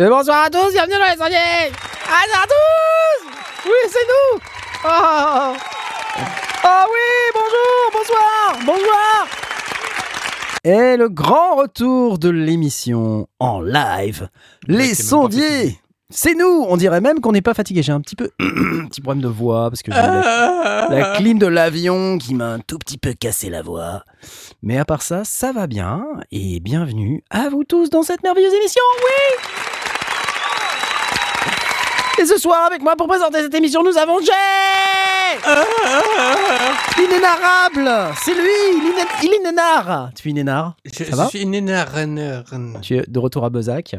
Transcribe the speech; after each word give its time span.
Et 0.00 0.08
bonsoir 0.08 0.44
à 0.44 0.50
tous, 0.50 0.70
bienvenue 0.72 0.94
dans 0.94 1.10
les 1.10 1.16
sondiers 1.16 1.72
Bonsoir 2.06 2.42
à 2.44 2.46
tous 2.46 2.77
c'est 3.98 4.06
nous. 4.06 4.40
Ah. 4.84 5.54
Ah 6.62 6.84
oui, 6.88 7.32
bonjour, 7.34 7.90
bonsoir, 7.92 8.58
bonsoir 8.66 9.26
Et 10.64 10.96
le 10.96 11.08
grand 11.08 11.56
retour 11.56 12.18
de 12.18 12.28
l'émission 12.28 13.26
en 13.38 13.60
live, 13.60 14.28
les 14.66 14.94
sondiers. 14.94 15.78
c'est 16.10 16.34
nous 16.34 16.66
On 16.68 16.76
dirait 16.76 17.00
même 17.00 17.20
qu'on 17.20 17.32
n'est 17.32 17.42
pas 17.42 17.54
fatigué. 17.54 17.82
J'ai 17.82 17.92
un 17.92 18.00
petit 18.00 18.16
peu 18.16 18.30
petit 18.88 19.00
problème 19.00 19.22
de 19.22 19.28
voix 19.28 19.70
parce 19.70 19.82
que 19.82 19.92
j'ai 19.92 19.98
la, 19.98 20.88
la 20.90 21.16
clim 21.16 21.38
de 21.38 21.46
l'avion 21.46 22.18
qui 22.18 22.34
m'a 22.34 22.52
un 22.52 22.58
tout 22.60 22.78
petit 22.78 22.98
peu 22.98 23.14
cassé 23.14 23.50
la 23.50 23.62
voix. 23.62 24.04
Mais 24.62 24.78
à 24.78 24.84
part 24.84 25.02
ça, 25.02 25.24
ça 25.24 25.52
va 25.52 25.66
bien 25.66 26.04
et 26.30 26.60
bienvenue 26.60 27.22
à 27.30 27.48
vous 27.48 27.64
tous 27.64 27.90
dans 27.90 28.02
cette 28.02 28.22
merveilleuse 28.22 28.54
émission. 28.54 28.82
Oui 28.98 29.48
Et 32.20 32.26
ce 32.26 32.36
soir 32.36 32.64
avec 32.66 32.82
moi 32.82 32.96
pour 32.96 33.06
présenter 33.06 33.42
cette 33.42 33.54
émission, 33.54 33.82
nous 33.82 33.96
avons 33.96 34.18
Jay 34.20 34.32
L'inénarrable 36.98 38.14
C'est 38.24 38.34
lui 38.34 38.50
Il, 39.22 39.34
inénare 39.34 40.10
Tu 40.16 40.28
es 40.28 40.30
inénare 40.32 40.76
Je, 40.84 41.04
Ça 41.04 41.16
va 41.16 41.24
je 41.24 41.28
suis 41.28 41.42
une. 41.42 42.80
Tu 42.82 42.96
es 42.96 43.04
de 43.06 43.18
retour 43.18 43.44
à 43.44 43.50
Bezac. 43.50 43.94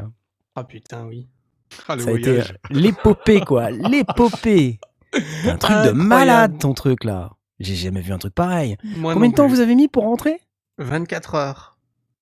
Ah 0.56 0.64
putain, 0.64 1.06
oui. 1.06 1.28
Ah, 1.88 1.96
le 1.96 2.02
Ça 2.02 2.10
a 2.10 2.14
été 2.14 2.30
voyage. 2.32 2.54
l'épopée, 2.72 3.42
quoi. 3.42 3.70
L'épopée. 3.72 4.80
Un 5.14 5.20
truc 5.20 5.32
de 5.46 5.50
Incroyable. 5.52 5.98
malade, 5.98 6.60
ton 6.60 6.74
truc, 6.74 7.04
là. 7.04 7.32
J'ai 7.60 7.76
jamais 7.76 8.02
vu 8.02 8.12
un 8.12 8.18
truc 8.18 8.34
pareil. 8.34 8.76
Moi 8.98 9.14
Combien 9.14 9.28
non 9.28 9.32
de 9.32 9.36
temps 9.38 9.46
plus. 9.48 9.56
vous 9.56 9.60
avez 9.62 9.76
mis 9.76 9.88
pour 9.88 10.04
rentrer? 10.04 10.42
24 10.80 11.36
heures. 11.36 11.69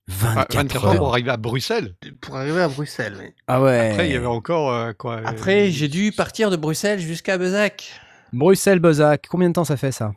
24, 0.08 0.38
Ah, 0.38 0.48
24 0.62 0.86
heures 0.86 0.98
pour 0.98 1.10
arriver 1.12 1.32
à 1.32 1.38
Bruxelles. 1.38 1.96
Pour 2.22 2.38
arriver 2.38 2.62
à 2.62 2.68
Bruxelles, 2.70 3.16
oui. 3.20 3.34
Ah 3.48 3.62
ouais. 3.62 3.92
Après, 3.92 4.08
il 4.08 4.14
y 4.14 4.16
avait 4.16 4.26
encore 4.26 4.72
euh, 4.74 4.94
quoi 4.94 5.18
euh, 5.18 5.24
Après, 5.26 5.70
j'ai 5.72 5.88
dû 5.90 6.12
partir 6.12 6.50
de 6.50 6.56
Bruxelles 6.56 7.00
jusqu'à 7.00 7.38
Bezac. 7.38 8.00
Bruxelles-Bezac. 8.34 9.28
Combien 9.30 9.50
de 9.50 9.54
temps 9.54 9.64
ça 9.66 9.78
fait, 9.78 9.92
ça? 9.92 10.14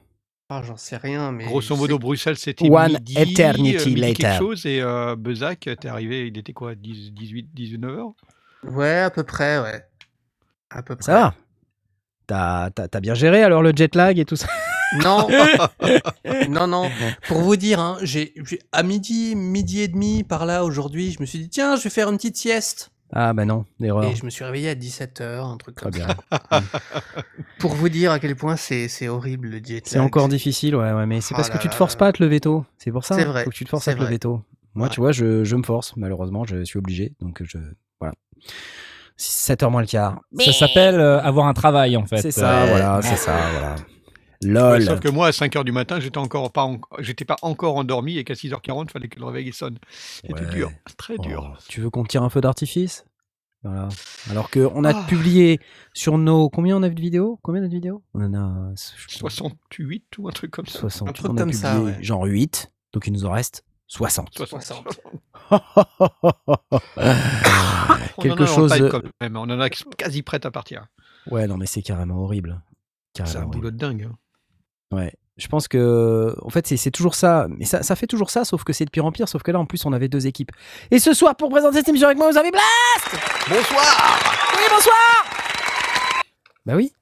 Ah, 0.49 0.63
j'en 0.65 0.77
sais 0.77 0.97
rien, 0.97 1.31
mais. 1.33 1.45
Grosso 1.45 1.77
modo, 1.77 1.95
sais- 1.95 1.99
Bruxelles, 2.01 2.37
c'était 2.37 2.69
One 2.69 2.93
midi, 2.95 3.19
eternity 3.19 3.77
euh, 3.77 3.85
midi 3.87 4.01
later. 4.01 4.15
quelque 4.15 4.39
chose, 4.39 4.67
et 4.67 4.81
euh, 4.81 5.15
Bezac, 5.17 5.61
t'es 5.81 5.89
arrivé, 5.89 6.27
il 6.27 6.37
était 6.39 6.53
quoi, 6.53 6.75
10, 6.75 7.13
18, 7.13 7.51
19 7.55 7.91
heures? 7.99 8.13
Ouais, 8.65 8.99
à 8.99 9.11
peu 9.11 9.23
près, 9.23 9.59
ouais. 9.61 9.85
À 10.71 10.83
peu 10.83 10.97
près. 10.97 11.05
Ça 11.05 11.13
va 11.15 11.35
T'as 12.27 12.71
t'as- 12.71 12.87
t'as 12.89 13.01
bien 13.01 13.15
géré 13.15 13.43
alors 13.43 13.61
le 13.63 13.73
jet 13.75 13.93
lag 13.97 14.17
et 14.19 14.25
tout 14.25 14.37
ça? 14.37 14.47
Non, 14.99 15.29
non, 16.49 16.67
non. 16.67 16.91
Pour 17.29 17.39
vous 17.41 17.57
dire, 17.57 17.79
hein, 17.81 17.99
j'ai 18.03 18.35
à 18.73 18.83
midi, 18.83 19.35
midi 19.37 19.81
et 19.83 19.89
demi 19.89 20.25
par 20.25 20.47
là 20.47 20.65
aujourd'hui, 20.65 21.13
je 21.13 21.21
me 21.21 21.27
suis 21.27 21.39
dit 21.39 21.49
tiens, 21.49 21.77
je 21.77 21.83
vais 21.85 21.91
faire 21.91 22.09
une 22.11 22.17
petite 22.17 22.37
sieste. 22.37 22.91
Ah 23.13 23.33
bah 23.33 23.45
non, 23.45 23.65
erreur. 23.81 24.05
Et 24.05 24.15
je 24.15 24.25
me 24.25 24.31
suis 24.31 24.45
réveillé 24.45 24.69
à 24.71 24.75
17h, 24.77 25.23
un 25.45 25.57
truc 25.57 25.75
Très 25.75 25.91
comme 25.91 25.93
bien. 25.93 26.07
ça. 26.31 26.63
Pour 27.59 27.75
vous 27.75 27.89
dire 27.89 28.13
à 28.13 28.21
quel 28.21 28.37
point 28.37 28.57
c'est 28.57 28.87
c'est 28.89 29.09
horrible 29.09 29.49
le 29.49 29.59
jet 29.65 29.83
C'est 29.85 29.99
encore 29.99 30.29
difficile, 30.29 30.77
ouais, 30.77 30.93
ouais, 30.93 31.07
mais 31.07 31.21
c'est 31.21 31.35
Oh 31.35 31.37
parce 31.37 31.49
que 31.49 31.55
là 31.55 31.61
tu 31.61 31.69
te 31.69 31.75
forces 31.75 31.95
là 31.95 31.99
pas 31.99 32.07
à 32.09 32.13
te 32.13 32.23
lever 32.23 32.39
tôt. 32.41 32.65
C'est 32.79 32.93
pour 32.93 33.05
ça. 33.05 33.17
C'est 33.17 33.25
vrai, 33.25 33.45
Faut 33.45 33.51
que 33.51 33.55
tu 33.57 33.65
te 33.65 33.71
forces 33.71 33.89
à 33.89 33.95
te 33.95 34.01
lever 34.01 34.19
tôt. 34.21 34.43
Moi, 34.75 34.87
Ouais. 34.87 34.93
tu 34.95 35.01
vois, 35.01 35.11
je, 35.11 35.43
je 35.43 35.57
me 35.57 35.65
force. 35.65 35.97
Malheureusement, 35.97 36.45
je 36.45 36.63
suis 36.63 36.79
obligé. 36.79 37.13
Donc, 37.21 37.43
je. 37.43 37.59
Voilà. 38.01 38.15
7h 39.19 39.69
moins 39.71 39.81
le 39.81 39.89
quart. 39.89 40.21
Ça 40.39 40.53
s'appelle 40.53 40.99
euh, 41.01 41.21
avoir 41.21 41.47
un 41.49 41.53
travail 41.53 41.97
en 41.97 42.07
fait. 42.07 42.23
C'est 42.23 42.31
ça, 42.31 42.63
Euh, 42.63 42.67
voilà, 42.69 43.01
c'est 43.03 43.17
ça, 43.17 43.37
voilà. 43.53 43.75
Ouais, 44.43 44.51
LOL. 44.51 44.83
Sauf 44.83 45.01
que 45.01 45.09
moi, 45.09 45.27
à 45.29 45.33
5 45.33 45.55
heures 45.57 45.65
du 45.65 45.73
matin, 45.73 46.01
j'étais 46.01 46.19
encore 46.19 46.51
pas, 46.51 46.65
en- 46.65 46.81
j'étais 47.01 47.25
pas 47.27 47.37
encore 47.43 47.77
endormi 47.77 48.17
et 48.19 48.25
qu'à 48.25 48.35
6h40, 48.35 48.87
il 48.89 48.91
fallait 48.91 49.09
que 49.09 49.19
le 49.19 49.27
réveil 49.27 49.53
sonne. 49.53 49.79
C'était 49.91 50.35
Ouais. 50.35 50.47
dur, 50.51 50.71
très 50.97 51.15
Oh, 51.19 51.23
dur. 51.23 51.59
tu 51.69 51.81
veux 51.83 51.91
qu'on 51.91 52.05
tire 52.05 52.23
un 52.23 52.31
feu 52.31 52.41
d'artifice? 52.41 53.05
Voilà. 53.63 53.89
Alors 54.31 54.49
qu'on 54.51 54.85
a 54.85 54.97
Ah. 54.97 55.05
publié 55.07 55.61
sur 55.93 56.17
nos. 56.17 56.49
Combien 56.49 56.79
on 56.79 56.83
a 56.83 56.89
de 56.89 56.99
vidéos? 56.99 57.39
Combien 57.43 57.61
de 57.61 57.69
vidéos? 57.69 58.03
On 58.15 58.23
en 58.25 58.33
a. 58.35 58.73
je 58.75 59.19
crois, 59.19 59.29
68 59.31 60.07
ou 60.17 60.29
un 60.29 60.33
truc 60.33 60.51
comme 60.51 60.65
ça. 60.67 60.79
60. 60.79 61.09
Un 61.11 61.13
truc 61.13 61.31
on 61.31 61.37
a 61.37 61.41
comme 61.41 61.53
ça, 61.53 61.75
publié 61.75 61.97
ouais. 61.97 62.03
genre 62.03 62.25
8. 62.25 62.73
Donc 62.95 63.07
il 63.07 63.13
nous 63.13 63.27
en 63.27 63.33
reste 63.33 63.65
60. 63.89 64.29
60. 64.35 64.63
60. 64.63 65.01
On 65.51 65.59
Quelque 68.23 68.33
en 68.33 68.37
a 68.39 68.43
en 68.43 68.47
chose. 68.47 68.73
quand 68.91 69.03
même, 69.21 69.37
on 69.37 69.43
en 69.43 69.61
a 69.61 69.69
quasi 69.69 70.23
prête 70.23 70.47
à 70.47 70.51
partir. 70.51 70.87
Ouais, 71.31 71.47
non, 71.47 71.59
mais 71.59 71.67
c'est 71.67 71.83
carrément 71.83 72.23
horrible. 72.23 72.63
C'est 73.15 73.37
un 73.37 73.45
boulot 73.45 73.71
de 73.71 73.77
dingue. 73.77 74.09
hein. 74.11 74.17
Ouais. 74.93 75.13
Je 75.37 75.49
pense 75.49 75.69
que, 75.69 76.35
en 76.43 76.51
fait, 76.51 76.67
c'est- 76.67 76.77
c'est 76.77 76.91
toujours 76.91 77.15
ça. 77.15 77.47
Mais 77.49 77.65
ça, 77.65 77.83
ça 77.83 77.97
fait 77.97 78.07
toujours 78.07 78.29
ça, 78.31 78.45
sauf 78.45 78.63
que 78.65 78.73
c'est 78.75 78.85
de 78.85 78.91
pire 78.91 79.07
en 79.07 79.13
pire. 79.13 79.27
Sauf 79.29 79.43
que 79.43 79.51
là, 79.51 79.59
en 79.59 79.65
plus, 79.65 79.87
on 79.87 79.93
avait 79.93 80.09
deux 80.09 80.27
équipes. 80.27 80.51
Et 80.91 80.99
ce 80.99 81.15
soir, 81.15 81.35
pour 81.37 81.49
présenter 81.49 81.79
cette 81.79 81.89
émission 81.89 82.09
avec 82.09 82.19
moi, 82.19 82.31
vous 82.31 82.37
avez 82.37 82.51
Blast 82.51 83.25
Bonsoir 83.49 84.21
Oui, 84.55 84.63
bonsoir 84.71 84.97
Bah 86.67 86.75
oui. 86.77 86.93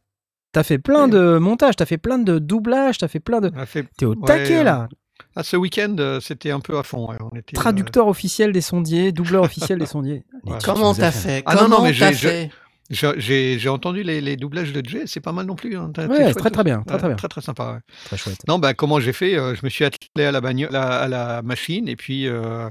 T'as 0.52 0.62
fait 0.62 0.78
plein 0.78 1.08
de 1.08 1.38
montages, 1.38 1.76
t'as 1.76 1.84
fait 1.86 1.98
plein 1.98 2.18
de 2.18 2.38
doublages, 2.38 2.98
t'as 2.98 3.08
fait 3.08 3.20
plein 3.20 3.40
de. 3.40 3.50
Fait- 3.66 3.86
T'es 3.98 4.06
au 4.06 4.14
Ouais, 4.14 4.26
taquet 4.26 4.58
euh, 4.60 4.64
là. 4.64 4.88
Ah, 5.36 5.42
ce 5.42 5.56
week-end, 5.56 5.94
euh, 5.98 6.20
c'était 6.20 6.50
un 6.52 6.60
peu 6.60 6.78
à 6.78 6.82
fond. 6.84 7.08
ouais, 7.10 7.16
on 7.20 7.36
était, 7.36 7.56
euh, 7.56 7.60
Traducteur 7.60 8.06
officiel 8.08 8.52
des 8.52 8.60
sondiers, 8.60 9.12
doubleur 9.12 9.42
officiel 9.42 9.78
des 9.78 9.86
sondiers. 9.86 10.24
Comment 10.64 10.94
t'as 10.94 11.10
fait 11.10 11.42
Ah 11.44 11.54
non, 11.54 11.62
non, 11.62 11.68
Comment 11.76 11.82
mais 11.88 11.92
j'ai- 11.92 12.12
fait? 12.12 12.50
J'ai- 12.90 13.68
entendu 13.68 14.02
les, 14.02 14.20
les 14.20 14.36
doublages 14.36 14.72
de 14.72 14.82
Jay, 14.88 15.02
c'est 15.06 15.20
pas 15.20 15.32
mal 15.32 15.44
non 15.46 15.56
plus. 15.56 15.76
hein. 15.76 15.92
Ouais, 15.98 16.32
très, 16.34 16.50
très 16.50 16.64
bien, 16.64 16.82
très, 16.82 16.94
Ouais, 16.94 16.98
très 16.98 17.08
bien. 17.08 17.16
Très 17.16 17.28
très 17.28 17.40
sympa. 17.42 17.72
ouais. 17.74 17.78
Très 18.06 18.16
chouette. 18.16 18.40
Non, 18.48 18.58
bah 18.58 18.72
comment 18.74 18.98
j'ai 18.98 19.12
fait 19.12 19.36
euh, 19.36 19.54
Je 19.54 19.60
me 19.64 19.68
suis 19.68 19.84
attelé 19.84 20.24
à 20.24 20.32
la 20.32 20.40
bagnole, 20.40 20.74
à, 20.74 21.00
à 21.00 21.08
la 21.08 21.42
machine, 21.42 21.86
et 21.88 21.96
puis 21.96 22.26
euh, 22.26 22.68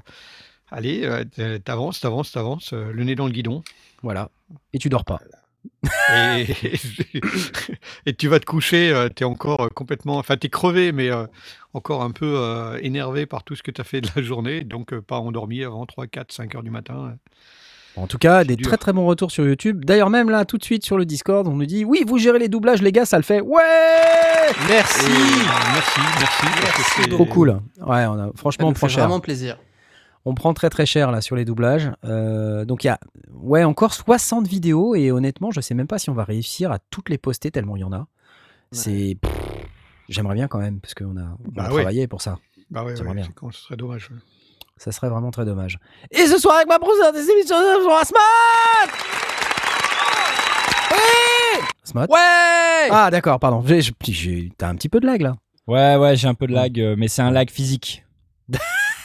allez, 0.72 1.02
euh, 1.40 1.60
t'avances, 1.60 2.00
t'avances, 2.00 2.32
t'avances, 2.32 2.74
euh, 2.74 2.92
le 2.92 3.04
nez 3.04 3.16
dans 3.16 3.26
le 3.28 3.32
guidon, 3.32 3.64
Voilà. 4.02 4.30
Et 4.74 4.80
tu 4.80 4.90
dors 4.90 5.06
pas. 5.06 5.20
et, 6.16 6.48
et 8.06 8.14
tu 8.16 8.28
vas 8.28 8.40
te 8.40 8.46
coucher. 8.46 8.90
euh, 8.92 9.10
t'es 9.10 9.26
encore 9.26 9.70
complètement, 9.76 10.18
enfin 10.18 10.38
t'es 10.38 10.50
crevé, 10.50 10.92
mais 10.92 11.10
encore 11.74 12.02
un 12.02 12.12
peu 12.12 12.78
énervé 12.82 13.26
par 13.28 13.44
tout 13.44 13.56
ce 13.56 13.62
que 13.64 13.70
t'as 13.72 13.84
fait 13.84 14.02
de 14.02 14.10
la 14.16 14.22
journée, 14.24 14.64
donc 14.64 14.98
pas 15.00 15.18
endormi 15.20 15.64
avant 15.64 15.86
3, 15.86 16.08
4, 16.08 16.32
5 16.32 16.56
heures 16.56 16.64
du 16.64 16.72
matin. 16.72 17.18
En 17.98 18.08
tout 18.08 18.18
cas, 18.20 18.44
des 18.44 18.56
dur. 18.56 18.68
très 18.68 18.78
très 18.78 18.94
bons 18.94 19.06
retours 19.06 19.32
sur 19.32 19.46
YouTube. 19.46 19.84
D'ailleurs, 19.84 20.10
même 20.10 20.30
là, 20.30 20.46
tout 20.46 20.58
de 20.58 20.64
suite 20.64 20.86
sur 20.86 20.98
le 20.98 21.06
Discord, 21.06 21.48
on 21.48 21.54
nous 21.56 21.66
dit 21.66 21.84
Oui, 21.84 22.04
vous 22.08 22.18
gérez 22.18 22.40
les 22.40 22.48
doublages, 22.48 22.82
les 22.82 22.92
gars, 22.92 23.06
ça 23.06 23.18
le 23.18 23.24
fait. 23.24 23.42
Ouais 23.42 23.62
Merci. 24.70 25.06
Et, 25.06 25.10
merci, 25.74 26.00
merci. 26.20 26.82
c'est- 27.04 27.10
Trop 27.10 27.26
cool. 27.26 27.50
Ouais, 27.82 28.06
on 28.06 28.14
a, 28.20 28.28
Ça 28.28 28.32
franchement, 28.36 28.68
on 28.68 28.74
prend 28.74 28.88
fait 28.88 28.94
cher. 28.94 29.04
vraiment 29.06 29.20
plaisir. 29.20 29.58
On 30.26 30.34
prend 30.36 30.54
très 30.54 30.70
très 30.70 30.86
cher 30.86 31.12
là 31.12 31.22
sur 31.22 31.36
les 31.36 31.46
doublages. 31.46 31.90
Euh, 32.06 32.66
donc 32.66 32.84
il 32.84 32.88
y 32.88 32.90
a 32.90 33.00
ouais, 33.34 33.64
encore 33.64 33.94
60 33.94 34.46
vidéos 34.48 34.94
et 34.96 35.10
honnêtement, 35.12 35.52
je 35.52 35.62
sais 35.62 35.74
même 35.74 35.88
pas 35.88 36.00
si 36.00 36.10
on 36.10 36.14
va 36.14 36.24
réussir 36.24 36.72
à 36.72 36.80
toutes 36.80 37.10
les 37.10 37.18
poster 37.18 37.50
tellement 37.52 37.76
il 37.78 37.82
y 37.82 37.84
en 37.86 37.94
a. 37.94 38.08
C'est. 38.72 39.18
J'aimerais 40.10 40.36
bien 40.36 40.48
quand 40.48 40.60
même 40.60 40.80
parce 40.80 40.94
qu'on 40.94 41.18
a, 41.18 41.22
on 41.46 41.52
Bah 41.52 41.64
a 41.64 41.68
ouais. 41.70 41.74
travaillé 41.76 42.08
pour 42.08 42.22
ça. 42.22 42.38
Bah 42.70 42.84
ouais, 42.84 42.96
J'aimerais 42.96 43.10
ouais, 43.10 43.16
bien. 43.16 43.26
c'est 43.28 43.34
con, 43.36 43.52
ce 43.52 43.62
serait 43.64 43.78
dommage. 43.78 44.10
Ça 44.78 44.92
serait 44.92 45.10
vraiment 45.10 45.32
très 45.32 45.46
dommage. 45.46 45.80
Et 46.12 46.26
ce 46.28 46.38
soir 46.38 46.56
avec 46.58 46.68
ma 46.68 46.78
brousse 46.78 46.98
des 47.14 47.30
émissions 47.32 47.58
de 47.60 47.82
Smart 48.06 48.88
Oui 50.92 51.64
Smart 51.84 52.08
Ouais 52.10 52.90
Ah 52.92 53.10
d'accord, 53.12 53.40
pardon. 53.40 53.64
J'ai- 53.66 53.82
j'ai- 53.82 53.94
j'ai- 54.04 54.52
T'as 54.58 54.68
un 54.70 54.76
petit 54.76 54.90
peu 54.90 55.00
de 55.00 55.06
lag 55.06 55.22
là. 55.22 55.36
Ouais, 55.68 55.96
ouais, 55.98 56.16
j'ai 56.16 56.28
un 56.28 56.34
peu 56.34 56.48
de 56.48 56.54
lag, 56.54 56.80
euh, 56.80 56.96
mais 56.98 57.08
c'est 57.08 57.22
un 57.22 57.32
lag 57.32 57.50
physique. 57.50 58.06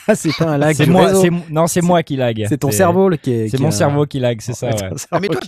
Ah, 0.07 0.15
c'est 0.15 0.35
pas 0.37 0.45
un 0.45 0.57
lag. 0.57 0.75
C'est 0.75 0.85
moi, 0.85 1.11
non, 1.49 1.67
c'est 1.67 1.81
moi 1.81 2.03
qui 2.03 2.15
lag. 2.15 2.45
C'est 2.49 2.57
ton 2.57 2.71
cerveau 2.71 3.09
qui 3.21 3.31
est. 3.31 3.49
C'est 3.49 3.57
qui 3.57 3.63
mon 3.63 3.69
a- 3.69 3.71
cerveau 3.71 4.05
qui 4.05 4.19
lag, 4.19 4.39
c'est 4.41 4.53
ça. 4.53 4.69
Ah, 5.11 5.19
mais 5.19 5.27
toi, 5.27 5.41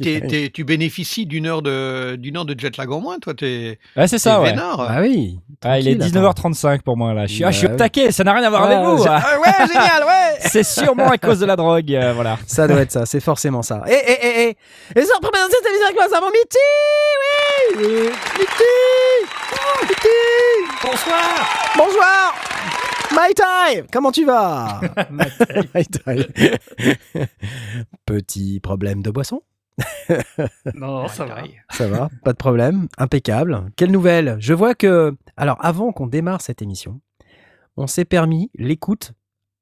tu 0.54 0.64
bénéficies 0.64 1.26
d'une 1.26 1.46
heure 1.48 1.62
de 1.62 2.16
d'une 2.16 2.38
heure 2.38 2.46
de 2.46 2.58
jet 2.60 2.76
lag 2.78 2.92
en 2.92 3.02
moins, 3.02 3.20
toi, 3.20 3.34
t'es 3.34 3.78
Ouais, 3.98 4.08
c'est 4.08 4.18
ça, 4.20 4.36
t'es 4.36 4.42
ouais. 4.44 4.50
vénard. 4.52 4.80
Ah 4.90 5.02
oui. 5.02 5.40
Ah, 5.64 5.80
il 5.80 5.88
est 5.88 5.98
tranquille, 5.98 6.16
19h35 6.20 6.82
pour 6.82 6.96
moi 6.98 7.14
là. 7.14 7.26
Je 7.26 7.34
suis, 7.34 7.44
ah, 7.44 7.52
je 7.52 7.58
suis 7.58 7.68
au 7.68 7.76
taquet, 7.76 8.12
ça 8.12 8.24
n'a 8.24 8.34
rien 8.34 8.44
à 8.44 8.50
voir 8.50 8.68
Ouais, 8.68 8.74
avec 8.76 8.86
vous. 8.86 9.04
c'est- 9.04 9.10
ah. 9.10 9.22
Ah 9.26 9.40
ouais, 9.40 9.68
génial, 9.68 10.04
ouais. 10.04 10.38
C'est 10.40 10.64
sûrement 10.64 11.10
à 11.10 11.18
cause 11.18 11.40
de 11.40 11.46
la 11.46 11.56
drogue, 11.56 11.94
euh, 11.94 12.14
voilà. 12.14 12.38
Ça 12.46 12.68
doit 12.68 12.82
être 12.82 12.92
ça, 12.92 13.06
c'est 13.06 13.20
forcément 13.20 13.62
ça. 13.64 13.82
Et, 13.88 13.92
et, 13.94 14.12
et, 14.12 14.44
et, 14.50 14.58
et 15.00 15.02
ça 15.04 15.14
représente 15.22 15.50
cette 15.52 15.66
émission 15.66 15.86
avec 15.86 15.96
moi, 15.98 16.06
ça 16.10 16.20
va 16.20 16.28
Mitty, 16.28 16.58
oui. 17.78 18.10
Mitty, 18.40 18.74
oh, 19.54 19.86
Mitty. 19.88 20.08
Bonsoir. 20.84 21.74
Bonsoir, 21.78 22.36
My 23.16 23.34
time, 23.34 23.88
comment 23.94 24.12
tu 24.12 24.26
vas? 24.26 24.82
My 25.74 25.86
time. 25.86 26.26
Petit 28.06 28.60
problème 28.60 29.02
de 29.02 29.10
boisson? 29.10 29.42
Non, 30.74 31.08
ça 31.08 31.26
va. 31.26 31.44
Ça 31.72 31.88
va, 31.88 32.10
pas 32.24 32.34
de 32.34 32.38
problème, 32.38 32.88
impeccable. 32.98 33.72
Quelle 33.78 33.92
nouvelle? 33.92 34.36
Je 34.40 34.54
vois 34.54 34.76
que, 34.76 35.16
alors 35.38 35.58
avant 35.64 35.94
qu'on 35.94 36.08
démarre 36.08 36.42
cette 36.42 36.62
émission, 36.62 37.00
on 37.78 37.88
s'est 37.88 38.06
permis 38.06 38.52
l'écoute 38.56 39.14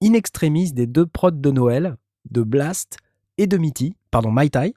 in 0.04 0.14
extremis 0.14 0.74
des 0.74 0.88
deux 0.88 1.06
prods 1.06 1.32
de 1.32 1.52
Noël, 1.52 1.98
de 2.32 2.42
Blast 2.42 2.98
et 3.38 3.46
de 3.46 3.58
Mitty, 3.58 3.96
pardon, 4.10 4.32
My 4.32 4.50
Tai. 4.50 4.74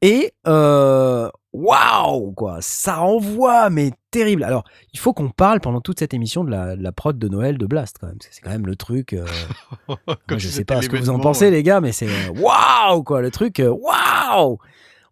Et 0.00 0.32
euh, 0.46 1.28
waouh, 1.52 2.32
quoi, 2.32 2.58
ça 2.60 3.00
envoie, 3.02 3.70
mais 3.70 3.90
terrible. 4.10 4.44
Alors, 4.44 4.64
il 4.92 4.98
faut 4.98 5.12
qu'on 5.12 5.28
parle 5.30 5.60
pendant 5.60 5.80
toute 5.80 5.98
cette 5.98 6.14
émission 6.14 6.44
de 6.44 6.50
la, 6.50 6.76
de 6.76 6.82
la 6.82 6.92
prod 6.92 7.18
de 7.18 7.28
Noël 7.28 7.58
de 7.58 7.66
Blast, 7.66 7.96
quand 8.00 8.06
même. 8.06 8.18
C'est 8.20 8.40
quand 8.40 8.50
même 8.50 8.66
le 8.66 8.76
truc. 8.76 9.12
euh, 9.12 9.26
Comme 10.26 10.38
je 10.38 10.48
sais 10.48 10.64
pas 10.64 10.80
ce 10.82 10.88
que 10.88 10.96
vous 10.96 11.10
en 11.10 11.18
pensez, 11.18 11.50
les 11.50 11.62
gars, 11.62 11.80
mais 11.80 11.92
c'est 11.92 12.08
euh, 12.08 12.32
waouh, 12.40 13.02
quoi, 13.02 13.20
le 13.20 13.30
truc, 13.30 13.60
euh, 13.60 13.68
waouh. 13.70 14.58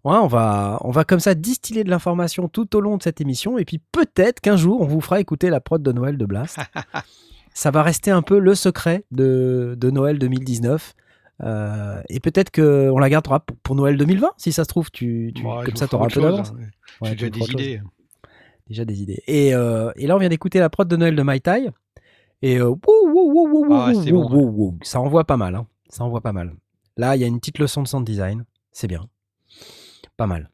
Ouais, 0.02 0.16
on 0.16 0.28
va, 0.28 0.78
on 0.81 0.90
va 0.90 1.04
comme 1.04 1.20
ça 1.20 1.34
distiller 1.34 1.84
de 1.84 1.90
l'information 1.90 2.48
tout 2.48 2.75
au 2.75 2.81
long 2.81 2.96
de 2.96 3.02
cette 3.02 3.20
émission, 3.20 3.58
et 3.58 3.66
puis 3.66 3.82
peut-être 3.93 4.40
qu'un 4.40 4.56
jour, 4.56 4.81
on 4.81 4.86
vous 4.86 5.02
fera 5.02 5.20
écouter 5.20 5.50
la 5.50 5.60
prod 5.60 5.82
de 5.82 5.93
Noël 5.93 6.16
de 6.16 6.25
Blast. 6.25 6.58
ça 7.52 7.70
va 7.70 7.82
rester 7.82 8.10
un 8.10 8.22
peu 8.22 8.38
le 8.38 8.54
secret 8.54 9.04
de, 9.10 9.75
de 9.78 9.90
Noël 9.90 10.19
2019. 10.19 10.94
Euh, 11.42 12.02
et 12.08 12.20
peut-être 12.20 12.50
qu'on 12.50 12.98
la 12.98 13.08
gardera 13.08 13.40
pour, 13.40 13.56
pour 13.58 13.75
Noël 13.75 13.96
2020, 13.96 14.31
si 14.37 14.52
ça 14.52 14.64
se 14.64 14.69
trouve, 14.69 14.90
tu, 14.90 15.32
tu- 15.34 15.44
Ouais, 15.44 15.64
comme 15.64 15.76
ça, 15.76 15.87
tu 15.87 15.90
ferai 15.92 15.96
auras 15.96 16.06
un 16.06 16.08
peu 16.10 16.20
d'avance. 16.20 16.50
hein. 16.52 16.60
Ouais, 17.00 17.10
J'ai 17.10 17.16
tu 17.16 17.31
déjà 17.31 17.31
des 17.31 17.40
chose. 17.52 17.60
idées. 17.62 17.81
Déjà 18.69 18.84
des 18.84 19.02
idées. 19.02 19.22
Et, 19.26 19.54
euh, 19.54 19.90
et 19.96 20.06
là, 20.06 20.16
on 20.16 20.19
vient 20.19 20.28
d'écouter 20.28 20.58
la 20.60 20.69
prod 20.70 20.87
de 20.87 20.96
Noël 20.96 21.16
de 21.16 21.22
My 21.25 21.40
Tai. 21.40 21.70
Et 22.42 22.58
euh, 22.60 22.75
Ah, 23.70 23.92
bon, 23.92 24.78
ça 24.82 25.00
envoie 25.00 25.25
pas 25.25 25.37
mal. 25.37 25.54
hein. 25.54 25.66
Ça 25.88 26.04
envoie 26.04 26.20
pas 26.20 26.32
mal. 26.32 26.54
Là, 26.96 27.16
il 27.16 27.20
y 27.20 27.25
a 27.25 27.26
une 27.26 27.38
petite 27.40 27.58
leçon 27.58 27.82
de 27.82 27.88
sound 27.88 28.06
design. 28.06 28.44
C'est 28.72 28.86
bien. 28.86 29.08
Pas 30.16 30.26
mal. 30.26 30.50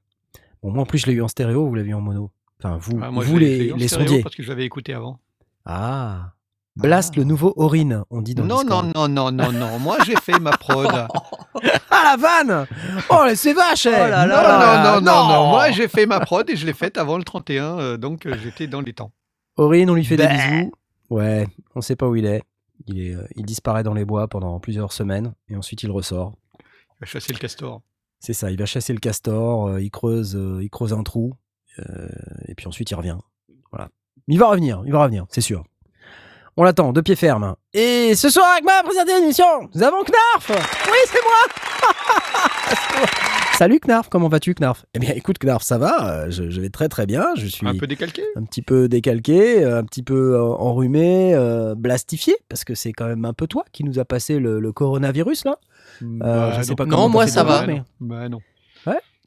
Bon, 0.62 0.70
moi, 0.70 0.82
en 0.82 0.86
plus, 0.86 0.98
je 0.98 1.06
l'ai 1.06 1.12
eu 1.14 1.22
en 1.22 1.28
stéréo, 1.28 1.66
vous 1.68 1.74
l'avez 1.74 1.90
eu 1.90 1.94
en 1.94 2.00
mono. 2.00 2.30
Enfin, 2.58 2.78
vous, 2.80 2.98
Ah, 3.02 3.10
moi, 3.10 3.22
vous 3.24 3.38
les, 3.38 3.72
les 3.74 3.88
stéréo 3.88 4.06
sondiers. 4.06 4.22
Parce 4.22 4.34
que 4.34 4.42
je 4.42 4.48
l'avais 4.48 4.64
écouté 4.64 4.94
avant. 4.94 5.18
Ah. 5.64 6.32
Blast, 6.76 7.14
Ah. 7.17 7.19
le 7.20 7.25
nouveau 7.25 7.55
Orin, 7.56 8.05
on 8.11 8.20
dit 8.23 8.34
dans 8.34 8.43
le 8.43 8.49
Non, 8.49 8.62
non, 8.64 8.82
non, 8.82 9.08
non, 9.08 9.32
non, 9.32 9.50
non. 9.52 9.78
Moi, 9.78 9.96
j'ai 10.05 10.17
fait 10.17 10.38
ma 10.38 10.50
prod. 10.52 10.87
Ah, 11.99 12.17
la 12.17 12.17
vanne 12.17 12.67
Oh, 13.08 13.25
c'est 13.34 13.55
vache 13.55 13.87
eh. 13.87 13.88
Oh 13.88 13.93
là 14.08 14.26
non, 14.26 14.34
là. 14.34 14.82
non, 15.00 15.00
non, 15.00 15.00
non, 15.00 15.28
non. 15.28 15.49
Moi, 15.49 15.70
j'ai 15.70 15.88
fait 15.88 16.05
ma 16.05 16.20
prod 16.20 16.49
et 16.50 16.55
je 16.56 16.67
l'ai 16.67 16.75
faite 16.75 16.99
avant 16.99 17.17
le 17.17 17.25
31. 17.25 17.78
euh, 17.78 17.96
donc, 17.96 18.26
euh, 18.26 18.37
j'étais 18.43 18.67
dans 18.67 18.82
les 18.82 18.93
temps. 18.93 19.12
Aurine, 19.56 19.88
on 19.88 19.94
lui 19.94 20.05
fait 20.05 20.19
des 20.19 20.25
Bah. 20.26 20.34
bisous. 20.34 20.73
Ouais, 21.08 21.46
on 21.75 21.81
sait 21.81 21.96
pas 21.96 22.06
où 22.06 22.14
il 22.17 22.26
est. 22.26 22.43
Il, 22.87 23.00
est, 23.00 23.14
euh, 23.14 23.26
il 23.37 23.46
disparaît 23.46 23.82
dans 23.82 23.94
les 23.94 24.05
bois 24.05 24.28
pendant 24.28 24.61
plusieurs 24.61 24.93
semaines 24.93 25.32
et 25.49 25.56
ensuite 25.56 25.82
il 25.84 25.90
ressort. 25.90 26.34
Il 26.61 26.64
va 27.00 27.06
chasser 27.06 27.32
le 27.32 27.38
castor. 27.38 27.81
C'est 28.20 28.34
ça, 28.34 28.50
il 28.50 28.58
va 28.58 28.67
chasser 28.67 28.93
le 28.93 28.99
castor, 29.00 29.69
euh, 29.69 29.81
il, 29.81 29.90
creuse, 29.90 30.37
euh, 30.37 30.58
il 30.62 30.69
creuse 30.69 30.93
un 30.93 31.02
trou 31.02 31.32
euh, 31.78 32.08
et 32.46 32.55
puis 32.55 32.67
ensuite 32.67 32.90
il 32.90 32.94
revient. 32.94 33.17
Voilà. 33.73 33.88
Mais 34.28 34.34
il 34.34 34.38
va 34.38 34.49
revenir, 34.50 34.82
il 34.84 34.93
va 34.93 35.02
revenir, 35.02 35.25
c'est 35.31 35.40
sûr. 35.40 35.64
On 36.56 36.64
l'attend, 36.64 36.92
de 36.92 37.00
pied 37.02 37.16
ferme. 37.16 37.54
Et 37.74 38.14
ce 38.14 38.30
soir, 38.30 38.46
avec 38.52 38.64
moi, 38.64 38.80
présenter 38.82 39.20
l'émission, 39.20 39.44
nous 39.74 39.82
avons 39.82 39.98
Knarf 40.04 40.50
Oui, 40.86 40.98
c'est 41.06 41.20
moi 41.22 43.10
Salut 43.58 43.78
Knarf, 43.80 44.08
comment 44.08 44.28
vas-tu 44.28 44.54
Knarf? 44.54 44.86
Eh 44.94 44.98
bien 44.98 45.12
écoute 45.14 45.36
Knarf, 45.38 45.62
ça 45.62 45.76
va, 45.78 46.10
euh, 46.24 46.30
je, 46.30 46.48
je 46.50 46.60
vais 46.60 46.68
très 46.70 46.88
très 46.88 47.04
bien, 47.06 47.26
je 47.36 47.46
suis 47.46 47.66
Un 47.66 47.76
peu 47.76 47.86
décalqué? 47.86 48.22
un 48.36 48.44
petit 48.44 48.62
peu 48.62 48.88
décalqué, 48.88 49.64
euh, 49.64 49.78
un 49.78 49.84
petit 49.84 50.02
peu 50.02 50.34
euh, 50.34 50.42
enrhumé, 50.42 51.34
euh, 51.34 51.74
blastifié, 51.74 52.36
parce 52.48 52.64
que 52.64 52.74
c'est 52.74 52.92
quand 52.92 53.06
même 53.06 53.24
un 53.26 53.32
peu 53.34 53.46
toi 53.46 53.64
qui 53.72 53.84
nous 53.84 53.98
a 53.98 54.04
passé 54.06 54.38
le, 54.38 54.58
le 54.60 54.72
coronavirus 54.72 55.44
là. 55.44 55.56
Euh, 56.02 56.52
je 56.52 56.62
sais 56.62 56.74
pas 56.74 56.84
Non, 56.84 56.90
comment 56.96 57.08
moi, 57.10 57.26
ça 57.26 57.44
va. 57.44 57.66
mais 57.66 57.82
Bah 58.00 58.28
non. 58.30 58.40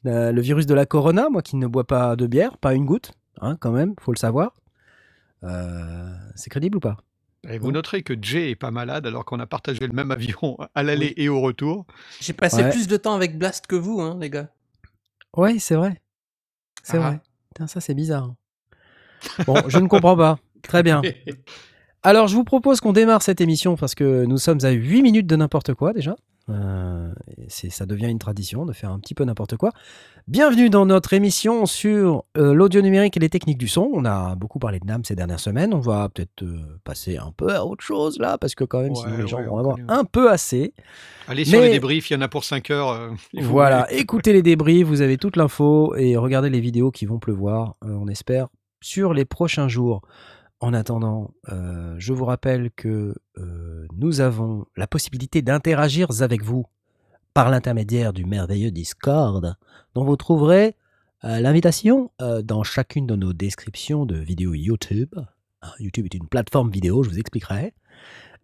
euh, 0.06 0.32
le 0.32 0.40
virus 0.40 0.66
de 0.66 0.74
la 0.74 0.86
corona, 0.86 1.28
moi 1.28 1.42
qui 1.42 1.56
ne 1.56 1.66
bois 1.68 1.84
pas 1.84 2.14
de 2.16 2.26
bière, 2.26 2.56
pas 2.58 2.74
une 2.74 2.86
goutte, 2.86 3.12
hein, 3.40 3.56
quand 3.60 3.70
même, 3.72 3.94
faut 4.00 4.12
le 4.12 4.18
savoir. 4.18 4.52
Euh, 5.44 6.08
c'est 6.36 6.50
crédible 6.50 6.76
ou 6.76 6.80
pas? 6.80 6.96
Et 7.48 7.58
vous 7.58 7.72
noterez 7.72 8.02
que 8.02 8.14
Jay 8.20 8.50
est 8.50 8.54
pas 8.56 8.70
malade 8.70 9.06
alors 9.06 9.24
qu'on 9.24 9.40
a 9.40 9.46
partagé 9.46 9.86
le 9.86 9.92
même 9.94 10.10
avion 10.10 10.58
à 10.74 10.82
l'aller 10.82 11.14
et 11.16 11.28
au 11.28 11.40
retour. 11.40 11.86
J'ai 12.20 12.32
passé 12.34 12.62
Ouais. 12.62 12.70
plus 12.70 12.86
de 12.86 12.96
temps 12.96 13.14
avec 13.14 13.38
Blast 13.38 13.66
que 13.66 13.76
vous, 13.76 14.00
hein, 14.00 14.18
les 14.20 14.28
gars. 14.30 14.48
Ouais, 15.36 15.58
c'est 15.58 15.74
vrai. 15.76 16.00
C'est 16.82 16.98
Ah. 16.98 17.00
vrai. 17.00 17.20
Putain, 17.48 17.66
ça 17.66 17.80
c'est 17.80 17.94
bizarre. 17.94 18.34
Bon, 19.46 19.56
je 19.68 19.78
ne 19.78 19.86
comprends 19.88 20.16
pas. 20.16 20.38
Très 20.62 20.82
bien. 20.82 21.00
Alors, 22.02 22.28
je 22.28 22.34
vous 22.34 22.44
propose 22.44 22.80
qu'on 22.80 22.94
démarre 22.94 23.20
cette 23.20 23.42
émission 23.42 23.76
parce 23.76 23.94
que 23.94 24.24
nous 24.24 24.38
sommes 24.38 24.60
à 24.62 24.70
8 24.70 25.02
minutes 25.02 25.26
de 25.26 25.36
n'importe 25.36 25.74
quoi 25.74 25.92
déjà. 25.92 26.16
Euh, 26.48 27.12
ça 27.48 27.84
devient 27.84 28.08
une 28.08 28.18
tradition 28.18 28.64
de 28.64 28.72
faire 28.72 28.90
un 28.90 28.98
petit 28.98 29.14
peu 29.14 29.22
n'importe 29.24 29.56
quoi. 29.56 29.70
Bienvenue 30.26 30.70
dans 30.70 30.86
notre 30.86 31.12
émission 31.12 31.66
sur 31.66 32.24
euh, 32.38 32.54
l'audio 32.54 32.80
numérique 32.80 33.18
et 33.18 33.20
les 33.20 33.28
techniques 33.28 33.58
du 33.58 33.68
son. 33.68 33.90
On 33.92 34.06
a 34.06 34.34
beaucoup 34.34 34.58
parlé 34.58 34.80
de 34.80 34.86
NAM 34.86 35.04
ces 35.04 35.14
dernières 35.14 35.38
semaines. 35.40 35.74
On 35.74 35.80
va 35.80 36.08
peut-être 36.08 36.42
euh, 36.42 36.58
passer 36.84 37.18
un 37.18 37.32
peu 37.36 37.54
à 37.54 37.66
autre 37.66 37.84
chose 37.84 38.18
là 38.18 38.38
parce 38.38 38.54
que 38.54 38.64
quand 38.64 38.80
même, 38.80 38.92
Ouais, 38.92 39.00
sinon 39.04 39.16
les 39.18 39.28
gens 39.28 39.42
vont 39.42 39.56
on 39.56 39.58
avoir 39.58 39.76
un 39.88 40.04
peu 40.04 40.30
assez. 40.30 40.72
Allez 41.28 41.44
sur 41.44 41.60
Mais- 41.60 41.66
les 41.66 41.72
débriefs, 41.72 42.08
il 42.10 42.14
y 42.14 42.16
en 42.16 42.22
a 42.22 42.28
pour 42.28 42.44
5 42.44 42.70
heures. 42.70 43.10
Voilà, 43.34 43.86
écoutez 43.92 44.32
les 44.32 44.42
débris, 44.42 44.82
vous 44.82 45.02
avez 45.02 45.18
toute 45.18 45.36
l'info 45.36 45.94
et 45.96 46.16
regardez 46.16 46.48
les 46.48 46.60
vidéos 46.60 46.90
qui 46.90 47.04
vont 47.04 47.18
pleuvoir, 47.18 47.74
on 47.82 48.08
espère, 48.08 48.48
sur 48.80 49.12
les 49.12 49.26
prochains 49.26 49.68
jours. 49.68 50.00
En 50.60 50.74
attendant, 50.74 51.32
euh, 51.50 51.94
je 51.98 52.12
vous 52.12 52.26
rappelle 52.26 52.70
que 52.70 53.14
euh, 53.38 53.86
nous 53.96 54.20
avons 54.20 54.66
la 54.76 54.86
possibilité 54.86 55.40
d'interagir 55.40 56.08
avec 56.20 56.42
vous 56.42 56.66
par 57.32 57.48
l'intermédiaire 57.48 58.12
du 58.12 58.26
merveilleux 58.26 58.70
Discord, 58.70 59.56
dont 59.94 60.04
vous 60.04 60.16
trouverez 60.16 60.76
euh, 61.24 61.40
l'invitation 61.40 62.10
dans 62.44 62.62
chacune 62.62 63.06
de 63.06 63.16
nos 63.16 63.32
descriptions 63.32 64.04
de 64.04 64.16
vidéos 64.16 64.52
YouTube. 64.52 65.14
Hein, 65.62 65.70
YouTube 65.78 66.04
est 66.04 66.14
une 66.14 66.28
plateforme 66.28 66.70
vidéo, 66.70 67.02
je 67.04 67.08
vous 67.08 67.18
expliquerai. 67.18 67.72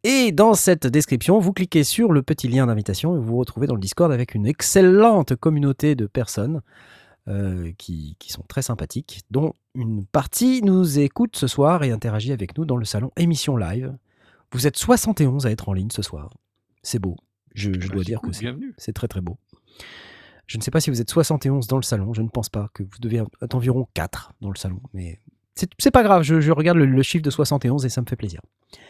Et 0.02 0.32
dans 0.32 0.54
cette 0.54 0.86
description, 0.86 1.38
vous 1.38 1.52
cliquez 1.52 1.84
sur 1.84 2.12
le 2.12 2.22
petit 2.22 2.48
lien 2.48 2.66
d'invitation 2.66 3.14
et 3.14 3.18
vous 3.18 3.24
vous 3.24 3.36
retrouvez 3.36 3.66
dans 3.66 3.74
le 3.74 3.80
Discord 3.80 4.10
avec 4.10 4.34
une 4.34 4.46
excellente 4.46 5.36
communauté 5.36 5.94
de 5.94 6.06
personnes 6.06 6.62
euh, 7.28 7.72
qui, 7.78 8.16
qui 8.18 8.30
sont 8.32 8.42
très 8.48 8.62
sympathiques, 8.62 9.22
dont 9.30 9.52
une 9.74 10.06
partie 10.06 10.62
nous 10.62 10.98
écoute 10.98 11.36
ce 11.36 11.46
soir 11.46 11.82
et 11.84 11.90
interagit 11.90 12.32
avec 12.32 12.56
nous 12.56 12.64
dans 12.64 12.76
le 12.76 12.84
salon 12.84 13.10
émission 13.16 13.56
live. 13.56 13.96
Vous 14.52 14.66
êtes 14.66 14.76
71 14.76 15.46
à 15.46 15.50
être 15.50 15.68
en 15.68 15.72
ligne 15.72 15.90
ce 15.90 16.02
soir. 16.02 16.32
C'est 16.82 16.98
beau. 17.00 17.16
Je, 17.54 17.72
je 17.72 17.88
Bah, 17.88 17.94
dois 17.94 18.04
dire 18.04 18.20
cool, 18.20 18.30
que 18.32 18.72
c'est 18.78 18.92
très 18.92 19.08
très 19.08 19.20
beau. 19.20 19.38
Je 20.46 20.58
ne 20.58 20.62
sais 20.62 20.70
pas 20.70 20.80
si 20.80 20.90
vous 20.90 21.00
êtes 21.00 21.10
71 21.10 21.66
dans 21.66 21.76
le 21.76 21.82
salon, 21.82 22.14
je 22.14 22.22
ne 22.22 22.28
pense 22.28 22.48
pas 22.48 22.68
que 22.72 22.82
vous 22.84 22.98
devez 23.00 23.22
être 23.42 23.54
environ 23.54 23.88
4 23.94 24.32
dans 24.40 24.50
le 24.50 24.56
salon, 24.56 24.80
mais 24.94 25.20
c'est 25.54 25.90
pas 25.90 26.02
grave, 26.04 26.22
je, 26.22 26.40
je 26.40 26.52
regarde 26.52 26.76
le, 26.78 26.84
le 26.86 27.02
chiffre 27.02 27.24
de 27.24 27.30
71 27.30 27.84
et 27.84 27.88
ça 27.88 28.00
me 28.02 28.06
fait 28.06 28.14
plaisir. 28.14 28.40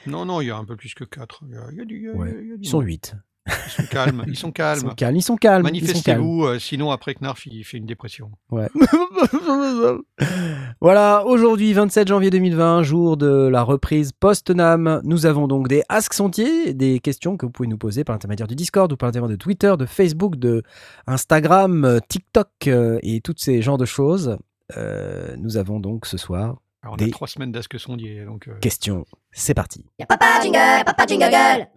Non, 0.06 0.24
non, 0.26 0.40
il 0.42 0.48
y 0.48 0.50
a 0.50 0.56
un 0.56 0.64
peu 0.64 0.76
plus 0.76 0.94
que 0.94 1.04
4. 1.04 1.44
Il 1.48 1.54
y 1.54 1.56
a, 1.56 1.68
il 1.70 1.78
y 1.78 1.80
a 1.80 1.84
du, 1.84 1.96
il 1.96 2.02
y 2.02 2.08
a- 2.08 2.12
Ouais, 2.12 2.36
il 2.42 2.48
y 2.48 2.52
a 2.52 2.56
du 2.56 2.62
Ils 2.64 2.68
sont 2.68 2.78
monde. 2.78 2.86
8. 2.86 3.14
Ils 3.46 3.70
sont 3.70 3.82
calmes. 3.90 4.24
Ils 4.26 4.36
sont 4.36 4.52
calmes. 4.52 4.78
ils 4.78 4.82
sont 4.82 4.94
calmes. 4.94 5.16
ils 5.16 5.22
sont 5.22 5.36
calmes. 5.36 5.62
Manifestez-vous, 5.62 6.44
euh, 6.44 6.58
sinon 6.58 6.90
après 6.90 7.14
Knarf, 7.14 7.46
il 7.46 7.64
fait 7.64 7.78
une 7.78 7.86
dépression. 7.86 8.30
Ouais. 8.50 8.68
voilà, 10.80 11.24
aujourd'hui 11.26 11.72
27 11.72 12.08
janvier 12.08 12.30
2020, 12.30 12.82
jour 12.82 13.16
de 13.16 13.48
la 13.48 13.62
reprise 13.62 14.12
post-NAM. 14.12 15.00
Nous 15.04 15.26
avons 15.26 15.48
donc 15.48 15.68
des 15.68 15.82
Ask 15.88 16.12
Sentiers, 16.14 16.74
des 16.74 17.00
questions 17.00 17.36
que 17.36 17.46
vous 17.46 17.52
pouvez 17.52 17.68
nous 17.68 17.78
poser 17.78 18.04
par 18.04 18.14
l'intermédiaire 18.14 18.46
du 18.48 18.54
Discord 18.56 18.90
ou 18.92 18.96
par 18.96 19.08
l'intermédiaire 19.08 19.36
de 19.36 19.42
Twitter, 19.42 19.74
de 19.78 19.86
Facebook, 19.86 20.36
de 20.36 20.62
Instagram, 21.06 21.84
euh, 21.84 21.98
TikTok 22.08 22.48
euh, 22.66 22.98
et 23.02 23.20
toutes 23.20 23.40
ces 23.40 23.62
genres 23.62 23.78
de 23.78 23.84
choses. 23.86 24.36
Euh, 24.76 25.34
nous 25.38 25.56
avons 25.56 25.80
donc 25.80 26.06
ce 26.06 26.16
soir 26.16 26.56
Alors, 26.82 26.94
on 26.94 26.96
Des- 26.96 27.06
a 27.06 27.10
3 27.10 27.28
semaines 27.28 27.52
d'Ask 27.52 27.78
Sondier. 27.78 28.24
Donc, 28.24 28.48
euh, 28.48 28.58
question. 28.60 29.04
C'est 29.30 29.54
parti. 29.54 29.84
Y'a 29.98 30.06
papa 30.06 30.40
jingle, 30.42 30.84
papa 30.84 31.06
jingle 31.06 31.30
gueule 31.30 31.68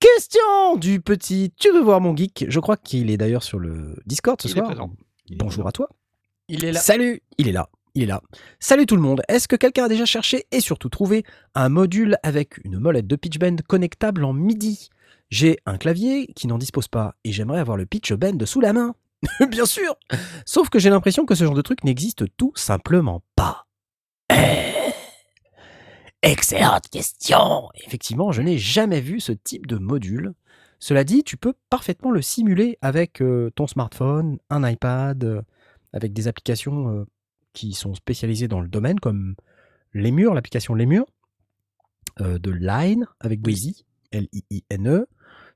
Question 0.00 0.76
du 0.76 1.02
petit 1.02 1.52
Tu 1.58 1.70
veux 1.70 1.82
voir 1.82 2.00
mon 2.00 2.16
geek? 2.16 2.46
Je 2.48 2.58
crois 2.58 2.78
qu'il 2.78 3.10
est 3.10 3.18
d'ailleurs 3.18 3.42
sur 3.42 3.58
le 3.58 3.96
Discord 4.06 4.40
ce 4.40 4.48
il 4.48 4.52
est 4.52 4.54
soir. 4.54 4.88
Bonjour 5.36 5.68
à 5.68 5.72
toi. 5.72 5.90
Il 6.48 6.64
est 6.64 6.72
là. 6.72 6.80
Salut, 6.80 7.22
il 7.36 7.48
est 7.48 7.52
là, 7.52 7.68
il 7.94 8.04
est 8.04 8.06
là. 8.06 8.22
Salut 8.60 8.86
tout 8.86 8.96
le 8.96 9.02
monde. 9.02 9.20
Est-ce 9.28 9.46
que 9.46 9.56
quelqu'un 9.56 9.84
a 9.84 9.88
déjà 9.88 10.06
cherché 10.06 10.46
et 10.52 10.60
surtout 10.60 10.88
trouvé 10.88 11.22
un 11.54 11.68
module 11.68 12.16
avec 12.22 12.64
une 12.64 12.78
molette 12.78 13.06
de 13.06 13.14
pitch 13.14 13.38
bend 13.38 13.60
connectable 13.68 14.24
en 14.24 14.32
MIDI? 14.32 14.88
J'ai 15.28 15.58
un 15.66 15.76
clavier 15.76 16.28
qui 16.34 16.46
n'en 16.46 16.56
dispose 16.56 16.88
pas 16.88 17.14
et 17.24 17.32
j'aimerais 17.32 17.60
avoir 17.60 17.76
le 17.76 17.84
pitch 17.84 18.14
bend 18.14 18.46
sous 18.46 18.62
la 18.62 18.72
main. 18.72 18.94
Bien 19.50 19.66
sûr. 19.66 19.96
Sauf 20.46 20.70
que 20.70 20.78
j'ai 20.78 20.88
l'impression 20.88 21.26
que 21.26 21.34
ce 21.34 21.44
genre 21.44 21.54
de 21.54 21.62
truc 21.62 21.84
n'existe 21.84 22.24
tout 22.38 22.52
simplement 22.56 23.22
pas. 23.36 23.66
Eh. 24.32 24.79
Excellente 26.22 26.88
question. 26.90 27.70
Effectivement, 27.86 28.30
je 28.30 28.42
n'ai 28.42 28.58
jamais 28.58 29.00
vu 29.00 29.20
ce 29.20 29.32
type 29.32 29.66
de 29.66 29.78
module. 29.78 30.34
Cela 30.78 31.02
dit, 31.02 31.24
tu 31.24 31.38
peux 31.38 31.54
parfaitement 31.70 32.10
le 32.10 32.20
simuler 32.20 32.76
avec 32.82 33.22
euh, 33.22 33.50
ton 33.54 33.66
smartphone, 33.66 34.38
un 34.50 34.68
iPad, 34.68 35.24
euh, 35.24 35.42
avec 35.94 36.12
des 36.12 36.28
applications 36.28 36.90
euh, 36.90 37.04
qui 37.54 37.72
sont 37.72 37.94
spécialisées 37.94 38.48
dans 38.48 38.60
le 38.60 38.68
domaine, 38.68 39.00
comme 39.00 39.34
Lemur, 39.94 40.34
l'application 40.34 40.74
Lemur, 40.74 41.06
de 42.18 42.50
Line 42.50 43.06
avec 43.20 43.40
Breezy, 43.40 43.86
L-I-I-N-E. 44.12 45.06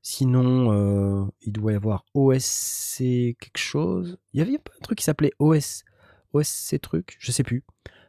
Sinon, 0.01 1.31
il 1.43 1.53
doit 1.53 1.73
y 1.73 1.75
avoir 1.75 2.07
OSC 2.15 2.99
quelque 3.39 3.59
chose. 3.59 4.17
Il 4.33 4.39
y 4.39 4.43
avait 4.43 4.55
un 4.55 4.81
truc 4.83 4.99
qui 4.99 5.05
s'appelait 5.05 5.33
OS, 5.39 5.85
OSC 6.33 6.81
truc, 6.81 7.17
je 7.19 7.33
sais 7.33 7.43
plus. 7.43 7.65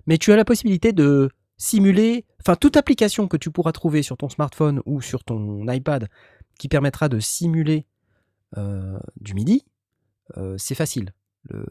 Mais 0.08 0.18
tu 0.18 0.32
as 0.32 0.38
la 0.38 0.46
possibilité 0.46 0.94
de 0.94 1.30
simuler, 1.58 2.26
enfin 2.42 2.56
toute 2.56 2.78
application 2.78 3.28
que 3.28 3.38
tu 3.38 3.52
pourras 3.52 3.72
trouver 3.72 4.04
sur 4.04 4.18
ton 4.18 4.30
smartphone 4.30 4.82
ou 4.86 5.02
sur 5.02 5.24
ton 5.24 5.68
iPad 5.68 6.10
qui 6.60 6.68
permettra 6.68 7.10
de 7.10 7.20
simuler 7.20 7.86
euh, 8.58 9.00
du 9.20 9.34
MIDI, 9.34 9.66
euh, 10.38 10.58
c'est 10.58 10.76
facile. 10.76 11.14
Le, 11.44 11.66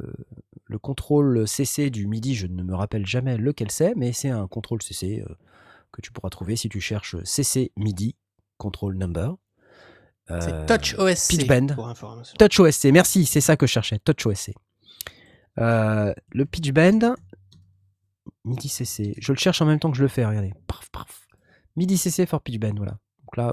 le 0.67 0.79
contrôle 0.79 1.49
CC 1.49 1.91
du 1.91 2.07
MIDI, 2.07 2.35
je 2.35 2.47
ne 2.47 2.62
me 2.62 2.75
rappelle 2.75 3.07
jamais 3.07 3.37
lequel 3.37 3.71
c'est, 3.71 3.95
mais 3.97 4.12
c'est 4.12 4.29
un 4.29 4.47
contrôle 4.47 4.83
CC 4.83 5.25
euh, 5.26 5.35
que 5.93 6.00
tu 6.00 6.12
pourras 6.12 6.31
trouver 6.31 6.57
si 6.57 6.69
tu 6.69 6.81
cherches 6.81 7.17
CC 7.25 7.73
MIDI 7.76 8.17
control 8.59 8.97
number. 8.97 9.37
C'est 10.29 10.67
Touch 10.67 10.95
OSC. 10.99 11.31
Pitch 11.31 11.47
Bend. 11.47 11.75
Pour 11.75 11.88
information. 11.88 12.35
Touch 12.38 12.59
OSC, 12.59 12.87
merci, 12.87 13.26
c'est 13.26 13.43
ça 13.43 13.57
que 13.57 13.67
je 13.67 13.73
cherchais, 13.73 13.99
Touch 13.99 14.25
OSC. 14.25 14.55
Le 15.57 16.45
pitch 16.45 16.73
bend, 16.73 17.14
MIDI 18.45 18.69
CC, 18.69 19.15
je 19.19 19.33
le 19.33 19.39
cherche 19.39 19.63
en 19.63 19.67
même 19.67 19.79
temps 19.79 19.91
que 19.91 19.97
je 19.97 20.03
le 20.03 20.09
fais, 20.09 20.25
regardez. 20.25 20.53
Paf, 20.67 20.91
paf. 20.91 21.27
MIDI 21.77 21.97
CC 21.97 22.27
for 22.27 22.41
pitch 22.43 22.59
bend, 22.59 22.75
voilà. 22.77 22.93
Donc 23.21 23.37
là, 23.37 23.53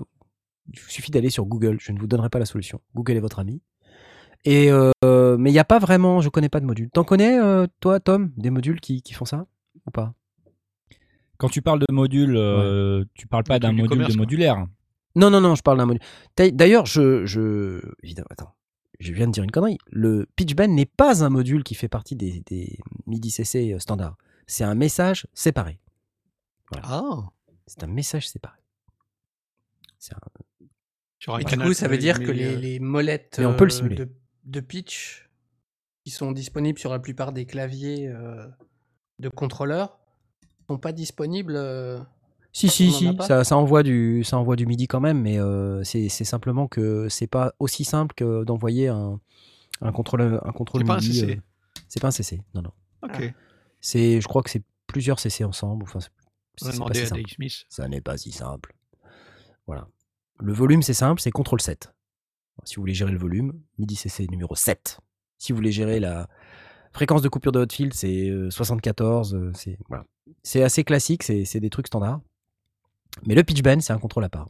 il 0.74 0.80
vous 0.80 0.90
suffit 0.90 1.12
d'aller 1.12 1.30
sur 1.30 1.46
Google, 1.46 1.78
je 1.80 1.92
ne 1.92 2.00
vous 2.00 2.08
donnerai 2.08 2.30
pas 2.30 2.40
la 2.40 2.46
solution. 2.46 2.82
Google 2.96 3.14
est 3.14 3.20
votre 3.22 3.40
ami. 3.40 3.62
Et 4.44 4.70
euh, 4.72 4.92
mais 5.38 5.50
il 5.50 5.54
n'y 5.54 5.60
a 5.60 5.64
pas 5.66 5.80
vraiment, 5.80 6.20
je 6.22 6.30
connais 6.30 6.50
pas 6.50 6.60
de 6.60 6.66
module. 6.66 6.90
T'en 6.92 7.04
connais, 7.04 7.40
euh, 7.40 7.68
toi, 7.80 8.00
Tom, 8.00 8.32
des 8.38 8.50
modules 8.50 8.80
qui, 8.82 9.02
qui 9.02 9.14
font 9.14 9.26
ça 9.26 9.46
ou 9.86 9.92
pas? 9.92 10.14
Quand 11.38 11.50
tu 11.50 11.62
parles 11.62 11.80
de 11.80 11.92
module, 11.92 12.36
euh, 12.36 13.04
tu 13.16 13.28
parles 13.28 13.44
pas 13.44 13.60
d'un 13.60 13.72
module 13.72 13.90
commerce, 13.90 14.10
de 14.12 14.16
quoi. 14.18 14.22
modulaire. 14.24 14.66
Non, 15.16 15.30
non, 15.30 15.42
non, 15.42 15.56
je 15.56 15.62
parle 15.62 15.78
d'un 15.78 15.86
module. 15.86 16.02
D'ailleurs- 16.38 16.54
D'ailleurs, 16.56 16.86
je, 16.86 17.26
je. 17.26 17.82
Évidemment, 18.04 18.28
attends. 18.32 18.54
Je 19.00 19.14
viens 19.14 19.26
de 19.28 19.32
dire 19.32 19.44
une 19.44 19.52
connerie. 19.52 19.78
Le 19.88 20.28
pitch 20.36 20.54
bend 20.56 20.72
n'est 20.74 20.86
pas 20.86 21.24
un 21.24 21.30
module 21.30 21.64
qui 21.64 21.74
fait 21.74 21.88
partie 21.88 22.16
des, 22.16 22.44
des 22.46 22.78
MIDI 23.08 23.32
CC 23.32 23.76
standards. 23.80 24.16
C'est 24.52 24.66
un 24.66 24.76
message 24.76 25.28
séparé. 25.34 25.80
Ah, 26.84 27.30
C'est 27.68 27.84
un 27.84 27.88
message 27.88 28.28
séparé. 28.28 28.58
C'est 29.98 30.14
un- 30.14 30.20
sur 31.20 31.36
un 31.36 31.40
Et 31.40 31.46
du 31.46 31.52
canal 31.52 31.68
coup, 31.68 31.74
ça 31.74 31.88
veut 31.88 31.98
dire 31.98 32.20
que 32.20 32.32
les, 32.32 32.56
euh, 32.56 32.60
les 32.60 32.80
molettes 32.82 33.38
Mais 33.40 33.46
on 33.46 33.56
peut 33.56 33.64
le 33.66 33.74
euh, 33.74 33.96
de, 33.96 34.10
de 34.44 34.60
pitch 34.60 35.30
qui 36.04 36.12
sont 36.12 36.34
disponibles 36.34 36.80
sur 36.80 36.92
la 36.92 37.00
plupart 37.00 37.32
des 37.32 37.46
claviers 37.46 38.10
euh, 38.10 38.46
de 39.20 39.30
contrôleurs 39.30 40.00
sont 40.68 40.78
pas 40.78 40.92
disponibles. 40.92 41.56
euh, 41.56 42.00
Si, 42.52 42.68
si, 42.68 42.92
si. 42.92 43.16
Ça, 43.22 43.46
ça 43.46 43.56
envoie 43.56 43.84
du, 43.84 44.26
ça 44.26 44.38
envoie 44.38 44.58
du 44.58 44.66
MIDI 44.66 44.88
quand 44.88 45.00
même, 45.00 45.22
mais 45.22 45.40
euh, 45.40 45.82
c'est 45.86 46.10
simplement 46.10 46.68
que 46.68 47.08
c'est 47.08 47.28
pas 47.28 47.54
aussi 47.60 47.86
simple 47.86 48.14
que 48.16 48.44
d'envoyer 48.44 48.90
un, 48.90 49.18
un 49.80 49.92
contrôle, 49.94 50.42
un 50.44 50.52
contrôle 50.52 50.82
C'est 50.82 50.88
pas 50.88 50.96
un 50.96 51.00
MIDI. 51.00 51.14
CC. 51.20 51.38
euh, 51.38 51.42
c'est 51.88 52.00
pas 52.02 52.08
un 52.10 52.12
CC. 52.12 52.42
Non, 52.54 52.64
non. 52.64 52.72
Ok. 53.04 53.34
C'est, 53.82 54.22
je 54.22 54.28
crois 54.28 54.42
que 54.44 54.50
c'est 54.50 54.64
plusieurs 54.88 55.20
CC 55.20 55.44
ensemble. 55.44 55.84
Enfin, 55.84 56.00
c'est- 56.00 56.10
pas 56.80 56.94
si 56.94 57.00
simple. 57.08 57.30
Smith. 57.30 57.66
Ça 57.70 57.88
n'est 57.88 58.02
pas 58.02 58.18
si 58.18 58.32
simple. 58.32 58.76
Voilà. 59.68 59.88
Le 60.40 60.54
volume, 60.54 60.82
c'est 60.82 60.94
simple, 60.94 61.22
c'est 61.22 61.32
CTRL 61.32 61.60
7. 61.62 61.94
Si 62.64 62.76
vous 62.76 62.82
voulez 62.84 62.94
gérer 62.94 63.12
le 63.12 63.18
volume, 63.18 63.60
MIDI 63.80 63.96
CC 63.96 64.28
numéro 64.28 64.56
7. 64.56 65.00
Si 65.38 65.52
vous 65.52 65.56
voulez 65.58 65.72
gérer 65.72 66.00
la 66.00 66.28
fréquence 66.94 67.22
de 67.22 67.30
coupure 67.30 67.52
de 67.52 67.66
field, 67.72 67.94
c'est 67.94 68.30
euh, 68.30 68.50
74. 68.52 69.34
euh, 69.34 69.52
C'est 69.56 69.78
voilà. 69.90 70.06
C'est 70.44 70.62
assez 70.64 70.84
classique, 70.84 71.24
c'est 71.24 71.46
c'est 71.46 71.60
des 71.60 71.70
trucs 71.70 71.88
standards. 71.88 72.22
Mais 73.26 73.34
le 73.36 73.44
pitch 73.44 73.62
bend, 73.64 73.80
c'est 73.82 73.94
un 73.94 73.98
contrôle 74.00 74.24
à 74.26 74.30
part. 74.30 74.48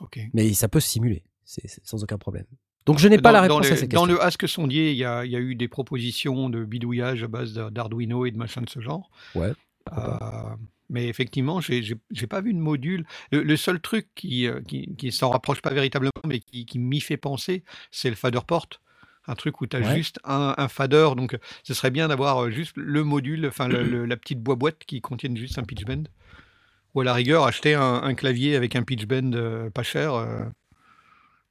Ok. 0.00 0.18
Mais 0.32 0.52
ça 0.54 0.68
peut 0.68 0.80
se 0.80 0.88
simuler, 0.88 1.24
c'est 1.44 1.68
sans 1.84 2.02
aucun 2.02 2.18
problème. 2.18 2.46
Donc 2.90 2.98
je 2.98 3.08
n'ai 3.08 3.16
Dans, 3.16 3.22
pas 3.22 3.32
la 3.32 3.46
dans 3.46 3.56
réponse 3.56 3.70
à 3.72 3.76
cette 3.76 3.90
dans 3.90 4.00
question. 4.06 4.14
le 4.16 4.22
Ask 4.22 4.48
Sondier, 4.48 4.90
il 4.90 4.96
y 4.96 5.04
a, 5.04 5.24
il 5.24 5.30
y 5.30 5.36
a 5.36 5.40
eu 5.40 5.54
des 5.54 5.68
propositions 5.68 6.50
de 6.50 6.64
bidouillage 6.64 7.22
à 7.22 7.28
base 7.28 7.54
d'Arduino 7.54 8.26
et 8.26 8.30
de 8.30 8.36
machins 8.36 8.64
de 8.64 8.70
ce 8.70 8.80
genre. 8.80 9.10
Ouais, 9.34 9.52
Euh, 9.96 10.56
mais 10.88 11.06
effectivement, 11.08 11.60
j'ai 11.60 11.82
j'ai 11.82 12.26
pas 12.26 12.40
vu 12.40 12.52
de 12.52 12.58
module. 12.58 13.06
Le, 13.30 13.42
le 13.42 13.56
seul 13.56 13.80
truc 13.80 14.08
qui, 14.16 14.46
euh, 14.46 14.60
qui, 14.66 14.94
qui 14.96 15.12
s'en 15.12 15.30
rapproche 15.30 15.62
pas 15.62 15.70
véritablement, 15.70 16.10
mais 16.26 16.40
qui, 16.40 16.66
qui 16.66 16.78
m'y 16.78 17.00
fait 17.00 17.16
penser, 17.16 17.62
c'est 17.90 18.10
le 18.10 18.16
fader 18.16 18.40
port. 18.46 18.66
Un 19.26 19.34
truc 19.36 19.60
où 19.60 19.66
tu 19.66 19.76
as 19.76 19.80
Ouais. 19.80 19.94
juste 19.94 20.18
un, 20.24 20.54
un 20.58 20.68
fader. 20.68 21.10
Donc, 21.16 21.36
ce 21.62 21.74
serait 21.74 21.90
bien 21.92 22.08
d'avoir 22.08 22.44
euh, 22.44 22.50
juste 22.50 22.72
le 22.76 23.04
module, 23.04 23.46
enfin 23.46 23.68
la 23.68 24.16
petite 24.16 24.40
boîte 24.42 24.82
qui 24.84 25.00
contienne 25.00 25.36
juste 25.36 25.58
un 25.58 25.62
pitch 25.64 25.84
bend. 25.84 26.04
Ou 26.94 27.02
à 27.02 27.04
la 27.04 27.14
rigueur, 27.14 27.44
acheter 27.44 27.74
un, 27.74 28.02
un 28.02 28.14
clavier 28.14 28.56
avec 28.56 28.74
un 28.74 28.82
pitch 28.82 29.06
bend 29.06 29.32
euh, 29.34 29.70
pas 29.70 29.84
cher. 29.84 30.14
euh, 30.14 30.44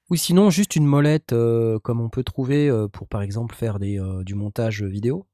Ou 0.10 0.16
sinon, 0.16 0.50
juste 0.50 0.75
une 0.75 0.86
molette 0.86 1.34
euh, 1.34 1.78
comme 1.80 2.01
on 2.01 2.10
peut 2.10 2.24
trouver 2.24 2.68
euh, 2.70 2.88
pour 2.88 3.08
par 3.08 3.22
exemple 3.22 3.54
faire 3.56 3.78
des, 3.80 4.00
euh, 4.00 4.24
du 4.24 4.34
montage 4.36 4.82
vidéo. 4.84 5.25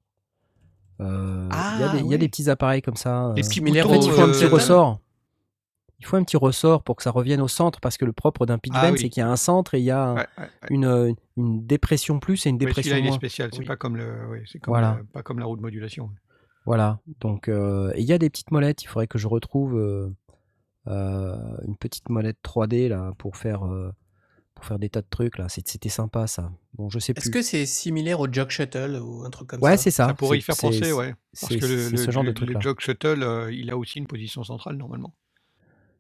Euh, 1.02 1.50
Il 1.52 1.80
y, 1.80 1.84
a 1.84 1.90
Ah, 1.90 1.94
des- 1.94 2.00
il 2.00 2.06
y 2.06 2.10
a 2.10 2.12
oui. 2.12 2.18
des 2.18 2.28
petits 2.30 2.50
appareils 2.50 2.82
comme 2.82 2.96
ça. 2.96 3.34
Les 3.36 3.44
euh, 3.44 3.48
petits 3.48 3.62
En 3.62 3.90
fait, 3.90 3.98
il 4.06 4.12
faut 4.12 4.22
un 4.22 4.30
euh, 4.30 4.32
petit 4.32 4.46
ressort. 4.46 5.00
Il 6.00 6.06
faut 6.06 6.18
un 6.18 6.24
petit 6.24 6.38
ressort 6.38 6.84
pour 6.84 6.98
que 6.98 7.04
ça 7.04 7.12
revienne 7.12 7.42
au 7.42 7.48
centre 7.48 7.80
parce 7.80 7.98
que 7.98 8.04
le 8.06 8.12
propre 8.14 8.46
d'un 8.46 8.58
pitch 8.58 8.74
Ah 8.76 8.92
oui. 8.92 9.00
c'est 9.00 9.10
qu'il 9.10 9.22
y 9.22 9.24
a 9.24 9.30
un 9.30 9.38
centre 9.38 9.74
et 9.76 9.80
il 9.80 9.86
y 9.86 9.92
a 9.92 10.04
un- 10.04 10.16
ouais, 10.16 10.28
ouais, 10.38 10.44
ouais. 10.44 10.50
une, 10.70 11.16
une 11.38 11.66
dépression 11.66 12.20
plus 12.20 12.46
et 12.46 12.50
une 12.50 12.58
dépression 12.58 12.92
celui-là, 12.92 13.00
il 13.00 13.06
est 13.06 13.10
moins. 13.10 13.18
spécial. 13.18 13.50
C'est 13.54 13.60
Oui. 13.60 13.66
pas 13.66 13.78
comme 13.78 13.96
le, 13.96 14.06
comme 14.62 14.74
Voilà. 14.74 14.96
le- 15.00 15.06
pas 15.06 15.24
comme 15.24 15.40
la 15.40 15.46
roue 15.46 15.56
de 15.56 15.62
modulation. 15.62 16.10
Voilà. 16.66 17.00
Donc, 17.22 17.48
euh, 17.48 17.92
et 17.96 18.02
il 18.02 18.06
y 18.08 18.14
a 18.14 18.18
des 18.18 18.30
petites 18.30 18.52
molettes. 18.52 18.84
Il 18.84 18.88
faudrait 18.88 19.08
que 19.08 19.18
je 19.18 19.28
retrouve 19.28 19.78
euh, 19.78 20.10
euh, 20.88 21.38
une 21.66 21.78
petite 21.78 22.10
molette 22.10 22.38
3D 22.44 22.90
là 22.90 23.14
pour 23.18 23.38
faire 23.38 23.66
euh, 23.66 23.92
pour 24.56 24.66
faire 24.66 24.80
des 24.80 24.90
tas 24.90 25.02
de 25.02 25.08
trucs 25.10 25.38
là. 25.38 25.48
C'était 25.50 25.90
sympa 25.90 26.28
ça. 26.28 26.52
Bon, 26.74 26.90
je 26.90 26.98
sais 27.00 27.14
Est-ce 27.16 27.30
que 27.30 27.42
c'est 27.42 27.66
similaire 27.66 28.20
au 28.20 28.28
Jog 28.32 28.50
Shuttle 28.50 29.00
ou 29.04 29.24
un 29.26 29.30
truc 29.30 29.50
comme 29.50 29.62
Ouais, 29.62 29.78
ça? 29.78 29.84
c'est 29.84 29.92
ça. 29.92 30.08
Ça 30.08 30.14
pourrait 30.14 30.38
y 30.40 30.42
faire 30.42 30.56
penser, 30.58 30.92
ouais. 30.92 31.14
Parce 31.40 31.56
que 31.56 31.66
le, 31.66 31.78
c'est 31.78 31.92
le, 31.92 31.98
ce 31.98 32.12
genre 32.12 32.24
le- 32.24 32.30
de 32.30 32.34
truc 32.34 32.48
le 32.50 32.54
là. 32.56 32.60
Jog 32.62 32.80
Shuttle, 32.80 33.22
euh, 33.24 33.52
il 33.54 33.70
a 33.70 33.78
aussi 33.78 34.00
une 34.00 34.08
position 34.08 34.44
centrale 34.44 34.78
normalement. 34.78 35.14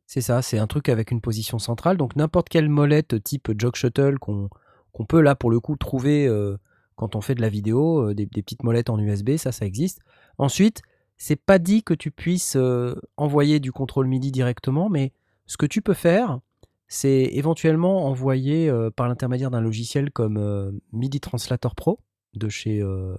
C'est 0.07 0.21
ça, 0.21 0.41
c'est 0.41 0.59
un 0.59 0.67
truc 0.67 0.89
avec 0.89 1.11
une 1.11 1.21
position 1.21 1.59
centrale. 1.59 1.97
Donc 1.97 2.15
n'importe 2.15 2.49
quelle 2.49 2.69
molette 2.69 3.21
type 3.23 3.51
Jog 3.59 3.75
Shuttle 3.75 4.19
qu'on 4.19 4.49
qu'on 4.91 5.05
peut 5.05 5.19
là 5.19 5.35
pour 5.35 5.51
le 5.51 5.59
coup 5.59 5.75
trouver 5.75 6.25
euh, 6.27 6.57
quand 6.95 7.15
on 7.17 7.21
fait 7.21 7.35
de 7.35 7.41
la 7.41 7.49
vidéo, 7.49 8.09
euh, 8.11 8.13
des, 8.15 8.25
des 8.25 8.41
petites 8.41 8.63
molettes 8.63 8.89
en 8.89 8.97
USB, 8.97 9.35
ça, 9.35 9.51
ça 9.51 9.65
existe. 9.65 9.99
Ensuite, 10.37 10.81
c'est 11.17 11.35
pas 11.35 11.59
dit 11.59 11.83
que 11.83 11.93
tu 11.93 12.11
puisses 12.11 12.55
euh, 12.55 12.95
envoyer 13.17 13.59
du 13.59 13.73
contrôle 13.73 14.07
MIDI 14.07 14.31
directement, 14.31 14.87
mais 14.89 15.11
ce 15.47 15.57
que 15.57 15.65
tu 15.65 15.81
peux 15.81 15.93
faire, 15.93 16.39
c'est 16.87 17.23
éventuellement 17.33 18.05
envoyer 18.05 18.69
euh, 18.69 18.91
par 18.91 19.07
l'intermédiaire 19.07 19.51
d'un 19.51 19.61
logiciel 19.61 20.11
comme 20.11 20.37
euh, 20.37 20.71
MIDI 20.91 21.19
Translator 21.19 21.75
Pro 21.75 21.99
de 22.33 22.49
chez 22.49 22.81
euh, 22.81 23.15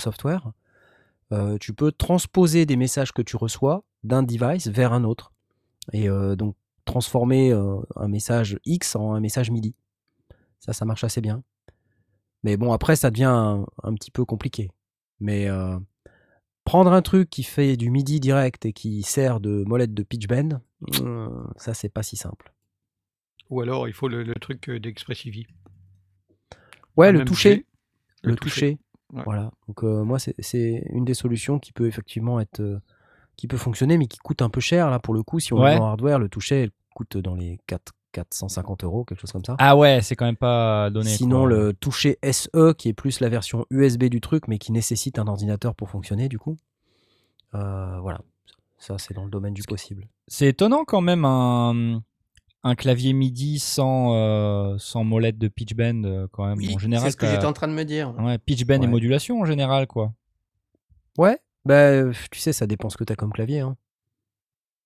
Software. 0.00 0.52
Euh, 1.32 1.58
tu 1.58 1.74
peux 1.74 1.92
transposer 1.92 2.64
des 2.64 2.76
messages 2.76 3.12
que 3.12 3.22
tu 3.22 3.36
reçois 3.36 3.84
d'un 4.04 4.22
device 4.22 4.68
vers 4.68 4.92
un 4.92 5.04
autre 5.04 5.32
et 5.92 6.08
donc 6.36 6.54
transformer 6.84 7.50
un 7.50 8.08
message 8.08 8.58
X 8.66 8.94
en 8.94 9.14
un 9.14 9.20
message 9.20 9.50
MIDI. 9.50 9.74
Ça, 10.60 10.74
ça 10.74 10.84
marche 10.84 11.02
assez 11.02 11.22
bien. 11.22 11.42
Mais 12.42 12.58
bon, 12.58 12.74
après, 12.74 12.94
ça 12.94 13.10
devient 13.10 13.24
un, 13.24 13.64
un 13.82 13.94
petit 13.94 14.10
peu 14.10 14.26
compliqué. 14.26 14.70
Mais 15.18 15.48
prendre 16.64 16.92
un 16.92 17.00
truc 17.00 17.30
qui 17.30 17.42
fait 17.42 17.78
du 17.78 17.90
MIDI 17.90 18.20
direct 18.20 18.66
et 18.66 18.74
qui 18.74 19.02
sert 19.02 19.40
de 19.40 19.64
molette 19.66 19.94
de 19.94 20.02
pitch 20.02 20.26
bend, 20.26 20.60
ça, 21.56 21.72
c'est 21.72 21.88
pas 21.88 22.02
si 22.02 22.16
simple. 22.16 22.52
Ou 23.50 23.60
alors 23.60 23.88
il 23.88 23.94
faut 23.94 24.08
le, 24.08 24.22
le 24.22 24.34
truc 24.34 24.68
euh, 24.68 24.78
d'Expressivi. 24.80 25.46
Ouais, 26.96 27.12
le 27.12 27.24
toucher. 27.24 27.64
le 28.22 28.30
Le, 28.32 28.36
toucher. 28.36 28.78
Ouais. 29.12 29.22
Voilà. 29.24 29.50
Donc, 29.68 29.84
euh, 29.84 30.02
moi, 30.04 30.18
c'est- 30.18 30.82
une 30.90 31.04
des 31.04 31.14
solutions 31.14 31.58
qui 31.58 31.72
peut 31.72 31.86
effectivement 31.86 32.40
être. 32.40 32.60
euh, 32.60 32.80
qui 33.36 33.46
peut 33.46 33.56
fonctionner, 33.56 33.98
mais 33.98 34.08
qui 34.08 34.18
coûte 34.18 34.42
un 34.42 34.50
peu 34.50 34.58
cher. 34.60 34.90
Là, 34.90 34.98
pour 34.98 35.14
le 35.14 35.22
coup, 35.22 35.38
si 35.38 35.52
on 35.52 35.60
Ouais. 35.60 35.76
vend 35.78 35.84
en 35.84 35.88
hardware, 35.90 36.18
le 36.18 36.28
toucher, 36.28 36.62
elle 36.64 36.70
coûte 36.96 37.16
dans 37.18 37.36
les 37.36 37.60
4, 37.68 37.92
450 38.10 38.82
euros, 38.82 39.04
quelque 39.04 39.20
chose 39.20 39.30
comme 39.30 39.44
ça. 39.44 39.54
Ah 39.60 39.76
ouais, 39.76 40.00
c'est 40.02 40.16
quand 40.16 40.24
même 40.24 40.34
pas 40.36 40.90
donné. 40.90 41.08
Sinon, 41.08 41.42
quoi. 41.42 41.48
le 41.50 41.72
toucher 41.72 42.18
SE, 42.32 42.72
qui 42.76 42.88
est 42.88 42.94
plus 42.94 43.20
la 43.20 43.28
version 43.28 43.64
USB 43.70 44.06
du 44.06 44.20
truc, 44.20 44.48
mais 44.48 44.58
qui 44.58 44.72
nécessite 44.72 45.20
un 45.20 45.28
ordinateur 45.28 45.76
pour 45.76 45.88
fonctionner, 45.88 46.28
du 46.28 46.36
coup. 46.40 46.56
Euh, 47.54 48.00
voilà. 48.00 48.20
Ça, 48.76 48.98
c'est 48.98 49.14
dans 49.14 49.24
le 49.24 49.30
domaine 49.30 49.54
du 49.54 49.62
possible. 49.62 50.08
C'est 50.26 50.48
étonnant 50.48 50.84
quand 50.84 51.00
même 51.00 51.24
un, 51.24 52.02
un 52.68 52.74
clavier 52.74 53.12
MIDI 53.12 53.58
sans, 53.58 54.14
euh, 54.14 54.76
sans 54.78 55.04
molette 55.04 55.38
de 55.38 55.48
pitch 55.48 55.74
bend 55.74 56.04
euh, 56.04 56.26
quand 56.30 56.46
même. 56.46 56.58
Oui, 56.58 56.72
en 56.74 56.78
général, 56.78 57.06
c'est 57.06 57.12
ce 57.12 57.16
que 57.16 57.26
j'étais 57.26 57.44
en 57.46 57.52
train 57.52 57.68
de 57.68 57.72
me 57.72 57.84
dire. 57.84 58.14
ouais, 58.18 58.38
pitch 58.38 58.64
bend 58.64 58.82
et 58.82 58.86
modulation 58.86 59.40
en 59.40 59.44
général 59.44 59.86
quoi. 59.86 60.12
Ouais, 61.18 61.38
bah, 61.64 62.04
tu 62.30 62.38
sais, 62.38 62.52
ça 62.52 62.66
dépend 62.66 62.88
ce 62.90 62.96
que 62.96 63.04
tu 63.04 63.12
as 63.12 63.16
comme 63.16 63.32
clavier. 63.32 63.60
hein. 63.60 63.76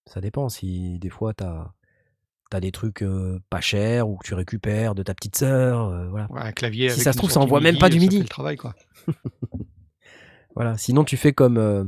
Ça 0.07 0.21
dépend. 0.21 0.49
Si 0.49 0.99
des 0.99 1.11
fois, 1.11 1.33
tu 1.35 1.45
as, 1.45 2.61
des 2.61 2.73
trucs 2.73 3.03
euh, 3.03 3.39
pas 3.51 3.61
chers 3.61 4.09
ou 4.09 4.17
que 4.17 4.27
tu 4.27 4.35
récupères 4.35 4.95
de 4.95 5.03
ta 5.03 5.15
petite 5.15 5.37
sœur. 5.37 5.89
euh, 5.89 6.09
voilà. 6.09 6.27
Ouais, 6.33 6.41
un 6.41 6.53
clavier 6.53 6.89
Si 6.89 6.95
avec 6.95 7.05
ça 7.05 7.13
se 7.13 7.19
trouve, 7.19 7.31
ça 7.31 7.41
envoie 7.41 7.61
même 7.61 7.79
pas 7.79 7.89
du 7.89 7.99
ça 7.99 8.03
MIDI. 8.03 8.17
fait 8.17 8.23
le 8.23 8.29
travail, 8.29 8.57
quoi. 8.57 8.75
voilà. 10.55 10.77
Sinon, 10.79 11.05
tu 11.05 11.17
fais 11.17 11.33
comme, 11.33 11.57
euh, 11.59 11.85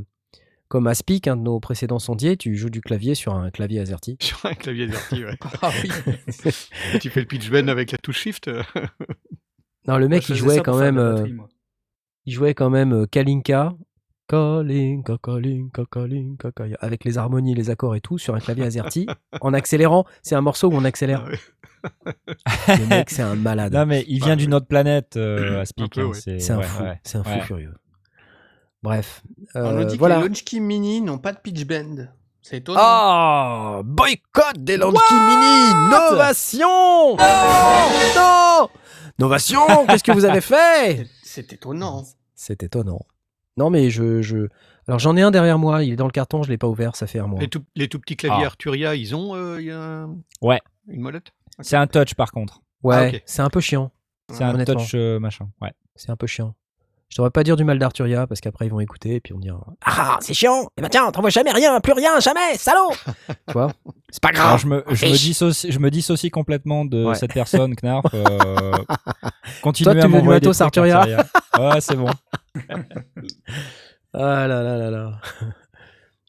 comme 0.75 0.87
Aspic, 0.87 1.29
un 1.29 1.37
de 1.37 1.41
nos 1.41 1.61
précédents 1.61 1.99
sondiers, 1.99 2.35
tu 2.35 2.53
joues 2.57 2.69
du 2.69 2.81
clavier 2.81 3.15
sur 3.15 3.33
un 3.33 3.49
clavier 3.49 3.79
AZERTY. 3.79 4.17
Sur 4.19 4.45
un 4.45 4.53
clavier 4.55 4.89
AZERTY, 4.89 5.23
ouais. 5.23 5.37
Ah 5.61 5.71
oui. 5.81 5.89
Tu 6.99 7.09
fais 7.09 7.21
le 7.21 7.25
pitch 7.27 7.49
bend 7.49 7.69
avec 7.69 7.93
la 7.93 7.97
touche 7.97 8.19
shift. 8.19 8.49
euh. 8.49 8.61
Non, 9.87 9.95
le 9.97 10.09
mec, 10.09 10.27
Moi, 10.27 10.27
je 10.27 10.33
il 10.33 10.37
jouait 10.37 10.59
quand 10.59 10.77
même, 10.77 10.97
euh, 10.97 11.25
il 12.25 12.33
jouait 12.33 12.53
quand 12.53 12.69
même 12.69 12.91
euh, 12.91 13.05
Kalinka, 13.05 13.71
Kalinka, 14.27 15.15
Kalinka, 15.23 15.83
Kalinka, 15.89 16.51
Kalinka, 16.51 16.77
avec 16.81 17.05
les 17.05 17.17
harmonies, 17.17 17.55
les 17.55 17.69
accords 17.69 17.95
et 17.95 18.01
tout 18.01 18.17
sur 18.17 18.35
un 18.35 18.39
clavier 18.39 18.65
AZERTY 18.65 19.07
en 19.39 19.53
accélérant. 19.53 20.03
C'est 20.23 20.35
un 20.35 20.41
morceau 20.41 20.67
où 20.67 20.73
on 20.75 20.83
accélère. 20.83 21.25
Ah 21.25 21.29
ouais. 21.29 22.79
Le 22.79 22.85
mec, 22.87 23.11
c'est 23.11 23.21
un 23.21 23.35
malade. 23.35 23.71
Non, 23.73 23.85
mais 23.85 24.03
il 24.09 24.17
vient 24.21 24.33
Ah, 24.33 24.35
d'une 24.35 24.53
autre 24.53 24.67
planète, 24.67 25.15
euh, 25.15 25.61
Aspic. 25.61 25.97
Hein, 25.97 26.07
ouais. 26.07 26.39
C'est 26.39 26.51
un 26.51 26.61
fou. 26.61 26.83
ouais. 26.83 26.99
C'est 27.03 27.17
un 27.19 27.23
fou 27.23 27.29
Ouais. 27.29 27.41
furieux. 27.41 27.73
Bref. 28.83 29.23
On 29.55 29.59
euh, 29.59 29.71
nous 29.73 29.85
dit 29.85 29.97
voilà. 29.97 30.15
que 30.15 30.21
les 30.21 30.27
Launchkey 30.27 30.59
Mini 30.59 31.01
n'ont 31.01 31.17
pas 31.17 31.33
de 31.33 31.39
pitch 31.39 31.65
bend. 31.65 32.07
C'est 32.41 32.57
étonnant. 32.57 32.79
Ah 32.81 33.81
Boycott 33.83 34.57
des 34.57 34.77
Launchkey 34.77 35.15
Mini 35.15 35.89
Novation 35.89 37.15
Non 38.15 38.69
Novation 39.19 39.61
Qu'est-ce 39.87 40.03
que 40.03 40.11
vous 40.11 40.25
avez 40.25 40.41
fait 40.41 41.07
C'est 41.23 41.53
étonnant. 41.53 42.03
C'est 42.35 42.63
étonnant. 42.63 43.01
Non, 43.57 43.69
mais 43.69 43.89
je. 43.89 44.21
je... 44.21 44.47
Alors, 44.87 44.99
j'en 44.99 45.15
ai 45.15 45.21
un 45.21 45.31
derrière 45.31 45.57
moi. 45.57 45.83
Il 45.83 45.93
est 45.93 45.95
dans 45.95 46.05
le 46.05 46.11
carton. 46.11 46.43
Je 46.43 46.49
l'ai 46.49 46.57
pas 46.57 46.67
ouvert. 46.67 46.95
Ça 46.95 47.07
fait 47.07 47.19
un 47.19 47.27
mois. 47.27 47.39
Les, 47.39 47.47
tout, 47.47 47.63
les 47.75 47.87
tout 47.87 47.99
petits 47.99 48.17
claviers 48.17 48.43
Ah. 48.43 48.47
Arturia, 48.47 48.93
ils 48.95 49.15
ont 49.15 49.33
euh, 49.35 49.59
il 49.59 49.67
y 49.67 49.71
a 49.71 49.79
un- 49.79 50.15
Ouais. 50.41 50.59
une 50.87 51.01
molette? 51.01 51.31
C'est 51.61 51.77
un 51.77 51.87
touch 51.87 52.13
par 52.15 52.31
contre. 52.31 52.61
Ouais, 52.83 52.95
Ah, 52.95 53.15
ok. 53.15 53.23
c'est 53.25 53.41
un 53.41 53.49
peu 53.49 53.61
chiant. 53.61 53.91
C'est 54.31 54.43
un 54.43 54.63
touch 54.65 54.91
euh, 54.93 55.19
machin. 55.19 55.49
Ouais. 55.61 55.71
C'est 55.95 56.11
un 56.11 56.17
peu 56.17 56.27
chiant. 56.27 56.53
Je 57.09 57.17
devrais 57.17 57.29
pas 57.29 57.43
dire 57.43 57.55
du 57.55 57.63
mal 57.63 57.77
d'Arturia 57.79 58.25
parce 58.27 58.41
qu'après 58.41 58.65
ils 58.65 58.71
vont 58.71 58.79
écouter 58.79 59.15
et 59.15 59.19
puis 59.21 59.33
on 59.33 59.37
dira 59.39 59.59
Ah, 59.85 60.17
c'est 60.21 60.33
chiant 60.33 60.67
Eh 60.77 60.81
ben 60.81 60.89
tiens, 60.89 61.11
t'envoies 61.11 61.29
jamais 61.29 61.51
rien, 61.51 61.79
plus 61.79 61.93
rien, 61.93 62.19
jamais, 62.19 62.55
salaud 62.57 62.91
Tu 63.47 63.53
vois? 63.53 63.71
C'est 64.09 64.21
pas 64.21 64.29
Alors, 64.29 64.41
grave 64.57 64.59
je, 64.61 64.67
me, 64.67 64.83
je, 64.89 65.05
me 65.05 65.11
dissocie, 65.11 65.71
je 65.71 65.79
me 65.79 65.89
dissocie 65.91 66.31
complètement 66.31 66.83
de 66.83 67.05
Ouais. 67.05 67.15
cette 67.15 67.33
personne, 67.33 67.75
Knarf. 67.75 68.05
Euh, 68.13 68.71
continuez 69.61 69.93
Toi, 69.93 70.01
tu 70.01 70.05
à 70.07 70.09
veux 70.09 70.21
du 70.21 70.27
matos, 70.27 70.57
trucs, 70.57 70.65
Arturia 70.65 70.97
Arturia. 70.99 71.25
Ouais, 71.59 71.81
c'est 71.81 71.95
bon. 71.95 72.09
Ah 74.13 74.47
là 74.47 74.63
là 74.63 74.77
là 74.77 74.89
là. 74.91 75.11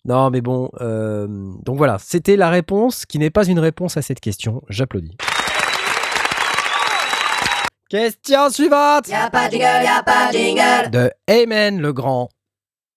Non, 0.04 0.30
mais 0.30 0.40
bon. 0.40 0.71
euh, 0.80 1.26
donc 1.64 1.76
voilà, 1.76 1.99
c'était 1.99 2.37
la 2.37 2.50
réponse 2.50 3.06
qui 3.06 3.18
n'est 3.18 3.30
pas 3.30 3.47
une 3.47 3.59
réponse 3.61 3.97
à 3.97 4.02
cette 4.02 4.21
question. 4.21 4.62
J'applaudis. 4.68 5.16
Question 7.88 8.50
suivante 8.50 9.07
Y'a 9.09 9.31
pas 9.31 9.47
de 9.47 9.52
jingle, 9.52 9.85
y'a 9.85 10.02
pas 10.02 10.33
de 10.33 10.37
jingle. 10.37 10.90
de 10.90 11.12
Amen 11.28 11.81
le 11.81 11.93
Grand. 11.93 12.28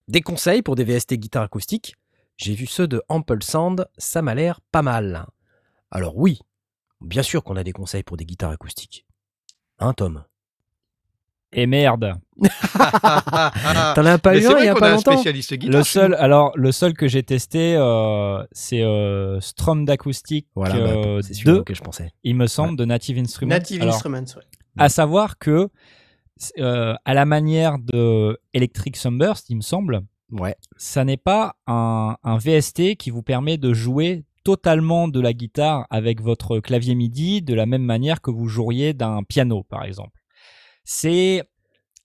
Des 0.08 0.22
conseils 0.22 0.64
pour 0.64 0.76
des 0.76 0.84
VST 0.84 1.14
guitare 1.14 1.44
acoustique. 1.44 1.96
J'ai 2.38 2.56
vu 2.56 2.66
ceux 2.66 2.88
de 2.88 3.04
Ample 3.08 3.44
Sound, 3.44 3.88
ça 4.00 4.24
m'a 4.24 4.34
l'air 4.34 4.62
pas 4.72 4.82
mal. 4.82 5.28
Alors 5.92 6.18
oui, 6.18 6.40
bien 7.02 7.22
sûr 7.22 7.44
qu'on 7.44 7.56
a 7.56 7.64
des 7.64 7.72
conseils 7.72 8.02
pour 8.02 8.18
des 8.18 8.26
guitares 8.26 8.50
acoustiques. 8.50 9.06
Hein 9.78 9.94
Tom? 9.94 10.24
Et 11.52 11.66
merde. 11.66 12.14
T'en 12.44 14.06
as 14.06 14.18
pas 14.20 14.34
Mais 14.34 14.42
eu 14.44 14.48
un 14.48 14.58
il 14.60 14.66
y 14.66 14.68
a 14.68 14.76
pas 14.76 14.90
a 14.92 14.96
longtemps 14.96 15.14
spécialiste 15.14 15.54
guitare. 15.56 15.78
Le 15.78 15.84
seul, 15.84 16.14
alors 16.16 16.52
le 16.56 16.72
seul 16.72 16.94
que 16.94 17.08
j'ai 17.08 17.24
testé, 17.24 17.76
euh, 17.76 18.44
c'est 18.52 18.82
euh, 18.84 19.40
Strom 19.40 19.86
d'acoustique 19.86 20.48
Voilà, 20.56 20.76
bah, 20.76 20.80
euh, 20.82 21.22
c'est 21.22 21.34
celui 21.34 21.46
2, 21.46 21.58
auquel 21.60 21.76
je 21.76 21.82
pensais. 21.82 22.12
il 22.24 22.36
me 22.36 22.48
semble, 22.48 22.78
de 22.78 22.86
Native 22.86 23.18
Instruments. 23.18 23.50
Native 23.56 23.82
Alors, 23.82 23.96
Instruments, 23.96 24.20
ouais. 24.38 24.44
À 24.78 24.90
savoir 24.90 25.38
que, 25.40 25.70
euh, 26.60 26.94
à 27.04 27.14
la 27.14 27.26
manière 27.26 27.78
de 27.80 28.40
Electric 28.54 28.96
Sunburst, 28.96 29.50
il 29.50 29.56
me 29.58 29.62
semble, 29.62 30.02
Ouais. 30.32 30.56
ça 30.78 31.04
n'est 31.04 31.18
pas 31.18 31.56
un, 31.68 32.16
un 32.24 32.38
VST 32.38 32.96
qui 32.96 33.10
vous 33.10 33.24
permet 33.24 33.58
de 33.58 33.74
jouer 33.74 34.24
totalement 34.44 35.08
de 35.08 35.20
la 35.20 35.34
guitare 35.34 35.86
avec 35.90 36.22
votre 36.22 36.60
clavier 36.60 36.96
MIDI 36.96 37.42
de 37.42 37.54
la 37.54 37.66
même 37.66 37.84
manière 37.84 38.22
que 38.22 38.32
vous 38.32 38.48
joueriez 38.48 38.94
d'un 38.94 39.24
piano, 39.24 39.64
par 39.64 39.84
exemple. 39.84 40.19
C'est 40.92 41.44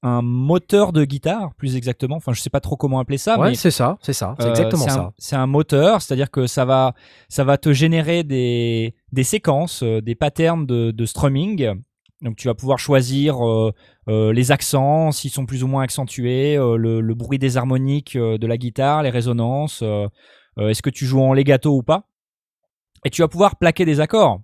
un 0.03 0.21
moteur 0.21 0.93
de 0.93 1.07
guitare, 1.07 1.55
plus 1.55 1.75
exactement. 1.75 2.17
Enfin, 2.17 2.35
je 2.35 2.43
sais 2.43 2.51
pas 2.51 2.61
trop 2.61 2.77
comment 2.77 2.99
appeler 2.99 3.17
ça, 3.17 3.41
ouais, 3.41 3.55
c'est 3.55 3.71
ça, 3.71 3.97
c'est 4.03 4.13
ça, 4.13 4.35
c'est 4.39 4.45
euh, 4.45 4.51
exactement 4.51 4.87
ça. 4.87 5.13
C'est 5.17 5.37
un 5.37 5.47
moteur, 5.47 6.03
c'est-à-dire 6.03 6.31
que 6.31 6.47
ça 6.47 6.67
va, 6.67 6.93
ça 7.31 7.45
va 7.45 7.57
te 7.57 7.73
générer 7.73 8.25
des, 8.25 8.95
des 9.11 9.25
séquences, 9.25 9.83
euh, 9.83 10.03
des 10.03 10.15
patterns 10.15 10.67
de, 10.67 10.91
de 10.91 11.07
strumming. 11.07 11.73
Donc 12.21 12.37
tu 12.37 12.47
vas 12.47 12.53
pouvoir 12.53 12.79
choisir 12.79 13.43
euh, 13.49 13.73
euh, 14.11 14.35
les 14.35 14.53
accents, 14.53 15.13
s'ils 15.13 15.31
sont 15.31 15.47
plus 15.47 15.65
ou 15.65 15.67
moins 15.67 15.83
accentués, 15.83 16.57
le, 16.57 17.01
le 17.01 17.15
bruit 17.15 17.39
des 17.39 17.57
harmoniques 17.57 18.19
de 18.19 18.47
la 18.47 18.59
guitare, 18.59 19.03
les 19.03 19.11
résonances, 19.11 19.83
est-ce 20.61 20.83
que 20.83 20.91
tu 20.91 21.07
joues 21.07 21.23
en 21.23 21.33
legato 21.33 21.75
ou 21.75 21.83
pas. 21.83 22.07
Et 23.07 23.11
tu 23.11 23.23
vas 23.23 23.29
pouvoir 23.29 23.57
plaquer 23.57 23.87
des 23.87 24.01
accords. 24.01 24.43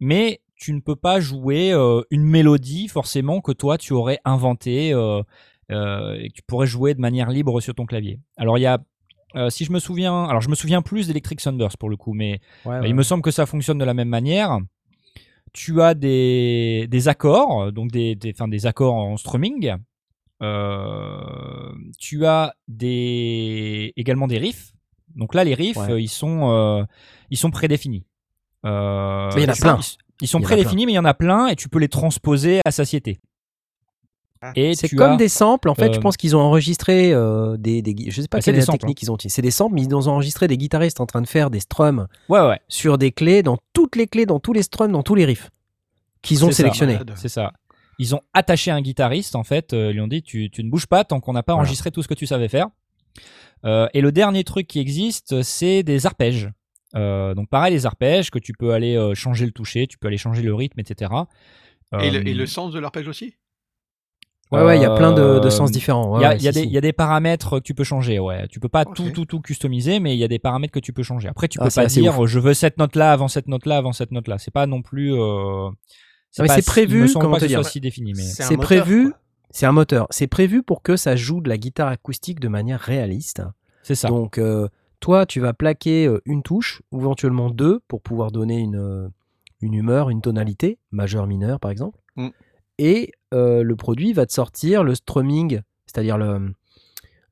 Mais 0.00 0.40
tu 0.56 0.72
ne 0.72 0.80
peux 0.80 0.96
pas 0.96 1.20
jouer 1.20 1.72
euh, 1.72 2.02
une 2.10 2.24
mélodie 2.24 2.88
forcément 2.88 3.40
que 3.40 3.52
toi 3.52 3.76
tu 3.78 3.92
aurais 3.92 4.18
inventée 4.24 4.92
euh, 4.92 5.22
euh, 5.72 6.14
et 6.20 6.28
que 6.28 6.34
tu 6.34 6.42
pourrais 6.46 6.66
jouer 6.66 6.94
de 6.94 7.00
manière 7.00 7.30
libre 7.30 7.60
sur 7.60 7.74
ton 7.74 7.86
clavier. 7.86 8.20
Alors 8.36 8.58
il 8.58 8.62
y 8.62 8.66
a 8.66 8.78
si 9.50 9.64
je 9.64 9.72
me 9.72 9.80
souviens, 9.80 10.26
alors 10.26 10.40
je 10.40 10.48
me 10.48 10.54
souviens 10.54 10.80
plus 10.80 11.08
d'Electric 11.08 11.40
Sunburst 11.40 11.76
pour 11.76 11.90
le 11.90 11.96
coup, 11.96 12.12
mais 12.14 12.38
Ouais, 12.64 12.78
ouais. 12.78 12.88
il 12.88 12.94
me 12.94 13.02
semble 13.02 13.20
que 13.22 13.32
ça 13.32 13.46
fonctionne 13.46 13.78
de 13.78 13.84
la 13.84 13.92
même 13.94 14.08
manière. 14.08 14.60
Tu 15.52 15.82
as 15.82 15.94
des, 15.94 16.86
des 16.88 17.08
accords, 17.08 17.72
donc 17.72 17.90
des, 17.90 18.14
des, 18.14 18.30
enfin, 18.32 18.46
des 18.46 18.66
accords 18.66 18.94
en 18.94 19.16
strumming. 19.16 19.74
Tu 21.98 22.26
as 22.26 22.54
des, 22.68 23.92
également 23.96 24.26
des 24.26 24.38
riffs. 24.38 24.72
Donc 25.16 25.34
là, 25.34 25.44
les 25.44 25.54
riffs, 25.54 25.76
Ouais. 25.76 26.02
ils 26.02 26.08
sont, 26.08 26.86
ils 27.30 27.36
sont 27.36 27.50
prédéfinis. 27.50 28.04
Euh, 28.64 29.30
Mais 29.34 29.42
il 29.42 29.46
y 29.46 29.50
en 29.50 29.52
a 29.52 29.56
plein. 29.56 29.78
Ils 30.20 30.28
sont 30.28 30.40
prédéfinis, 30.40 30.86
mais 30.86 30.92
il 30.92 30.96
y 30.96 30.98
en 30.98 31.04
a 31.04 31.14
plein 31.14 31.48
et 31.48 31.56
tu 31.56 31.68
peux 31.68 31.78
les 31.78 31.88
transposer 31.88 32.60
à 32.64 32.70
satiété. 32.70 33.18
Ah. 34.40 34.52
Et 34.56 34.74
C'est 34.74 34.88
comme 34.90 35.12
as- 35.12 35.16
des 35.16 35.28
samples, 35.28 35.68
en 35.70 35.74
fait, 35.74 35.92
je 35.94 35.98
euh, 35.98 36.02
pense 36.02 36.16
qu'ils 36.18 36.36
ont 36.36 36.40
enregistré 36.40 37.12
euh, 37.14 37.56
des, 37.56 37.80
des... 37.80 38.10
Je 38.10 38.20
sais 38.20 38.28
pas 38.28 38.38
Ah, 38.38 38.40
quelle 38.42 38.56
est 38.56 38.58
la 38.58 38.66
technique 38.66 38.98
qu'ils 38.98 39.10
ont 39.10 39.14
utilisée. 39.14 39.36
C'est 39.36 39.42
des 39.42 39.50
samples, 39.50 39.74
mais 39.74 39.82
ils 39.82 39.94
ont 39.94 40.06
enregistré 40.06 40.48
des 40.48 40.58
guitaristes 40.58 41.00
en 41.00 41.06
train 41.06 41.22
de 41.22 41.26
faire 41.26 41.48
des 41.50 41.60
strums 41.60 42.08
Ouais, 42.28 42.40
ouais. 42.46 42.60
sur 42.68 42.98
des 42.98 43.10
clés, 43.10 43.42
dans 43.42 43.56
toutes 43.72 43.96
les 43.96 44.06
clés, 44.06 44.26
dans 44.26 44.40
tous 44.40 44.52
les 44.52 44.62
strums, 44.62 44.92
dans 44.92 45.02
tous 45.02 45.14
les 45.14 45.24
riffs 45.24 45.50
qu'ils 46.20 46.44
ont 46.44 46.50
sélectionnés. 46.52 46.98
C'est 47.16 47.28
ça. 47.28 47.52
Ils 47.98 48.14
ont 48.14 48.20
attaché 48.34 48.70
un 48.70 48.80
guitariste, 48.82 49.34
en 49.36 49.44
fait, 49.44 49.72
euh, 49.72 49.90
ils 49.90 49.94
lui 49.94 50.00
ont 50.00 50.08
dit 50.08 50.22
tu, 50.22 50.50
tu 50.50 50.62
ne 50.64 50.70
bouges 50.70 50.86
pas 50.86 51.04
tant 51.04 51.20
qu'on 51.20 51.32
n'a 51.32 51.42
pas 51.42 51.52
Voilà. 51.52 51.62
enregistré 51.66 51.90
tout 51.90 52.02
ce 52.02 52.08
que 52.08 52.14
tu 52.14 52.26
savais 52.26 52.48
faire. 52.48 52.66
Euh, 53.64 53.86
et 53.94 54.00
le 54.02 54.10
dernier 54.12 54.42
truc 54.44 54.66
qui 54.66 54.78
existe, 54.78 55.42
c'est 55.42 55.82
des 55.82 56.04
arpèges. 56.06 56.50
Euh, 56.96 57.34
donc 57.34 57.48
pareil, 57.48 57.72
les 57.72 57.86
arpèges 57.86 58.30
que 58.30 58.38
tu 58.38 58.52
peux 58.52 58.72
aller 58.72 58.96
euh, 58.96 59.14
changer 59.14 59.46
le 59.46 59.52
toucher, 59.52 59.86
tu 59.86 59.98
peux 59.98 60.06
aller 60.08 60.16
changer 60.18 60.42
le 60.42 60.54
rythme, 60.54 60.78
etc. 60.80 61.10
Et, 62.00 62.10
le, 62.10 62.18
Euh, 62.18 62.22
et 62.24 62.34
le 62.34 62.46
sens 62.46 62.72
de 62.72 62.78
l'arpège 62.78 63.08
aussi? 63.08 63.34
Ouais, 64.52 64.62
ouais, 64.62 64.78
il 64.78 64.82
y 64.82 64.84
a 64.84 64.94
plein 64.94 65.12
de, 65.12 65.40
de 65.40 65.50
sens 65.50 65.72
différents. 65.72 66.20
Il 66.20 66.22
y, 66.22 66.26
Ouais, 66.26 66.38
si, 66.38 66.44
des- 66.44 66.52
si. 66.52 66.62
il 66.66 66.70
y 66.70 66.78
a 66.78 66.80
des 66.80 66.92
paramètres 66.92 67.58
que 67.58 67.64
tu 67.64 67.74
peux 67.74 67.82
changer, 67.82 68.20
ouais. 68.20 68.46
Tu 68.48 68.60
peux 68.60 68.68
pas 68.68 68.84
tout, 68.84 69.10
tout, 69.10 69.24
tout 69.24 69.40
customiser, 69.40 69.98
mais 70.00 70.14
il 70.14 70.18
y 70.18 70.22
a 70.24 70.28
des 70.28 70.38
paramètres 70.38 70.72
que 70.72 70.78
tu 70.78 70.92
peux 70.92 71.02
changer. 71.02 71.28
Après, 71.28 71.48
tu 71.48 71.58
Ah, 71.60 71.64
peux 71.64 71.70
pas 71.74 71.86
dire 71.86 72.26
je 72.26 72.38
veux 72.38 72.54
cette 72.54 72.78
note-là 72.78 73.10
avant 73.12 73.26
cette 73.26 73.48
note-là 73.48 73.78
avant 73.78 73.92
cette 73.92 74.12
note-là. 74.12 74.38
C'est 74.38 74.52
pas 74.52 74.66
non 74.66 74.82
plus. 74.82 75.12
euh, 75.12 75.70
c'est 76.30 76.64
prévu, 76.66 77.10
comment 77.14 77.38
te 77.38 77.46
dire 77.46 77.64
si 77.64 77.80
défini, 77.80 78.12
mais. 78.14 78.22
C'est 78.22 78.44
un 78.44 78.46
C'est 78.48 78.56
moteur, 78.56 78.84
prévu. 78.84 79.12
C'est 79.50 79.66
un 79.66 79.72
moteur. 79.72 80.06
C'est 80.10 80.26
prévu 80.26 80.62
pour 80.62 80.82
que 80.82 80.96
ça 80.96 81.16
joue 81.16 81.40
de 81.40 81.48
la 81.48 81.56
guitare 81.56 81.88
acoustique 81.88 82.38
de 82.38 82.48
manière 82.48 82.80
réaliste. 82.80 83.42
C'est 83.82 83.94
ça. 83.94 84.08
Donc, 84.08 84.38
euh, 84.38 84.68
toi, 85.04 85.26
tu 85.26 85.38
vas 85.38 85.52
plaquer 85.52 86.06
euh, 86.06 86.22
une 86.24 86.42
touche, 86.42 86.80
ou 86.90 86.98
éventuellement 87.00 87.50
deux, 87.50 87.80
pour 87.88 88.00
pouvoir 88.00 88.30
donner 88.32 88.58
une, 88.58 88.76
euh, 88.76 89.06
une 89.60 89.74
humeur, 89.74 90.08
une 90.08 90.22
tonalité, 90.22 90.78
majeur, 90.92 91.26
mineur, 91.26 91.60
par 91.60 91.70
exemple. 91.70 91.98
Mm. 92.16 92.28
Et 92.78 93.12
euh, 93.34 93.62
le 93.62 93.76
produit 93.76 94.14
va 94.14 94.24
te 94.24 94.32
sortir 94.32 94.82
le 94.82 94.94
strumming, 94.94 95.60
c'est-à-dire 95.84 96.16
le, 96.16 96.54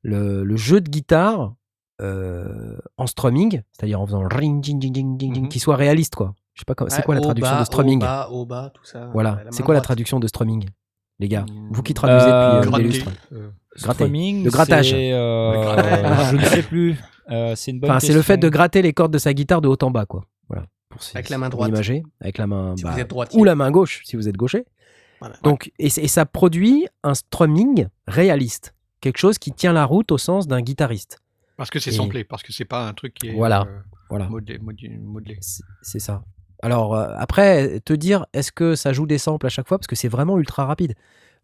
le, 0.03 0.43
le 0.43 0.55
jeu 0.55 0.81
de 0.81 0.89
guitare 0.89 1.55
euh, 1.99 2.77
en 2.97 3.07
strumming, 3.07 3.63
c'est-à-dire 3.71 3.99
en 3.99 4.05
faisant 4.05 4.21
ring, 4.27 4.61
ding, 4.61 4.77
ding, 4.79 4.93
ding, 4.93 5.17
ding, 5.17 5.41
Mhm. 5.41 5.49
qui 5.49 5.57
soit 5.57 5.75
réaliste, 5.75 6.13
quoi. 6.13 6.35
Je 6.53 6.59
sais 6.61 6.65
pas, 6.65 6.75
comment- 6.75 6.91
c'est 6.91 7.01
quoi 7.01 7.15
la 7.15 7.21
traduction 7.21 7.55
bas, 7.55 7.59
de 7.59 7.65
strumming? 7.65 7.97
Au 7.97 8.05
bas, 8.05 8.29
au 8.29 8.45
bas, 8.45 8.71
tout 8.71 8.85
ça. 8.85 9.09
Voilà, 9.13 9.39
c'est 9.49 9.63
quoi 9.63 9.73
la 9.73 9.81
traduction 9.81 10.19
de 10.19 10.27
strumming, 10.27 10.69
les 11.17 11.27
gars? 11.27 11.47
Vous 11.71 11.81
qui 11.81 11.95
traduisez 11.95 12.29
Euh, 12.29 12.61
depuis 12.61 13.01
euh, 13.31 13.37
euh. 13.37 13.49
Strumming, 13.75 14.43
Le 14.43 14.51
c'est, 14.51 15.11
euh, 15.11 15.53
Le 15.53 15.61
grattage. 15.63 16.29
je 16.31 16.35
ne 16.37 16.45
sais 16.45 16.61
plus. 16.61 16.99
Euh, 17.31 17.55
c'est 17.55 17.71
une 17.71 17.79
bonne 17.79 17.89
Enfin, 17.91 17.99
c'est 17.99 18.13
le 18.13 18.21
fait 18.21 18.37
de 18.37 18.49
gratter 18.49 18.81
les 18.81 18.93
cordes 18.93 19.13
de 19.13 19.17
sa 19.17 19.33
guitare 19.33 19.61
de 19.61 19.67
haut 19.67 19.77
en 19.81 19.91
bas, 19.91 20.05
quoi. 20.05 20.25
Voilà. 20.49 20.65
Pour 20.89 21.01
Avec 21.15 21.29
la 21.29 21.37
main 21.37 21.49
droite. 21.49 21.69
imager, 21.69 22.03
avec 22.21 22.37
la 22.37 22.47
main 22.47 22.75
Si 22.77 22.83
bah, 22.83 22.91
vous 22.91 22.99
êtes 22.99 23.09
droitier. 23.09 23.39
ou 23.39 23.43
la 23.43 23.55
main 23.55 23.71
gauche 23.71 24.01
si 24.05 24.15
vous 24.15 24.27
êtes 24.27 24.37
gaucher. 24.37 24.65
Voilà. 25.19 25.35
Donc, 25.43 25.71
et, 25.79 25.89
ça 25.89 26.25
produit 26.25 26.85
un 27.03 27.13
strumming 27.15 27.87
réaliste, 28.07 28.75
quelque 29.01 29.17
chose 29.17 29.37
qui 29.37 29.51
tient 29.53 29.73
la 29.73 29.85
route 29.85 30.11
au 30.11 30.17
sens 30.17 30.47
d'un 30.47 30.61
guitariste. 30.61 31.19
Parce 31.57 31.69
que 31.69 31.79
c'est 31.79 31.91
Et- 31.91 31.93
samplé, 31.95 32.23
parce 32.23 32.43
que 32.43 32.51
c'est 32.51 32.65
pas 32.65 32.87
un 32.87 32.93
truc 32.93 33.13
qui 33.13 33.29
est 33.29 33.33
Voilà. 33.33 33.61
euh, 33.61 33.79
Voilà, 34.09 34.27
modelé. 34.27 34.59
modelé- 34.59 34.99
modelé. 34.99 35.37
c'est 35.41 35.63
c'est 35.81 35.99
ça. 35.99 36.23
Alors 36.61 36.93
euh, 36.95 37.13
après, 37.17 37.79
te 37.81 37.93
dire, 37.93 38.25
est-ce 38.33 38.51
que 38.51 38.75
ça 38.75 38.93
joue 38.93 39.05
des 39.07 39.17
samples 39.17 39.45
à 39.45 39.49
chaque 39.49 39.67
fois? 39.67 39.77
Parce 39.79 39.87
que 39.87 39.95
c'est 39.95 40.07
vraiment 40.09 40.37
ultra 40.37 40.65
rapide. 40.65 40.93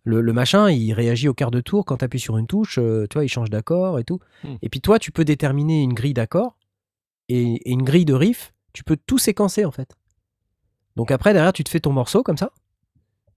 Le, 0.09 0.21
le 0.21 0.33
machin, 0.33 0.71
il 0.71 0.91
réagit 0.93 1.27
au 1.27 1.35
quart 1.35 1.51
de 1.51 1.61
tour 1.61 1.85
quand 1.85 1.97
tu 1.97 2.05
appuies 2.05 2.19
sur 2.19 2.37
une 2.37 2.47
touche, 2.47 2.79
euh, 2.79 3.05
tu 3.09 3.15
vois, 3.15 3.25
il 3.25 3.29
change 3.29 3.51
d'accord 3.51 3.99
et 3.99 4.03
tout. 4.03 4.19
Hmm. 4.43 4.55
Et 4.63 4.69
puis 4.69 4.81
toi, 4.81 4.97
tu 4.97 5.11
peux 5.11 5.23
déterminer 5.23 5.83
une 5.83 5.93
grille 5.93 6.15
d'accords 6.15 6.57
et, 7.27 7.55
et 7.69 7.71
une 7.71 7.83
grille 7.83 8.05
de 8.05 8.15
riff, 8.15 8.53
tu 8.73 8.83
peux 8.83 8.97
tout 8.97 9.19
séquencer 9.19 9.65
en 9.65 9.71
fait. 9.71 9.95
Donc 10.95 11.11
après, 11.11 11.33
derrière, 11.33 11.53
tu 11.53 11.63
te 11.63 11.69
fais 11.69 11.79
ton 11.79 11.91
morceau 11.91 12.23
comme 12.23 12.37
ça. 12.37 12.51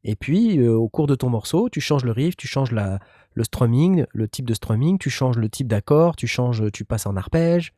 Et 0.02 0.16
puis, 0.16 0.58
euh, 0.58 0.74
au 0.74 0.88
cours 0.88 1.06
de 1.06 1.14
ton 1.14 1.28
morceau, 1.28 1.68
tu 1.68 1.80
changes 1.80 2.04
le 2.04 2.10
riff, 2.10 2.36
tu 2.36 2.48
changes 2.48 2.72
la, 2.72 2.98
le 3.34 3.44
strumming, 3.44 4.04
le 4.12 4.26
type 4.26 4.46
de 4.46 4.54
strumming, 4.54 4.98
tu 4.98 5.10
changes 5.10 5.36
le 5.36 5.48
type 5.48 5.68
d'accord, 5.68 6.16
tu 6.16 6.26
changes, 6.26 6.72
tu 6.72 6.84
passes 6.84 7.06
en 7.06 7.16
arpège. 7.16 7.72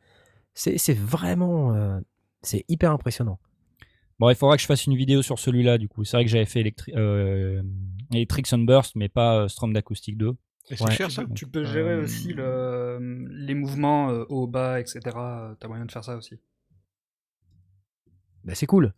C'est 0.53 0.97
vraiment, 0.97 1.75
euh, 1.75 1.99
c'est 2.41 2.63
hyper 2.69 2.91
impressionnant. 2.91 3.39
Bon, 4.19 4.29
il 4.29 4.35
faudra 4.35 4.55
que 4.55 4.61
je 4.61 4.67
fasse 4.67 4.85
une 4.85 4.95
vidéo 4.95 5.21
sur 5.21 5.37
celui-là, 5.37 5.77
du 5.77 5.89
coup. 5.89 6.05
C'est 6.05 6.15
vrai 6.15 6.23
que 6.23 6.31
j'avais 6.31 6.45
fait 6.45 6.61
Electri- 6.63 6.93
euh, 6.95 7.61
Electric 8.11 8.47
Sunburst, 8.47 8.95
mais 8.95 9.09
pas 9.09 9.37
euh, 9.43 9.47
Strom 9.47 9.73
d'Acoustic 9.73 10.17
2. 10.17 10.35
Et 10.69 10.75
c'est 10.77 10.83
Ouais. 10.83 10.91
cher 10.91 11.11
ça 11.11 11.23
Tu 11.35 11.45
peux 11.47 11.63
gérer 11.63 11.93
Euh, 11.93 12.03
aussi 12.03 12.33
le, 12.33 13.27
les 13.29 13.53
mouvements 13.53 14.09
euh, 14.09 14.25
haut, 14.29 14.47
bas, 14.47 14.79
etc. 14.79 14.99
T'as 15.59 15.67
moyen 15.67 15.85
de 15.85 15.91
faire 15.91 16.03
ça 16.03 16.15
aussi. 16.17 16.39
Bah, 18.43 18.55
c'est 18.55 18.65
cool. 18.65 18.93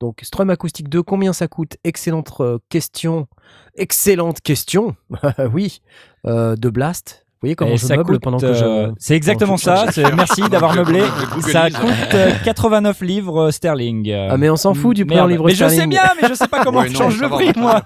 Donc, 0.00 0.20
Strum 0.22 0.50
Acoustic 0.50 0.88
2, 0.88 1.02
combien 1.02 1.32
ça 1.32 1.48
coûte? 1.48 1.76
Excellente 1.84 2.32
euh, 2.40 2.58
question. 2.68 3.28
Excellente 3.74 4.40
question. 4.40 4.96
oui. 5.52 5.80
Euh, 6.26 6.56
de 6.56 6.68
Blast. 6.68 7.23
Vous 7.44 7.48
voyez 7.48 7.56
comment 7.56 7.72
Et 7.72 7.76
je 7.76 7.84
ça 7.86 7.96
meuble 7.96 8.14
coûte, 8.14 8.22
pendant 8.22 8.38
que 8.38 8.46
euh, 8.46 8.86
je. 8.88 8.92
C'est 8.98 9.14
exactement 9.14 9.58
ça. 9.58 9.84
Merci 10.16 10.40
d'avoir 10.48 10.74
meublé. 10.74 11.02
Ça 11.40 11.68
coûte 11.70 11.90
euh, 12.14 12.30
89 12.42 13.02
livres 13.02 13.38
euh, 13.48 13.50
sterling. 13.50 14.08
Euh, 14.10 14.28
Ah, 14.30 14.38
mais 14.38 14.48
on 14.48 14.56
s'en 14.56 14.72
fout 14.72 14.96
du 14.96 15.04
prix 15.04 15.16
merde. 15.16 15.26
en 15.26 15.28
livre 15.28 15.44
Mais 15.44 15.52
je 15.54 15.58
sais 15.64 15.68
sterling. 15.70 15.90
bien, 15.90 16.02
mais 16.22 16.26
je 16.28 16.32
sais 16.34 16.48
pas 16.48 16.64
comment 16.64 16.80
Ouais, 16.80 16.88
on 16.88 16.92
non, 16.92 16.98
change 16.98 17.20
le 17.20 17.28
prix, 17.28 17.52
moi. 17.56 17.82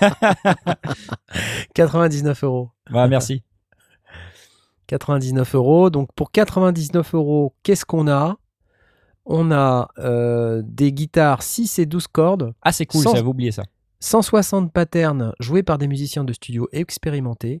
99 1.74 2.42
euros. 2.44 2.70
Ouais, 2.92 3.06
merci. 3.08 3.42
99 4.88 5.54
euros. 5.54 5.90
Donc, 5.90 6.08
pour 6.14 6.30
99 6.32 7.14
euros, 7.14 7.54
qu'est-ce 7.62 7.84
qu'on 7.84 8.08
a? 8.08 8.36
On 9.24 9.50
a 9.50 9.88
euh, 9.98 10.62
des 10.64 10.92
guitares 10.92 11.42
6 11.42 11.78
et 11.80 11.86
12 11.86 12.06
cordes, 12.08 12.54
Ah, 12.62 12.72
c'est 12.72 12.86
cool, 12.86 13.02
j'avais 13.04 13.22
oublié 13.22 13.50
ça. 13.52 13.62
160 14.00 14.72
patterns 14.72 15.32
joués 15.40 15.62
par 15.62 15.78
des 15.78 15.88
musiciens 15.88 16.22
de 16.24 16.32
studio 16.32 16.68
expérimentés, 16.72 17.60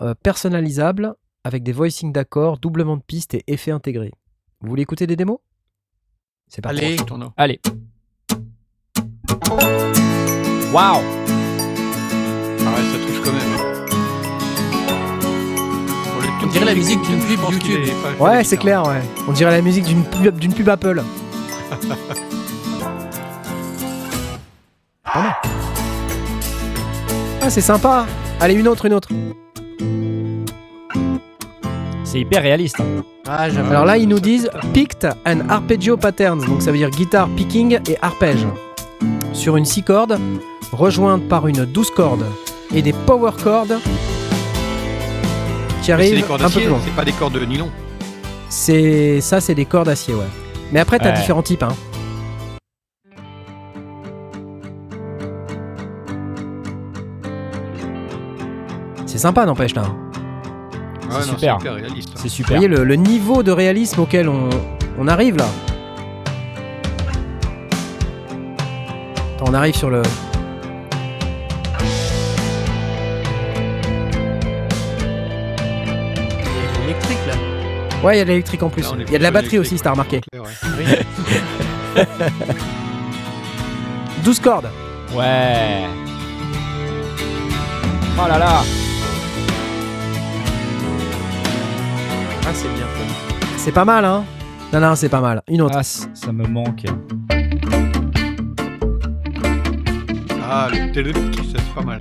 euh, 0.00 0.14
personnalisables, 0.22 1.14
avec 1.44 1.62
des 1.62 1.72
voicings 1.72 2.12
d'accords, 2.12 2.58
doublement 2.58 2.96
de 2.96 3.02
pistes 3.02 3.34
et 3.34 3.44
effets 3.46 3.70
intégrés. 3.70 4.12
Vous 4.60 4.68
voulez 4.68 4.82
écouter 4.82 5.06
des 5.06 5.16
démos? 5.16 5.38
C'est 6.48 6.62
parti. 6.62 6.78
Allez. 6.84 6.96
As. 6.98 7.32
Allez. 7.36 7.60
Waouh 10.72 11.02
Ah 12.60 12.70
ouais, 12.70 12.82
ça 12.82 12.98
touche 13.06 13.20
quand 13.24 13.32
même. 13.32 13.52
Les 16.22 16.44
On 16.44 16.46
dirait 16.50 16.64
la 16.64 16.74
musique 16.74 17.02
d'une 17.02 17.20
pub 17.20 17.40
YouTube. 17.50 17.94
Ouais, 18.20 18.44
c'est 18.44 18.56
guitares. 18.56 18.82
clair, 18.84 18.86
ouais. 18.86 19.02
On 19.28 19.32
dirait 19.32 19.50
la 19.52 19.62
musique 19.62 19.84
d'une 19.84 20.04
pub, 20.04 20.38
d'une 20.38 20.54
pub 20.54 20.68
Apple. 20.68 21.02
Ah, 27.40 27.50
c'est 27.50 27.60
sympa. 27.62 28.06
Allez, 28.40 28.54
une 28.54 28.68
autre, 28.68 28.84
une 28.84 28.92
autre. 28.92 29.08
C'est 32.04 32.20
hyper 32.20 32.42
réaliste. 32.42 32.80
hein. 32.80 33.02
Ah, 33.28 33.50
j'avoue. 33.50 33.70
Alors 33.70 33.84
là, 33.84 33.98
ils 33.98 34.08
nous 34.08 34.20
disent 34.20 34.50
picked 34.72 35.06
and 35.26 35.40
arpeggio 35.48 35.96
patterns. 35.96 36.44
Donc 36.46 36.62
ça 36.62 36.70
veut 36.72 36.78
dire 36.78 36.90
guitare 36.90 37.28
picking 37.36 37.78
et 37.88 37.96
arpège. 38.00 38.46
Sur 39.34 39.56
une 39.56 39.66
6 39.66 39.82
cordes, 39.82 40.18
rejointe 40.72 41.28
par 41.28 41.46
une 41.48 41.64
12 41.66 41.90
cordes 41.90 42.24
et 42.74 42.80
des 42.82 42.92
power 42.92 43.30
chords 43.42 43.66
qui 45.82 45.92
arrivent 45.92 46.16
des 46.16 46.22
cordes 46.22 46.40
un 46.40 46.44
peu 46.44 46.48
d'acier, 46.48 46.62
plus 46.62 46.70
loin. 46.70 46.80
c'est 46.84 46.94
pas 46.96 47.04
des 47.04 47.12
cordes 47.12 47.34
de 47.38 47.44
nylon. 47.44 47.68
C'est 48.48 49.20
ça, 49.20 49.40
c'est 49.40 49.54
des 49.54 49.66
cordes 49.66 49.86
d'acier, 49.86 50.14
ouais. 50.14 50.24
Mais 50.72 50.80
après, 50.80 50.98
t'as 50.98 51.10
Ouais. 51.10 51.16
différents 51.16 51.42
types. 51.42 51.62
Hein. 51.62 51.74
C'est 59.18 59.22
sympa, 59.22 59.44
n'empêche 59.46 59.74
là. 59.74 59.82
Ouais, 59.82 61.22
super. 61.22 61.58
C'est 61.60 61.66
hyper 61.66 61.74
réaliste. 61.74 62.10
C'est 62.14 62.22
Vous 62.22 62.28
super. 62.28 62.56
voyez 62.56 62.68
le, 62.68 62.84
le 62.84 62.94
niveau 62.94 63.42
de 63.42 63.50
réalisme 63.50 64.00
auquel 64.00 64.28
on, 64.28 64.48
on 64.96 65.08
arrive 65.08 65.36
là. 65.36 65.46
Attends, 69.34 69.46
on 69.48 69.54
arrive 69.54 69.74
sur 69.74 69.90
le. 69.90 70.02
électrique 76.84 77.18
là. 77.26 77.34
Ouais, 78.04 78.16
il 78.16 78.18
y 78.18 78.20
a 78.20 78.24
de 78.24 78.28
l'électrique 78.30 78.62
en 78.62 78.68
plus. 78.70 78.82
Là, 78.82 78.90
Il 79.06 79.12
y 79.12 79.16
a 79.16 79.18
de 79.18 79.22
la 79.22 79.30
batterie 79.30 79.58
aussi, 79.58 79.76
si 79.76 79.82
t'as 79.82 79.90
remarqué. 79.90 80.20
Clair, 80.30 80.44
ouais. 80.44 82.06
12 84.24 84.40
cordes. 84.40 84.68
Ouais. 85.14 85.86
Oh 88.20 88.28
là 88.28 88.38
là. 88.38 88.62
Ah, 92.48 92.54
c'est 92.54 92.72
bien. 92.74 92.86
C'est 93.58 93.72
pas 93.72 93.84
mal, 93.84 94.06
hein 94.06 94.24
Non, 94.72 94.80
non, 94.80 94.94
c'est 94.94 95.10
pas 95.10 95.20
mal. 95.20 95.42
Une 95.48 95.60
autre. 95.60 95.76
Ah, 95.76 95.82
ça 95.82 96.32
me 96.32 96.46
manque. 96.46 96.86
Ah, 100.50 100.68
le 100.72 101.12
ça 101.12 101.58
c'est 101.58 101.74
pas 101.74 101.82
mal. 101.82 101.98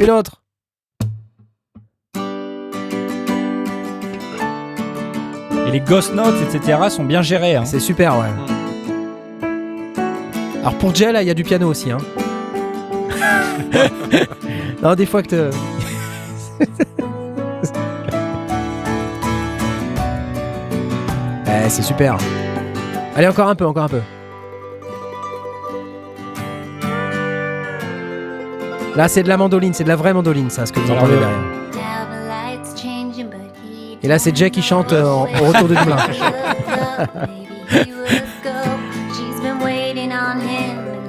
Une 0.00 0.10
autre. 0.10 0.42
Et 5.68 5.70
les 5.70 5.80
ghost 5.80 6.12
notes, 6.12 6.34
etc. 6.42 6.76
sont 6.88 7.04
bien 7.04 7.22
gérés. 7.22 7.54
hein. 7.54 7.64
C'est 7.64 7.78
super, 7.78 8.18
ouais. 8.18 8.26
Alors 10.58 10.74
pour 10.78 10.92
Jay, 10.92 11.12
là, 11.12 11.22
il 11.22 11.28
y 11.28 11.30
a 11.30 11.34
du 11.34 11.44
piano 11.44 11.68
aussi, 11.68 11.92
hein. 11.92 11.98
non, 14.82 14.94
des 14.94 15.06
fois 15.06 15.22
que 15.22 15.28
te... 15.28 15.50
Eh, 21.46 21.68
c'est 21.68 21.82
super. 21.82 22.16
Allez, 23.16 23.26
encore 23.26 23.48
un 23.48 23.54
peu, 23.54 23.66
encore 23.66 23.84
un 23.84 23.88
peu. 23.88 24.00
Là, 28.96 29.08
c'est 29.08 29.22
de 29.22 29.28
la 29.28 29.36
mandoline, 29.36 29.72
c'est 29.72 29.84
de 29.84 29.88
la 29.88 29.96
vraie 29.96 30.12
mandoline, 30.12 30.50
ça, 30.50 30.66
ce 30.66 30.72
que 30.72 30.80
vous 30.80 30.90
entendez 30.90 31.12
derrière. 31.12 31.38
Et 34.02 34.08
là, 34.08 34.18
c'est 34.18 34.34
Jay 34.34 34.50
qui 34.50 34.62
chante 34.62 34.92
euh, 34.92 35.04
en- 35.04 35.22
au 35.24 35.44
retour 35.46 35.68
de 35.68 35.74
Dublin. 35.74 35.96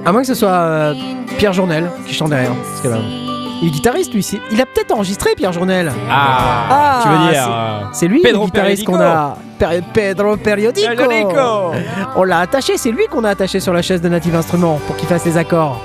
À 0.04 0.12
moins 0.12 0.20
que 0.22 0.26
ce 0.26 0.34
soit 0.34 0.50
euh, 0.50 0.94
Pierre 1.42 1.52
Journel 1.54 1.90
qui 2.06 2.14
chante 2.14 2.30
derrière. 2.30 2.54
Parce 2.54 2.80
que, 2.82 2.88
il 3.62 3.66
est 3.66 3.70
guitariste, 3.72 4.14
lui. 4.14 4.22
c'est- 4.22 4.38
Il 4.52 4.60
a 4.60 4.64
peut-être 4.64 4.92
enregistré 4.92 5.30
Pierre 5.36 5.52
Journel. 5.52 5.90
Ah, 6.08 6.68
Ah, 6.70 7.00
Tu 7.02 7.08
veux 7.08 7.18
dire 7.32 7.42
c'est- 7.42 7.50
euh, 7.50 7.88
C'est 7.94 8.06
lui 8.06 8.22
Pedro 8.22 8.42
le 8.44 8.46
guitariste 8.46 8.84
qu'on 8.84 9.00
a. 9.00 9.36
Per- 9.58 9.80
Pedro 9.92 10.36
Periodico. 10.36 10.86
Periodico. 10.94 11.72
On 12.14 12.22
l'a 12.22 12.38
attaché, 12.38 12.76
c'est 12.76 12.92
lui 12.92 13.08
qu'on 13.10 13.24
a 13.24 13.30
attaché 13.30 13.58
sur 13.58 13.72
la 13.72 13.82
chaise 13.82 14.00
de 14.00 14.08
Native 14.08 14.36
Instruments 14.36 14.78
pour 14.86 14.96
qu'il 14.96 15.08
fasse 15.08 15.24
les 15.24 15.36
accords. 15.36 15.82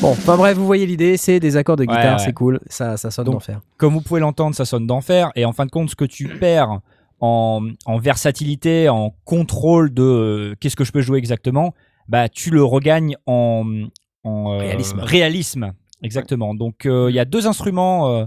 Bon, 0.00 0.10
enfin 0.12 0.36
bref, 0.36 0.56
vous 0.56 0.66
voyez 0.66 0.86
l'idée, 0.86 1.16
c'est 1.16 1.40
des 1.40 1.56
accords 1.56 1.74
de 1.74 1.82
Ouais, 1.82 1.88
guitare, 1.88 2.18
ouais. 2.18 2.24
c'est 2.24 2.32
cool, 2.32 2.60
ça, 2.68 2.96
ça 2.96 3.10
sonne 3.10 3.24
Donc, 3.24 3.34
d'enfer. 3.34 3.58
Comme 3.76 3.92
vous 3.94 4.02
pouvez 4.02 4.20
l'entendre, 4.20 4.54
ça 4.54 4.64
sonne 4.64 4.86
d'enfer. 4.86 5.32
Et 5.34 5.44
en 5.44 5.52
fin 5.52 5.66
de 5.66 5.70
compte, 5.72 5.90
ce 5.90 5.96
que 5.96 6.04
tu 6.04 6.28
perds 6.28 6.78
en, 7.18 7.60
en 7.86 7.98
versatilité, 7.98 8.88
en 8.88 9.14
contrôle 9.24 9.92
de 9.92 10.02
euh, 10.04 10.54
qu'est-ce 10.60 10.76
que 10.76 10.84
je 10.84 10.92
peux 10.92 11.00
jouer 11.00 11.18
exactement, 11.18 11.74
bah 12.08 12.28
tu 12.28 12.50
le 12.50 12.62
regagnes 12.64 13.16
en, 13.26 13.86
en 14.24 14.54
euh, 14.54 14.58
Réalisme. 14.58 15.00
réalisme. 15.00 15.72
Exactement. 16.02 16.54
Donc 16.54 16.86
euh, 16.86 17.10
il 17.10 17.14
y 17.14 17.18
a 17.18 17.24
deux 17.24 17.46
instruments 17.46 18.08
euh, 18.10 18.26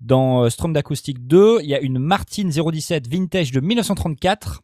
dans 0.00 0.44
euh, 0.44 0.50
Strom 0.50 0.72
d'Acoustic 0.72 1.26
2. 1.26 1.60
Il 1.62 1.68
y 1.68 1.74
a 1.74 1.80
une 1.80 1.98
Martin 1.98 2.48
017 2.48 3.08
vintage 3.08 3.52
de 3.52 3.60
1934 3.60 4.62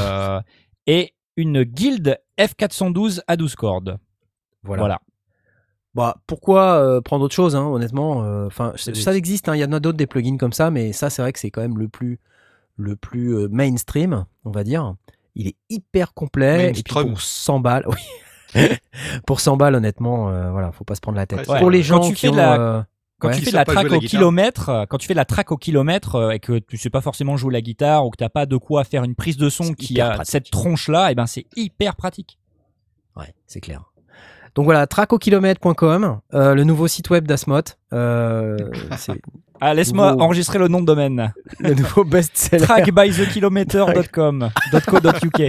euh, 0.00 0.40
et 0.86 1.14
une 1.36 1.62
Guild 1.62 2.18
F412 2.38 3.22
à 3.26 3.36
12 3.36 3.54
cordes. 3.54 3.98
Voilà. 4.62 4.80
Voilà. 4.82 5.00
Bah, 5.94 6.16
pourquoi 6.26 6.74
euh, 6.76 7.00
prendre 7.00 7.24
autre 7.24 7.34
chose, 7.34 7.56
hein, 7.56 7.66
honnêtement 7.66 8.22
euh, 8.22 8.46
Enfin, 8.46 8.74
ça 8.76 9.16
existe, 9.16 9.48
hein, 9.48 9.56
il 9.56 9.60
y 9.60 9.64
en 9.64 9.72
a 9.72 9.80
d'autres 9.80 9.96
des 9.98 10.06
plugins 10.06 10.36
comme 10.36 10.52
ça, 10.52 10.70
mais 10.70 10.92
ça, 10.92 11.10
c'est 11.10 11.20
vrai 11.20 11.32
que 11.32 11.38
c'est 11.40 11.50
quand 11.50 11.62
même 11.62 11.78
le 11.78 11.88
plus, 11.88 12.20
le 12.76 12.94
plus 12.94 13.34
euh, 13.34 13.48
mainstream, 13.48 14.24
on 14.44 14.50
va 14.52 14.62
dire. 14.62 14.94
Il 15.40 15.48
est 15.48 15.56
hyper 15.70 16.12
complet. 16.14 16.68
Et 16.70 16.72
puis 16.72 16.82
pour 16.84 17.20
100 17.20 17.60
balles, 17.60 17.84
oui. 17.88 17.96
pour 19.26 19.40
100 19.40 19.56
balles, 19.56 19.74
honnêtement, 19.74 20.28
euh, 20.30 20.50
voilà, 20.50 20.72
faut 20.72 20.84
pas 20.84 20.94
se 20.94 21.00
prendre 21.00 21.16
la 21.16 21.26
tête. 21.26 21.46
Ouais, 21.48 21.58
pour 21.58 21.70
les 21.70 21.82
gens 21.82 22.00
Quand 22.00 22.08
tu 22.08 22.14
qui 22.14 22.20
fais 22.22 22.28
ont, 22.28 22.32
de 22.32 22.36
la- 22.36 22.60
euh, 22.60 22.82
quand 23.20 23.28
Ouais. 23.28 23.34
tu 23.36 23.42
fais 23.44 23.50
de 23.52 23.56
la 23.56 23.64
track 23.64 23.90
au 23.92 23.98
kilomètre, 24.00 24.86
quand 24.88 24.98
tu 24.98 25.06
fais 25.06 25.12
de 25.14 25.18
la 25.18 25.24
track 25.24 25.52
au 25.52 25.56
kilomètre 25.56 26.32
et 26.32 26.40
que 26.40 26.58
tu 26.58 26.76
sais 26.78 26.88
pas 26.90 27.00
forcément 27.00 27.36
jouer 27.36 27.52
la 27.52 27.60
guitare 27.60 28.06
ou 28.06 28.10
que 28.10 28.16
t'as 28.16 28.28
pas 28.30 28.46
de 28.46 28.56
quoi 28.56 28.82
faire 28.84 29.04
une 29.04 29.14
prise 29.14 29.36
de 29.36 29.48
son 29.50 29.74
qui 29.74 30.00
a 30.00 30.10
pratique. 30.14 30.30
cette 30.30 30.50
tronche 30.50 30.88
là, 30.88 31.10
et 31.12 31.14
ben 31.14 31.26
c'est 31.26 31.44
hyper 31.56 31.96
pratique. 31.96 32.38
Ouais, 33.16 33.34
c'est 33.46 33.60
clair. 33.60 33.89
Donc 34.54 34.64
voilà, 34.64 34.86
tracokilomètre.com, 34.86 36.20
euh, 36.34 36.54
le 36.54 36.64
nouveau 36.64 36.88
site 36.88 37.10
web 37.10 37.26
d'Asmot. 37.26 37.60
Euh, 37.92 38.56
Ah, 39.62 39.74
laisse-moi 39.74 40.12
Nouveau- 40.12 40.22
enregistrer 40.24 40.58
le 40.58 40.68
nom 40.68 40.80
de 40.80 40.86
domaine. 40.86 41.34
le 41.58 41.74
nouveau 41.74 42.02
best-seller. 42.02 42.64
trackbythekilometer.com 42.64 44.48
.co.uk. 44.86 45.42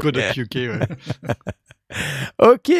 .co.uk, 0.00 0.54
ouais. 0.54 0.80
Ok, 2.42 2.72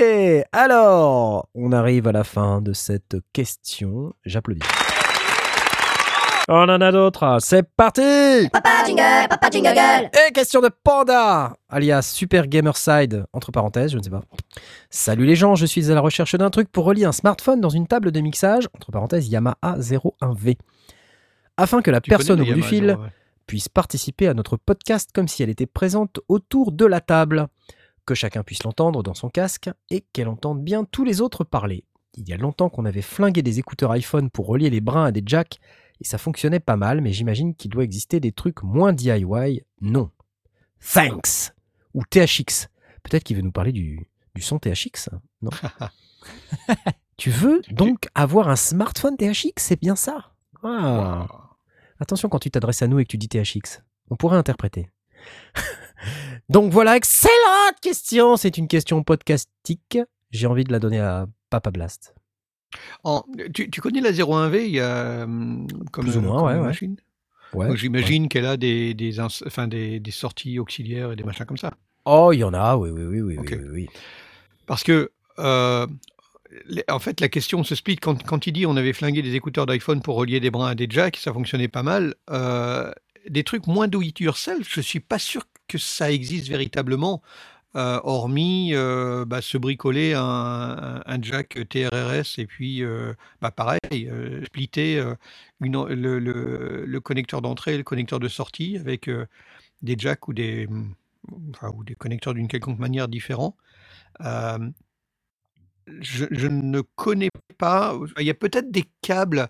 alors, 0.53 1.49
on 1.55 1.71
arrive 1.73 2.09
à 2.09 2.13
la 2.13 2.25
fin 2.25 2.61
de 2.61 2.73
cette 2.73 3.17
question. 3.33 4.13
J'applaudis. 4.25 4.61
On 6.51 6.67
en 6.67 6.81
a 6.81 6.91
d'autres. 6.91 7.37
C'est 7.41 7.63
parti 7.63 8.49
Papa 8.51 8.83
jingle, 8.87 9.29
papa 9.29 9.51
jingle 9.51 9.75
gueule. 9.75 10.11
Et 10.27 10.33
question 10.33 10.63
de 10.63 10.71
Panda, 10.83 11.55
alias 11.69 12.01
Super 12.01 12.47
Gamerside, 12.47 13.27
entre 13.35 13.53
parenthèses, 13.53 13.93
je 13.93 13.99
ne 13.99 14.03
sais 14.03 14.09
pas. 14.09 14.23
Salut 14.89 15.27
les 15.27 15.37
gens, 15.37 15.57
je 15.57 15.67
suis 15.67 15.91
à 15.91 15.95
la 15.95 16.01
recherche 16.01 16.35
d'un 16.37 16.49
truc 16.49 16.73
pour 16.73 16.87
relier 16.87 17.05
un 17.05 17.13
smartphone 17.13 17.61
dans 17.61 17.69
une 17.69 17.87
table 17.87 18.13
de 18.13 18.21
mixage, 18.21 18.67
entre 18.75 18.91
parenthèses 18.91 19.29
Yamaha 19.29 19.77
01V. 19.79 20.57
Afin 21.59 21.83
que 21.83 21.91
la 21.91 22.01
Tu 22.01 22.09
personne 22.09 22.41
au 22.41 22.47
bout 22.47 22.55
du 22.55 22.63
fil 22.63 22.97
ouais. 22.99 23.09
puisse 23.47 23.69
participer 23.69 24.27
à 24.27 24.33
notre 24.33 24.57
podcast 24.57 25.11
comme 25.15 25.29
si 25.29 25.43
elle 25.43 25.51
était 25.51 25.67
présente 25.67 26.19
autour 26.29 26.73
de 26.73 26.87
la 26.87 27.03
table, 27.03 27.49
que 28.07 28.15
chacun 28.15 28.43
puisse 28.43 28.63
l'entendre 28.65 29.03
dans 29.03 29.13
son 29.13 29.29
casque 29.29 29.69
et 29.91 30.03
qu'elle 30.15 30.29
entende 30.29 30.65
bien 30.65 30.85
tous 30.85 31.05
les 31.05 31.21
autres 31.21 31.45
parler. 31.45 31.85
Il 32.17 32.27
y 32.27 32.33
a 32.33 32.39
longtemps 32.39 32.71
qu'on 32.71 32.87
avait 32.87 33.03
flingué 33.03 33.43
des 33.43 33.59
écouteurs 33.59 33.93
iPhone 33.93 34.31
pour 34.31 34.47
relier 34.47 34.71
les 34.71 34.81
brins 34.81 35.05
à 35.05 35.13
des 35.13 35.23
jacks 35.27 35.61
et 36.01 36.05
ça 36.05 36.19
fonctionnait 36.19 36.61
pas 36.61 36.77
mal, 36.77 37.01
mais 37.01 37.13
j'imagine 37.13 37.55
qu'il 37.55 37.71
doit 37.71 37.85
exister 37.85 38.21
des 38.21 38.33
trucs 38.33 38.63
moins 38.63 38.93
DIY. 38.93 39.63
Non. 39.81 40.11
Thanks 40.95 41.53
Ou 41.95 42.05
THX. 42.05 42.69
Peut-être 43.03 43.25
qu'il 43.25 43.37
veut 43.37 43.43
nous 43.43 43.53
parler 43.53 43.73
du, 43.73 44.09
du 44.35 44.43
son 44.43 44.59
THX 44.59 45.11
Non? 45.43 45.51
tu 47.17 47.31
veux 47.31 47.63
donc 47.71 48.09
avoir 48.15 48.49
un 48.49 48.57
smartphone 48.57 49.17
THX 49.17 49.53
C'est 49.57 49.81
bien 49.81 49.97
ça? 49.97 50.33
Ah. 50.63 51.27
Attention 52.01 52.29
quand 52.29 52.39
tu 52.39 52.51
t'adresses 52.51 52.83
à 52.83 52.87
nous 52.87 52.99
et 52.99 53.05
que 53.05 53.11
tu 53.11 53.19
dis 53.19 53.29
THX. 53.29 53.83
On 54.11 54.17
pourrait 54.17 54.37
interpréter. 54.37 54.91
Donc 56.49 56.73
voilà, 56.73 56.97
excellente 56.97 57.81
question. 57.83 58.37
C'est 58.37 58.57
une 58.57 58.69
question 58.69 59.03
podcastique. 59.03 59.99
J'ai 60.31 60.47
envie 60.47 60.65
de 60.65 60.73
la 60.73 60.79
donner 60.79 61.01
à 61.01 61.27
Papa 61.51 61.71
Blast. 61.71 62.15
En- 63.05 63.25
tu, 63.55 63.71
tu 63.71 63.81
connais 63.81 64.01
la 64.01 64.13
01V 64.13 64.65
il 64.67 64.71
y 64.73 64.81
a, 64.81 65.23
hum, 65.25 65.67
comme, 65.91 66.05
Plus 66.05 66.17
ou 66.17 66.21
moins, 66.21 66.37
comme 66.39 66.47
ouais, 66.47 66.55
ouais. 66.55 66.61
machine 66.67 66.97
Ouais. 67.55 67.75
J'imagine 67.77 68.29
qu'elle 68.29 68.45
a 68.45 68.59
des, 68.59 68.93
des, 68.93 69.21
ins- 69.21 69.43
enfin, 69.47 69.69
des, 69.69 70.01
des 70.01 70.11
sorties 70.11 70.59
auxiliaires 70.59 71.13
et 71.13 71.17
des 71.17 71.25
machins 71.25 71.47
comme 71.47 71.57
ça. 71.57 71.73
Oh, 72.05 72.31
il 72.33 72.39
y 72.41 72.45
en 72.45 72.53
a, 72.53 72.77
oui, 72.77 72.91
oui, 72.91 73.05
oui, 73.23 73.39
oui, 73.39 73.57
oui. 73.73 73.89
Parce 74.67 74.83
que, 74.85 75.11
euh, 75.39 75.87
en 76.91 76.99
fait, 76.99 77.21
la 77.21 77.29
question 77.29 77.65
se 77.65 77.75
split. 77.75 77.97
Quand, 77.97 78.23
quand 78.23 78.47
il 78.47 78.53
dit 78.53 78.67
on 78.67 78.77
avait 78.77 78.93
flingué 78.93 79.23
des 79.23 79.35
écouteurs 79.35 79.65
d'iPhone 79.67 80.03
pour 80.03 80.17
relier 80.17 80.41
des 80.41 80.51
brins 80.51 80.69
à 80.69 80.75
des 80.75 80.87
jacks, 80.91 81.17
ça 81.17 81.33
fonctionnait 81.33 81.69
pas 81.69 81.83
mal. 81.83 82.15
Euh, 82.31 82.93
des 83.29 83.45
trucs 83.45 83.67
moins 83.67 83.89
do 83.89 84.03
it 84.03 84.21
yourself, 84.21 84.67
je 84.71 84.81
suis 84.83 85.01
pas 85.01 85.19
sûr 85.19 85.45
que 85.69 85.79
ça 85.79 86.11
existe 86.11 86.49
véritablement, 86.49 87.23
euh, 87.77 88.01
hormis 88.03 88.71
euh, 88.73 89.27
bah, 89.27 89.43
se 89.43 89.59
bricoler 89.59 90.15
un, 90.17 91.03
jack 91.21 91.59
TRRS 91.69 92.39
et 92.39 92.47
puis, 92.47 92.83
euh, 92.83 93.13
bah, 93.43 93.51
pareil, 93.51 94.11
splitter 94.47 95.03
le, 95.61 96.99
connecteur 97.01 97.43
d'entrée 97.43 97.75
et 97.75 97.77
le 97.77 97.85
connecteur 97.85 98.21
de 98.21 98.29
sortie 98.29 98.79
avec 98.79 99.11
des 99.83 99.97
jacks 99.99 100.29
ou 100.29 100.33
des, 100.33 100.67
enfin, 101.51 101.71
ou 101.77 101.85
des 101.85 101.95
connecteurs 101.95 102.35
d'une 102.35 102.49
quelconque 102.49 102.79
manière 102.79 103.07
différents. 103.09 103.57
Je 106.01 106.47
ne 106.47 106.81
connais 106.81 107.31
pas. 107.59 107.99
Il 108.19 108.27
y 108.27 108.31
a 108.31 108.35
peut-être 108.35 108.71
des 108.71 108.85
câbles 109.03 109.49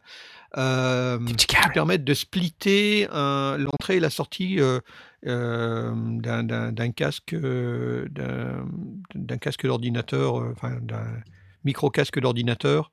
euh, 0.57 1.19
qui 1.37 1.57
permettent 1.75 2.05
de 2.05 2.15
splitter 2.15 3.07
un- 3.11 3.57
l'entrée 3.59 3.97
et 3.97 4.01
la 4.01 4.11
sortie 4.11 4.61
euh, 4.61 4.81
euh, 5.27 5.93
d'un- 6.21 6.91
casque, 6.93 7.35
euh, 7.35 8.09
d'un 9.15 9.39
casque 9.39 9.67
d'ordinateur, 9.67 10.41
euh, 10.41 10.53
enfin 10.53 10.79
d'un 10.81 11.07
micro 11.65 11.91
casque 11.91 12.19
d'ordinateur. 12.21 12.93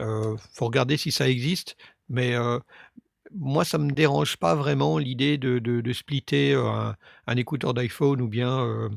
Euh, 0.00 0.36
faut 0.54 0.66
regarder 0.66 0.96
si 0.96 1.10
ça 1.10 1.28
existe, 1.28 1.76
mais 2.08 2.34
euh, 2.34 2.58
moi 3.34 3.64
ça 3.64 3.78
me 3.78 3.90
dérange 3.92 4.36
pas 4.36 4.54
vraiment 4.54 4.98
l'idée 4.98 5.38
de, 5.38 5.58
splitter 5.92 6.54
euh, 6.54 6.92
un, 7.26 7.36
écouteur 7.36 7.74
d'iPhone 7.74 8.20
ou 8.20 8.28
bien 8.28 8.60
euh, 8.64 8.88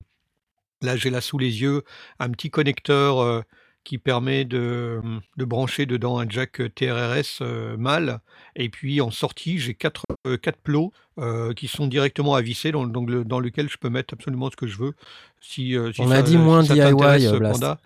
là 0.81 0.95
j'ai 0.97 1.09
là 1.09 1.21
sous 1.21 1.37
les 1.37 1.61
yeux 1.61 1.83
un 2.19 2.29
petit 2.29 2.49
connecteur 2.49 3.19
euh, 3.19 3.41
qui 3.83 3.97
permet 3.97 4.45
de, 4.45 5.01
de 5.37 5.45
brancher 5.45 5.85
dedans 5.85 6.19
un 6.19 6.29
jack 6.29 6.61
TRRS 6.75 7.39
euh, 7.41 7.77
mâle 7.77 8.19
et 8.55 8.69
puis 8.69 9.01
en 9.01 9.09
sortie 9.11 9.57
j'ai 9.57 9.73
quatre, 9.73 10.05
euh, 10.27 10.37
quatre 10.37 10.59
plots 10.59 10.91
euh, 11.17 11.53
qui 11.53 11.67
sont 11.67 11.87
directement 11.87 12.35
à 12.35 12.41
visser 12.41 12.71
dans, 12.71 12.85
donc 12.85 13.09
le- 13.09 13.25
dans 13.25 13.39
lequel 13.39 13.69
je 13.69 13.77
peux 13.77 13.89
mettre 13.89 14.13
absolument 14.13 14.49
ce 14.51 14.55
que 14.55 14.67
je 14.67 14.77
veux. 14.77 14.93
Si, 15.41 15.75
euh, 15.75 15.91
si 15.93 16.01
On 16.01 16.09
ça- 16.09 16.15
a 16.17 16.21
dit 16.21 16.37
moins 16.37 16.63
si 16.63 16.73
DIY, 16.73 16.81
euh, 17.27 17.39
Blast. 17.39 17.59
Panda. 17.59 17.79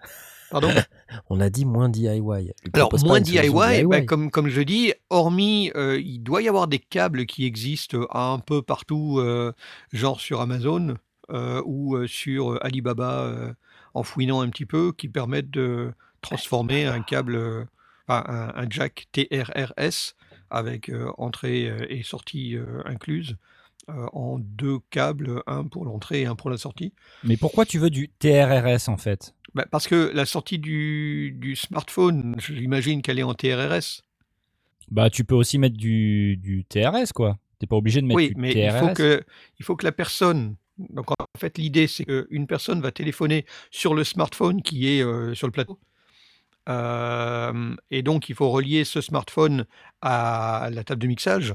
Pardon? 0.51 0.69
On 1.29 1.39
a 1.39 1.49
dit 1.49 1.65
moins 1.65 1.89
DIY. 1.89 2.19
Alors, 2.73 2.93
moins 3.05 3.19
DIY, 3.21 4.05
comme, 4.05 4.29
comme 4.31 4.47
je 4.49 4.61
dis, 4.61 4.93
hormis, 5.09 5.71
euh, 5.75 5.99
il 6.03 6.19
doit 6.19 6.41
y 6.41 6.47
avoir 6.49 6.67
des 6.67 6.79
câbles 6.79 7.25
qui 7.25 7.45
existent 7.45 8.05
un 8.13 8.39
peu 8.39 8.61
partout, 8.61 9.17
euh, 9.19 9.53
genre 9.93 10.19
sur 10.19 10.41
Amazon 10.41 10.95
euh, 11.31 11.61
ou 11.65 11.95
euh, 11.95 12.05
sur 12.07 12.53
euh, 12.53 12.59
Alibaba, 12.65 13.21
euh, 13.23 13.53
en 13.95 14.03
fouinant 14.03 14.41
un 14.41 14.49
petit 14.49 14.65
peu, 14.67 14.91
qui 14.95 15.07
permettent 15.07 15.49
de 15.49 15.91
transformer 16.21 16.85
un 16.85 17.01
câble, 17.01 17.35
euh, 17.35 17.65
un, 18.07 18.51
un 18.55 18.69
jack 18.69 19.07
TRRS 19.11 20.13
avec 20.51 20.89
euh, 20.89 21.11
entrée 21.17 21.67
euh, 21.67 21.85
et 21.89 22.03
sortie 22.03 22.55
incluses 22.85 23.37
en 24.13 24.39
deux 24.39 24.79
câbles, 24.89 25.43
un 25.45 25.63
pour 25.63 25.85
l'entrée 25.85 26.21
et 26.21 26.25
un 26.25 26.35
pour 26.35 26.49
la 26.49 26.57
sortie. 26.57 26.91
Mais 27.23 27.37
pourquoi 27.37 27.65
tu 27.67 27.77
veux 27.77 27.91
du 27.91 28.09
TRRS 28.09 28.89
en 28.89 28.97
fait? 28.97 29.35
Bah, 29.53 29.67
parce 29.69 29.87
que 29.87 30.11
la 30.11 30.25
sortie 30.25 30.57
du, 30.57 31.35
du 31.39 31.55
smartphone, 31.55 32.35
j'imagine 32.39 33.03
qu'elle 33.03 33.19
est 33.19 33.23
en 33.23 33.35
TRRS. 33.35 34.01
Bah 34.89 35.11
tu 35.11 35.23
peux 35.23 35.35
aussi 35.35 35.59
mettre 35.59 35.77
du, 35.77 36.35
du 36.37 36.65
TRS 36.65 37.11
quoi. 37.13 37.37
T'es 37.59 37.67
pas 37.67 37.75
obligé 37.75 38.01
de 38.01 38.07
mettre 38.07 38.15
Oui, 38.17 38.29
du 38.29 38.41
mais 38.41 38.53
TRS. 38.53 38.57
il 38.59 38.71
faut, 38.79 38.93
que, 38.93 39.23
il 39.59 39.65
faut 39.65 39.75
que 39.75 39.85
la 39.85 39.91
personne. 39.91 40.55
Donc 40.77 41.11
en 41.11 41.15
fait, 41.37 41.57
l'idée, 41.57 41.87
c'est 41.87 42.05
qu'une 42.05 42.47
personne 42.47 42.81
va 42.81 42.91
téléphoner 42.91 43.45
sur 43.71 43.93
le 43.93 44.03
smartphone 44.03 44.61
qui 44.61 44.87
est 44.89 45.01
euh, 45.01 45.33
sur 45.33 45.47
le 45.47 45.51
plateau. 45.51 45.79
Euh, 46.67 47.75
et 47.91 48.01
donc, 48.01 48.29
il 48.29 48.35
faut 48.35 48.49
relier 48.49 48.83
ce 48.83 49.01
smartphone 49.01 49.65
à 50.01 50.69
la 50.71 50.83
table 50.83 51.01
de 51.01 51.07
mixage. 51.07 51.53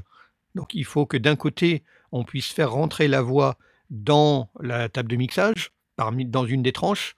Donc, 0.55 0.73
il 0.73 0.85
faut 0.85 1.05
que 1.05 1.17
d'un 1.17 1.35
côté, 1.35 1.83
on 2.11 2.23
puisse 2.23 2.51
faire 2.51 2.71
rentrer 2.71 3.07
la 3.07 3.21
voix 3.21 3.57
dans 3.89 4.49
la 4.59 4.89
table 4.89 5.09
de 5.09 5.17
mixage, 5.17 5.71
parmi, 5.97 6.25
dans 6.25 6.45
une 6.45 6.63
des 6.63 6.71
tranches, 6.71 7.15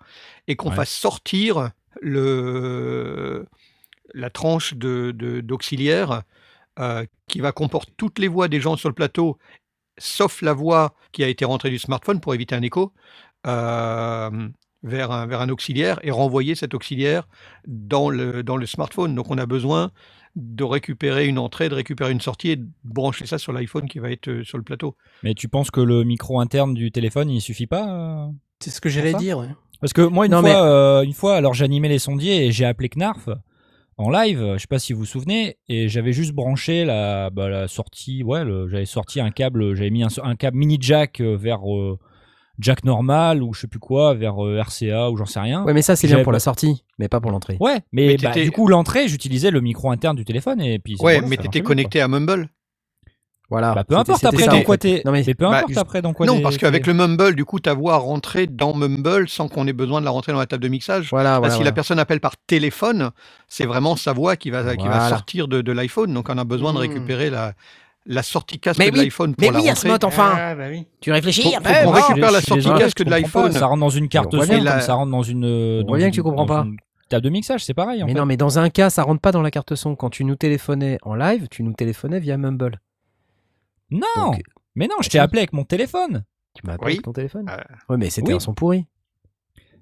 et 0.48 0.56
qu'on 0.56 0.70
Ouais. 0.70 0.76
fasse 0.76 0.92
sortir 0.92 1.70
le, 2.02 3.46
la 4.14 4.30
tranche 4.30 4.74
de- 4.74 5.12
de- 5.16 5.42
d'auxiliaire 5.42 6.24
euh, 6.80 7.06
qui 7.28 7.40
va 7.40 7.52
comporter 7.52 7.94
toutes 7.98 8.18
les 8.18 8.28
voix 8.28 8.48
des 8.48 8.60
gens 8.60 8.76
sur 8.76 8.90
le 8.90 8.96
plateau, 8.96 9.38
sauf 9.98 10.42
la 10.42 10.54
voix 10.54 10.94
qui 11.12 11.24
a 11.24 11.28
été 11.28 11.46
rentrée 11.46 11.70
du 11.70 11.80
smartphone 11.80 12.20
pour 12.20 12.34
éviter 12.34 12.56
un 12.56 12.62
écho, 12.62 12.94
euh, 13.48 14.30
vers, 14.84 15.12
un, 15.12 15.26
vers 15.26 15.42
un 15.42 15.50
auxiliaire 15.50 16.00
et 16.04 16.12
renvoyer 16.12 16.56
cet 16.56 16.74
auxiliaire 16.74 17.28
dans 17.68 18.10
le, 18.10 18.44
dans 18.44 18.58
le 18.58 18.66
smartphone. 18.66 19.16
Donc 19.16 19.30
on 19.32 19.38
a 19.38 19.46
besoin 19.46 19.92
de 20.36 20.64
récupérer 20.64 21.28
une 21.28 21.38
entrée, 21.38 21.70
de 21.70 21.76
récupérer 21.76 22.12
une 22.12 22.22
sortie 22.22 22.50
et 22.52 22.56
de 22.56 22.66
brancher 22.84 23.26
ça 23.28 23.38
sur 23.38 23.54
l'iPhone 23.54 23.88
qui 23.88 24.00
va 24.00 24.10
être 24.10 24.28
euh, 24.30 24.44
sur 24.44 24.58
le 24.58 24.64
plateau. 24.64 24.96
Mais 25.22 25.36
tu 25.36 25.48
penses 25.48 25.70
que 25.72 25.80
le 25.82 26.04
micro 26.04 26.40
interne 26.40 26.74
du 26.74 26.92
téléphone 26.92 27.30
il 27.30 27.40
suffit 27.42 27.68
pas 27.68 27.88
euh 27.88 28.28
C'est 28.60 28.72
ce 28.72 28.82
que 28.82 28.90
j'allais 28.90 29.14
dire. 29.14 29.38
ouais. 29.38 29.50
Parce 29.80 29.94
que 29.94 30.02
moi, 30.02 30.26
une 30.26 30.32
Non, 30.32 30.40
fois, 30.40 30.50
mais- 30.50 30.56
euh, 30.56 31.02
une 31.04 31.14
fois, 31.14 31.36
alors 31.36 31.54
j'animais 31.54 31.90
les 31.90 32.00
sondiers 32.00 32.46
et 32.48 32.52
j'ai 32.54 32.64
appelé 32.66 32.88
Knarf 32.90 33.30
en 33.98 34.10
live. 34.10 34.54
Je 34.56 34.60
sais 34.60 34.68
pas 34.68 34.80
si 34.80 34.94
vous 34.94 35.00
vous 35.00 35.06
souvenez, 35.06 35.58
et 35.70 35.88
j'avais 35.90 36.14
juste 36.14 36.34
branché 36.34 36.86
la, 36.86 37.30
bah, 37.30 37.50
la 37.50 37.68
sortie. 37.68 38.24
Ouais, 38.24 38.44
le- 38.44 38.68
j'avais 38.70 38.86
sorti 38.86 39.20
un 39.20 39.32
câble, 39.32 39.76
j'avais 39.76 39.90
mis 39.92 40.04
un, 40.04 40.08
un 40.24 40.36
câble 40.36 40.58
mini 40.58 40.78
jack 40.80 41.22
euh, 41.22 41.36
vers 41.38 41.62
euh, 41.74 41.98
jack 42.60 42.84
normal 42.84 43.42
ou 43.44 43.54
je 43.54 43.62
sais 43.62 43.68
plus 43.68 43.80
quoi, 43.80 44.14
vers 44.14 44.44
euh, 44.46 44.60
RCA 44.62 45.10
ou 45.12 45.18
j'en 45.18 45.26
sais 45.26 45.40
rien. 45.40 45.64
Ouais, 45.64 45.74
mais 45.74 45.82
ça, 45.82 45.96
c'est 45.96 46.08
bien 46.08 46.24
pour 46.24 46.32
la 46.32 46.40
sortie, 46.40 46.84
mais 47.00 47.08
pas 47.08 47.20
pour 47.20 47.32
l'entrée. 47.32 47.58
Ouais, 47.60 47.80
mais, 47.92 48.08
Mais 48.08 48.18
bah, 48.18 48.30
t'étais- 48.32 48.44
du 48.46 48.52
coup 48.52 48.68
l'entrée, 48.68 49.08
j'utilisais 49.08 49.52
le 49.52 49.62
micro 49.62 49.90
interne 49.92 50.16
du 50.16 50.26
téléphone 50.26 50.62
et 50.62 50.80
puis. 50.80 50.94
Ouais, 51.00 51.14
voilà, 51.14 51.28
mais 51.28 51.36
ça 51.36 51.42
tu 51.44 51.48
étais 51.48 51.48
marchait 51.48 51.60
bien, 51.62 51.68
connecté 51.68 52.02
à 52.02 52.08
Mumble. 52.08 52.50
Voilà. 53.50 53.74
Bah, 53.76 53.84
peu 53.84 53.96
importe 53.96 54.24
après 54.26 54.48
dans 54.48 54.62
quoi 54.64 54.78
t'es. 54.78 55.02
Non, 55.06 55.12
mais 55.12 55.24
Mais 55.28 55.34
peu 55.36 55.46
Bah, 55.46 55.58
importe 55.60 55.78
après 55.78 56.02
dans 56.02 56.14
quoi 56.14 56.26
Non, 56.26 56.42
parce 56.42 56.58
qu'avec 56.58 56.88
le 56.88 56.94
Mumble, 56.94 57.36
du 57.36 57.46
coup, 57.46 57.60
ta 57.60 57.74
voix 57.74 57.98
rentrer 57.98 58.48
dans 58.48 58.74
Mumble 58.74 59.28
sans 59.30 59.48
qu'on 59.48 59.68
ait 59.68 59.74
besoin 59.74 60.00
de 60.00 60.06
la 60.06 60.12
rentrer 60.12 60.32
dans 60.32 60.40
la 60.40 60.46
table 60.48 60.64
de 60.64 60.70
mixage. 60.70 61.10
Voilà, 61.12 61.32
Là, 61.34 61.40
voilà. 61.40 61.54
si 61.54 61.58
voilà. 61.60 61.70
la 61.70 61.74
personne 61.74 62.00
appelle 62.00 62.20
par 62.20 62.34
téléphone, 62.48 63.12
c'est 63.48 63.66
vraiment 63.66 63.96
sa 63.96 64.14
voix 64.14 64.36
qui 64.38 64.50
va, 64.50 64.76
qui 64.76 64.88
va 64.88 65.10
sortir 65.10 65.48
de, 65.48 65.62
de 65.62 65.72
l'iPhone. 65.72 66.14
Donc, 66.14 66.30
on 66.30 66.38
a 66.38 66.44
besoin 66.44 66.72
de 66.74 66.78
Hmm. 66.78 66.82
récupérer 66.82 67.30
la, 67.30 67.54
la 68.06 68.24
sortie 68.24 68.60
casque 68.60 68.80
Mais 68.80 68.90
de 68.90 68.98
oui, 68.98 69.04
l'iPhone 69.04 69.36
pour 69.36 69.42
Mais 69.42 69.48
la 69.54 69.60
oui, 69.64 69.70
rentrer. 69.70 69.90
Asmod, 69.90 70.04
enfin 70.04 70.34
Ah, 70.36 70.56
bah 70.56 70.64
oui. 70.70 70.88
Tu 71.00 71.12
réfléchis 71.12 71.44
Faut- 71.44 71.64
faut 71.64 71.84
bon. 71.86 71.92
récupère 71.92 72.32
la 72.32 72.42
sortie 72.42 72.54
désolé, 72.64 72.80
casque 72.80 73.04
de 73.04 73.10
l'iPhone. 73.10 73.52
Ça 73.52 73.68
rentre 73.68 73.82
dans 73.82 73.90
une 73.90 74.08
carte 74.10 74.34
on 74.34 74.42
son 74.42 74.80
ça 74.82 74.94
rentre 74.96 75.12
dans 75.12 75.22
une. 75.24 75.46
euh, 75.46 75.84
On 75.88 75.96
bien 75.96 76.06
une- 76.08 76.12
que 76.12 76.16
tu 76.16 76.24
comprends 76.24 76.46
pas. 76.46 76.64
une 76.66 76.78
Table 77.10 77.26
de 77.26 77.30
mixage, 77.30 77.64
c'est 77.64 77.74
pareil. 77.76 78.02
En 78.02 78.08
Mais 78.08 78.14
fait. 78.14 78.20
non, 78.20 78.26
mais 78.26 78.38
dans 78.38 78.58
un 78.58 78.70
cas, 78.70 78.90
ça 78.90 79.04
rentre 79.04 79.22
pas 79.22 79.32
dans 79.32 79.42
la 79.44 79.52
carte 79.52 79.76
son. 79.76 79.96
Quand 79.96 80.10
tu 80.10 80.24
nous 80.26 80.36
téléphonais 80.36 80.98
en 81.04 81.14
live, 81.14 81.48
tu 81.52 81.62
nous 81.62 81.74
téléphonais 81.74 82.20
via 82.20 82.38
Mumble. 82.38 82.80
Non, 83.92 84.08
Donc, 84.16 84.42
mais 84.76 84.88
non, 84.88 84.96
je 85.02 85.08
t'ai 85.10 85.18
si. 85.18 85.20
appelé 85.20 85.40
avec 85.40 85.54
mon 85.54 85.64
téléphone. 85.66 86.24
tu 86.56 86.66
m'as 86.66 86.74
appelé 86.74 86.88
Oui. 86.88 86.94
avec 86.94 87.04
ton 87.06 87.14
téléphone 87.14 87.48
Euh, 87.50 87.58
Oui, 87.90 87.98
mais 88.00 88.10
c'était 88.10 88.30
oui. 88.30 88.36
un 88.36 88.40
son 88.40 88.54
pourri. 88.54 88.86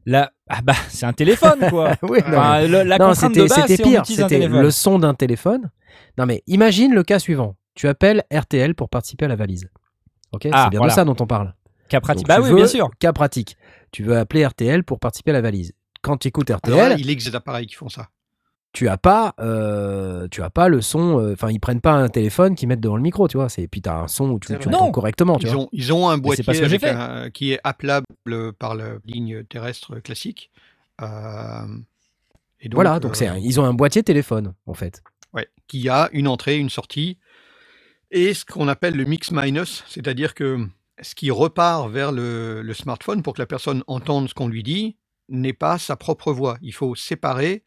Là, 0.05 0.31
ah 0.49 0.61
bah, 0.63 0.73
c'est 0.89 1.05
un 1.05 1.13
téléphone 1.13 1.59
quoi. 1.69 1.95
oui, 2.01 2.19
non, 2.27 2.37
Enfin, 2.37 2.67
le- 2.67 2.83
la 2.83 2.97
non, 2.97 3.09
contrainte 3.09 3.35
de 3.35 3.41
base, 3.47 3.65
c'était 3.67 3.83
pire. 3.83 4.05
C'était 4.05 4.47
le 4.47 4.71
son 4.71 4.97
d'un 4.99 5.13
téléphone. 5.13 5.69
Non, 6.17 6.25
mais 6.25 6.43
imagine 6.47 6.93
le 6.93 7.03
cas 7.03 7.19
suivant. 7.19 7.55
Tu 7.75 7.87
appelles 7.87 8.23
RTL 8.33 8.73
pour 8.75 8.89
participer 8.89 9.25
à 9.25 9.27
la 9.27 9.35
valise. 9.35 9.69
Ok 10.31 10.47
Ah, 10.51 10.63
C'est 10.65 10.69
bien 10.71 10.79
voilà. 10.79 10.91
de 10.93 10.95
ça 10.95 11.05
dont 11.05 11.15
on 11.19 11.27
parle. 11.27 11.53
Cas 11.87 11.99
pratique. 12.01 12.25
Donc, 12.25 12.29
Bah 12.29 12.37
tu 12.37 12.43
oui, 12.43 12.49
veux- 12.49 12.55
bien 12.55 12.67
sûr. 12.67 12.89
Cas 12.99 13.13
pratique. 13.13 13.57
Tu 13.91 14.03
veux 14.03 14.17
appeler 14.17 14.45
RTL 14.45 14.83
pour 14.83 14.99
participer 14.99 15.31
à 15.31 15.33
la 15.35 15.41
valise. 15.41 15.73
Quand 16.01 16.17
tu 16.17 16.29
écoutes 16.29 16.49
alors 16.49 16.61
là, 16.65 16.85
RTL, 16.89 16.99
il 16.99 17.09
existe 17.09 17.31
des 17.31 17.35
appareils 17.37 17.67
qui 17.67 17.75
font 17.75 17.89
ça. 17.89 18.07
Tu 18.73 18.87
as 18.87 18.97
pas, 18.97 19.33
euh, 19.39 20.27
tu 20.29 20.41
as 20.41 20.49
pas 20.49 20.69
le 20.69 20.81
son. 20.81 21.19
euh, 21.19 21.33
Enfin, 21.33 21.49
ils 21.51 21.59
prennent 21.59 21.81
pas 21.81 21.91
un 21.93 22.07
téléphone 22.07 22.55
qu'ils 22.55 22.67
mettent 22.67 22.79
devant 22.79 22.95
le 22.95 23.01
micro, 23.01 23.27
tu 23.27 23.37
vois. 23.37 23.49
C'est 23.49 23.67
puis 23.67 23.81
t'as 23.81 23.95
un 24.03 24.07
son 24.07 24.29
où 24.31 24.39
tu, 24.39 24.47
C'est 24.47 24.59
tu 24.59 24.67
entends 24.69 24.91
correctement, 24.91 25.37
tu 25.37 25.47
Ils 25.47 25.53
vois. 25.53 25.63
ont, 25.63 25.69
ils 25.71 25.93
ont 25.93 26.09
un 26.09 26.17
boîtier 26.17 26.43
pas 26.43 26.53
ce 26.53 26.59
que 26.61 26.67
j'ai 26.67 26.75
avec 26.75 26.81
fait. 26.81 26.89
un- 26.91 27.29
qui 27.29 27.51
est 27.51 27.59
appelable 27.63 28.05
par 28.59 28.75
la 28.75 28.93
ligne 29.05 29.43
terrestre 29.43 29.99
classique. 29.99 30.51
Euh, 31.01 31.65
et 32.61 32.69
donc, 32.69 32.75
voilà, 32.75 32.99
donc 32.99 33.11
euh, 33.11 33.15
c'est, 33.15 33.27
un- 33.27 33.37
ils 33.37 33.59
ont 33.59 33.65
un 33.65 33.73
boîtier 33.73 34.03
téléphone 34.03 34.53
en 34.67 34.73
fait. 34.73 35.01
Ouais, 35.33 35.47
qui 35.67 35.89
a 35.89 36.09
une 36.13 36.27
entrée, 36.27 36.57
une 36.57 36.69
sortie, 36.69 37.17
et 38.11 38.33
ce 38.33 38.45
qu'on 38.45 38.67
appelle 38.67 38.95
le 38.95 39.05
mix 39.05 39.31
minus, 39.31 39.83
c'est-à-dire 39.87 40.33
que 40.35 40.67
ce 41.01 41.15
qui 41.15 41.31
repart 41.31 41.89
vers 41.89 42.11
le, 42.11 42.61
le 42.61 42.73
smartphone 42.73 43.23
pour 43.23 43.33
que 43.33 43.41
la 43.41 43.45
personne 43.45 43.83
entende 43.87 44.27
ce 44.29 44.33
qu'on 44.33 44.47
lui 44.49 44.63
dit 44.63 44.97
n'est 45.29 45.53
pas 45.53 45.77
sa 45.77 45.95
propre 45.95 46.33
voix. 46.33 46.57
Il 46.61 46.73
faut 46.73 46.93
séparer 46.95 47.63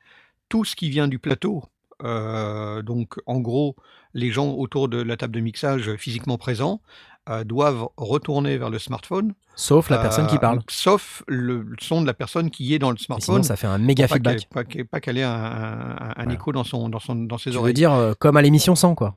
tout 0.55 0.64
ce 0.64 0.77
qui 0.77 0.88
vient 0.88 1.09
du 1.09 1.19
plateau. 1.19 1.64
Euh, 2.05 2.81
donc, 2.83 3.14
en 3.27 3.40
gros, 3.40 3.75
les 4.14 4.31
gens 4.31 4.53
autour 4.53 4.88
de 4.88 5.03
la 5.03 5.17
table 5.17 5.35
de 5.35 5.40
mixage 5.40 5.97
physiquement 5.97 6.38
présents 6.38 6.81
euh, 7.29 7.43
doivent 7.43 7.88
retourner 7.97 8.57
vers 8.57 8.71
le 8.71 8.79
smartphone, 8.79 9.35
Sauf 9.57 9.90
la 9.90 9.99
personne 9.99 10.29
qui 10.29 10.37
euh, 10.37 10.38
parle. 10.38 10.61
sauf 10.69 11.25
le, 11.27 11.67
son 11.81 12.03
de 12.03 12.07
la 12.07 12.14
personne 12.14 12.51
qui 12.51 12.73
est 12.73 12.79
dans 12.79 12.93
le 12.93 12.97
sinon, 12.99 13.19
smartphone. 13.19 13.43
ça 13.43 13.57
fait 13.57 13.67
un 13.67 13.79
méga 13.79 14.07
pas 14.07 14.14
feedback. 14.14 14.49
pas 14.49 14.62
qu'elle 14.62 14.85
pas 14.87 15.01
qu'elle 15.01 15.19
ait 15.19 15.23
un, 15.25 15.33
un- 15.33 15.97
un 16.11 16.12
Voilà. 16.17 16.33
écho 16.35 16.53
dans, 16.53 16.62
son, 16.64 16.88
dans, 16.88 17.01
son, 17.01 17.17
dans 17.17 17.38
ses 17.38 17.51
Tu 17.51 17.59
veux 17.59 17.73
dire 17.73 18.14
comme 18.21 18.37
à 18.37 18.43
l'émission 18.43 18.77
100, 18.77 18.95
quoi. 18.95 19.17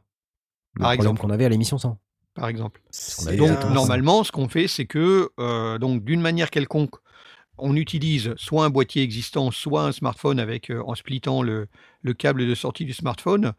Le 0.76 0.82
Par 0.82 0.92
exemple. 0.94 1.22
qu'on 1.22 1.30
avait 1.30 1.46
à 1.46 1.50
l'émission 1.50 1.78
100. 1.78 2.00
par 2.34 2.48
exemple. 2.48 2.82
Donc, 3.38 3.64
normalement, 3.74 4.24
ce 4.24 4.32
qu'on 4.32 4.48
fait, 4.50 4.68
c'est 4.68 4.86
que, 4.88 5.30
euh, 5.40 5.78
donc, 5.78 6.04
d'une 6.04 6.22
manière 6.22 6.50
quelconque, 6.50 6.96
on 7.58 7.76
utilise 7.76 8.34
soit 8.38 8.66
un 8.66 8.70
boîtier 8.70 9.02
existant, 9.04 9.52
soit 9.52 9.84
un 9.84 9.92
smartphone 9.92 10.40
avec, 10.40 10.70
euh, 10.72 10.82
en 10.86 10.96
splittant 10.96 11.42
le, 11.42 11.68
le 12.02 12.14
câble 12.14 12.48
de 12.48 12.56
sortie 12.56 12.86
du 12.86 12.94
smartphone. 12.94 13.54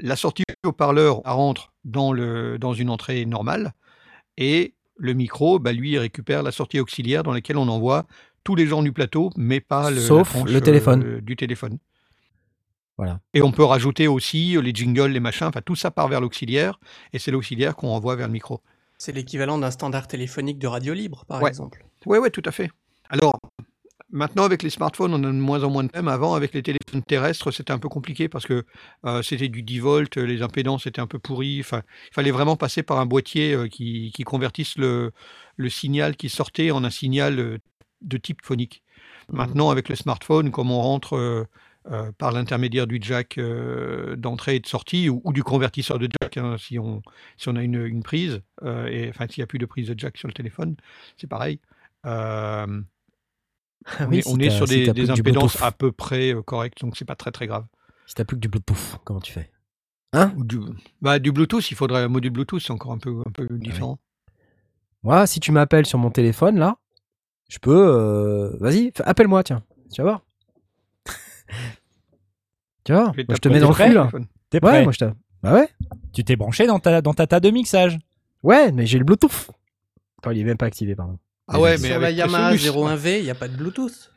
La 0.00 0.16
sortie 0.16 0.44
haut-parleur 0.64 1.22
rentre 1.24 1.72
dans, 1.84 2.12
le, 2.12 2.58
dans 2.58 2.72
une 2.72 2.90
entrée 2.90 3.24
normale 3.26 3.72
et 4.36 4.74
le 4.96 5.14
micro, 5.14 5.58
bah, 5.58 5.72
lui, 5.72 5.98
récupère 5.98 6.42
la 6.42 6.52
sortie 6.52 6.78
auxiliaire 6.80 7.22
dans 7.22 7.32
laquelle 7.32 7.56
on 7.56 7.68
envoie 7.68 8.06
tous 8.44 8.54
les 8.54 8.66
gens 8.66 8.82
du 8.82 8.92
plateau, 8.92 9.30
mais 9.36 9.60
pas 9.60 9.90
le, 9.90 10.00
Sauf 10.00 10.44
le 10.44 10.60
téléphone. 10.60 11.02
euh, 11.04 11.20
du 11.20 11.36
téléphone. 11.36 11.78
Voilà. 12.98 13.20
Et 13.34 13.42
on 13.42 13.52
peut 13.52 13.64
rajouter 13.64 14.06
aussi 14.06 14.56
les 14.60 14.72
jingles, 14.74 15.10
les 15.12 15.20
machins, 15.20 15.46
enfin 15.46 15.62
tout 15.64 15.74
ça 15.74 15.90
part 15.90 16.08
vers 16.08 16.20
l'auxiliaire 16.20 16.78
et 17.12 17.18
c'est 17.18 17.30
l'auxiliaire 17.30 17.74
qu'on 17.74 17.88
envoie 17.88 18.16
vers 18.16 18.26
le 18.26 18.32
micro. 18.32 18.60
C'est 18.98 19.12
l'équivalent 19.12 19.58
d'un 19.58 19.70
standard 19.70 20.06
téléphonique 20.06 20.58
de 20.58 20.66
radio 20.68 20.94
libre, 20.94 21.24
par 21.26 21.42
Ouais. 21.42 21.48
exemple. 21.48 21.84
Oui, 22.06 22.18
oui, 22.18 22.30
tout 22.30 22.42
à 22.44 22.52
fait. 22.52 22.70
Alors, 23.12 23.38
maintenant, 24.10 24.44
avec 24.44 24.62
les 24.62 24.70
smartphones, 24.70 25.12
on 25.12 25.22
a 25.22 25.26
de 25.26 25.32
moins 25.32 25.64
en 25.64 25.70
moins 25.70 25.84
de 25.84 25.90
thèmes. 25.90 26.08
Avant, 26.08 26.34
avec 26.34 26.54
les 26.54 26.62
téléphones 26.62 27.02
terrestres, 27.06 27.50
c'était 27.50 27.72
un 27.72 27.78
peu 27.78 27.90
compliqué 27.90 28.26
parce 28.26 28.46
que 28.46 28.64
euh, 29.04 29.20
c'était 29.20 29.50
du 29.50 29.62
10 29.62 29.80
volts, 29.80 30.16
les 30.16 30.40
impédances 30.40 30.86
étaient 30.86 31.00
un 31.02 31.06
peu 31.06 31.18
pourries. 31.18 31.60
Enfin, 31.60 31.82
il 32.10 32.14
fallait 32.14 32.30
vraiment 32.30 32.56
passer 32.56 32.82
par 32.82 32.98
un 33.00 33.04
boîtier 33.04 33.52
euh, 33.52 33.68
qui, 33.68 34.12
qui 34.14 34.24
convertisse 34.24 34.78
le, 34.78 35.12
le 35.56 35.68
signal 35.68 36.16
qui 36.16 36.30
sortait 36.30 36.70
en 36.70 36.84
un 36.84 36.90
signal 36.90 37.38
euh, 37.38 37.58
de 38.00 38.16
type 38.16 38.40
phonique. 38.42 38.82
Maintenant, 39.30 39.68
avec 39.68 39.90
le 39.90 39.94
smartphone, 39.94 40.50
comme 40.50 40.70
on 40.70 40.80
rentre 40.80 41.46
par 42.18 42.32
l'intermédiaire 42.32 42.86
du 42.88 42.98
jack 43.00 43.38
d'entrée 44.16 44.56
et 44.56 44.60
de 44.60 44.66
sortie 44.66 45.08
ou, 45.08 45.22
ou 45.24 45.32
du 45.32 45.44
convertisseur 45.44 45.98
de 46.00 46.08
jack, 46.20 46.36
hein, 46.38 46.56
si, 46.58 46.78
on, 46.78 47.02
si 47.36 47.48
on 47.48 47.54
a 47.54 47.62
une, 47.62 47.86
une 47.86 48.02
prise, 48.02 48.42
et, 48.64 49.08
enfin, 49.08 49.26
s'il 49.28 49.40
n'y 49.40 49.44
a 49.44 49.46
plus 49.46 49.60
de 49.60 49.66
prise 49.66 49.86
de 49.86 49.94
jack 49.96 50.18
sur 50.18 50.26
le 50.26 50.34
téléphone, 50.34 50.76
c'est 51.16 51.28
pareil. 51.28 51.60
Euh, 52.06 52.82
on 54.00 54.08
Oui, 54.08 54.18
est, 54.18 54.22
si 54.22 54.28
on 54.34 54.38
est 54.38 54.44
t'as- 54.48 54.50
sur 54.56 54.68
si 54.68 54.84
des, 54.84 55.06
t'as 55.06 55.12
impédances 55.12 55.62
à 55.62 55.72
peu 55.72 55.92
près 55.92 56.34
euh, 56.34 56.42
correctes, 56.42 56.80
donc 56.80 56.96
c'est 56.96 57.04
pas 57.04 57.16
très 57.16 57.30
très 57.32 57.46
grave. 57.46 57.64
Si 58.06 58.14
t'as 58.14 58.24
plus 58.24 58.36
que 58.36 58.40
du 58.40 58.48
Bluetooth, 58.48 58.98
comment 59.04 59.20
tu 59.20 59.32
fais? 59.32 59.50
Ou 60.36 60.44
du, 60.44 60.58
bah, 61.00 61.18
du 61.18 61.32
Bluetooth, 61.32 61.70
il 61.70 61.74
faudrait 61.76 62.02
un 62.02 62.08
module 62.08 62.30
Bluetooth, 62.32 62.60
c'est 62.60 62.72
encore 62.72 62.92
un 62.92 62.98
peu, 62.98 63.22
un 63.26 63.30
peu 63.32 63.46
différent. 63.58 63.98
Moi, 65.02 65.26
si 65.26 65.40
tu 65.40 65.52
m'appelles 65.52 65.86
sur 65.86 65.98
mon 65.98 66.10
téléphone, 66.10 66.58
là, 66.58 66.76
je 67.48 67.58
peux. 67.58 67.70
euh, 67.74 68.56
Vas-y, 68.60 68.92
appelle-moi, 69.04 69.42
tiens. 69.42 69.62
Tu 69.92 70.02
vas 70.02 70.08
voir. 70.08 70.22
tu 72.84 72.92
vois 72.92 73.04
Moi, 73.06 73.14
je 73.30 73.36
te 73.36 73.48
mets 73.48 73.60
dans 73.60 73.68
le 73.68 73.74
flux, 73.74 73.92
là. 73.92 74.00
téléphone. 74.02 74.26
T'es 74.50 74.58
Ouais, 74.58 74.70
prêt? 74.70 74.82
Moi, 74.84 74.92
je 74.92 74.98
te. 74.98 75.04
Bah 75.42 75.54
ouais. 75.54 75.68
Tu 76.12 76.24
t'es 76.24 76.36
branché 76.36 76.66
dans 76.66 76.78
ta, 76.78 77.00
dans 77.00 77.14
ta 77.14 77.26
table 77.26 77.46
de 77.46 77.50
mixage? 77.50 77.98
Ouais, 78.42 78.70
mais 78.72 78.86
j'ai 78.86 78.98
le 78.98 79.04
Bluetooth. 79.04 79.50
Attends, 80.18 80.30
il 80.30 80.38
est 80.40 80.44
même 80.44 80.56
pas 80.56 80.66
activé, 80.66 80.94
pardon. 80.94 81.18
Ah 81.52 81.60
ouais, 81.60 81.76
mais 81.78 81.88
Sur 81.88 81.98
la 82.00 82.10
Yamaha 82.10 82.48
Presonus, 82.50 82.76
01V, 83.04 83.18
il 83.18 83.24
n'y 83.24 83.30
a 83.30 83.34
pas 83.34 83.48
de 83.48 83.56
Bluetooth. 83.56 84.10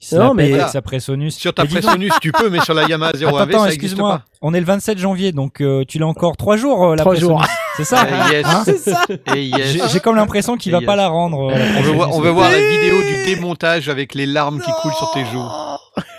Se 0.00 0.16
Non, 0.16 0.34
mais- 0.34 0.52
avec 0.52 0.68
sa 0.68 0.82
Presonus. 0.82 1.34
Sur 1.34 1.54
ta 1.54 1.64
Presonus, 1.64 2.12
tu 2.20 2.30
peux, 2.30 2.50
mais 2.50 2.60
sur 2.60 2.74
la 2.74 2.82
Yamaha 2.86 3.12
01V, 3.12 3.26
Attends, 3.26 3.36
attends, 3.38 3.58
ça 3.60 3.64
n'existe 3.66 3.82
excuse-moi. 3.84 4.18
pas. 4.18 4.24
On 4.42 4.52
est 4.52 4.60
le 4.60 4.66
27 4.66 4.98
janvier, 4.98 5.32
donc 5.32 5.62
euh, 5.62 5.82
tu 5.88 5.98
l'as 5.98 6.06
encore 6.06 6.36
trois 6.36 6.58
jours, 6.58 6.84
euh, 6.84 6.90
la 6.96 7.00
Trois 7.02 7.14
Presonus. 7.14 7.38
jours. 7.38 7.46
C'est 7.78 7.84
ça 7.84 8.06
Eh 8.30 8.34
yes. 8.34 8.46
Hein 8.46 8.62
C'est 8.66 8.76
ça 8.78 9.02
Et 9.34 9.44
yes. 9.46 9.90
J'ai 9.92 10.00
comme 10.00 10.16
l'impression 10.16 10.56
qu'il 10.58 10.72
va 10.72 10.78
Yes. 10.78 10.86
pas 10.86 10.96
la 10.96 11.08
rendre. 11.08 11.50
euh, 11.50 11.56
la 11.58 11.78
On 11.78 11.82
veut, 11.82 11.92
voir, 11.92 12.12
on 12.14 12.20
veut 12.20 12.30
voir 12.30 12.50
la 12.50 12.58
vidéo 12.58 13.00
du 13.00 13.24
démontage 13.34 13.88
avec 13.88 14.14
les 14.14 14.26
larmes 14.26 14.60
qui 14.60 14.70
coulent 14.82 14.92
sur 14.92 15.10
tes 15.12 15.24
joues. 15.24 15.42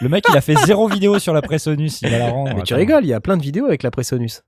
Le 0.02 0.10
mec, 0.10 0.24
il 0.32 0.36
a 0.38 0.42
fait 0.42 0.56
zéro 0.66 0.88
vidéo 0.88 1.20
sur 1.20 1.34
la 1.34 1.44
Presonus. 1.44 2.02
Il 2.02 2.10
va 2.10 2.18
la 2.18 2.30
rendre. 2.32 2.56
Mais 2.56 2.64
tu 2.64 2.74
rigoles, 2.74 3.04
il 3.06 3.10
y 3.10 3.14
a 3.14 3.20
plein 3.20 3.38
de 3.38 3.44
vidéos 3.44 3.66
avec 3.68 3.84
la 3.84 3.92
Presonus. 3.92 4.42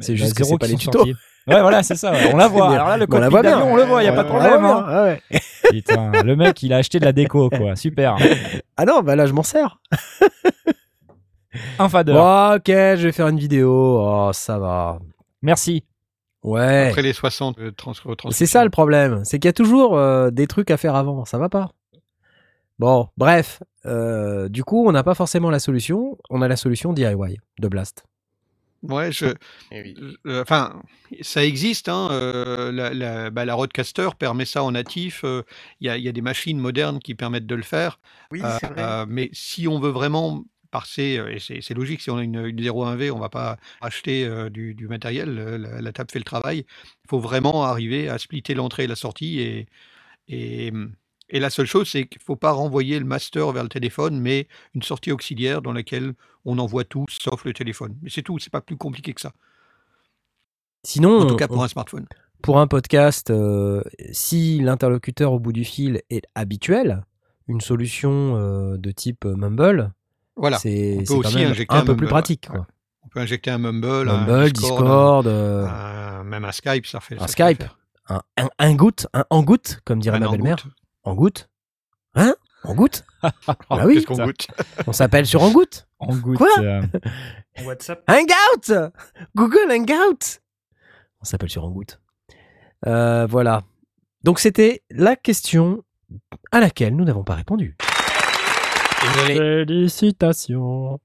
C'est 0.00 0.16
juste 0.16 0.34
que 0.34 0.44
zéro 0.44 0.54
c'est 0.54 0.58
pas 0.58 0.66
qui 0.66 0.72
les 0.72 0.78
tutos. 0.78 0.98
sortis. 0.98 1.14
Ouais, 1.46 1.60
voilà, 1.60 1.82
c'est 1.82 1.94
ça. 1.96 2.12
ouais. 2.12 2.30
On 2.32 2.36
la 2.36 2.48
voit. 2.48 2.70
Alors 2.74 2.88
là, 2.88 2.96
le 2.96 3.06
mais 3.08 3.16
on 3.16 3.20
la 3.20 3.26
cockpit 3.26 3.30
voit 3.30 3.42
bien. 3.42 3.50
d'avion, 3.58 3.72
on 3.72 3.76
le 3.76 3.82
voit, 3.84 4.02
il 4.02 4.06
y 4.06 4.08
a 4.08 4.12
pas 4.12 4.22
de 4.24 4.28
problème. 4.28 4.64
hein. 4.64 4.84
ah 4.88 5.04
ouais. 5.04 5.22
Putain, 5.70 6.10
le 6.22 6.36
mec, 6.36 6.62
il 6.62 6.72
a 6.72 6.78
acheté 6.78 6.98
de 6.98 7.04
la 7.04 7.12
déco, 7.12 7.50
quoi. 7.50 7.76
Super. 7.76 8.16
Ah 8.76 8.84
non, 8.86 9.02
bah 9.02 9.14
là, 9.14 9.26
je 9.26 9.32
m'en 9.32 9.44
sers. 9.44 9.78
Un 11.78 11.88
fader. 11.88 12.12
Ok, 12.12 12.66
je 12.66 13.02
vais 13.04 13.12
faire 13.12 13.28
une 13.28 13.38
vidéo. 13.38 13.70
Oh, 14.00 14.30
ça 14.32 14.58
va. 14.58 14.98
Merci. 15.42 15.84
Ouais. 16.42 16.88
Après 16.88 17.02
les 17.02 17.12
60 17.12 17.58
euh, 17.58 17.70
trans 17.70 17.92
C'est 18.30 18.46
ça 18.46 18.64
le 18.64 18.70
problème, 18.70 19.24
c'est 19.24 19.38
qu'il 19.38 19.48
y 19.48 19.50
a 19.50 19.52
toujours 19.54 19.96
euh, 19.96 20.30
des 20.30 20.46
trucs 20.46 20.70
à 20.70 20.76
faire 20.76 20.94
avant, 20.94 21.24
ça 21.24 21.38
va 21.38 21.48
pas. 21.48 21.70
Bon, 22.78 23.08
bref, 23.16 23.62
euh, 23.86 24.48
du 24.50 24.62
coup, 24.62 24.86
on 24.86 24.92
n'a 24.92 25.02
pas 25.02 25.14
forcément 25.14 25.48
la 25.48 25.58
solution, 25.58 26.18
on 26.28 26.42
a 26.42 26.48
la 26.48 26.56
solution 26.56 26.92
DIY 26.92 27.38
de 27.60 27.68
Blast. 27.68 28.04
Ouais, 28.88 29.12
je, 29.12 29.26
Eh 29.72 29.94
euh, 30.26 30.42
enfin, 30.42 30.82
ça 31.22 31.44
existe. 31.44 31.88
Hein, 31.88 32.08
euh, 32.12 32.70
la, 32.72 32.92
la, 32.92 33.30
bah, 33.30 33.44
la 33.44 33.54
Rodecaster 33.54 34.10
permet 34.18 34.44
ça 34.44 34.62
en 34.62 34.72
natif. 34.72 35.22
euh, 35.24 35.42
Il 35.80 35.86
y, 35.86 35.90
a, 35.90 35.96
il 35.96 36.04
y 36.04 36.08
a 36.08 36.12
des 36.12 36.20
machines 36.20 36.58
modernes 36.58 36.98
qui 36.98 37.14
permettent 37.14 37.46
de 37.46 37.54
le 37.54 37.62
faire. 37.62 37.98
Oui, 38.30 38.40
Euh, 38.42 38.58
c'est 38.60 38.66
vrai. 38.68 39.06
mais 39.08 39.30
si 39.32 39.68
on 39.68 39.78
veut 39.80 39.90
vraiment 39.90 40.44
passer, 40.70 41.20
et 41.30 41.38
c'est 41.38 41.74
logique, 41.74 42.00
si 42.02 42.10
on 42.10 42.16
a 42.18 42.22
une, 42.24 42.46
une 42.46 42.60
01V, 42.60 43.10
on 43.10 43.18
va 43.20 43.28
pas 43.28 43.58
acheter 43.80 44.28
du, 44.50 44.74
du 44.74 44.88
matériel. 44.88 45.34
La, 45.34 45.80
la 45.80 45.92
table 45.92 46.10
fait 46.10 46.18
le 46.18 46.24
travail. 46.24 46.66
Il 47.04 47.08
faut 47.08 47.20
vraiment 47.20 47.64
arriver 47.64 48.08
à 48.08 48.18
splitter 48.18 48.54
l'entrée 48.54 48.84
et 48.84 48.86
la 48.88 48.96
sortie. 48.96 49.38
Et, 49.40 49.66
et, 50.28 50.72
et 51.30 51.40
la 51.40 51.50
seule 51.50 51.66
chose, 51.66 51.88
c'est 51.90 52.06
qu'il 52.06 52.20
ne 52.20 52.24
faut 52.24 52.36
pas 52.36 52.52
renvoyer 52.52 52.98
le 52.98 53.04
master 53.04 53.50
vers 53.52 53.62
le 53.62 53.68
téléphone, 53.68 54.20
mais 54.20 54.46
une 54.74 54.82
sortie 54.82 55.10
auxiliaire 55.12 55.62
dans 55.62 55.72
laquelle 55.72 56.14
on 56.44 56.58
envoie 56.58 56.84
tout 56.84 57.06
sauf 57.08 57.44
le 57.44 57.52
téléphone. 57.52 57.96
Mais 58.02 58.10
c'est 58.10 58.22
tout, 58.22 58.38
c'est 58.38 58.52
pas 58.52 58.60
plus 58.60 58.76
compliqué 58.76 59.14
que 59.14 59.20
ça. 59.20 59.32
Sinon, 60.82 61.20
En 61.20 61.26
tout 61.26 61.36
cas 61.36 61.46
on- 61.50 61.54
pour 61.54 61.64
un 61.64 61.68
smartphone. 61.68 62.06
pour 62.42 62.58
un 62.58 62.66
podcast, 62.66 63.30
euh, 63.30 63.82
si 64.12 64.60
l'interlocuteur 64.60 65.32
au 65.32 65.38
bout 65.38 65.52
du 65.52 65.64
fil 65.64 66.02
est 66.10 66.24
habituel, 66.34 67.04
une 67.48 67.60
solution 67.60 68.36
euh, 68.36 68.76
de 68.76 68.90
type 68.90 69.24
Mumble, 69.24 69.92
Voilà. 70.36 70.58
c'est 70.58 70.98
On 71.00 71.04
quand 71.04 71.18
aussi 71.20 71.36
même 71.36 71.54
un 71.68 71.76
un 71.78 71.84
peu 71.86 71.96
plus 71.96 72.06
pratique. 72.06 72.48
ouais. 72.50 72.56
quoi. 72.58 72.66
peut 73.10 73.20
injecter 73.20 73.50
un 73.50 73.58
Mumble, 73.58 74.08
un 74.10 74.48
Discord, 74.48 75.26
euh, 75.26 75.66
un- 75.66 76.24
même 76.24 76.44
un 76.44 76.52
Skype, 76.52 76.84
ça 76.86 77.00
fait. 77.00 77.16
un 77.16 77.26
ça 77.26 77.28
Skype, 77.28 77.64
un, 78.08 78.20
un, 78.36 78.48
un 78.58 78.74
goutte, 78.74 79.06
un 79.14 79.24
en 79.30 79.42
goutte, 79.42 79.80
comme 79.84 80.00
dirait 80.00 80.18
ma 80.18 80.28
belle-mère. 80.28 80.56
Goutte. 81.04 81.04
En 81.04 81.14
goutte 81.14 81.48
Hein? 82.14 82.34
En 82.64 82.74
goutte? 82.74 83.04
Ah 83.70 83.86
oui. 83.86 83.94
Qu'est-ce 83.94 84.06
qu'on 84.06 84.24
goûte? 84.24 84.46
On 84.86 84.92
s'appelle 84.92 85.26
sur 85.26 85.42
en 85.42 85.50
goutte 85.50 85.86
En 85.98 86.14
goutte. 86.16 86.38
Quoi? 86.38 86.48
euh, 86.60 86.82
WhatsApp. 87.64 88.02
Hangout 88.08 88.90
Google 89.34 89.70
Hangout 89.70 90.40
On 91.20 91.24
s'appelle 91.24 91.50
sur 91.50 91.64
Hangout. 91.64 91.98
Euh, 92.86 93.26
voilà. 93.26 93.62
Donc 94.22 94.38
c'était 94.40 94.82
la 94.90 95.16
question 95.16 95.82
à 96.52 96.60
laquelle 96.60 96.94
nous 96.96 97.04
n'avons 97.04 97.24
pas 97.24 97.34
répondu. 97.34 97.76
Félicitations. 99.26 100.98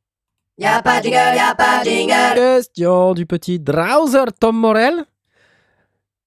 Y'a 0.58 0.82
pas 0.82 1.00
de 1.00 1.06
jingle, 1.06 1.36
y'a 1.36 1.56
pas 1.56 1.80
de 1.84 1.90
jingle. 1.90 2.36
Question 2.36 3.14
du 3.14 3.26
petit 3.26 3.60
Drowser 3.60 4.26
Tom 4.40 4.58
Morel. 4.58 5.06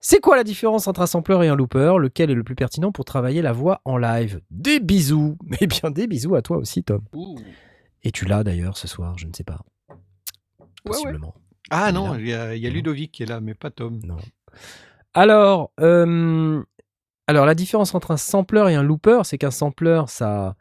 C'est 0.05 0.21
quoi 0.21 0.35
la 0.35 0.43
différence 0.43 0.89
entre 0.89 1.01
un 1.01 1.07
sampler 1.07 1.47
et 1.47 1.49
un 1.49 1.55
looper? 1.55 1.95
Lequel 2.01 2.29
est 2.29 2.35
le 2.35 2.43
plus 2.43 2.57
pertinent 2.57 2.91
pour 2.91 3.05
travailler 3.05 3.41
la 3.41 3.53
voix 3.53 3.81
en 3.85 3.97
live? 3.97 4.41
Des 4.51 4.81
bisous 4.81 5.39
Mais 5.45 5.65
bien 5.69 5.93
des 5.93 6.09
bisous 6.09 6.35
à 6.35 6.43
toi 6.43 6.57
aussi 6.57 6.83
Tom. 6.83 7.03
Et 8.03 8.11
tu 8.11 8.25
l'as 8.25 8.43
d'ailleurs 8.43 8.77
ce 8.77 8.89
soir, 8.89 9.17
je 9.17 9.29
ne 9.29 9.33
sais 9.33 9.45
pas. 9.45 9.61
Possiblement. 10.85 11.35
Ah 11.71 11.93
non, 11.93 12.17
il 12.17 12.27
y, 12.27 12.33
a, 12.33 12.57
il 12.57 12.61
y 12.61 12.67
a 12.67 12.71
Ludovic 12.71 13.13
qui 13.13 13.23
est 13.23 13.27
là, 13.27 13.41
mais 13.41 13.55
pas 13.55 13.71
Tom. 13.71 14.01
Non. 14.05 14.17
Alors, 15.15 15.71
euh, 15.79 16.61
alors 17.29 17.47
la 17.47 17.55
différence 17.55 17.95
entre 17.95 18.11
un 18.11 18.17
sampler 18.17 18.73
et 18.73 18.75
un 18.75 18.83
looper, 18.83 19.21
c'est 19.23 19.39
qu'un 19.39 19.53
sampler, 19.53 20.03
ça, 20.09 20.57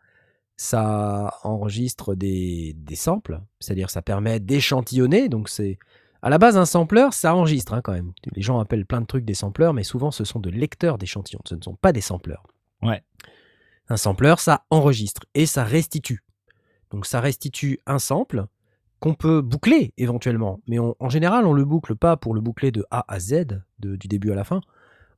ça 0.55 1.33
enregistre 1.43 2.13
des, 2.13 2.73
des 2.77 2.95
samples, 2.95 3.41
c'est-à-dire 3.59 3.89
ça 3.89 4.03
permet 4.03 4.39
d'échantillonner. 4.39 5.29
Donc 5.29 5.49
c'est 5.49 5.79
à 6.21 6.29
la 6.29 6.37
base 6.37 6.57
un 6.57 6.65
sampler, 6.65 7.07
ça 7.11 7.35
enregistre 7.35 7.73
hein, 7.73 7.81
quand 7.81 7.93
même. 7.93 8.13
Les 8.35 8.41
gens 8.41 8.59
appellent 8.59 8.85
plein 8.85 9.01
de 9.01 9.05
trucs 9.07 9.25
des 9.25 9.33
sampleurs, 9.33 9.73
mais 9.73 9.83
souvent 9.83 10.11
ce 10.11 10.23
sont 10.23 10.39
de 10.39 10.49
lecteurs 10.49 10.97
d'échantillons. 10.97 11.41
Ce 11.45 11.55
ne 11.55 11.61
sont 11.61 11.75
pas 11.75 11.91
des 11.91 12.01
sampleurs. 12.01 12.45
Ouais. 12.81 13.03
Un 13.89 13.97
sampler, 13.97 14.35
ça 14.37 14.65
enregistre 14.69 15.21
et 15.33 15.45
ça 15.45 15.63
restitue. 15.63 16.23
Donc 16.91 17.05
ça 17.05 17.19
restitue 17.21 17.79
un 17.85 17.99
sample 17.99 18.45
qu'on 18.99 19.13
peut 19.15 19.41
boucler 19.41 19.93
éventuellement. 19.97 20.59
Mais 20.67 20.77
on- 20.79 20.95
en 20.99 21.09
général, 21.09 21.45
on 21.45 21.53
le 21.53 21.65
boucle 21.65 21.95
pas 21.95 22.17
pour 22.17 22.33
le 22.35 22.41
boucler 22.41 22.71
de 22.71 22.85
A 22.91 23.03
à 23.11 23.19
Z, 23.19 23.61
de- 23.79 23.95
du 23.95 24.07
début 24.07 24.31
à 24.31 24.35
la 24.35 24.43
fin. 24.43 24.61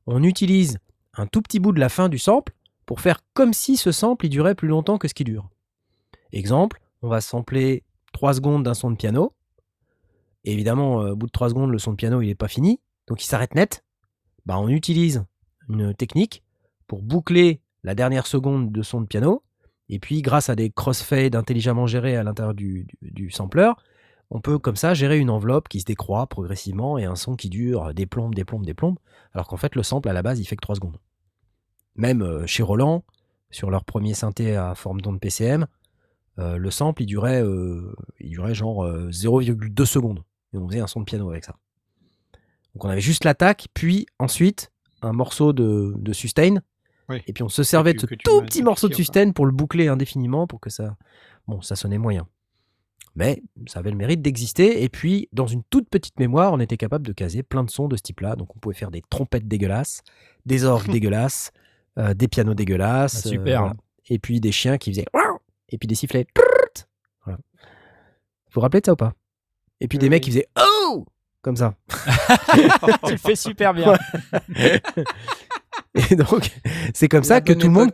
On 0.06 0.22
utilise 0.22 0.78
un 1.14 1.26
tout 1.26 1.42
petit 1.42 1.60
bout 1.60 1.72
de 1.72 1.80
la 1.80 1.88
fin 1.90 2.08
du 2.08 2.18
sample 2.18 2.54
pour 2.86 3.00
faire 3.00 3.20
comme 3.34 3.52
si 3.52 3.76
ce 3.76 3.92
sample 3.92 4.26
il 4.26 4.30
durait 4.30 4.54
plus 4.54 4.68
longtemps 4.68 4.98
que 4.98 5.08
ce 5.08 5.14
qui 5.14 5.24
dure. 5.24 5.48
Exemple, 6.32 6.80
on 7.02 7.08
va 7.08 7.20
sampler 7.20 7.84
3 8.12 8.34
secondes 8.34 8.62
d'un 8.64 8.74
son 8.74 8.90
de 8.90 8.96
piano. 8.96 9.32
Évidemment, 10.44 11.02
euh, 11.02 11.12
au 11.12 11.16
bout 11.16 11.26
de 11.26 11.32
3 11.32 11.50
secondes, 11.50 11.70
le 11.70 11.78
son 11.78 11.92
de 11.92 11.96
piano 11.96 12.20
il 12.20 12.26
n'est 12.26 12.34
pas 12.34 12.48
fini, 12.48 12.80
donc 13.06 13.22
il 13.22 13.26
s'arrête 13.26 13.54
net. 13.54 13.84
Bah, 14.46 14.58
on 14.58 14.68
utilise 14.68 15.24
une 15.68 15.94
technique 15.94 16.42
pour 16.86 17.02
boucler 17.02 17.60
la 17.82 17.94
dernière 17.94 18.26
seconde 18.26 18.72
de 18.72 18.82
son 18.82 19.00
de 19.00 19.06
piano. 19.06 19.42
Et 19.88 19.98
puis, 19.98 20.22
grâce 20.22 20.48
à 20.48 20.56
des 20.56 20.70
crossfades 20.70 21.34
intelligemment 21.34 21.86
gérés 21.86 22.16
à 22.16 22.22
l'intérieur 22.22 22.54
du, 22.54 22.86
sampler, 23.30 23.70
on 24.30 24.40
peut 24.40 24.58
comme 24.58 24.76
ça 24.76 24.94
gérer 24.94 25.18
une 25.18 25.30
enveloppe 25.30 25.68
qui 25.68 25.80
se 25.80 25.84
décroît 25.84 26.26
progressivement 26.26 26.96
et 26.98 27.04
un 27.04 27.16
son 27.16 27.36
qui 27.36 27.50
dure 27.50 27.92
des 27.92 28.06
plombes, 28.06 28.34
des 28.34 28.44
plombes, 28.44 28.64
des 28.64 28.74
plombes, 28.74 28.98
alors 29.34 29.46
qu'en 29.46 29.58
fait 29.58 29.74
le 29.74 29.82
sample 29.82 30.08
à 30.08 30.14
la 30.14 30.22
base 30.22 30.40
il 30.40 30.46
fait 30.46 30.56
que 30.56 30.62
3 30.62 30.76
secondes. 30.76 30.96
Même 31.94 32.22
euh, 32.22 32.46
chez 32.46 32.62
Roland, 32.62 33.04
sur 33.50 33.70
leur 33.70 33.84
premier 33.84 34.14
synthé 34.14 34.56
à 34.56 34.74
forme 34.74 35.02
d'onde 35.02 35.20
PCM, 35.20 35.66
euh, 36.38 36.56
le 36.56 36.70
sample 36.70 37.02
il 37.02 37.06
durait, 37.06 37.44
genre 38.54 38.84
euh, 38.84 39.10
0,2 39.10 39.84
secondes. 39.84 40.22
Et 40.54 40.56
on 40.56 40.68
faisait 40.68 40.80
un 40.80 40.86
son 40.86 41.00
de 41.00 41.04
piano 41.04 41.28
avec 41.30 41.44
ça. 41.44 41.56
Donc 42.74 42.84
on 42.84 42.88
avait 42.88 43.00
juste 43.00 43.24
l'attaque, 43.24 43.68
puis 43.74 44.06
ensuite 44.18 44.70
un 45.02 45.12
morceau 45.12 45.52
de, 45.52 45.92
de 45.96 46.12
sustain, 46.12 46.56
Oui. 47.08 47.20
et 47.26 47.32
puis 47.32 47.42
on 47.42 47.48
se 47.48 47.62
servait 47.62 47.92
de 47.94 48.00
ce 48.00 48.06
tout 48.06 48.40
petit 48.42 48.62
morceau 48.62 48.88
de 48.88 48.94
sustain 48.94 49.30
pour 49.32 49.44
le 49.46 49.52
boucler 49.52 49.88
indéfiniment 49.88 50.46
pour 50.46 50.60
que 50.60 50.70
ça. 50.70 50.96
Bon, 51.46 51.60
ça 51.60 51.76
sonnait 51.76 51.98
moyen. 51.98 52.26
Mais 53.16 53.42
ça 53.66 53.78
avait 53.80 53.90
le 53.90 53.96
mérite 53.96 54.22
d'exister. 54.22 54.82
Et 54.82 54.88
puis, 54.88 55.28
dans 55.32 55.46
une 55.46 55.62
toute 55.64 55.88
petite 55.88 56.18
mémoire, 56.18 56.52
on 56.52 56.58
était 56.58 56.76
capable 56.76 57.06
de 57.06 57.12
caser 57.12 57.44
plein 57.44 57.62
de 57.62 57.70
sons 57.70 57.86
de 57.86 57.96
ce 57.96 58.02
type-là. 58.02 58.34
Donc, 58.34 58.56
on 58.56 58.58
pouvait 58.58 58.74
faire 58.74 58.90
des 58.90 59.02
trompettes 59.08 59.46
dégueulasses, 59.46 60.02
des 60.46 60.64
orgues 60.64 60.90
dégueulasses, 60.90 61.52
euh, 61.98 62.12
des 62.14 62.26
pianos 62.26 62.54
dégueulasses. 62.54 63.24
Ah, 63.24 63.28
super. 63.28 63.60
voilà. 63.60 63.74
Et 64.08 64.18
puis 64.18 64.40
des 64.40 64.50
chiens 64.50 64.78
qui 64.78 64.90
faisaient. 64.90 65.06
Et 65.68 65.78
puis 65.78 65.86
des 65.86 65.94
sifflets. 65.94 66.26
Voilà. 67.24 67.38
Vous 67.38 68.54
vous 68.54 68.60
rappelez 68.62 68.80
de 68.80 68.86
ça 68.86 68.94
ou 68.94 68.96
pas? 68.96 69.12
Et 69.84 69.88
puis 69.88 69.98
des 69.98 70.06
Oui, 70.06 70.10
mecs 70.12 70.22
qui 70.22 70.30
faisaient 70.30 70.48
Oh 70.58 71.04
Comme 71.42 71.56
ça. 71.56 71.74
tu 73.04 73.10
le 73.12 73.18
fais 73.18 73.36
super 73.36 73.74
bien. 73.74 73.92
Et 76.10 76.16
donc, 76.16 76.50
c'est 76.94 77.08
comme 77.08 77.22
ça 77.22 77.42
que 77.42 77.52
tout 77.52 77.66
le, 77.66 77.72
monde, 77.74 77.90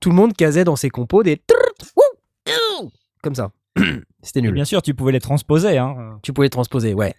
tout 0.00 0.10
le 0.10 0.14
monde 0.14 0.34
casait 0.34 0.62
dans 0.62 0.76
ses 0.76 0.88
compos 0.88 1.24
des. 1.24 1.42
Comme 3.24 3.34
ça. 3.34 3.50
C'était 4.22 4.38
Et 4.38 4.42
nul. 4.42 4.52
bien 4.52 4.64
sûr, 4.64 4.82
tu 4.82 4.94
pouvais 4.94 5.10
les 5.10 5.18
transposer. 5.18 5.78
Hein. 5.78 6.20
Tu 6.22 6.32
pouvais 6.32 6.48
transposer, 6.48 6.94
ouais. 6.94 7.12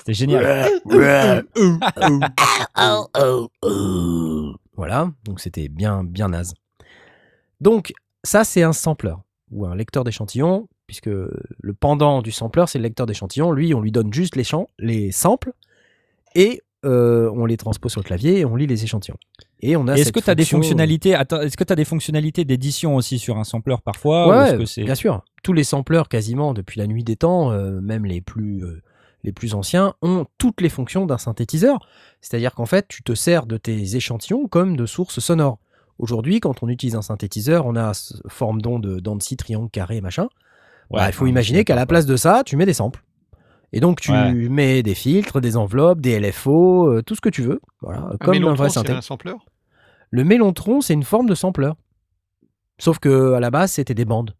C'était 0.00 0.12
génial. 0.12 0.68
Voilà, 4.74 5.10
donc 5.24 5.40
c'était 5.40 5.68
bien, 5.68 6.02
bien 6.02 6.28
naze. 6.28 6.54
Donc, 7.60 7.92
ça, 8.22 8.44
c'est 8.44 8.62
un 8.62 8.72
sampler 8.72 9.12
ou 9.50 9.66
un 9.66 9.74
lecteur 9.74 10.04
d'échantillons, 10.04 10.68
puisque 10.92 11.06
le 11.06 11.72
pendant 11.72 12.20
du 12.20 12.32
sampler, 12.32 12.64
c'est 12.66 12.76
le 12.78 12.82
lecteur 12.82 13.06
d'échantillons. 13.06 13.50
Lui, 13.50 13.72
on 13.72 13.80
lui 13.80 13.90
donne 13.92 14.12
juste 14.12 14.36
les, 14.36 14.44
champs, 14.44 14.68
les 14.78 15.10
samples 15.10 15.52
et 16.34 16.60
euh, 16.84 17.30
on 17.34 17.46
les 17.46 17.56
transpose 17.56 17.92
sur 17.92 18.02
le 18.02 18.04
clavier 18.04 18.40
et 18.40 18.44
on 18.44 18.56
lit 18.56 18.66
les 18.66 18.84
échantillons. 18.84 19.16
Et 19.62 19.74
on 19.74 19.88
a 19.88 19.96
Et 19.96 20.02
Est-ce 20.02 20.12
que 20.12 20.20
tu 20.20 20.28
as 20.28 20.34
des 20.34 20.42
fonction- 20.42 20.58
fonctionnalités? 20.58 21.10
Est-ce 21.10 21.56
que 21.56 21.64
tu 21.64 21.74
des 21.74 21.84
fonctionnalités 21.86 22.44
d'édition 22.44 22.94
aussi 22.96 23.18
sur 23.18 23.38
un 23.38 23.44
sampler 23.44 23.76
parfois 23.82 24.26
ou 24.26 24.30
Ouais, 24.30 24.58
que 24.66 24.84
bien 24.84 24.94
sûr. 24.94 25.22
Tous 25.42 25.54
les 25.54 25.64
sampleurs, 25.64 26.10
quasiment 26.10 26.52
depuis 26.52 26.78
la 26.78 26.86
nuit 26.86 27.04
des 27.04 27.16
temps, 27.16 27.52
euh, 27.52 27.80
même 27.80 28.04
les 28.04 28.20
plus, 28.20 28.62
euh, 28.64 28.82
les 29.24 29.32
plus 29.32 29.54
anciens, 29.54 29.94
ont 30.02 30.26
toutes 30.36 30.60
les 30.60 30.68
fonctions 30.68 31.06
d'un 31.06 31.16
synthétiseur. 31.18 31.78
C'est-à-dire 32.20 32.54
qu'en 32.54 32.66
fait, 32.66 32.86
tu 32.86 33.02
te 33.02 33.14
sers 33.14 33.46
de 33.46 33.56
tes 33.56 33.96
échantillons 33.96 34.46
comme 34.46 34.76
de 34.76 34.84
sources 34.84 35.20
sonores. 35.20 35.58
Aujourd'hui, 35.98 36.40
quand 36.40 36.62
on 36.62 36.68
utilise 36.68 36.96
un 36.96 37.02
synthétiseur, 37.02 37.64
on 37.64 37.76
a 37.76 37.92
forme 38.28 38.60
d'onde, 38.60 39.00
d'onde 39.00 39.22
scie, 39.22 39.38
triangle, 39.38 39.70
carré, 39.70 40.00
machin. 40.02 40.28
Ouais, 40.90 41.00
Bah, 41.00 41.06
il 41.08 41.12
faut 41.12 41.26
imaginer 41.26 41.64
qu'à 41.64 41.74
la 41.74 41.86
place 41.86 42.06
de 42.06 42.16
ça, 42.16 42.42
tu 42.44 42.56
mets 42.56 42.66
des 42.66 42.74
samples. 42.74 43.02
Et 43.72 43.80
donc, 43.80 44.00
tu 44.00 44.12
Ouais. 44.12 44.32
mets 44.34 44.82
des 44.82 44.94
filtres, 44.94 45.40
des 45.40 45.56
enveloppes, 45.56 46.00
des 46.00 46.20
LFO, 46.20 46.88
euh, 46.92 47.02
tout 47.02 47.14
ce 47.14 47.20
que 47.22 47.30
tu 47.30 47.42
veux. 47.42 47.60
Voilà, 47.80 48.08
Un 48.12 48.16
comme 48.18 48.34
un 48.44 48.54
vrai 48.54 48.68
c'est 48.68 48.74
synthé. 48.74 48.92
un 48.92 49.00
sampler 49.00 49.32
Le 50.10 50.24
mélontron, 50.24 50.82
c'est 50.82 50.92
une 50.92 51.04
forme 51.04 51.26
de 51.28 51.34
sampler. 51.34 51.70
Sauf 52.78 52.98
que 52.98 53.32
à 53.32 53.40
la 53.40 53.50
base, 53.50 53.72
c'était 53.72 53.94
des 53.94 54.04
bandes. 54.04 54.34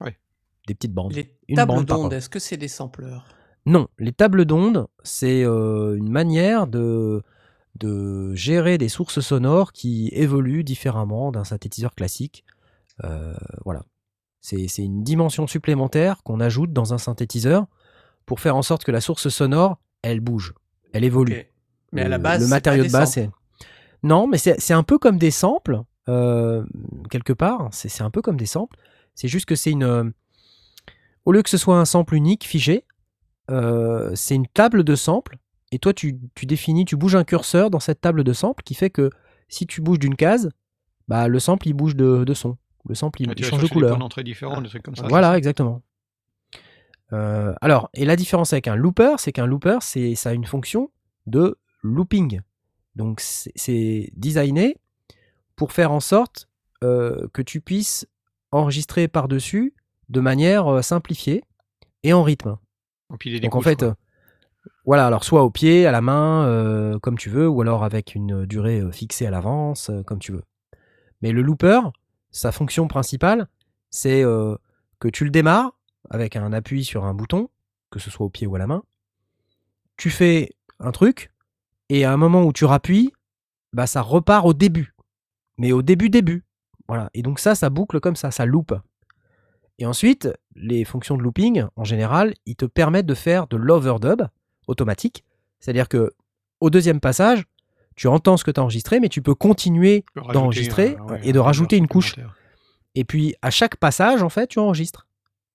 Ouais. 0.00 0.18
Des 0.66 0.74
petites 0.74 0.92
bandes. 0.92 1.12
Les 1.14 1.34
Une 1.48 1.56
tables 1.56 1.72
bande 1.72 1.86
par 1.86 1.96
d'onde, 1.98 2.10
fois. 2.10 2.16
est-ce 2.18 2.28
que 2.28 2.38
c'est 2.38 2.56
des 2.58 2.68
sampleurs? 2.68 3.24
Non, 3.66 3.88
les 3.98 4.12
tables 4.12 4.44
d'ondes, 4.44 4.86
c'est 5.02 5.42
euh, 5.44 5.96
une 5.96 6.10
manière 6.10 6.66
de, 6.66 7.22
de 7.76 8.34
gérer 8.34 8.76
des 8.76 8.90
sources 8.90 9.20
sonores 9.20 9.72
qui 9.72 10.08
évoluent 10.12 10.64
différemment 10.64 11.32
d'un 11.32 11.44
synthétiseur 11.44 11.94
classique. 11.94 12.44
Euh, 13.04 13.32
voilà. 13.64 13.82
C'est 14.46 14.84
une 14.84 15.02
dimension 15.02 15.46
supplémentaire 15.46 16.22
qu'on 16.22 16.38
ajoute 16.38 16.70
dans 16.70 16.92
un 16.92 16.98
synthétiseur 16.98 17.66
pour 18.26 18.40
faire 18.40 18.56
en 18.56 18.62
sorte 18.62 18.84
que 18.84 18.92
la 18.92 19.00
source 19.00 19.30
sonore, 19.30 19.78
elle 20.02 20.20
bouge, 20.20 20.52
elle 20.92 21.04
évolue. 21.04 21.46
Mais 21.92 22.02
à 22.02 22.08
la 22.08 22.18
base, 22.18 22.42
le 22.42 22.48
matériau 22.48 22.84
de 22.84 22.92
base, 22.92 23.12
c'est. 23.12 23.30
Non, 24.02 24.26
mais 24.26 24.36
c'est 24.36 24.74
un 24.74 24.82
peu 24.82 24.98
comme 24.98 25.16
des 25.16 25.30
samples, 25.30 25.80
euh, 26.10 26.62
quelque 27.08 27.32
part. 27.32 27.68
C'est 27.72 27.88
c'est 27.88 28.02
un 28.02 28.10
peu 28.10 28.20
comme 28.20 28.36
des 28.36 28.44
samples. 28.44 28.76
C'est 29.14 29.28
juste 29.28 29.46
que 29.46 29.54
c'est 29.54 29.70
une. 29.70 29.82
euh, 29.82 30.04
Au 31.24 31.32
lieu 31.32 31.42
que 31.42 31.48
ce 31.48 31.56
soit 31.56 31.78
un 31.78 31.86
sample 31.86 32.14
unique, 32.14 32.44
figé, 32.44 32.84
euh, 33.50 34.10
c'est 34.14 34.34
une 34.34 34.46
table 34.46 34.84
de 34.84 34.94
samples. 34.94 35.38
Et 35.72 35.78
toi, 35.78 35.94
tu, 35.94 36.18
tu 36.34 36.44
définis, 36.44 36.84
tu 36.84 36.96
bouges 36.96 37.16
un 37.16 37.24
curseur 37.24 37.70
dans 37.70 37.80
cette 37.80 38.02
table 38.02 38.24
de 38.24 38.32
samples 38.34 38.62
qui 38.62 38.74
fait 38.74 38.90
que 38.90 39.08
si 39.48 39.66
tu 39.66 39.80
bouges 39.80 39.98
d'une 39.98 40.16
case, 40.16 40.50
bah, 41.08 41.28
le 41.28 41.38
sample, 41.38 41.66
il 41.68 41.72
bouge 41.72 41.96
de, 41.96 42.24
de 42.24 42.34
son. 42.34 42.58
Le 42.88 42.94
sample, 42.94 43.22
il, 43.22 43.30
Ah, 43.30 43.34
il 43.36 43.44
change 43.44 43.60
de 43.60 43.66
des 43.66 43.70
couleur. 43.70 43.98
des 43.98 44.68
trucs 44.68 44.82
comme 44.82 44.96
ça. 44.96 45.06
Voilà, 45.08 45.36
exactement. 45.38 45.82
Euh, 47.12 47.54
alors, 47.60 47.90
et 47.94 48.04
la 48.04 48.16
différence 48.16 48.52
avec 48.52 48.68
un 48.68 48.76
looper, 48.76 49.16
c'est 49.18 49.32
qu'un 49.32 49.46
looper, 49.46 49.78
c'est, 49.80 50.14
ça 50.14 50.30
a 50.30 50.32
une 50.32 50.46
fonction 50.46 50.90
de 51.26 51.58
looping. 51.82 52.40
Donc, 52.96 53.20
c'est, 53.20 54.10
designé 54.16 54.76
pour 55.56 55.72
faire 55.72 55.92
en 55.92 56.00
sorte 56.00 56.48
euh, 56.82 57.28
que 57.32 57.42
tu 57.42 57.60
puisses 57.60 58.06
enregistrer 58.50 59.08
par-dessus 59.08 59.74
de 60.08 60.20
manière 60.20 60.66
euh, 60.68 60.82
simplifiée 60.82 61.42
et 62.02 62.12
en 62.12 62.22
rythme. 62.22 62.56
Des 63.24 63.40
Donc, 63.40 63.54
en 63.54 63.60
fait, 63.60 63.82
euh, 63.82 63.92
voilà, 64.84 65.06
alors 65.06 65.24
soit 65.24 65.42
au 65.42 65.50
pied, 65.50 65.86
à 65.86 65.92
la 65.92 66.00
main, 66.00 66.98
comme 67.00 67.16
tu 67.16 67.30
veux, 67.30 67.48
ou 67.48 67.60
alors 67.60 67.84
avec 67.84 68.14
une 68.14 68.44
durée 68.44 68.82
fixée 68.92 69.26
à 69.26 69.30
l'avance, 69.30 69.90
comme 70.06 70.18
tu 70.18 70.32
veux. 70.32 70.42
Mais 71.22 71.32
le 71.32 71.42
looper, 71.42 71.80
sa 72.34 72.50
fonction 72.52 72.88
principale, 72.88 73.46
c'est 73.90 74.24
euh, 74.24 74.56
que 74.98 75.08
tu 75.08 75.24
le 75.24 75.30
démarres 75.30 75.78
avec 76.10 76.36
un 76.36 76.52
appui 76.52 76.84
sur 76.84 77.04
un 77.04 77.14
bouton, 77.14 77.48
que 77.90 78.00
ce 78.00 78.10
soit 78.10 78.26
au 78.26 78.28
pied 78.28 78.46
ou 78.46 78.56
à 78.56 78.58
la 78.58 78.66
main, 78.66 78.82
tu 79.96 80.10
fais 80.10 80.50
un 80.80 80.90
truc, 80.90 81.30
et 81.88 82.04
à 82.04 82.12
un 82.12 82.16
moment 82.16 82.42
où 82.42 82.52
tu 82.52 82.64
rappuies, 82.64 83.12
bah 83.72 83.86
ça 83.86 84.02
repart 84.02 84.44
au 84.44 84.52
début. 84.52 84.94
Mais 85.58 85.70
au 85.70 85.82
début, 85.82 86.10
début. 86.10 86.44
Voilà. 86.88 87.08
Et 87.14 87.22
donc 87.22 87.38
ça, 87.38 87.54
ça 87.54 87.70
boucle 87.70 88.00
comme 88.00 88.16
ça, 88.16 88.32
ça 88.32 88.44
loupe. 88.46 88.74
Et 89.78 89.86
ensuite, 89.86 90.28
les 90.56 90.84
fonctions 90.84 91.16
de 91.16 91.22
looping, 91.22 91.64
en 91.76 91.84
général, 91.84 92.34
ils 92.46 92.56
te 92.56 92.64
permettent 92.64 93.06
de 93.06 93.14
faire 93.14 93.46
de 93.46 93.56
l'overdub 93.56 94.26
automatique. 94.66 95.24
C'est-à-dire 95.60 95.88
que 95.88 96.12
au 96.58 96.70
deuxième 96.70 97.00
passage, 97.00 97.44
tu 97.96 98.08
entends 98.08 98.36
ce 98.36 98.44
que 98.44 98.50
tu 98.50 98.60
as 98.60 98.62
enregistré, 98.62 99.00
mais 99.00 99.08
tu 99.08 99.22
peux 99.22 99.34
continuer 99.34 100.04
d'enregistrer 100.32 100.96
ouais, 101.08 101.20
et 101.22 101.32
de 101.32 101.38
rajouter 101.38 101.76
une 101.76 101.88
couche. 101.88 102.16
Et 102.94 103.04
puis, 103.04 103.34
à 103.42 103.50
chaque 103.50 103.76
passage, 103.76 104.22
en 104.22 104.28
fait, 104.28 104.48
tu 104.48 104.58
enregistres. 104.58 105.06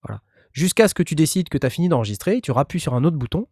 Voilà. 0.02 0.20
Jusqu'à 0.52 0.88
ce 0.88 0.94
que 0.94 1.02
tu 1.02 1.14
décides 1.14 1.48
que 1.48 1.58
tu 1.58 1.66
as 1.66 1.70
fini 1.70 1.88
d'enregistrer, 1.88 2.40
tu 2.40 2.50
rappuies 2.50 2.80
sur 2.80 2.94
un 2.94 3.04
autre 3.04 3.16
bouton, 3.16 3.46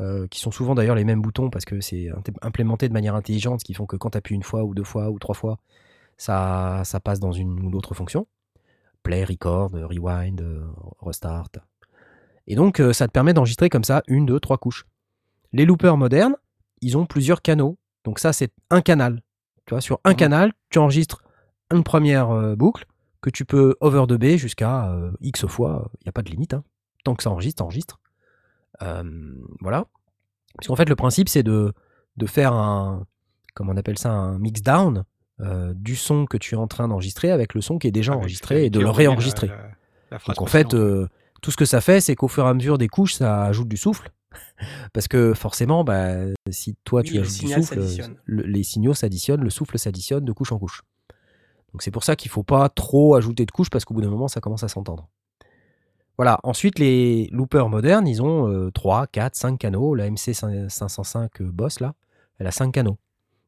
euh, 0.00 0.26
qui 0.28 0.40
sont 0.40 0.50
souvent 0.50 0.74
d'ailleurs 0.74 0.96
les 0.96 1.04
mêmes 1.04 1.22
boutons 1.22 1.48
parce 1.48 1.64
que 1.64 1.80
c'est 1.80 2.10
implémenté 2.42 2.88
de 2.88 2.92
manière 2.92 3.14
intelligente, 3.14 3.60
ce 3.60 3.64
qui 3.64 3.74
font 3.74 3.86
que 3.86 3.96
quand 3.96 4.10
tu 4.10 4.18
appuies 4.18 4.34
une 4.34 4.42
fois 4.42 4.64
ou 4.64 4.74
deux 4.74 4.84
fois 4.84 5.10
ou 5.10 5.18
trois 5.18 5.34
fois, 5.34 5.58
ça, 6.16 6.82
ça 6.84 7.00
passe 7.00 7.20
dans 7.20 7.32
une 7.32 7.64
ou 7.64 7.70
l'autre 7.70 7.94
fonction. 7.94 8.26
Play, 9.02 9.24
record, 9.24 9.74
euh, 9.74 9.86
rewind, 9.86 10.40
euh, 10.40 10.66
restart. 11.00 11.50
Et 12.46 12.54
donc, 12.54 12.80
euh, 12.80 12.92
ça 12.92 13.06
te 13.06 13.12
permet 13.12 13.34
d'enregistrer 13.34 13.68
comme 13.68 13.84
ça 13.84 14.02
une, 14.08 14.26
deux, 14.26 14.40
trois 14.40 14.58
couches. 14.58 14.86
Les 15.52 15.64
loopers 15.64 15.96
modernes, 15.96 16.36
ils 16.80 16.96
ont 16.96 17.06
plusieurs 17.06 17.42
canaux. 17.42 17.78
Donc 18.06 18.18
ça, 18.20 18.32
c'est 18.32 18.52
un 18.70 18.80
canal. 18.80 19.20
Tu 19.66 19.74
vois, 19.74 19.80
sur 19.82 20.00
un 20.04 20.10
Mhm. 20.12 20.16
canal, 20.16 20.52
tu 20.70 20.78
enregistres 20.78 21.22
une 21.74 21.82
première 21.82 22.30
euh, 22.30 22.54
boucle 22.56 22.86
que 23.20 23.28
tu 23.30 23.44
peux 23.44 23.74
overdubber 23.80 24.38
jusqu'à 24.38 24.88
euh, 24.92 25.10
X 25.20 25.44
fois. 25.46 25.90
Il 26.00 26.04
n'y 26.06 26.08
a 26.08 26.12
pas 26.12 26.22
de 26.22 26.30
limite. 26.30 26.54
hein. 26.54 26.62
Tant 27.04 27.14
que 27.16 27.22
ça 27.24 27.30
enregistre, 27.30 27.62
enregistre. 27.64 27.98
voilà. 29.60 29.84
Parce 30.56 30.68
qu'en 30.68 30.76
fait, 30.76 30.88
le 30.88 30.96
principe, 30.96 31.28
c'est 31.28 31.42
de, 31.42 31.72
de 32.16 32.26
faire 32.26 32.52
un, 32.52 33.04
comment 33.54 33.72
on 33.72 33.76
appelle 33.76 33.98
ça, 33.98 34.10
un 34.10 34.38
mix 34.38 34.62
down 34.62 35.04
euh, 35.40 35.74
du 35.74 35.96
son 35.96 36.24
que 36.26 36.36
tu 36.38 36.54
es 36.54 36.58
en 36.58 36.66
train 36.66 36.88
d'enregistrer 36.88 37.30
avec 37.30 37.54
le 37.54 37.60
son 37.60 37.78
qui 37.78 37.88
est 37.88 37.92
déjà 37.92 38.12
Avec- 38.12 38.20
enregistré 38.22 38.64
et 38.66 38.70
de 38.70 38.78
le 38.78 38.86
la- 38.86 38.92
réenregistrer. 38.92 39.48
la- 39.48 39.56
la 40.12 40.18
phrase 40.18 40.36
Donc 40.36 40.42
en 40.46 40.50
fait, 40.50 40.72
euh, 40.74 41.08
tout 41.42 41.50
ce 41.50 41.56
que 41.56 41.64
ça 41.66 41.80
fait, 41.80 42.00
c'est 42.00 42.14
qu'au 42.14 42.28
fur 42.28 42.46
et 42.46 42.48
à 42.48 42.54
mesure 42.54 42.78
des 42.78 42.88
couches, 42.88 43.14
ça 43.14 43.42
ajoute 43.44 43.68
du 43.68 43.76
souffle. 43.76 44.10
Parce 44.92 45.08
que 45.08 45.34
forcément, 45.34 45.84
bah, 45.84 46.14
si 46.50 46.76
toi 46.84 47.00
Oui, 47.02 47.08
tu 47.08 47.18
ajoutes 47.20 47.32
du 47.32 47.46
souffle, 47.62 47.74
le- 48.24 48.42
les 48.44 48.62
signaux 48.62 48.94
s'additionnent, 48.94 49.42
le 49.42 49.50
souffle 49.50 49.78
s'additionne 49.78 50.24
de 50.24 50.32
couche 50.32 50.52
en 50.52 50.58
couche. 50.58 50.82
Donc 51.72 51.82
c'est 51.82 51.90
pour 51.90 52.04
ça 52.04 52.16
qu'il 52.16 52.30
faut 52.30 52.42
pas 52.42 52.68
trop 52.68 53.14
ajouter 53.16 53.44
de 53.44 53.50
couches 53.50 53.70
parce 53.70 53.84
qu'au 53.84 53.92
bout 53.94 54.00
d'un 54.00 54.08
moment, 54.08 54.28
ça 54.28 54.40
commence 54.40 54.62
à 54.62 54.68
s'entendre. 54.68 55.08
Voilà. 56.16 56.38
Ensuite, 56.44 56.78
les 56.78 57.28
loopers 57.32 57.68
modernes, 57.68 58.08
ils 58.08 58.22
ont 58.22 58.48
euh, 58.50 58.70
3, 58.70 59.06
4, 59.06 59.36
5 59.36 59.58
canaux. 59.58 59.94
La 59.94 60.06
MC 60.10 60.32
505 60.32 61.42
Boss, 61.42 61.80
là, 61.80 61.94
elle 62.38 62.46
a 62.46 62.50
5 62.52 62.72
canaux. 62.72 62.96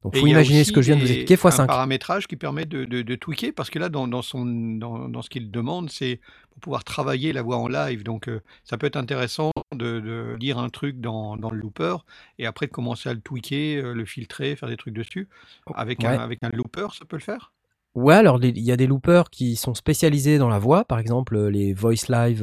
Donc 0.04 0.16
faut 0.16 0.26
il 0.26 0.30
a 0.30 0.32
imaginer 0.34 0.62
ce 0.62 0.70
que 0.72 0.80
je 0.80 0.86
viens 0.92 0.96
de 0.96 1.00
vous 1.00 1.08
expliquer 1.08 1.36
fois 1.36 1.50
Un 1.52 1.56
5. 1.56 1.66
paramétrage 1.66 2.28
qui 2.28 2.36
permet 2.36 2.64
de, 2.64 2.84
de- 2.84 3.02
de 3.02 3.14
tweaker, 3.16 3.52
parce 3.52 3.68
que 3.68 3.78
là, 3.80 3.88
dans, 3.88 4.06
dans 4.06 4.22
son, 4.22 4.44
dans, 4.44 5.08
dans 5.08 5.22
ce 5.22 5.28
qu'il 5.28 5.50
demande, 5.50 5.90
c'est 5.90 6.20
pour 6.50 6.60
pouvoir 6.60 6.84
travailler 6.84 7.32
la 7.32 7.42
voix 7.42 7.56
en 7.56 7.66
live. 7.66 8.04
Donc, 8.04 8.28
euh, 8.28 8.40
ça 8.62 8.78
peut 8.78 8.86
être 8.86 8.96
intéressant 8.96 9.50
de, 9.74 9.98
de 10.00 10.36
lire 10.38 10.58
un 10.58 10.68
truc 10.68 11.00
dans, 11.00 11.36
dans 11.36 11.50
le 11.50 11.58
looper 11.58 11.96
et 12.38 12.46
après 12.46 12.66
de 12.68 12.70
commencer 12.72 13.08
à 13.08 13.14
le 13.14 13.20
tweaker, 13.20 13.84
euh, 13.84 13.92
le 13.94 14.04
filtrer, 14.04 14.54
faire 14.54 14.68
des 14.68 14.76
trucs 14.76 14.94
dessus. 14.94 15.28
Avec, 15.74 15.98
Ouais. 16.00 16.06
un, 16.06 16.18
avec 16.20 16.38
un 16.42 16.50
looper, 16.50 16.86
ça 16.96 17.04
peut 17.04 17.16
le 17.16 17.22
faire? 17.22 17.52
Ouais, 17.96 18.14
alors 18.14 18.38
il 18.44 18.56
y 18.60 18.70
a 18.70 18.76
des 18.76 18.86
loopers 18.86 19.30
qui 19.30 19.56
sont 19.56 19.74
spécialisés 19.74 20.38
dans 20.38 20.48
la 20.48 20.60
voix, 20.60 20.84
par 20.84 21.00
exemple 21.00 21.34
euh, 21.34 21.50
les 21.50 21.72
Voice 21.74 22.06
Live 22.08 22.42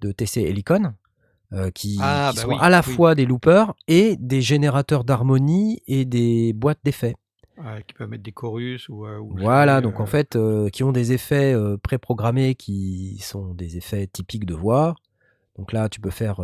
de 0.00 0.12
TC 0.12 0.42
Helicon, 0.42 0.92
euh, 1.52 1.70
qui, 1.70 1.98
Ah, 2.00 2.30
qui 2.30 2.36
bah 2.36 2.42
sont 2.42 2.48
oui, 2.48 2.56
à 2.60 2.68
la 2.70 2.82
oui. 2.86 2.92
fois 2.94 3.14
des 3.14 3.26
loopers 3.26 3.74
et 3.88 4.16
des 4.16 4.40
générateurs 4.40 5.04
d'harmonie 5.04 5.82
et 5.86 6.04
des 6.04 6.52
boîtes 6.52 6.80
d'effets. 6.84 7.14
Ouais, 7.58 7.82
Qui 7.86 7.94
peuvent 7.94 8.08
mettre 8.08 8.22
des 8.22 8.32
chorus 8.32 8.88
ou. 8.88 9.04
euh, 9.06 9.18
ou 9.18 9.34
Voilà, 9.36 9.80
donc 9.80 9.94
euh, 10.00 10.02
en 10.02 10.06
fait, 10.06 10.36
euh, 10.36 10.68
qui 10.70 10.82
ont 10.82 10.92
des 10.92 11.12
effets 11.12 11.54
préprogrammés 11.82 12.54
qui 12.54 13.18
sont 13.20 13.52
des 13.54 13.76
effets 13.76 14.06
typiques 14.06 14.46
de 14.46 14.54
voix. 14.54 14.94
Donc 15.58 15.72
là, 15.72 15.90
tu 15.90 16.00
peux 16.00 16.10
faire 16.10 16.40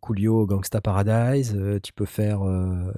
Coolio, 0.00 0.46
Gangsta 0.46 0.80
Paradise, 0.80 1.58
tu 1.82 1.92
peux 1.92 2.06
faire 2.06 2.40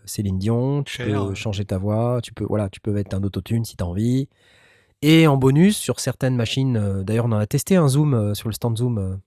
Céline 0.05 0.39
Dion, 0.39 0.85
tu 0.85 0.93
Cher, 0.99 1.07
peux 1.07 1.29
ouais. 1.31 1.35
changer 1.35 1.65
ta 1.65 1.79
voix, 1.79 2.21
tu 2.23 2.33
peux, 2.33 2.45
voilà, 2.45 2.69
tu 2.69 2.81
peux 2.81 2.93
mettre 2.93 3.17
un 3.17 3.25
autotune 3.25 3.65
si 3.65 3.77
tu 3.77 3.83
as 3.83 3.87
envie. 3.89 4.29
Et 5.03 5.27
en 5.27 5.37
bonus, 5.37 5.77
sur 5.77 5.99
certaines 5.99 6.37
machines, 6.37 7.03
d'ailleurs, 7.03 7.25
on 7.27 7.33
en 7.33 7.39
a 7.39 7.47
testé 7.47 7.75
un 7.75 7.89
Zoom 7.89 8.37
sur 8.37 8.49
le 8.49 8.55
stand 8.55 8.77
Zoom, 8.79 9.19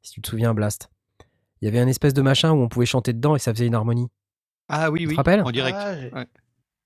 si 0.00 0.12
tu 0.12 0.22
te 0.22 0.28
souviens, 0.30 0.54
Blast. 0.54 0.88
Il 1.64 1.66
y 1.66 1.68
avait 1.70 1.80
un 1.80 1.88
espèce 1.88 2.12
de 2.12 2.20
machin 2.20 2.52
où 2.52 2.56
on 2.60 2.68
pouvait 2.68 2.84
chanter 2.84 3.14
dedans 3.14 3.34
et 3.36 3.38
ça 3.38 3.50
faisait 3.54 3.66
une 3.66 3.74
harmonie. 3.74 4.08
Ah 4.68 4.90
oui, 4.90 5.04
te 5.04 5.08
oui, 5.08 5.16
rappelles? 5.16 5.40
en 5.40 5.50
direct. 5.50 5.78
Ah, 5.80 5.94
Ouais. 6.18 6.26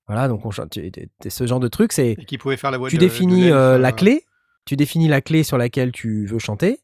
Voilà, 0.06 0.28
donc 0.28 0.46
on 0.46 0.52
chante, 0.52 0.70
tu- 0.70 0.92
ce 1.28 1.46
genre 1.48 1.58
de 1.58 1.66
truc, 1.66 1.92
c'est 1.92 2.12
Et 2.12 2.24
qui 2.24 2.38
pouvait 2.38 2.56
faire 2.56 2.70
la 2.70 2.78
voix 2.78 2.88
tu 2.88 2.94
de- 2.94 3.00
définis 3.00 3.40
l'elfe, 3.46 3.54
euh, 3.56 3.76
la 3.76 3.88
euh, 3.88 3.92
clé, 3.92 4.24
tu 4.66 4.76
définis 4.76 5.08
la 5.08 5.20
clé 5.20 5.42
sur 5.42 5.58
laquelle 5.58 5.90
tu 5.90 6.26
veux 6.26 6.38
chanter, 6.38 6.78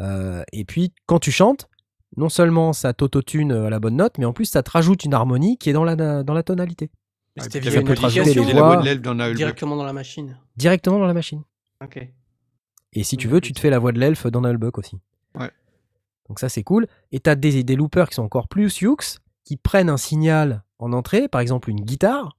euh, 0.00 0.42
et 0.54 0.64
puis 0.64 0.94
quand 1.04 1.18
tu 1.18 1.30
chantes, 1.30 1.68
non 2.16 2.30
seulement 2.30 2.72
ça 2.72 2.94
t'autotune 2.94 3.52
à 3.52 3.68
la 3.68 3.78
bonne 3.78 3.96
note, 3.96 4.16
mais 4.16 4.24
en 4.24 4.32
plus 4.32 4.46
ça 4.46 4.62
te 4.62 4.70
rajoute 4.70 5.04
une 5.04 5.12
harmonie 5.12 5.58
qui 5.58 5.68
est 5.68 5.74
dans 5.74 5.84
la, 5.84 5.96
dans 6.24 6.32
la 6.34 6.42
tonalité, 6.42 6.90
Ah, 7.38 7.42
C'était 7.42 7.60
via 7.60 7.78
une 7.78 7.88
application 7.90 8.24
directement 8.24 9.76
dans 9.76 9.84
la 9.84 9.92
machine. 9.92 10.38
directement 10.56 10.98
dans 10.98 11.06
la 11.06 11.14
machine. 11.14 11.42
Ok. 11.82 12.08
Et 12.94 13.04
si 13.04 13.18
tu 13.18 13.28
veux, 13.28 13.42
tu 13.42 13.52
te 13.52 13.60
fais 13.60 13.68
la 13.70 13.78
voix 13.78 13.92
de 13.92 14.00
l'elfe 14.00 14.26
dans 14.28 14.40
Nullbuck 14.40 14.78
aussi. 14.78 14.98
Ouais. 15.38 15.50
Donc 16.28 16.38
ça 16.40 16.48
c'est 16.48 16.62
cool. 16.62 16.86
Et 17.12 17.20
tu 17.20 17.28
as 17.30 17.34
des, 17.34 17.62
des 17.64 17.76
loopers 17.76 18.08
qui 18.08 18.14
sont 18.14 18.22
encore 18.22 18.48
plus 18.48 18.80
Hughes, 18.80 19.18
qui 19.44 19.56
prennent 19.56 19.90
un 19.90 19.96
signal 19.96 20.62
en 20.78 20.92
entrée, 20.92 21.28
par 21.28 21.40
exemple 21.40 21.70
une 21.70 21.80
guitare, 21.82 22.36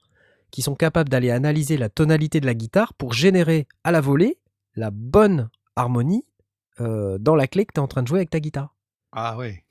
qui 0.51 0.61
sont 0.61 0.75
capables 0.75 1.09
d'aller 1.09 1.31
analyser 1.31 1.77
la 1.77 1.89
tonalité 1.89 2.39
de 2.39 2.45
la 2.45 2.53
guitare 2.53 2.93
pour 2.93 3.13
générer 3.13 3.67
à 3.83 3.91
la 3.91 4.01
volée 4.01 4.37
la 4.75 4.89
bonne 4.91 5.49
harmonie 5.75 6.25
euh, 6.81 7.17
dans 7.19 7.35
la 7.35 7.47
clé 7.47 7.65
que 7.65 7.73
tu 7.73 7.79
es 7.79 7.83
en 7.83 7.87
train 7.87 8.03
de 8.03 8.07
jouer 8.07 8.19
avec 8.19 8.29
ta 8.29 8.39
guitare. 8.39 8.75
Ah 9.11 9.37
ouais. 9.37 9.63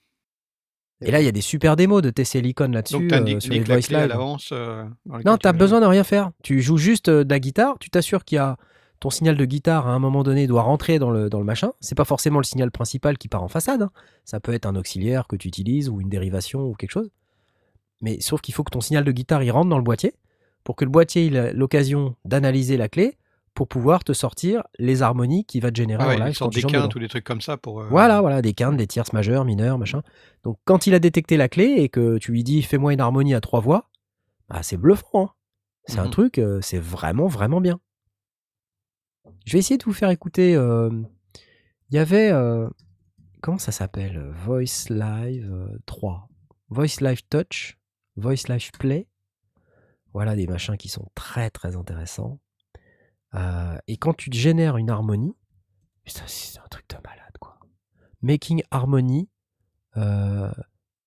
Et 1.03 1.11
là, 1.11 1.21
il 1.21 1.25
y 1.25 1.29
a 1.29 1.33
des 1.33 1.43
super 1.43 1.77
démos 1.77 2.01
de 2.01 2.09
TC 2.09 2.37
Helicon 2.39 2.69
là-dessus 2.69 2.95
Donc, 3.09 3.09
tu 3.27 3.35
euh, 3.35 3.41
sur 3.41 3.53
les 3.53 3.59
la 3.61 3.65
Voice 3.77 3.95
à 3.95 4.07
l'avance. 4.07 4.51
euh, 4.53 4.85
Non, 5.07 5.35
tu 5.35 5.41
t'as 5.41 5.53
veux 5.53 5.59
besoin 5.59 5.81
de 5.81 5.87
rien 5.87 6.05
faire. 6.05 6.31
Tu 6.43 6.62
joues 6.62 6.79
juste 6.79 7.11
de 7.11 7.27
la 7.29 7.41
guitare, 7.41 7.79
tu 7.79 7.91
t'assures 7.91 8.25
qu'il 8.25 8.37
y 8.37 8.39
a 8.39 8.57
ton 9.05 9.11
signal 9.11 9.36
de 9.36 9.44
guitare 9.44 9.86
à 9.86 9.92
un 9.92 9.98
moment 9.98 10.22
donné 10.22 10.46
doit 10.46 10.62
rentrer 10.62 10.98
dans 10.98 11.11
le, 11.11 11.28
dans 11.28 11.38
le 11.38 11.44
machin. 11.44 11.72
C'est 11.80 11.94
pas 11.94 12.07
forcément 12.07 12.38
le 12.38 12.44
signal 12.44 12.70
principal 12.70 13.18
qui 13.18 13.28
part 13.28 13.42
en 13.42 13.48
façade. 13.48 13.82
hein. 13.82 13.90
Ça 14.24 14.40
peut 14.40 14.55
être 14.55 14.64
un 14.64 14.76
auxiliaire 14.76 15.26
que 15.26 15.36
tu 15.36 15.46
utilises 15.48 15.90
ou 15.90 16.00
une 16.00 16.09
dérivation 16.09 16.62
ou 16.62 16.72
quelque 16.74 16.90
chose. 16.92 17.11
Mais 18.00 18.20
sauf 18.20 18.40
qu'il 18.40 18.55
faut 18.55 18.64
que 18.64 18.70
ton 18.70 18.80
signal 18.80 19.05
de 19.05 19.12
guitare 19.12 19.42
il 19.42 19.50
rentre 19.50 19.68
dans 19.68 19.76
le 19.76 19.84
boîtier 19.84 20.14
pour 20.64 20.74
que 20.76 20.86
le 20.86 20.90
boîtier 20.90 21.26
ait 21.26 21.52
l'occasion 21.52 22.16
d'analyser 22.24 22.78
la 22.78 22.88
clé 22.88 23.18
pour 23.52 23.68
pouvoir 23.68 24.05
te 24.05 24.12
sortir 24.14 24.62
les 24.78 25.02
harmonies 25.02 25.44
qu'il 25.44 25.61
va 25.61 25.70
te 25.70 25.76
générer 25.76 26.02
Ah 26.02 26.09
ouais, 26.09 26.20
en 26.20 26.24
live 26.24 26.38
quand 26.38 26.48
des 26.48 26.62
quintes 26.62 26.94
ou 26.94 26.98
des 26.98 27.09
trucs 27.09 27.24
comme 27.24 27.42
ça 27.42 27.57
pour. 27.59 27.80
euh, 27.82 27.88
Voilà, 27.90 28.20
voilà, 28.22 28.40
des 28.40 28.55
quintes, 28.55 28.76
des 28.78 28.86
tierces 28.86 29.12
majeures, 29.12 29.44
mineures, 29.44 29.78
machin. 29.78 30.02
Donc 30.44 30.57
quand 30.64 30.86
il 30.86 30.94
a 30.94 30.98
détecté 30.98 31.36
la 31.36 31.48
clé 31.50 31.74
et 31.76 31.90
que 31.90 32.16
tu 32.16 32.32
lui 32.32 32.42
dis 32.42 32.62
fais-moi 32.62 32.94
une 32.94 33.00
harmonie 33.00 33.34
à 33.34 33.42
trois 33.42 33.61
voix, 33.61 33.90
bah, 34.48 34.62
c'est 34.62 34.78
bluffant. 34.78 35.26
hein. 35.26 35.30
C'est 35.86 35.98
un 36.00 36.05
Mhm. 36.05 36.11
truc, 36.11 36.38
euh, 36.38 36.61
c'est 36.62 36.78
vraiment, 36.78 37.26
vraiment 37.26 37.61
bien. 37.61 37.78
Je 39.45 39.53
vais 39.53 39.59
essayer 39.59 39.78
de 39.78 39.84
vous 39.84 39.92
faire 39.92 40.11
écouter. 40.11 40.55
euh, 40.57 40.90
Il 41.90 41.97
y 41.97 41.99
avait. 41.99 42.30
euh, 42.30 42.68
comment 43.42 43.59
ça 43.59 43.72
s'appelle 43.72 44.16
euh, 44.16 44.32
Voice 44.32 44.88
Live 44.90 45.51
euh, 45.53 45.78
3. 45.86 46.28
Voice 46.68 47.01
Live 47.01 47.22
Touch. 47.28 47.78
Voice 48.16 48.49
Live 48.49 48.70
Play. 48.78 49.07
Voilà 50.12 50.36
des 50.36 50.47
machins 50.47 50.76
qui 50.76 50.88
sont 50.88 51.11
très, 51.14 51.51
très 51.51 51.76
intéressants. 51.76 52.38
Euh, 53.34 53.76
et 53.88 53.97
quand 53.97 54.14
tu 54.14 54.30
te 54.30 54.36
génères 54.36 54.76
une 54.76 54.88
harmonie, 54.90 55.34
putain, 56.05 56.22
c'est 56.26 56.59
un 56.61 56.68
truc 56.70 56.88
de 56.88 56.95
malade, 57.05 57.36
quoi. 57.40 57.59
Making 58.22 58.62
harmony 58.70 59.28
euh, 59.97 60.51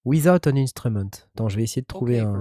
without 0.04 0.46
an 0.48 0.58
instrument. 0.58 1.10
Attends, 1.34 1.48
je 1.48 1.56
vais 1.56 1.64
essayer 1.64 1.82
de 1.82 1.88
trouver 1.88 2.20
un. 2.28 2.34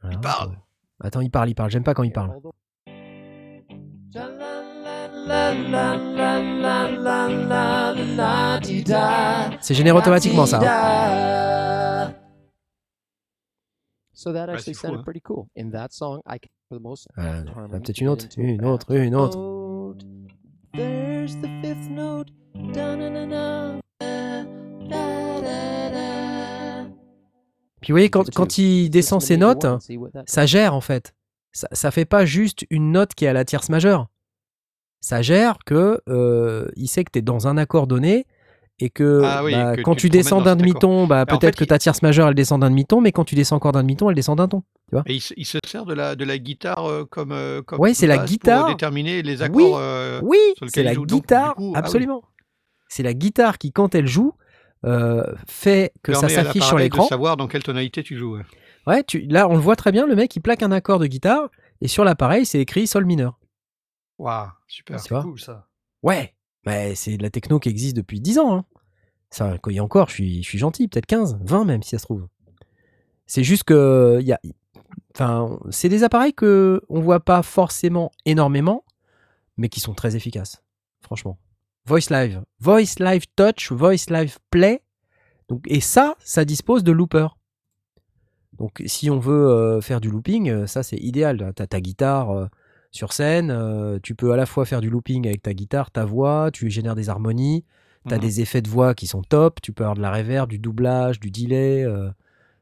Voilà, 0.00 0.16
Il 0.16 0.20
parle. 0.20 0.58
Attends, 1.00 1.20
il 1.20 1.30
parle, 1.30 1.50
il 1.50 1.54
parle. 1.54 1.70
J'aime 1.70 1.84
pas 1.84 1.92
quand 1.94 2.02
il 2.02 2.12
parle. 2.12 2.30
C'est 9.60 9.74
généré 9.74 9.96
automatiquement 9.96 10.46
ça. 10.46 10.58
hein. 14.50 14.54
Sounded 14.74 14.98
hein. 14.98 15.02
pretty 15.04 15.20
cool. 15.20 15.46
In 15.56 15.70
that 15.70 15.88
song, 15.92 16.20
I 16.26 16.38
can, 16.38 16.48
for 16.68 16.78
the 16.78 16.82
most 16.82 17.06
Voilà, 17.14 17.38
il 17.38 17.46
y 17.46 17.48
en 17.48 17.52
a 17.52 17.60
harmony, 17.60 17.82
peut-être 17.82 18.00
une 18.00 18.08
autre, 18.08 18.26
une 18.36 18.64
autre, 18.64 18.90
une 18.94 19.14
autre. 19.14 19.38
Puis 27.80 27.92
vous 27.92 27.94
voyez, 27.94 28.10
quand, 28.10 28.28
quand 28.34 28.58
il 28.58 28.90
descend 28.90 29.22
ses 29.22 29.36
notes, 29.36 29.66
ça 30.26 30.46
gère 30.46 30.74
en 30.74 30.80
fait. 30.80 31.14
Ça, 31.52 31.68
ça 31.72 31.90
fait 31.90 32.04
pas 32.04 32.24
juste 32.24 32.64
une 32.70 32.92
note 32.92 33.14
qui 33.14 33.24
est 33.24 33.28
à 33.28 33.32
la 33.32 33.44
tierce 33.44 33.68
majeure. 33.68 34.06
Ça 35.00 35.22
gère 35.22 35.58
que 35.64 36.00
euh, 36.08 36.68
il 36.76 36.86
sait 36.88 37.04
que 37.04 37.10
tu 37.12 37.18
es 37.20 37.22
dans 37.22 37.48
un 37.48 37.56
accord 37.56 37.86
donné 37.86 38.26
et 38.78 38.90
que, 38.90 39.22
Ah 39.24 39.42
oui, 39.44 39.52
bah, 39.52 39.76
que 39.76 39.82
quand 39.82 39.94
tu 39.94 40.02
tu, 40.02 40.10
descends 40.10 40.40
d'un 40.42 40.56
demi-ton, 40.56 41.06
bah, 41.06 41.22
en 41.22 41.26
peut-être 41.26 41.58
fait, 41.58 41.64
que 41.64 41.68
ta 41.68 41.78
tierce 41.78 42.02
majeure 42.02 42.28
elle 42.28 42.34
descend 42.34 42.60
d'un 42.60 42.70
demi-ton, 42.70 43.00
mais 43.00 43.10
quand 43.12 43.24
tu 43.24 43.34
descends 43.34 43.56
encore 43.56 43.72
d'un 43.72 43.82
demi-ton, 43.82 44.08
elle 44.10 44.16
descend 44.16 44.38
d'un 44.38 44.48
ton. 44.48 44.62
Et 45.06 45.14
il, 45.14 45.20
se- 45.20 45.34
il 45.36 45.44
se 45.46 45.58
sert 45.66 45.84
de 45.86 45.94
la, 45.94 46.16
de 46.16 46.24
la 46.24 46.38
guitare 46.38 46.84
euh, 46.88 47.04
comme, 47.04 47.32
euh, 47.32 47.62
comme 47.62 47.78
Ouais, 47.80 47.94
c'est 47.94 48.06
la 48.06 48.18
guitare. 48.18 48.66
pour 48.66 48.74
déterminer 48.74 49.22
les 49.22 49.38
Oui, 49.38 49.42
accords. 49.42 50.20
Oui, 50.22 50.38
sur 50.56 50.66
lequel 50.66 50.70
c'est 50.70 50.82
la. 50.82 50.94
Donc, 50.94 51.06
guitare, 51.06 51.54
ah 51.56 51.60
oui. 51.60 51.72
absolument. 51.74 52.22
C'est 52.88 53.02
la 53.02 53.14
guitare 53.14 53.56
qui, 53.58 53.72
quand 53.72 53.94
elle 53.94 54.06
joue, 54.06 54.34
fait 55.46 55.92
que 56.02 56.12
ça 56.12 56.26
permet 56.26 56.34
s'affiche 56.34 56.64
sur 56.64 56.78
l'écran. 56.78 57.06
savoir 57.06 57.36
dans 57.36 57.46
quelle 57.48 57.62
tonalité 57.62 58.02
tu 58.02 58.16
joues. 58.16 58.36
ouais. 58.36 58.42
Ouais, 58.90 59.04
tu, 59.04 59.20
là, 59.20 59.48
on 59.48 59.54
le 59.54 59.60
voit 59.60 59.76
très 59.76 59.92
bien, 59.92 60.04
le 60.04 60.16
mec, 60.16 60.34
il 60.34 60.40
plaque 60.40 60.64
un 60.64 60.72
accord 60.72 60.98
de 60.98 61.06
guitare, 61.06 61.48
et 61.80 61.86
sur 61.86 62.02
l'appareil, 62.02 62.44
c'est 62.44 62.58
écrit 62.58 62.88
sol 62.88 63.04
mineur. 63.04 63.38
Waouh, 64.18 64.48
super. 64.66 64.98
C'est 64.98 65.14
cool 65.22 65.38
ça. 65.38 65.68
Ouais, 66.02 66.34
mais 66.66 66.96
c'est 66.96 67.16
de 67.16 67.22
la 67.22 67.30
techno 67.30 67.60
qui 67.60 67.68
existe 67.68 67.94
depuis 67.94 68.20
10 68.20 68.40
ans. 68.40 68.56
Hein. 68.56 68.64
Ça, 69.30 69.58
quand 69.62 69.70
il 69.70 69.76
y 69.76 69.78
a 69.78 69.84
encore, 69.84 70.08
je 70.08 70.14
suis, 70.14 70.42
je 70.42 70.48
suis 70.48 70.58
gentil, 70.58 70.88
peut-être 70.88 71.06
15, 71.06 71.38
20 71.40 71.64
même, 71.66 71.84
si 71.84 71.90
ça 71.90 71.98
se 71.98 72.02
trouve. 72.02 72.26
C'est 73.26 73.44
juste 73.44 73.62
que, 73.62 74.20
y 74.22 74.32
a, 74.32 74.40
enfin, 75.14 75.60
c'est 75.70 75.88
des 75.88 76.02
appareils 76.02 76.34
que 76.34 76.82
on 76.88 77.00
voit 77.00 77.20
pas 77.20 77.44
forcément 77.44 78.10
énormément, 78.24 78.84
mais 79.56 79.68
qui 79.68 79.78
sont 79.78 79.94
très 79.94 80.16
efficaces, 80.16 80.64
franchement. 81.00 81.38
Voice 81.86 82.10
Live, 82.10 82.42
Voice 82.58 82.98
Live 82.98 83.26
Touch, 83.36 83.70
Voice 83.70 84.06
Live 84.10 84.38
Play, 84.50 84.82
donc, 85.48 85.64
et 85.68 85.80
ça, 85.80 86.16
ça 86.24 86.44
dispose 86.44 86.82
de 86.82 86.90
looper. 86.90 87.28
Donc, 88.60 88.82
si 88.86 89.10
on 89.10 89.18
veut 89.18 89.48
euh, 89.48 89.80
faire 89.80 90.00
du 90.00 90.10
looping, 90.10 90.48
euh, 90.50 90.66
ça 90.68 90.84
c'est 90.84 90.98
idéal. 90.98 91.52
Tu 91.56 91.62
as 91.62 91.66
ta 91.66 91.80
guitare 91.80 92.30
euh, 92.30 92.46
sur 92.92 93.12
scène, 93.12 93.98
tu 94.02 94.14
peux 94.14 94.32
à 94.32 94.36
la 94.36 94.46
fois 94.46 94.64
faire 94.64 94.80
du 94.80 94.90
looping 94.90 95.26
avec 95.26 95.42
ta 95.42 95.52
guitare, 95.54 95.90
ta 95.90 96.04
voix, 96.04 96.50
tu 96.52 96.70
génères 96.70 96.94
des 96.94 97.08
harmonies, 97.08 97.64
tu 98.06 98.14
as 98.14 98.18
Mhm. 98.18 98.22
des 98.22 98.40
effets 98.40 98.62
de 98.62 98.68
voix 98.68 98.94
qui 98.94 99.06
sont 99.06 99.22
top, 99.22 99.60
tu 99.62 99.72
peux 99.72 99.84
avoir 99.84 99.96
de 99.96 100.02
la 100.02 100.12
reverb, 100.12 100.48
du 100.48 100.58
doublage, 100.58 101.18
du 101.20 101.30
delay. 101.30 101.86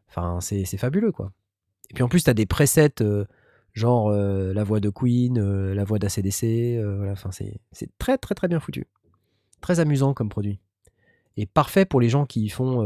Enfin, 0.09 0.39
c'est 0.41 0.65
c'est 0.65 0.77
fabuleux 0.79 1.13
quoi. 1.13 1.33
Et 1.91 1.95
puis 1.95 2.03
en 2.03 2.09
plus, 2.09 2.25
tu 2.25 2.31
as 2.31 2.35
des 2.35 2.47
presets 2.47 3.03
genre 3.73 4.11
euh, 4.11 4.53
la 4.53 4.65
voix 4.65 4.81
de 4.81 4.91
Queen, 4.91 5.39
euh, 5.39 5.75
la 5.75 5.85
voix 5.85 5.99
d'ACDC. 5.99 6.77
euh, 6.77 6.97
voilà, 6.99 7.13
enfin, 7.13 7.31
c'est 7.33 7.61
c'est 7.73 7.89
très 7.99 8.19
très 8.19 8.35
très 8.35 8.49
bien 8.49 8.61
foutu. 8.61 8.87
Très 9.61 9.81
amusant 9.81 10.13
comme 10.15 10.29
produit. 10.29 10.61
Et 11.37 11.47
parfait 11.47 11.85
pour 11.85 12.01
les 12.01 12.09
gens 12.09 12.27
qui 12.27 12.49
font 12.49 12.83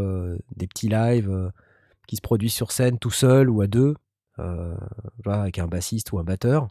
des 0.57 0.67
petits 0.67 0.89
lives, 0.89 1.51
qui 2.07 2.17
se 2.17 2.21
produisent 2.21 2.55
sur 2.55 2.73
scène 2.73 2.99
tout 2.99 3.11
seul 3.11 3.49
ou 3.49 3.61
à 3.61 3.67
deux, 3.67 3.95
euh, 4.39 4.77
avec 5.27 5.59
un 5.59 5.67
bassiste 5.67 6.13
ou 6.13 6.19
un 6.19 6.25
batteur. 6.25 6.69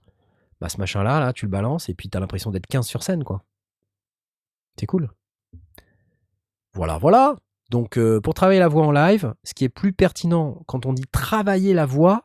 Bah, 0.60 0.70
ce 0.70 0.78
machin-là, 0.78 1.20
là, 1.20 1.34
tu 1.34 1.46
le 1.46 1.52
balances 1.52 1.90
et 1.90 1.94
puis 1.94 2.10
tu 2.10 2.18
as 2.18 2.22
l'impression 2.22 2.52
d'être 2.52 2.68
15 2.68 2.86
sur 2.86 3.04
scène, 3.04 3.24
quoi. 3.24 3.44
C'est 4.80 4.86
cool. 4.86 5.10
Voilà, 6.74 6.98
voilà. 6.98 7.36
Donc, 7.70 7.98
euh, 7.98 8.20
pour 8.20 8.34
travailler 8.34 8.60
la 8.60 8.68
voix 8.68 8.86
en 8.86 8.92
live, 8.92 9.34
ce 9.44 9.54
qui 9.54 9.64
est 9.64 9.70
plus 9.70 9.94
pertinent 9.94 10.62
quand 10.68 10.86
on 10.86 10.94
dit 10.94 11.06
travailler 11.12 11.74
la 11.74 11.86
voix, 11.86 12.22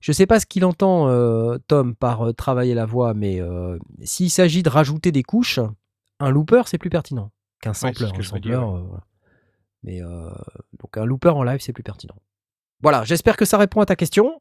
je 0.00 0.12
sais 0.12 0.26
pas 0.26 0.40
ce 0.40 0.46
qu'il 0.46 0.64
entend, 0.64 1.08
euh, 1.08 1.58
Tom, 1.66 1.94
par 1.94 2.34
travailler 2.34 2.74
la 2.74 2.86
voix, 2.86 3.14
mais 3.14 3.40
s'il 4.02 4.30
s'agit 4.30 4.62
de 4.62 4.70
rajouter 4.70 5.12
des 5.12 5.22
couches, 5.22 5.60
un 6.20 6.30
looper, 6.30 6.62
c'est 6.66 6.78
plus 6.78 6.90
pertinent 6.90 7.30
qu'un 7.60 7.74
c'est 7.74 7.92
ce 7.92 7.94
sampler. 7.94 8.12
que 8.12 8.20
un 8.20 8.22
je 8.22 8.34
me 8.34 8.40
dis, 8.40 8.48
sampler, 8.50 8.56
ouais. 8.56 8.82
voilà. 8.86 9.04
Mais 9.82 10.02
euh, 10.02 10.30
donc, 10.78 10.96
un 10.96 11.04
looper 11.04 11.30
en 11.30 11.42
live, 11.42 11.60
c'est 11.60 11.72
plus 11.72 11.82
pertinent. 11.82 12.14
Voilà, 12.82 13.04
j'espère 13.04 13.36
que 13.36 13.44
ça 13.44 13.58
répond 13.58 13.80
à 13.80 13.86
ta 13.86 13.96
question. 13.96 14.38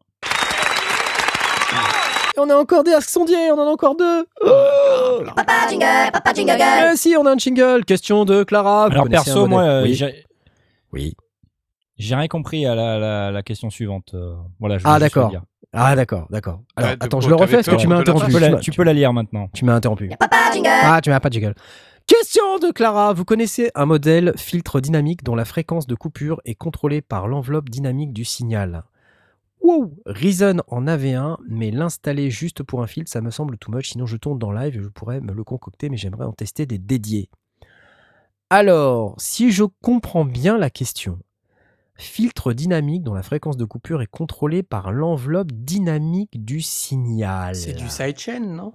Et 2.36 2.40
on 2.40 2.50
a 2.50 2.56
encore 2.56 2.84
des 2.84 2.94
Ask 2.94 3.10
Sondier, 3.10 3.52
on 3.52 3.60
en 3.60 3.68
a 3.68 3.72
encore 3.72 3.96
deux. 3.96 4.26
Oh 4.46 5.22
Papa 5.36 5.68
jingle, 5.70 6.12
papa 6.14 6.34
jingle. 6.34 6.58
Eh 6.60 6.96
si, 6.96 7.16
on 7.18 7.26
a 7.26 7.32
un 7.34 7.38
jingle. 7.38 7.84
Question 7.86 8.24
de 8.26 8.44
Clara. 8.44 8.88
Vous 8.88 8.94
Alors 8.94 9.10
perso, 9.10 9.48
moi, 9.48 9.64
euh, 9.64 9.84
oui. 9.84 9.94
j'ai 9.94 10.26
oui. 10.94 11.16
j'ai 11.98 12.16
rien 12.16 12.28
compris 12.28 12.66
à 12.66 12.76
la, 12.76 12.98
la- 12.98 13.32
la 13.32 13.44
question 13.44 13.70
suivante. 13.70 14.12
euh, 14.14 14.36
voilà, 14.60 14.78
je 14.78 14.86
Ah, 14.88 15.00
d'accord. 15.00 15.32
Ah 15.74 15.96
d'accord, 15.96 16.26
d'accord. 16.32 16.62
Alors 16.76 16.92
Ouais, 16.92 16.98
attends, 17.00 17.20
je 17.22 17.30
le 17.30 17.36
refais 17.36 17.58
parce 17.58 17.68
que 17.68 17.76
tu 17.76 17.88
m'as 17.88 17.98
interrompu. 17.98 18.26
Tu 18.28 18.32
peux, 18.32 18.38
Tu 18.40 18.44
la, 18.44 18.50
m'as- 18.52 18.60
tu 18.60 18.72
peux 18.72 18.84
la 18.84 18.94
lire 18.94 19.14
maintenant. 19.14 19.50
tu 19.54 19.66
m'as 19.66 19.76
interrompu. 19.76 20.10
Papa 20.20 20.38
jingle. 20.54 20.70
Ah, 20.84 21.00
tu 21.02 21.10
m'as 21.10 21.20
pas 21.20 21.30
de 21.30 21.34
jingle. 21.36 21.56
Question 22.10 22.57
de 22.57 22.72
Clara. 22.72 23.14
Vous 23.14 23.24
connaissez 23.24 23.70
un 23.76 23.86
modèle 23.86 24.34
filtre 24.36 24.82
dynamique 24.82 25.24
dont 25.24 25.36
la 25.36 25.45
fréquence 25.45 25.86
de 25.86 25.93
coupure 25.93 26.41
est 26.43 26.55
contrôlée 26.55 27.01
par 27.03 27.28
l'enveloppe 27.28 27.70
dynamique 27.70 28.14
du 28.14 28.26
signal? 28.26 28.84
Wow 29.62 29.93
Reason 30.07 30.57
en 30.70 30.88
avait 30.88 31.14
un, 31.14 31.38
mais 31.47 31.70
l'installer 31.70 32.32
juste 32.32 32.64
pour 32.64 32.82
un 32.82 32.88
filtre, 32.88 33.12
ça 33.12 33.22
me 33.22 33.30
semble 33.30 33.60
too 33.60 33.72
much. 33.72 33.91
Sinon, 33.91 34.07
je 34.07 34.18
tourne 34.18 34.39
dans 34.39 34.51
live 34.51 34.76
et 34.76 34.82
je 34.82 34.88
pourrais 34.88 35.22
me 35.22 35.34
le 35.34 35.43
concocter, 35.43 35.88
mais 35.89 35.97
j'aimerais 35.97 36.26
en 36.26 36.34
tester 36.34 36.66
des 36.66 36.80
dédiés. 36.80 37.30
Alors, 38.49 39.14
si 39.20 39.51
je 39.51 39.66
comprends 39.84 40.26
bien 40.26 40.57
la 40.57 40.72
question, 40.72 41.20
filtre 41.93 42.53
dynamique 42.53 43.03
dont 43.03 43.14
la 43.14 43.22
fréquence 43.22 43.55
de 43.55 43.66
coupure 43.66 44.01
est 44.01 44.07
contrôlée 44.07 44.64
par 44.64 44.91
l'enveloppe 44.91 45.51
dynamique 45.51 46.43
du 46.43 46.62
signal. 46.62 47.55
C'est 47.55 47.74
du 47.74 47.88
sidechain, 47.88 48.39
non? 48.39 48.74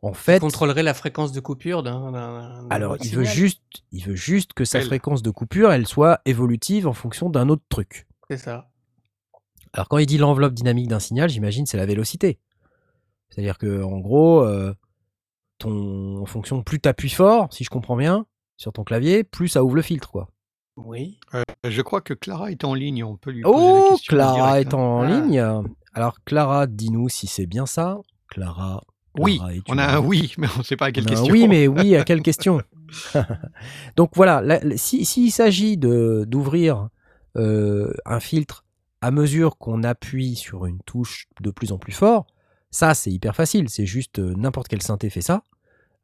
En 0.00 0.12
fait, 0.12 0.38
contrôlerait 0.38 0.84
la 0.84 0.94
fréquence 0.94 1.32
de 1.32 1.40
coupure 1.40 1.82
d'un. 1.82 2.66
Alors, 2.70 2.92
autre 2.92 3.04
il 3.04 3.14
veut, 3.16 3.24
juste, 3.24 3.62
il 3.90 4.04
veut 4.04 4.14
juste 4.14 4.52
que 4.52 4.64
sa 4.64 4.78
Elle. 4.78 4.86
fréquence 4.86 5.22
de 5.22 5.30
coupure, 5.30 5.72
elle 5.72 5.86
soit 5.88 6.20
évolutive 6.24 6.86
en 6.86 6.92
fonction 6.92 7.30
d'un 7.30 7.48
autre 7.48 7.64
truc. 7.68 8.06
C'est 8.30 8.36
ça. 8.36 8.70
Alors, 9.72 9.88
quand 9.88 9.98
il 9.98 10.06
dit 10.06 10.18
l'enveloppe 10.18 10.54
dynamique 10.54 10.86
d'un 10.88 11.00
signal, 11.00 11.28
j'imagine 11.28 11.66
c'est 11.66 11.76
la 11.76 11.86
vélocité. 11.86 12.38
C'est-à-dire 13.28 13.58
que, 13.58 13.82
en 13.82 13.98
gros, 13.98 14.42
euh, 14.44 14.72
ton, 15.58 16.18
en 16.22 16.26
fonction, 16.26 16.62
plus 16.62 16.80
tu 16.80 16.88
appuies 16.88 17.10
fort, 17.10 17.52
si 17.52 17.64
je 17.64 17.70
comprends 17.70 17.96
bien, 17.96 18.24
sur 18.56 18.72
ton 18.72 18.84
clavier, 18.84 19.24
plus 19.24 19.48
ça 19.48 19.64
ouvre 19.64 19.74
le 19.74 19.82
filtre, 19.82 20.10
quoi. 20.12 20.28
Oui. 20.76 21.18
Euh, 21.34 21.42
je 21.64 21.82
crois 21.82 22.00
que 22.02 22.14
Clara 22.14 22.52
est 22.52 22.62
en 22.62 22.72
ligne. 22.74 23.02
On 23.02 23.16
peut 23.16 23.32
lui 23.32 23.42
poser 23.42 23.56
la 23.56 23.62
Oh, 23.72 23.90
question. 23.90 24.14
en 24.14 24.16
Clara 24.16 24.34
direct, 24.52 24.72
est 24.72 24.76
hein. 24.76 24.78
en 24.78 25.00
Ah. 25.02 25.08
ligne. 25.08 25.62
Alors, 25.92 26.22
Clara, 26.24 26.66
dis-nous 26.68 27.08
si 27.08 27.26
c'est 27.26 27.46
bien 27.46 27.66
ça. 27.66 27.98
Clara. 28.28 28.84
Oui, 29.16 29.40
on 29.68 29.78
a 29.78 29.96
un 29.96 30.00
oui, 30.00 30.34
mais 30.38 30.46
on 30.56 30.58
ne 30.58 30.62
sait 30.64 30.76
pas 30.76 30.86
à 30.86 30.92
quelle 30.92 31.04
On 31.04 31.08
question. 31.08 31.32
Oui, 31.32 31.48
mais 31.48 31.66
oui, 31.66 31.96
à 31.96 32.04
quelle 32.04 32.22
question 32.22 32.60
Donc 33.96 34.10
voilà, 34.14 34.42
si- 34.76 35.04
s'il 35.04 35.30
s'agit 35.32 35.76
de 35.76 36.24
d'ouvrir 36.26 36.88
euh, 37.36 37.92
un 38.04 38.20
filtre 38.20 38.64
à 39.00 39.10
mesure 39.10 39.58
qu'on 39.58 39.82
appuie 39.84 40.34
sur 40.36 40.66
une 40.66 40.80
touche 40.80 41.26
de 41.40 41.50
plus 41.50 41.72
en 41.72 41.78
plus 41.78 41.92
fort, 41.92 42.26
ça 42.70 42.94
c'est 42.94 43.10
hyper 43.10 43.34
facile. 43.36 43.68
C'est 43.68 43.86
juste 43.86 44.18
euh, 44.18 44.34
n'importe 44.36 44.68
quel 44.68 44.82
synthé 44.82 45.10
fait 45.10 45.20
ça, 45.22 45.42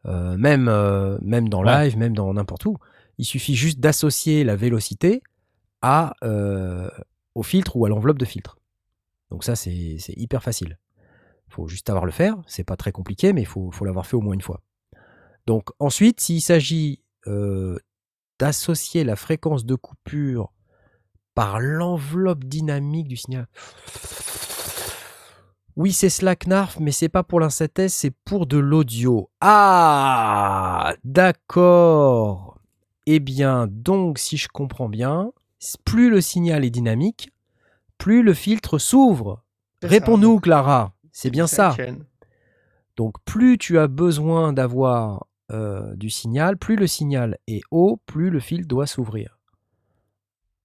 Euh, 0.06 0.36
même 0.36 0.64
même 1.22 1.48
dans 1.48 1.62
Ouais. 1.64 1.84
live, 1.84 1.96
même 1.96 2.14
dans 2.14 2.32
n'importe 2.34 2.66
où. 2.66 2.76
Il 3.18 3.24
suffit 3.24 3.54
juste 3.54 3.80
d'associer 3.80 4.44
la 4.44 4.54
vélocité 4.56 5.22
à 5.82 6.14
au 7.34 7.42
filtre 7.42 7.76
ou 7.76 7.84
à 7.86 7.88
l'enveloppe 7.88 8.18
de 8.18 8.24
filtre. 8.26 8.58
Donc 9.30 9.44
ça 9.44 9.56
c'est 9.56 9.96
c'est 9.98 10.12
hyper 10.16 10.42
facile. 10.42 10.78
Faut 11.54 11.68
juste 11.68 11.86
savoir 11.86 12.04
le 12.04 12.12
faire. 12.12 12.36
C'est 12.46 12.64
pas 12.64 12.76
très 12.76 12.92
compliqué, 12.92 13.32
mais 13.32 13.42
il 13.42 13.46
faut, 13.46 13.70
faut 13.70 13.84
l'avoir 13.84 14.06
fait 14.06 14.16
au 14.16 14.20
moins 14.20 14.34
une 14.34 14.42
fois. 14.42 14.60
Donc 15.46 15.70
ensuite, 15.78 16.20
s'il 16.20 16.40
s'agit 16.40 17.02
euh, 17.26 17.78
d'associer 18.38 19.04
la 19.04 19.16
fréquence 19.16 19.64
de 19.64 19.74
coupure 19.74 20.52
par 21.34 21.60
l'enveloppe 21.60 22.44
dynamique 22.44 23.08
du 23.08 23.16
signal. 23.16 23.46
Oui, 25.76 25.92
c'est 25.92 26.08
Slacknarf, 26.08 26.78
mais 26.78 26.92
c'est 26.92 27.08
pas 27.08 27.24
pour 27.24 27.40
l'insynthèse, 27.40 27.92
c'est 27.92 28.12
pour 28.24 28.46
de 28.46 28.58
l'audio. 28.58 29.30
Ah, 29.40 30.94
d'accord. 31.02 32.60
Eh 33.06 33.18
bien, 33.18 33.66
donc, 33.68 34.18
si 34.18 34.36
je 34.36 34.48
comprends 34.48 34.88
bien, 34.88 35.32
plus 35.84 36.10
le 36.10 36.20
signal 36.20 36.64
est 36.64 36.70
dynamique, 36.70 37.30
plus 37.98 38.22
le 38.22 38.34
filtre 38.34 38.78
s'ouvre. 38.78 39.42
Réponds-nous. 39.82 40.38
Clara. 40.38 40.93
C'est 41.14 41.30
bien 41.30 41.46
ça. 41.46 41.74
Donc 42.96 43.14
plus 43.24 43.56
tu 43.56 43.78
as 43.78 43.86
besoin 43.86 44.52
d'avoir 44.52 45.26
euh, 45.52 45.94
du 45.94 46.10
signal, 46.10 46.56
plus 46.58 46.76
le 46.76 46.86
signal 46.86 47.38
est 47.46 47.62
haut, 47.70 48.00
plus 48.04 48.30
le 48.30 48.40
fil 48.40 48.66
doit 48.66 48.86
s'ouvrir. 48.86 49.38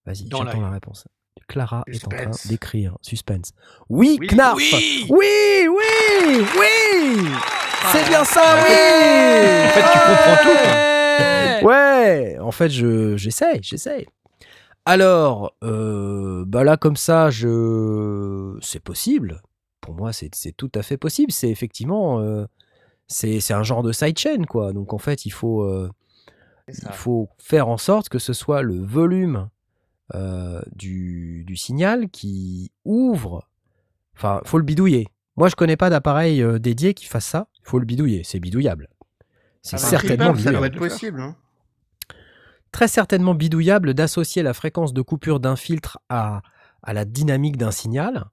Vas-y, 0.06 0.28
j'attends 0.30 0.60
la 0.62 0.72
réponse. 0.72 1.08
Clara 1.48 1.84
est 1.88 2.04
en 2.06 2.10
train 2.10 2.32
d'écrire. 2.48 2.98
Suspense. 3.02 3.54
Oui, 3.90 4.18
Oui, 4.20 4.28
Knarf 4.28 4.56
oui 4.58 5.06
Oui, 5.10 5.68
oui, 5.68 6.46
oui 6.60 7.28
C'est 7.92 8.08
bien 8.08 8.24
ça, 8.24 8.42
En 8.42 8.58
oui 8.58 9.70
fait, 9.74 9.82
tu 9.82 10.00
comprends 10.00 10.44
tout, 10.44 10.58
quoi. 11.62 11.70
Ouais, 11.70 12.40
en 12.40 12.52
fait, 12.52 12.70
je 12.70 13.18
j'essaie, 13.18 13.60
j'essaie. 13.62 14.08
Alors, 14.86 15.54
euh, 15.64 16.44
bah 16.48 16.64
là, 16.64 16.78
comme 16.78 16.96
ça, 16.96 17.30
je... 17.30 18.58
c'est 18.62 18.80
possible. 18.84 19.42
Pour 19.82 19.96
moi, 19.96 20.12
c'est 20.14 20.30
tout 20.56 20.72
à 20.76 20.82
fait 20.84 20.98
possible. 20.98 21.32
C'est 21.32 21.50
effectivement, 21.50 22.20
euh, 22.22 22.46
c'est 23.08 23.52
un 23.52 23.64
genre 23.64 23.84
de 23.84 23.92
sidechain, 23.92 24.44
quoi. 24.44 24.74
Donc, 24.74 24.94
en 24.94 24.98
fait, 24.98 25.26
il 25.26 25.32
faut, 25.32 25.64
euh, 25.64 25.90
il 26.68 26.92
faut 26.92 27.30
faire 27.38 27.68
en 27.70 27.78
sorte 27.78 28.10
que 28.10 28.20
ce 28.20 28.34
soit 28.34 28.62
le 28.62 28.78
volume 28.84 29.50
euh, 30.16 30.62
du, 30.76 31.44
du 31.46 31.56
signal 31.56 32.10
qui 32.10 32.72
ouvre. 32.86 33.48
Enfin, 34.16 34.42
faut 34.46 34.58
le 34.58 34.64
bidouiller. 34.66 35.08
Moi, 35.38 35.48
je 35.48 35.56
connais 35.56 35.78
pas 35.78 35.90
d'appareil 35.90 36.44
dédié 36.60 36.94
qui 36.94 37.06
fasse 37.06 37.26
ça. 37.26 37.48
Il 37.64 37.70
faut 37.70 37.80
le 37.80 37.86
bidouiller. 37.86 38.24
C'est 38.26 38.40
bidouillable. 38.40 38.90
C'est 39.62 39.78
Avec 39.78 39.88
certainement 39.90 40.34
Reaper, 40.34 40.40
ça 40.44 40.52
doit 40.52 40.60
bidouillable. 40.68 40.76
être 40.76 40.78
possible. 40.92 41.22
hein. 41.22 41.36
très 42.72 42.88
certainement 42.88 43.34
bidouillable 43.36 43.94
d'associer 43.94 44.44
la 44.44 44.54
fréquence 44.54 44.94
de 44.94 45.02
coupure 45.02 45.40
d'un 45.40 45.56
filtre 45.56 46.00
à, 46.10 46.42
à 46.84 46.94
la 46.94 47.06
dynamique 47.06 47.58
d'un 47.58 47.72
signal. 47.72 48.26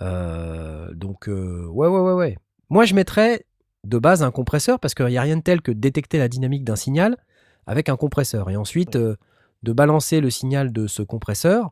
Euh, 0.00 0.92
donc, 0.94 1.28
euh, 1.28 1.66
ouais, 1.68 1.88
ouais, 1.88 2.00
ouais, 2.00 2.12
ouais. 2.12 2.38
Moi, 2.68 2.84
je 2.84 2.94
mettrais 2.94 3.44
de 3.84 3.98
base 3.98 4.22
un 4.22 4.30
compresseur 4.30 4.78
parce 4.78 4.94
qu'il 4.94 5.06
n'y 5.06 5.18
a 5.18 5.22
rien 5.22 5.36
de 5.36 5.42
tel 5.42 5.62
que 5.62 5.72
de 5.72 5.78
détecter 5.78 6.18
la 6.18 6.28
dynamique 6.28 6.64
d'un 6.64 6.76
signal 6.76 7.16
avec 7.66 7.88
un 7.88 7.96
compresseur. 7.96 8.50
Et 8.50 8.56
ensuite, 8.56 8.96
euh, 8.96 9.16
de 9.62 9.72
balancer 9.72 10.20
le 10.20 10.30
signal 10.30 10.72
de 10.72 10.86
ce 10.86 11.02
compresseur 11.02 11.70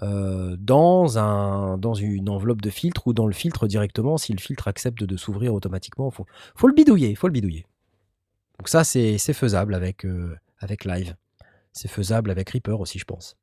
dans, 0.00 1.18
un, 1.18 1.78
dans 1.78 1.94
une 1.94 2.28
enveloppe 2.28 2.60
de 2.60 2.68
filtre 2.68 3.06
ou 3.06 3.12
dans 3.12 3.28
le 3.28 3.32
filtre 3.32 3.68
directement 3.68 4.18
si 4.18 4.32
le 4.32 4.40
filtre 4.40 4.66
accepte 4.66 5.04
de 5.04 5.16
s'ouvrir 5.16 5.54
automatiquement. 5.54 6.10
faut, 6.10 6.26
faut 6.56 6.66
le 6.66 6.74
bidouiller, 6.74 7.14
faut 7.14 7.28
le 7.28 7.32
bidouiller. 7.32 7.64
Donc 8.58 8.68
ça, 8.68 8.82
c'est 8.82 9.16
faisable 9.32 9.72
avec, 9.72 10.04
avec 10.58 10.84
Live. 10.84 11.14
C'est 11.72 11.86
faisable 11.86 12.32
avec 12.32 12.50
Reaper 12.50 12.80
aussi, 12.80 12.98
je 12.98 13.04
pense. 13.04 13.36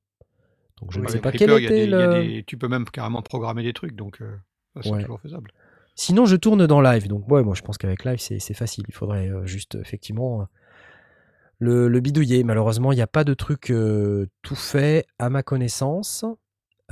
Donc 0.82 0.92
je 0.94 1.00
ne 1.00 1.08
sais 1.08 1.20
pas 1.20 1.30
Reaper, 1.30 1.46
quel 1.48 1.64
était 1.64 1.74
des- 1.74 1.88
le... 1.88 2.08
des- 2.24 2.44
Tu 2.46 2.58
peux 2.58 2.68
même 2.68 2.86
carrément 2.86 3.22
programmer 3.22 3.64
des 3.64 3.74
trucs, 3.74 3.96
donc 3.96 4.22
euh, 4.22 4.36
ça, 4.76 4.82
c'est 4.84 4.90
Ouais. 4.92 5.02
toujours 5.04 5.20
faisable. 5.22 5.52
Sinon, 5.96 6.26
je 6.26 6.36
tourne 6.36 6.66
dans 6.66 6.82
Live. 6.82 7.08
Donc, 7.08 7.30
ouais, 7.30 7.44
moi, 7.44 7.54
je 7.54 7.62
pense 7.62 7.78
qu'avec 7.78 8.04
Live, 8.06 8.18
c'est 8.20 8.54
facile. 8.54 8.86
Il 8.88 8.94
faudrait 8.94 9.30
euh, 9.30 9.46
juste, 9.46 9.76
effectivement, 9.76 10.42
euh, 10.42 10.46
le, 11.60 11.88
le 11.88 12.00
bidouiller. 12.00 12.44
Malheureusement, 12.44 12.92
il 12.92 12.96
n'y 12.96 13.02
a 13.02 13.08
pas 13.08 13.24
de 13.24 13.34
truc 13.34 13.70
euh, 13.70 14.26
tout 14.42 14.56
fait 14.56 15.06
à 15.20 15.30
ma 15.30 15.44
connaissance. 15.44 16.26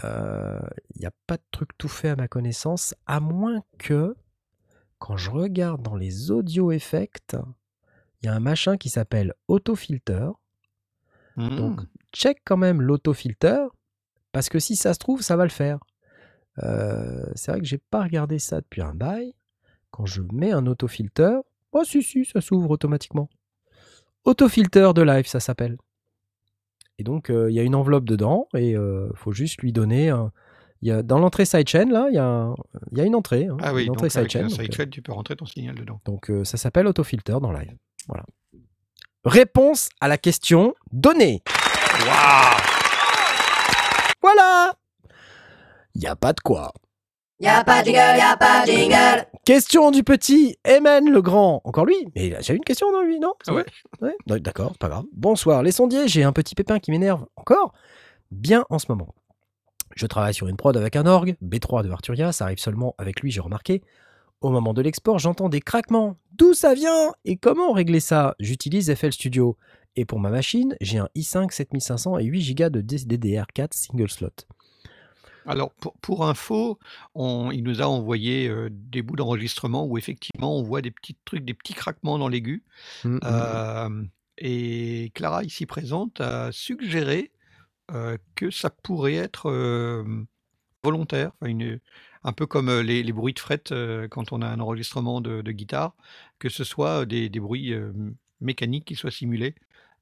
Il 0.04 1.00
n'y 1.00 1.06
a 1.06 1.12
pas 1.28 1.38
de 1.38 1.44
truc 1.52 1.70
tout 1.78 1.88
fait 1.90 2.10
à 2.10 2.16
ma 2.16 2.28
connaissance, 2.30 2.94
à 3.06 3.20
moins 3.20 3.64
que, 3.80 4.16
quand 4.98 5.18
je 5.18 5.30
regarde 5.30 5.82
dans 5.82 5.96
les 5.98 6.32
audio 6.32 6.72
effects, 6.72 7.36
il 8.22 8.26
y 8.26 8.30
a 8.30 8.34
un 8.34 8.40
machin 8.40 8.78
qui 8.78 8.90
s'appelle 8.90 9.34
Autofilter. 9.48 10.30
Donc, 11.38 11.82
Mmh. 11.82 11.86
check 12.14 12.40
quand 12.46 12.58
même 12.58 12.82
l'autofilter, 12.82 13.68
parce 14.32 14.50
que 14.50 14.60
si 14.60 14.76
ça 14.76 14.94
se 14.94 15.00
trouve, 15.00 15.22
ça 15.22 15.36
va 15.36 15.44
le 15.44 15.50
faire. 15.50 15.80
Euh, 16.64 17.26
c'est 17.36 17.52
vrai 17.52 17.60
que 17.62 17.66
j'ai 17.68 17.78
pas 17.78 18.04
regardé 18.04 18.38
ça 18.40 18.62
depuis 18.62 18.82
un 18.82 18.94
bail. 18.94 19.34
Quand 19.92 20.06
je 20.06 20.22
mets 20.34 20.52
un 20.52 20.66
autofilter, 20.68 21.38
oh 21.72 21.84
si 21.84 22.04
si, 22.04 22.26
ça 22.26 22.42
s'ouvre 22.42 22.70
automatiquement. 22.72 23.30
Autofilter 24.26 24.92
de 24.94 25.02
live, 25.02 25.26
ça 25.28 25.40
s'appelle. 25.40 25.78
Et 26.98 27.04
donc 27.04 27.30
euh, 27.30 27.50
il 27.50 27.56
y 27.56 27.60
a 27.60 27.64
une 27.64 27.76
enveloppe 27.76 28.04
dedans 28.06 28.48
et 28.54 28.72
il 28.72 29.10
faut 29.16 29.32
juste 29.32 29.62
lui 29.62 29.72
donner. 29.72 30.10
un- 30.10 30.32
y 30.82 30.92
a, 30.92 31.02
dans 31.04 31.18
l'entrée 31.20 31.46
sidechain 31.46 31.86
là, 31.90 32.08
il 32.10 32.16
y, 32.16 32.20
un- 32.20 32.56
y 32.94 33.02
a 33.02 33.06
une 33.06 33.16
entrée. 33.16 33.48
hein, 33.48 33.58
Ah 33.62 33.74
oui, 33.74 33.86
une 33.86 33.92
entrée 33.92 34.10
sidechain. 34.10 34.46
euh, 34.46 34.50
sidechain, 34.50 34.88
tu 34.88 35.02
peux 35.02 35.12
rentrer 35.14 35.36
ton 35.36 35.46
signal 35.46 35.76
dedans. 35.76 36.00
donc 36.06 36.30
euh, 36.30 36.44
ça 36.44 36.58
s'appelle 36.58 36.88
autofilter 36.88 37.38
dans 37.42 37.52
live. 37.52 37.76
Voilà. 38.08 38.26
Réponse 39.26 39.90
à 40.02 40.08
la 40.08 40.18
question 40.18 40.74
donnée. 40.92 41.42
Voilà. 44.22 44.74
Il 45.96 46.04
y 46.04 46.08
a 46.08 46.16
pas 46.16 46.34
de 46.34 46.40
quoi. 46.40 46.74
Y'a 47.40 47.64
pas 47.64 47.82
de 47.82 47.86
jingle, 47.86 48.18
y'a 48.18 48.36
pas 48.36 48.66
de 48.66 48.72
jingle. 48.72 49.26
Question 49.46 49.92
du 49.92 50.04
petit 50.04 50.58
Emen 50.66 51.10
le 51.10 51.22
grand. 51.22 51.62
Encore 51.64 51.86
lui? 51.86 51.96
Mais 52.16 52.36
j'ai 52.42 52.54
une 52.54 52.64
question 52.66 52.92
dans 52.92 53.02
lui, 53.02 53.20
non? 53.20 53.34
Ah 53.48 53.54
ouais. 53.54 54.16
D'accord, 54.28 54.78
pas 54.78 54.90
grave. 54.90 55.06
Bonsoir 55.14 55.64
les 55.64 55.72
sondiers, 55.72 56.10
j'ai 56.10 56.24
un 56.24 56.34
petit 56.34 56.54
pépin 56.54 56.80
qui 56.80 56.92
m'énerve 56.92 57.26
encore. 57.38 57.74
Bien 58.30 58.66
en 58.70 58.78
ce 58.78 58.88
moment. 58.90 59.16
Je 59.96 60.06
travaille 60.06 60.34
sur 60.34 60.48
une 60.48 60.58
prod 60.58 60.76
avec 60.76 60.98
un 60.98 61.06
orgue, 61.06 61.36
B3 61.42 61.84
de 61.84 61.90
Arturia, 61.90 62.32
ça 62.32 62.46
arrive 62.46 62.60
seulement 62.60 62.94
avec 62.98 63.22
lui, 63.22 63.32
j'ai 63.32 63.42
remarqué. 63.42 63.84
Au 64.42 64.50
moment 64.50 64.74
de 64.74 64.82
l'export, 64.82 65.20
j'entends 65.20 65.50
des 65.50 65.62
craquements. 65.62 66.16
D'où 66.32 66.54
ça 66.54 66.74
vient 66.74 67.14
Et 67.26 67.36
comment 67.38 67.72
régler 67.74 68.00
ça? 68.00 68.36
J'utilise 68.40 68.94
FL 68.94 69.12
Studio. 69.12 69.58
Et 69.96 70.06
pour 70.06 70.20
ma 70.20 70.30
machine, 70.30 70.76
j'ai 70.82 71.00
un 71.00 71.10
i5 71.16 71.52
7500 71.52 72.18
et 72.20 72.26
8 72.26 72.56
Go 72.56 72.70
de 72.70 72.82
DDR4 72.82 73.70
single 73.74 74.10
slot. 74.10 74.30
Alors, 75.46 75.72
pour, 75.74 75.94
pour 76.00 76.28
info, 76.28 76.78
on- 77.16 77.50
il 77.52 77.64
nous 77.64 77.82
a 77.82 77.86
envoyé 77.86 78.48
euh, 78.48 78.70
des 78.72 79.02
bouts 79.02 79.16
d'enregistrement 79.16 79.86
où 79.86 79.98
effectivement 79.98 80.56
on 80.58 80.64
voit 80.64 80.82
des 80.82 80.92
petits 80.92 81.18
trucs, 81.26 81.44
des 81.44 81.54
petits 81.54 81.74
craquements 81.74 82.20
dans 82.20 82.28
l'aigu. 82.28 82.64
Mm, 83.04 83.16
mm, 83.16 83.20
Euh, 83.26 84.04
et 84.38 85.12
Clara, 85.16 85.44
ici 85.44 85.66
présente, 85.66 86.22
a 86.22 86.52
suggéré 86.52 87.32
euh, 87.92 88.18
que 88.36 88.52
ça 88.52 88.70
pourrait 88.70 89.16
être 89.16 89.50
volontaire, 90.84 91.32
une- 91.44 91.80
un 92.24 92.34
peu 92.34 92.46
comme 92.46 92.70
les, 92.82 93.02
les 93.04 93.12
bruits 93.14 93.34
de 93.34 93.40
fret 93.40 93.64
quand 94.12 94.32
on 94.32 94.42
a 94.42 94.48
un 94.48 94.60
enregistrement 94.60 95.22
de, 95.22 95.42
de 95.42 95.52
guitare, 95.52 95.96
que 96.38 96.50
ce 96.50 96.64
soit 96.64 97.06
des, 97.06 97.30
des 97.30 97.40
bruits 97.40 97.74
mécaniques 98.42 98.86
qui 98.86 98.96
soient 98.96 99.12
simulés 99.12 99.56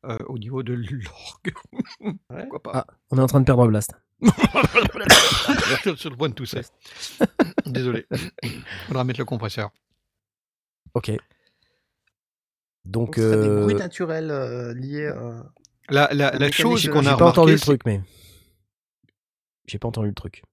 euh, 0.05 0.17
au 0.27 0.37
niveau 0.37 0.63
de 0.63 0.73
l'orgue. 0.73 1.53
Pourquoi 2.27 2.63
pas? 2.63 2.71
Ah, 2.73 2.87
on 3.11 3.17
est 3.17 3.21
en 3.21 3.27
train 3.27 3.39
de 3.39 3.45
perdre 3.45 3.67
Blast. 3.67 3.91
Sur 5.95 6.09
le 6.09 6.15
point 6.15 6.29
de 6.29 6.33
tousser. 6.33 6.61
Désolé. 7.65 8.05
Faudra 8.87 9.03
mettre 9.03 9.19
le 9.19 9.25
compresseur. 9.25 9.69
Ok. 10.93 11.09
Donc, 11.09 11.19
Donc, 12.85 13.15
serait 13.15 13.41
des 13.41 13.49
euh, 13.49 13.61
bruits 13.63 13.75
naturels 13.75 14.31
euh, 14.31 14.73
liés 14.73 15.07
à... 15.07 15.51
La, 15.89 16.09
la, 16.13 16.31
La 16.31 16.51
chose 16.51 16.87
qu'on 16.89 17.05
a 17.05 17.11
j'ai 17.11 17.17
pas 17.17 17.27
entendu 17.29 17.53
le 17.53 17.59
truc, 17.59 17.81
mais 17.85 18.01
j'ai 19.67 19.79
pas 19.79 19.87
entendu 19.87 20.09
le 20.09 20.13
truc. 20.13 20.43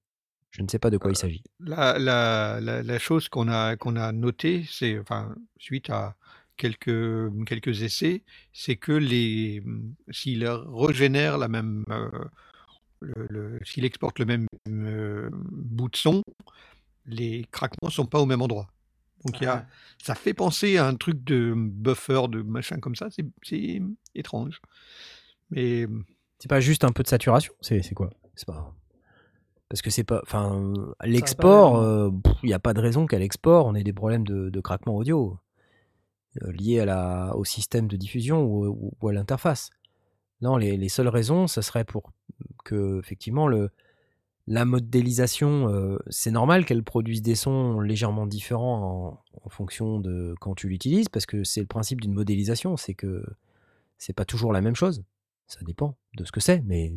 Je 0.51 0.61
ne 0.61 0.67
sais 0.69 0.79
pas 0.79 0.89
de 0.89 0.97
quoi 0.97 1.11
il 1.11 1.17
s'agit. 1.17 1.43
La, 1.59 1.99
la, 1.99 2.59
la, 2.61 2.81
la 2.83 2.99
chose 2.99 3.27
qu'on 3.27 3.49
a, 3.49 3.75
qu'on 3.75 3.97
a 3.97 4.11
notée, 4.13 4.65
c'est, 4.69 4.97
enfin, 4.99 5.35
suite 5.57 5.89
à 5.89 6.15
quelques, 6.57 7.45
quelques 7.45 7.81
essais, 7.83 8.23
c'est 8.53 8.75
que 8.75 8.91
les, 8.91 9.63
s'il 10.11 10.47
régénère 10.47 11.37
la 11.37 11.47
même, 11.47 11.83
euh, 11.89 12.09
le- 13.01 13.27
le- 13.29 13.59
s'il 13.63 13.85
exporte 13.85 14.19
le 14.19 14.25
même 14.25 14.47
euh, 14.69 15.29
bout 15.31 15.89
de 15.89 15.95
son, 15.97 16.21
les 17.05 17.45
craquements 17.51 17.89
sont 17.89 18.05
pas 18.05 18.19
au 18.19 18.25
même 18.25 18.41
endroit. 18.41 18.67
Donc 19.25 19.39
il 19.39 19.43
y 19.45 19.47
a, 19.47 19.65
ça 20.03 20.13
fait 20.15 20.33
penser 20.33 20.77
à 20.77 20.87
un 20.87 20.95
truc 20.95 21.23
de 21.23 21.53
buffer, 21.55 22.27
de 22.29 22.41
machin 22.41 22.77
comme 22.79 22.95
ça, 22.95 23.09
c'est, 23.09 23.25
c'est 23.43 23.81
étrange. 24.13 24.59
Mais 25.49 25.87
C'est 26.39 26.49
pas 26.49 26.59
juste 26.59 26.83
un 26.83 26.91
peu 26.91 27.03
de 27.03 27.07
saturation 27.07 27.53
C'est 27.61 27.81
c'est 27.81 27.95
quoi? 27.95 28.09
C'est 28.35 28.45
pas. 28.47 28.75
Parce 29.69 29.81
que 29.81 29.89
c'est 29.89 30.03
pas. 30.03 30.21
Enfin, 30.23 30.73
l'export, 31.03 31.81
l'air, 31.81 32.11
il 32.43 32.47
n'y 32.47 32.53
a 32.53 32.59
pas 32.59 32.73
de 32.73 32.81
raison 32.81 33.07
qu'à 33.07 33.17
l'export, 33.17 33.65
on 33.65 33.73
ait 33.73 33.83
des 33.83 33.93
problèmes 33.93 34.25
de, 34.25 34.49
de 34.49 34.59
craquement 34.61 34.95
audio 34.95 35.39
euh, 36.43 36.51
liés 36.51 36.79
à 36.79 36.85
la, 36.85 37.35
au 37.35 37.43
système 37.45 37.87
de 37.87 37.97
diffusion 37.97 38.43
ou, 38.43 38.93
ou- 39.01 39.07
à 39.07 39.13
l'interface. 39.13 39.69
Non, 40.41 40.57
les, 40.57 40.77
les 40.77 40.89
seules 40.89 41.07
raisons, 41.07 41.47
ça 41.47 41.61
serait 41.61 41.85
pour 41.85 42.11
que, 42.63 42.99
effectivement, 42.99 43.47
le, 43.47 43.69
la 44.47 44.65
modélisation, 44.65 45.69
euh, 45.69 45.97
c'est 46.09 46.31
normal 46.31 46.65
qu'elle 46.65 46.83
produise 46.83 47.21
des 47.21 47.35
sons 47.35 47.79
légèrement 47.79 48.27
différents 48.27 49.21
en, 49.43 49.49
fonction 49.49 49.99
de 49.99 50.35
quand 50.41 50.55
tu 50.55 50.67
l'utilises, 50.67 51.07
parce 51.07 51.25
que 51.25 51.43
c'est 51.43 51.61
le 51.61 51.67
principe 51.67 52.01
d'une 52.01 52.13
modélisation, 52.13 52.77
c'est 52.77 52.95
que 52.95 53.23
c'est 53.97 54.11
pas 54.13 54.25
toujours 54.25 54.51
la 54.51 54.59
même 54.59 54.75
chose. 54.75 55.03
Ça 55.47 55.59
dépend 55.63 55.95
de 56.17 56.25
ce 56.25 56.31
que 56.31 56.39
c'est, 56.41 56.61
mais 56.65 56.93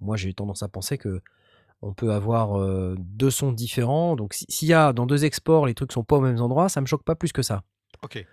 moi 0.00 0.16
j'ai 0.16 0.34
tendance 0.34 0.62
à 0.62 0.68
penser 0.68 0.98
que 0.98 1.22
on 1.82 1.92
peut 1.94 2.12
avoir 2.12 2.60
euh, 2.60 2.96
deux 2.98 3.30
sons 3.30 3.52
différents. 3.52 4.16
Donc 4.16 4.34
si- 4.34 4.46
s'il 4.48 4.68
y 4.68 4.72
a 4.74 4.92
dans 4.92 5.06
deux 5.06 5.24
exports 5.24 5.66
les 5.66 5.74
trucs 5.74 5.92
sont 5.92 6.02
pas 6.04 6.16
aux 6.16 6.20
mêmes 6.20 6.40
endroits, 6.40 6.68
ça 6.68 6.80
me 6.80 6.86
choque 6.86 7.04
pas 7.04 7.14
plus 7.14 7.32
que 7.32 7.42
ça. 7.42 7.62
ok. 8.02 8.26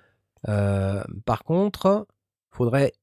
Euh, 0.48 1.04
par 1.26 1.44
contre, 1.44 2.08
faudrait 2.52 2.94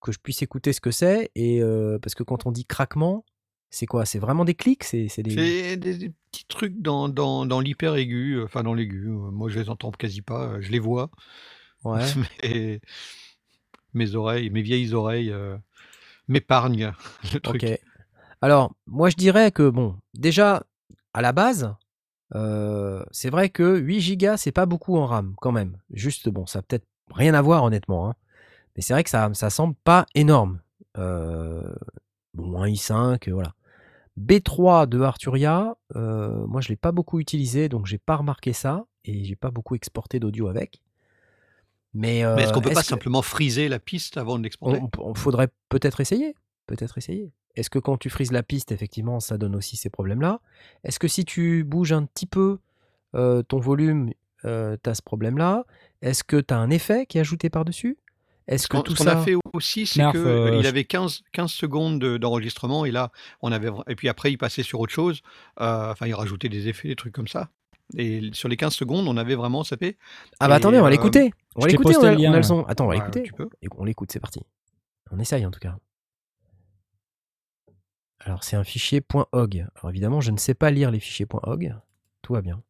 que 0.00 0.12
je 0.12 0.18
puisse 0.18 0.42
écouter 0.42 0.72
ce 0.72 0.80
que 0.80 0.90
c'est 0.90 1.30
et 1.34 1.62
euh, 1.62 1.98
parce 1.98 2.14
que 2.14 2.22
quand 2.22 2.46
on 2.46 2.52
dit 2.52 2.66
craquement, 2.66 3.24
c'est 3.70 3.86
quoi? 3.86 4.04
C'est 4.04 4.18
vraiment 4.18 4.44
des 4.44 4.54
clics? 4.54 4.84
C'est 4.84 5.06
des 5.22 5.30
C'est 5.30 5.76
des, 5.76 5.96
des 5.96 6.12
petits 6.30 6.44
trucs 6.46 6.80
dans, 6.80 7.08
dans, 7.08 7.46
dans 7.46 7.60
l'hyper 7.60 7.96
aigu, 7.96 8.40
enfin 8.42 8.62
dans 8.62 8.74
l'aigu. 8.74 9.08
Moi, 9.08 9.48
je 9.48 9.58
les 9.58 9.68
entends 9.70 9.90
quasi 9.90 10.22
pas, 10.22 10.60
je 10.60 10.70
les 10.70 10.78
vois. 10.78 11.10
ouais. 11.84 12.04
Mais 12.42 12.80
mes 13.94 14.14
oreilles, 14.14 14.50
mes 14.50 14.62
vieilles 14.62 14.92
oreilles 14.94 15.30
euh, 15.30 15.56
m'épargnent 16.28 16.92
le 17.32 17.40
truc. 17.40 17.64
Ok. 17.64 17.80
Alors, 18.42 18.74
moi 18.86 19.08
je 19.08 19.16
dirais 19.16 19.50
que, 19.50 19.68
bon, 19.70 19.96
déjà, 20.12 20.64
à 21.14 21.22
la 21.22 21.32
base, 21.32 21.74
euh, 22.34 23.04
c'est 23.10 23.30
vrai 23.30 23.48
que 23.50 23.76
8 23.76 24.00
gigas, 24.00 24.36
c'est 24.38 24.52
pas 24.52 24.66
beaucoup 24.66 24.96
en 24.96 25.06
RAM, 25.06 25.34
quand 25.40 25.52
même. 25.52 25.76
Juste, 25.92 26.28
bon, 26.28 26.46
ça 26.46 26.60
a 26.60 26.62
peut-être 26.62 26.86
rien 27.12 27.34
à 27.34 27.42
voir, 27.42 27.62
honnêtement. 27.64 28.08
hein. 28.10 28.14
Mais 28.76 28.82
c'est 28.82 28.92
vrai 28.94 29.04
que 29.04 29.10
ça, 29.10 29.30
ça 29.34 29.50
semble 29.50 29.74
pas 29.84 30.06
énorme. 30.14 30.60
Euh, 30.98 31.72
bon, 32.34 32.60
un 32.60 32.66
i5, 32.68 33.28
euh, 33.28 33.32
voilà. 33.32 33.54
B3 34.16 34.86
de 34.86 35.00
Arturia, 35.00 35.76
euh, 35.96 36.46
moi 36.46 36.60
je 36.60 36.68
l'ai 36.68 36.76
pas 36.76 36.92
beaucoup 36.92 37.18
utilisé, 37.18 37.68
donc 37.68 37.86
j'ai 37.86 37.98
pas 37.98 38.16
remarqué 38.16 38.52
ça, 38.52 38.86
et 39.04 39.24
j'ai 39.24 39.34
pas 39.34 39.50
beaucoup 39.50 39.74
exporté 39.74 40.20
d'audio 40.20 40.46
avec. 40.48 40.80
Mais, 41.94 42.24
Mais 42.34 42.42
est-ce 42.42 42.52
qu'on 42.52 42.60
peut 42.60 42.70
pas 42.70 42.80
que- 42.82 42.86
simplement 42.86 43.22
friser 43.22 43.68
la 43.68 43.78
piste 43.78 44.16
avant 44.16 44.38
de 44.38 44.44
l'exporter? 44.44 44.80
On, 44.98 45.10
on 45.10 45.14
faudrait 45.14 45.48
peut-être 45.68 46.00
essayer. 46.00 46.34
Peut-être 46.66 46.98
essayer. 46.98 47.32
Est-ce 47.56 47.70
que 47.70 47.78
quand 47.78 47.96
tu 47.98 48.10
frises 48.10 48.32
la 48.32 48.42
piste, 48.42 48.72
effectivement, 48.72 49.20
ça 49.20 49.38
donne 49.38 49.54
aussi 49.56 49.76
ces 49.76 49.90
problèmes-là? 49.90 50.40
Est-ce 50.82 50.98
que 50.98 51.08
si 51.08 51.24
tu 51.24 51.64
bouges 51.64 51.92
un 51.92 52.04
petit 52.04 52.26
peu 52.26 52.58
euh, 53.14 53.42
ton 53.42 53.58
volume, 53.58 54.10
tu 54.42 54.48
as 54.48 54.94
ce 54.94 55.02
problème-là? 55.02 55.64
Est-ce 56.02 56.24
que 56.24 56.36
tu 56.40 56.52
as 56.52 56.58
un 56.58 56.70
effet 56.70 57.06
qui 57.06 57.18
est 57.18 57.20
ajouté 57.20 57.50
par-dessus? 57.50 57.96
Est-ce 58.46 58.68
que 58.68 58.76
tout 58.78 58.94
ce 58.94 59.02
qu'on 59.04 59.06
a 59.10 59.12
ça... 59.14 59.22
fait 59.22 59.36
aussi, 59.54 59.86
c'est 59.86 60.02
que 60.12 60.18
euh, 60.18 60.56
il 60.56 60.62
je- 60.64 60.68
avait 60.68 60.84
15, 60.84 61.22
15 61.32 61.50
secondes 61.50 61.98
de- 61.98 62.18
d'enregistrement 62.18 62.84
et 62.84 62.90
là, 62.90 63.10
on 63.40 63.50
avait 63.52 63.70
et 63.88 63.94
puis 63.96 64.10
après, 64.10 64.30
il 64.32 64.36
passait 64.36 64.62
sur 64.62 64.80
autre 64.80 64.92
chose. 64.92 65.22
Euh, 65.60 65.90
Enfin, 65.92 66.06
il 66.06 66.14
rajoutait 66.14 66.50
des 66.50 66.68
effets, 66.68 66.88
des 66.88 66.96
trucs 66.96 67.14
comme 67.14 67.26
ça. 67.28 67.48
Et 67.96 68.28
sur 68.34 68.48
les 68.50 68.56
15 68.58 68.74
secondes, 68.74 69.08
on 69.08 69.16
avait 69.16 69.34
vraiment 69.34 69.64
ça 69.64 69.78
fait. 69.78 69.96
Ah 70.40 70.48
bah 70.48 70.54
Et, 70.54 70.56
attendez, 70.58 70.78
on 70.78 70.82
va 70.82 70.88
euh, 70.88 70.90
l'écouter. 70.90 71.32
On 71.56 71.60
va 71.62 71.68
l'écouter, 71.68 71.96
on 71.96 72.02
a, 72.04 72.06
on 72.06 72.10
a 72.10 72.16
le 72.16 72.34
ouais. 72.36 72.42
son. 72.42 72.64
Attends, 72.64 72.84
on 72.84 72.88
va 72.88 72.94
l'écouter. 72.96 73.22
tu 73.22 73.32
peux. 73.32 73.48
Et 73.62 73.68
On 73.78 73.84
l'écoute, 73.84 74.10
c'est 74.12 74.20
parti. 74.20 74.42
On 75.10 75.18
essaye 75.18 75.46
en 75.46 75.50
tout 75.50 75.60
cas. 75.60 75.78
Alors 78.24 78.42
c'est 78.42 78.56
un 78.56 78.64
fichier 78.64 79.02
.hog. 79.32 79.66
Alors 79.76 79.90
évidemment, 79.90 80.20
je 80.20 80.30
ne 80.30 80.38
sais 80.38 80.54
pas 80.54 80.70
lire 80.70 80.90
les 80.90 81.00
fichiers 81.00 81.26
.hog. 81.30 81.74
Tout 82.22 82.32
va 82.32 82.40
bien. 82.42 82.62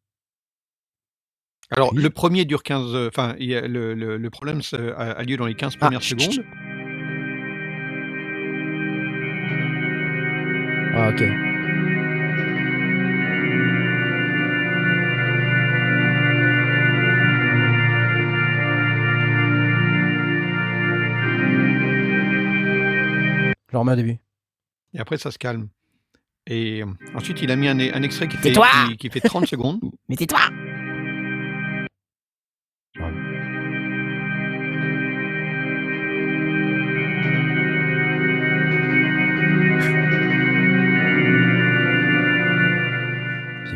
Alors, 1.71 1.93
Oui. 1.93 2.03
le 2.03 2.09
premier 2.11 2.45
dure 2.45 2.61
15. 2.61 2.93
euh, 2.93 3.07
Enfin, 3.07 3.35
le, 3.39 3.93
le- 3.95 4.17
le 4.17 4.29
problème 4.29 4.61
a, 4.73 5.23
lieu 5.23 5.35
dans 5.37 5.47
les 5.47 5.55
15 5.55 5.73
Ah, 5.77 5.79
premières 5.85 6.01
chut, 6.01 6.19
chut. 6.19 6.33
secondes. 6.33 6.45
Ah 10.97 11.09
ok. 11.09 11.23
Je 23.71 23.77
remets 23.77 23.93
au 23.93 23.95
début. 23.95 24.17
Et 24.95 24.99
après, 24.99 25.17
ça 25.17 25.29
se 25.31 25.37
calme. 25.37 25.67
Et 26.47 26.81
euh, 26.83 26.85
ensuite, 27.15 27.41
il 27.41 27.51
a 27.51 27.55
mis 27.55 27.67
un, 27.67 27.79
un 27.79 28.03
extrait 28.03 28.27
qui 28.27 28.37
fait, 28.37 28.53
qui 28.97 29.09
fait 29.09 29.19
30 29.19 29.45
secondes. 29.47 29.79
Mais 30.09 30.15
tais-toi 30.15 30.39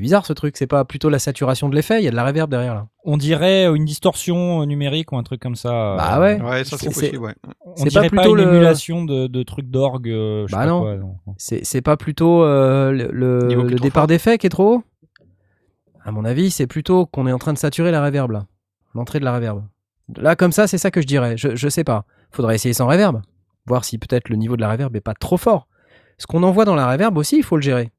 bizarre 0.09 0.25
ce 0.25 0.33
truc, 0.33 0.57
c'est 0.57 0.65
pas 0.65 0.85
plutôt 0.85 1.09
la 1.09 1.19
saturation 1.19 1.69
de 1.69 1.75
l'effet, 1.75 1.99
il 2.01 2.03
y 2.03 2.07
a 2.07 2.11
de 2.11 2.15
la 2.15 2.25
reverb 2.25 2.49
derrière 2.49 2.73
là. 2.73 2.87
On 3.03 3.15
dirait 3.15 3.65
une 3.65 3.85
distorsion 3.85 4.61
euh, 4.61 4.65
numérique 4.65 5.11
ou 5.11 5.17
un 5.17 5.23
truc 5.23 5.39
comme 5.39 5.55
ça. 5.55 5.69
Bah 5.97 6.17
euh, 6.17 6.19
ouais. 6.19 6.41
Ouais, 6.41 6.63
ça, 6.63 6.77
c'est 6.79 6.87
possible, 6.87 7.17
ouais. 7.19 7.35
On 7.65 7.75
c'est 7.75 7.83
pas 7.85 7.89
dirait 7.89 8.09
pas, 8.09 8.21
plutôt 8.23 8.35
une 8.35 8.43
le- 8.43 8.49
émulation 8.55 9.05
de, 9.05 9.27
de 9.27 9.43
trucs 9.43 9.69
d'orgue. 9.69 10.09
euh, 10.09 10.47
Bah 10.51 10.57
pas 10.59 10.65
non. 10.65 10.89
C'est 11.37 11.81
pas 11.83 11.95
plutôt 11.95 12.43
euh, 12.43 12.91
le, 12.91 13.75
départ 13.79 14.07
d'effet 14.07 14.39
qui 14.39 14.47
est 14.47 14.49
trop 14.49 14.77
haut? 14.77 14.83
À 16.03 16.11
mon 16.11 16.25
avis, 16.25 16.49
c'est 16.49 16.65
plutôt 16.65 17.05
qu'on 17.05 17.27
est 17.27 17.31
en 17.31 17.37
train 17.37 17.53
de 17.53 17.59
saturer 17.59 17.91
la 17.91 18.03
reverb 18.03 18.31
là. 18.31 18.47
L'entrée 18.95 19.19
de 19.19 19.25
la 19.25 19.35
reverb. 19.35 19.61
Là, 20.17 20.35
comme 20.35 20.51
ça, 20.51 20.65
c'est 20.65 20.79
ça 20.79 20.89
que 20.89 21.01
je 21.01 21.07
dirais. 21.07 21.37
Je, 21.37 21.55
je 21.55 21.69
sais 21.69 21.83
pas. 21.83 22.05
Faudrait 22.31 22.55
essayer 22.55 22.73
sans 22.73 22.87
reverb. 22.87 23.21
Voir 23.67 23.85
si 23.85 23.99
peut-être 23.99 24.29
le 24.29 24.35
niveau 24.37 24.55
de 24.55 24.61
la 24.61 24.71
reverb 24.71 24.95
est 24.95 25.01
pas 25.01 25.13
trop 25.13 25.37
fort. 25.37 25.67
Ce 26.17 26.25
qu'on 26.25 26.41
envoie 26.41 26.65
dans 26.65 26.73
la 26.75 26.89
reverb 26.91 27.15
aussi, 27.17 27.37
il 27.37 27.43
faut 27.43 27.57
le 27.57 27.61
gérer. 27.61 27.91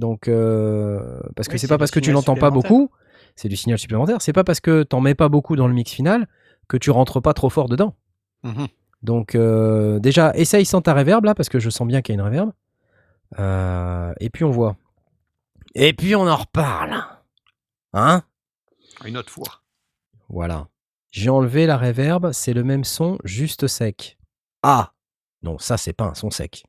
Donc, 0.00 0.28
euh, 0.28 1.20
parce 1.36 1.46
que 1.46 1.52
Oui, 1.52 1.58
c'est 1.58 1.68
pas 1.68 1.76
parce 1.76 1.90
que 1.90 2.00
tu 2.00 2.10
l'entends 2.10 2.34
pas 2.34 2.50
beaucoup, 2.50 2.90
c'est 3.36 3.48
du 3.48 3.56
signal 3.56 3.78
supplémentaire. 3.78 4.22
C'est 4.22 4.32
pas 4.32 4.44
parce 4.44 4.60
que 4.60 4.82
t'en 4.82 5.00
mets 5.00 5.14
pas 5.14 5.28
beaucoup 5.28 5.56
dans 5.56 5.68
le 5.68 5.74
mix 5.74 5.92
final 5.92 6.26
que 6.68 6.78
tu 6.78 6.90
rentres 6.90 7.20
pas 7.20 7.34
trop 7.34 7.50
fort 7.50 7.68
dedans. 7.68 7.94
Mhm. 8.42 8.68
Donc 9.02 9.34
euh, 9.34 9.98
déjà, 9.98 10.34
essaye 10.34 10.64
sans 10.64 10.80
ta 10.80 10.94
reverb 10.94 11.24
là, 11.24 11.34
parce 11.34 11.50
que 11.50 11.58
je 11.58 11.68
sens 11.68 11.86
bien 11.86 12.00
qu'il 12.00 12.14
y 12.14 12.18
a 12.18 12.20
une 12.20 12.26
reverb. 12.26 12.50
Euh, 13.38 14.12
et 14.20 14.30
puis 14.30 14.42
on 14.42 14.50
voit. 14.50 14.76
Et 15.74 15.92
puis 15.92 16.16
on 16.16 16.26
en 16.26 16.36
reparle. 16.36 17.04
Hein? 17.92 18.22
Une 19.04 19.18
autre 19.18 19.30
fois. 19.30 19.60
Voilà. 20.30 20.68
J'ai 21.10 21.28
enlevé 21.28 21.66
la 21.66 21.76
reverb, 21.76 22.32
c'est 22.32 22.54
le 22.54 22.64
même 22.64 22.84
son, 22.84 23.18
juste 23.24 23.66
sec. 23.66 24.16
Ah 24.62 24.92
Non, 25.42 25.58
ça 25.58 25.76
c'est 25.76 25.92
pas 25.92 26.06
un 26.06 26.14
son 26.14 26.30
sec. 26.30 26.64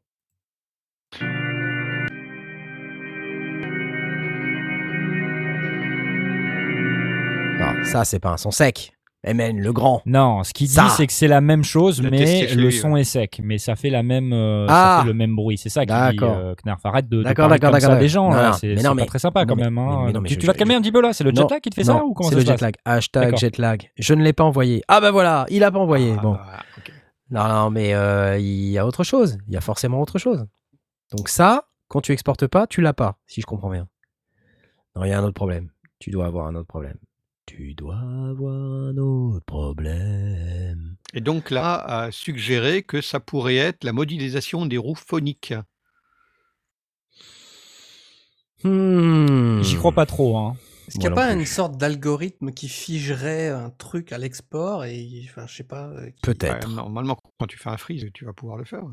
Ça 7.83 8.05
c'est 8.05 8.19
pas 8.19 8.29
un 8.31 8.37
son 8.37 8.51
sec. 8.51 8.93
MN, 9.23 9.59
le 9.59 9.71
grand. 9.71 10.01
Non, 10.07 10.43
ce 10.43 10.51
qu'il 10.51 10.65
dit, 10.67 10.73
c'est 10.97 11.05
que 11.05 11.13
c'est 11.13 11.27
la 11.27 11.41
même 11.41 11.63
chose, 11.63 12.01
mais 12.01 12.47
le 12.55 12.63
lui, 12.63 12.73
son 12.73 12.95
est 12.95 13.03
sec. 13.03 13.39
Mais 13.43 13.59
ça 13.59 13.75
fait 13.75 13.91
la 13.91 14.01
même, 14.01 14.33
euh, 14.33 14.65
Ah. 14.67 14.95
ça 14.97 15.01
fait 15.03 15.07
le 15.09 15.13
même 15.13 15.35
bruit. 15.35 15.59
C'est 15.59 15.69
ça 15.69 15.81
qui 15.81 15.93
dit 15.93 15.99
D'accord. 16.17 16.35
euh, 16.39 16.55
Knarf. 16.65 16.83
Arrête 16.83 17.07
de, 17.07 17.17
de 17.17 17.23
D'accord, 17.23 17.43
parler 17.49 17.59
d'accord, 17.59 17.79
comme 17.79 17.81
ça 17.91 17.95
des 17.97 18.07
gens. 18.07 18.31
Non, 18.31 18.53
C'est 18.53 18.73
pas 18.81 18.93
mais- 18.95 19.05
très 19.05 19.19
sympa 19.19 19.41
non, 19.45 19.49
quand 19.49 19.61
même. 19.61 19.77
hein. 19.77 19.97
mais- 19.99 20.05
mais 20.07 20.11
non, 20.13 20.21
mais 20.21 20.29
tu, 20.29 20.33
je- 20.35 20.39
tu 20.39 20.47
vas 20.47 20.53
te 20.53 20.57
calmer 20.57 20.73
je- 20.73 20.79
un 20.79 20.81
petit 20.81 20.91
peu 20.91 21.01
là 21.03 21.13
C'est 21.13 21.23
le 21.23 21.31
Non, 21.33 21.41
jetlag 21.43 21.61
qui 21.61 21.69
te 21.69 21.75
fait 21.75 21.83
ça 21.83 22.03
ou 22.03 22.15
comment 22.15 22.29
c'est 22.29 22.35
le 22.35 22.41
passe 22.41 22.51
jetlag. 22.53 22.75
Hashtag 22.83 23.23
D'accord. 23.25 23.39
jetlag. 23.39 23.91
Je 23.95 24.13
ne 24.15 24.23
l'ai 24.23 24.33
pas 24.33 24.43
envoyé. 24.43 24.81
Ah 24.87 24.99
bah 25.01 25.11
voilà, 25.11 25.45
il 25.51 25.63
a 25.63 25.69
pas 25.69 25.77
envoyé. 25.79 26.15
Ah, 26.17 26.21
bon. 26.21 26.31
bah. 26.33 26.47
Non, 27.29 27.47
non, 27.47 27.69
mais 27.69 27.93
euh, 27.93 28.39
il 28.39 28.69
y 28.71 28.79
a 28.79 28.87
autre 28.87 29.03
chose. 29.03 29.37
Il 29.47 29.53
y 29.53 29.57
a 29.57 29.61
forcément 29.61 30.01
autre 30.01 30.17
chose. 30.17 30.47
Donc 31.15 31.29
ça, 31.29 31.65
quand 31.89 32.01
tu 32.01 32.11
exportes 32.11 32.47
pas, 32.47 32.65
tu 32.65 32.81
l'as 32.81 32.93
pas, 32.93 33.17
si 33.27 33.39
je 33.41 33.45
comprends 33.45 33.69
bien. 33.69 33.87
Non, 34.95 35.03
il 35.03 35.09
y 35.09 35.13
a 35.13 35.19
un 35.19 35.23
autre 35.23 35.35
problème. 35.35 35.69
Tu 35.99 36.09
dois 36.09 36.25
avoir 36.25 36.47
un 36.47 36.55
autre 36.55 36.67
problème. 36.67 36.97
Tu 37.45 37.73
dois 37.73 37.97
avoir 37.97 38.53
un 38.53 38.97
autre 38.97 39.43
problème. 39.45 40.95
Et 41.13 41.19
donc 41.21 41.49
là, 41.51 41.73
a 41.75 42.11
suggéré 42.11 42.83
que 42.83 43.01
ça 43.01 43.19
pourrait 43.19 43.57
être 43.57 43.83
la 43.83 43.91
modélisation 43.93 44.65
des 44.65 44.77
roues 44.77 44.95
phoniques. 44.95 45.53
Hmm. 48.63 49.61
J'y 49.63 49.75
crois 49.75 49.91
pas 49.91 50.05
trop. 50.05 50.37
Hein. 50.37 50.55
Est-ce 50.87 50.95
qu'il 50.99 51.01
n'y 51.07 51.13
a 51.13 51.15
pas 51.15 51.31
une 51.33 51.45
sorte 51.45 51.77
d'algorithme 51.77 52.51
qui 52.51 52.67
figerait 52.69 53.49
un 53.49 53.69
truc 53.71 54.11
à 54.11 54.17
l'export 54.17 54.83
et 54.85 55.25
enfin 55.29 55.47
je 55.47 55.55
sais 55.55 55.63
pas. 55.63 55.87
euh, 55.87 56.09
qui- 56.11 56.21
Peut-être. 56.21 56.67
Ouais, 56.69 56.75
normalement, 56.75 57.17
quand 57.39 57.47
tu 57.47 57.57
fais 57.57 57.69
un 57.69 57.77
freeze, 57.77 58.05
tu 58.13 58.25
vas 58.25 58.33
pouvoir 58.33 58.57
le 58.57 58.65
faire. 58.65 58.83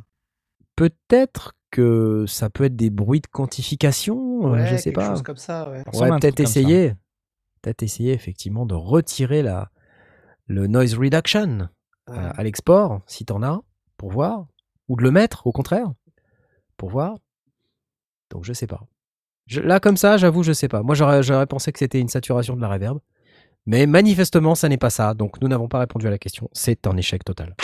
Peut-être 0.77 1.55
que 1.71 2.25
ça 2.27 2.51
peut 2.51 2.65
être 2.65 2.77
des 2.77 2.91
bruits 2.91 3.21
de 3.21 3.27
quantification. 3.27 4.47
euh, 4.47 4.53
Ouais, 4.53 4.67
je 4.69 4.77
sais 4.77 4.85
quelque 4.85 4.95
pas. 4.95 5.11
chose 5.11 5.23
comme 5.23 5.37
ça, 5.37 5.69
ouais. 5.71 5.83
Peut-être 5.85 6.41
essayer. 6.41 6.95
Peut-être 7.63 7.83
essayer 7.83 8.13
effectivement 8.13 8.67
de 8.67 8.75
retirer 8.75 9.43
la, 9.43 9.71
le 10.47 10.67
noise 10.67 10.95
reduction 10.95 11.69
Ouais. 12.09 12.17
à, 12.17 12.31
à 12.31 12.43
l'export, 12.43 13.03
si 13.07 13.25
t'en 13.27 13.43
as, 13.43 13.61
pour 13.99 14.11
voir. 14.11 14.47
Ou 14.89 14.97
de 14.97 15.03
le 15.03 15.11
mettre, 15.11 15.47
au 15.47 15.53
contraire, 15.53 15.93
pour 16.79 16.89
voir. 16.89 17.17
Donc 18.31 18.45
je 18.45 18.53
sais 18.55 18.67
pas. 18.67 18.81
Je- 19.47 19.61
là, 19.61 19.79
comme 19.81 19.97
ça, 19.99 20.17
j'avoue, 20.17 20.43
je 20.43 20.53
sais 20.53 20.69
pas. 20.69 20.83
Moi, 20.83 20.95
j'aurais 20.95 21.47
pensé 21.47 21.71
que 21.73 21.79
c'était 21.79 22.01
une 22.01 22.09
saturation 22.09 22.57
de 22.57 22.63
la 22.63 22.69
reverb. 22.69 22.99
Mais 23.67 23.85
manifestement, 23.87 24.55
ça 24.55 24.71
n'est 24.71 24.79
pas 24.79 24.89
ça. 24.89 25.13
Donc 25.13 25.43
nous 25.43 25.49
n'avons 25.49 25.69
pas 25.69 25.81
répondu 25.81 26.07
à 26.07 26.11
la 26.11 26.17
question. 26.19 26.49
C'est 26.53 26.87
un 26.87 26.97
échec 26.97 27.23
total. 27.25 27.55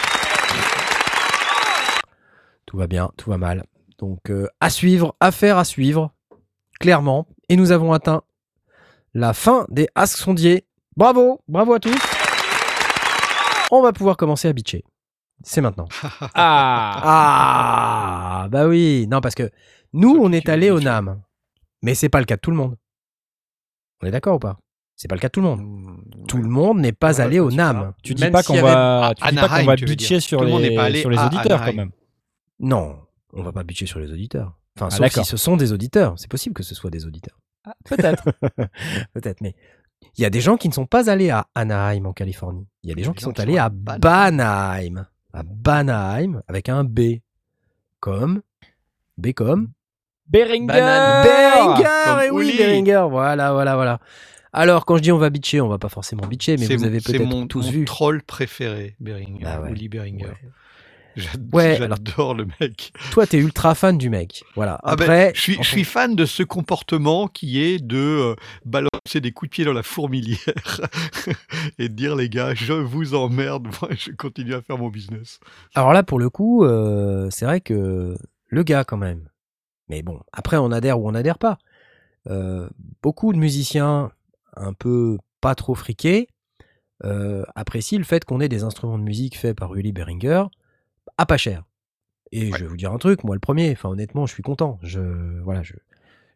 Tout 2.66 2.76
va 2.76 2.86
bien, 2.86 3.10
tout 3.16 3.30
va 3.30 3.38
mal. 3.38 3.64
Donc 3.98 4.30
euh, 4.30 4.48
à 4.60 4.68
suivre, 4.70 5.16
affaire 5.20 5.56
à 5.58 5.64
suivre, 5.64 6.12
clairement. 6.80 7.26
Et 7.48 7.56
nous 7.56 7.70
avons 7.72 7.92
atteint 7.92 8.22
la 9.14 9.32
fin 9.32 9.66
des 9.70 9.88
Ask 9.94 10.16
Sondiers. 10.18 10.66
Bravo, 10.96 11.40
bravo 11.48 11.74
à 11.74 11.80
tous. 11.80 11.96
On 13.70 13.82
va 13.82 13.92
pouvoir 13.92 14.16
commencer 14.16 14.48
à 14.48 14.52
bitcher. 14.52 14.84
C'est 15.42 15.60
maintenant. 15.60 15.88
Ah 16.34 17.00
Ah, 18.44 18.48
bah 18.48 18.66
oui. 18.66 19.06
Non, 19.10 19.20
parce 19.20 19.34
que 19.34 19.50
nous, 19.92 20.16
on 20.20 20.32
est 20.32 20.48
allé 20.48 20.70
au. 20.70 20.80
NAM. 20.80 21.20
Mais 21.82 21.94
c'est 21.94 22.08
pas 22.08 22.18
le 22.20 22.24
cas 22.24 22.36
de 22.36 22.40
tout 22.40 22.50
le 22.50 22.56
monde. 22.56 22.76
On 24.02 24.06
est 24.06 24.10
d'accord 24.10 24.36
ou 24.36 24.38
pas? 24.38 24.58
C'est 24.96 25.08
pas 25.08 25.16
le 25.16 25.20
cas 25.20 25.28
de 25.28 25.32
tout 25.32 25.40
le 25.40 25.46
monde. 25.48 25.60
Mm, 25.62 26.26
Tout 26.28 26.36
ouais. 26.36 26.42
le 26.42 26.48
monde 26.48 26.78
n'est 26.78 26.92
pas 26.92 27.14
Ouais, 27.14 27.20
allé 27.20 27.40
au 27.40 27.50
NAM. 27.50 27.92
Tu 28.02 28.14
dis 28.14 28.30
pas 28.30 28.42
qu'on 28.42 28.60
va, 28.60 29.12
tu 29.16 29.26
dis 29.28 29.34
pas 29.34 29.48
qu'on 29.48 29.64
va 29.64 29.76
bitcher 29.76 30.20
sur 30.20 30.44
les, 30.44 31.00
sur 31.00 31.10
auditeurs 31.10 31.64
quand 31.64 31.74
même. 31.74 31.90
Non, 32.60 32.98
on 33.32 33.42
va 33.42 33.52
pas 33.52 33.64
bitcher 33.64 33.86
sur 33.86 33.98
les 33.98 34.10
auditeurs. 34.12 34.52
Enfin, 34.76 34.88
Ah, 34.90 34.96
sauf 35.08 35.12
si 35.12 35.24
ce 35.24 35.36
sont 35.36 35.56
des 35.56 35.72
auditeurs. 35.72 36.14
C'est 36.16 36.30
possible 36.30 36.54
que 36.54 36.62
ce 36.62 36.74
soit 36.74 36.90
des 36.90 37.06
auditeurs. 37.06 37.38
Ah, 37.64 37.74
Peut-être. 37.84 38.24
Peut-être, 39.14 39.40
mais 39.40 39.54
il 40.16 40.22
y 40.22 40.24
a 40.24 40.30
des 40.30 40.40
gens 40.40 40.56
qui 40.56 40.68
ne 40.68 40.74
sont 40.74 40.86
pas 40.86 41.08
allés 41.10 41.30
à 41.30 41.46
Anaheim 41.54 42.04
en 42.06 42.12
Californie. 42.12 42.66
Il 42.82 42.90
y 42.90 42.92
a 42.92 42.94
des 42.94 43.02
gens 43.02 43.12
des 43.12 43.16
qui 43.18 43.24
gens 43.24 43.30
sont 43.30 43.40
allés 43.40 43.58
à 43.58 43.68
Banaheim. 43.70 45.06
À 45.32 45.42
Banaheim 45.42 46.42
avec 46.46 46.68
un 46.68 46.84
B. 46.84 47.18
Comme? 48.00 48.42
B 49.16 49.32
comme? 49.32 49.70
Beringer 50.28 50.66
Beringer 50.66 52.26
Et 52.26 52.30
oui, 52.30 52.48
Uli. 52.50 52.58
Beringer 52.58 53.06
Voilà, 53.10 53.52
voilà, 53.52 53.74
voilà. 53.74 54.00
Alors, 54.52 54.84
quand 54.86 54.96
je 54.98 55.02
dis 55.02 55.10
on 55.12 55.18
va 55.18 55.30
bitcher, 55.30 55.60
on 55.60 55.68
va 55.68 55.78
pas 55.78 55.88
forcément 55.88 56.26
bitcher, 56.26 56.56
mais 56.56 56.66
C'est 56.66 56.76
vous 56.76 56.82
mon- 56.82 56.86
avez 56.88 57.00
c'est 57.00 57.12
peut-être 57.18 57.28
mon, 57.28 57.46
tous 57.48 57.66
mon 57.66 57.72
vu. 57.72 57.84
troll 57.84 58.22
préféré, 58.22 58.94
Beringer. 59.00 59.42
Bah 59.42 59.60
ouais. 59.60 59.72
Uli 59.72 59.88
Beringer. 59.88 60.26
Ouais. 60.26 60.48
Ouais, 61.52 61.76
J'adore 61.78 62.34
le 62.34 62.46
mec. 62.60 62.92
Toi, 63.12 63.26
t'es 63.26 63.38
ultra 63.38 63.74
fan 63.74 63.98
du 63.98 64.10
mec. 64.10 64.44
Voilà. 64.54 64.78
Ah 64.82 64.96
ben, 64.96 65.04
Après, 65.04 65.32
je, 65.34 65.40
suis, 65.40 65.56
je 65.56 65.68
suis 65.68 65.84
fan 65.84 66.16
de 66.16 66.26
ce 66.26 66.42
comportement 66.42 67.28
qui 67.28 67.62
est 67.62 67.78
de 67.78 67.96
euh, 67.96 68.34
balancer 68.64 69.20
des 69.20 69.32
coups 69.32 69.50
de 69.50 69.54
pied 69.54 69.64
dans 69.64 69.72
la 69.72 69.82
fourmilière 69.82 70.38
et 71.78 71.88
de 71.88 71.94
dire 71.94 72.16
les 72.16 72.28
gars, 72.28 72.54
je 72.54 72.72
vous 72.72 73.14
emmerde, 73.14 73.68
moi 73.80 73.90
je 73.96 74.10
continue 74.12 74.54
à 74.54 74.62
faire 74.62 74.78
mon 74.78 74.88
business. 74.88 75.38
Alors 75.74 75.92
là, 75.92 76.02
pour 76.02 76.18
le 76.18 76.30
coup, 76.30 76.64
euh, 76.64 77.28
c'est 77.30 77.44
vrai 77.44 77.60
que 77.60 78.16
le 78.48 78.62
gars, 78.62 78.84
quand 78.84 78.96
même. 78.96 79.28
Mais 79.88 80.02
bon, 80.02 80.20
après, 80.32 80.56
on 80.56 80.72
adhère 80.72 81.00
ou 81.00 81.08
on 81.08 81.12
n'adhère 81.12 81.38
pas. 81.38 81.58
Euh, 82.28 82.68
beaucoup 83.02 83.32
de 83.32 83.38
musiciens 83.38 84.10
un 84.56 84.72
peu 84.72 85.18
pas 85.40 85.54
trop 85.54 85.74
friqués 85.74 86.28
apprécient 87.54 87.98
le 87.98 88.04
fait 88.04 88.24
qu'on 88.24 88.40
ait 88.40 88.48
des 88.48 88.62
instruments 88.62 88.96
de 88.96 89.02
musique 89.02 89.36
faits 89.36 89.54
par 89.54 89.74
Uli 89.74 89.92
Beringer 89.92 90.44
à 91.18 91.26
pas 91.26 91.36
cher. 91.36 91.64
Et 92.32 92.50
je 92.50 92.56
vais 92.58 92.66
vous 92.66 92.76
dire 92.76 92.92
un 92.92 92.98
truc, 92.98 93.22
moi 93.24 93.36
le 93.36 93.40
premier, 93.40 93.70
enfin 93.72 93.88
honnêtement, 93.90 94.26
je 94.26 94.32
suis 94.34 94.42
content. 94.42 94.78
Je, 94.82 95.00
voilà, 95.42 95.62
je, 95.62 95.74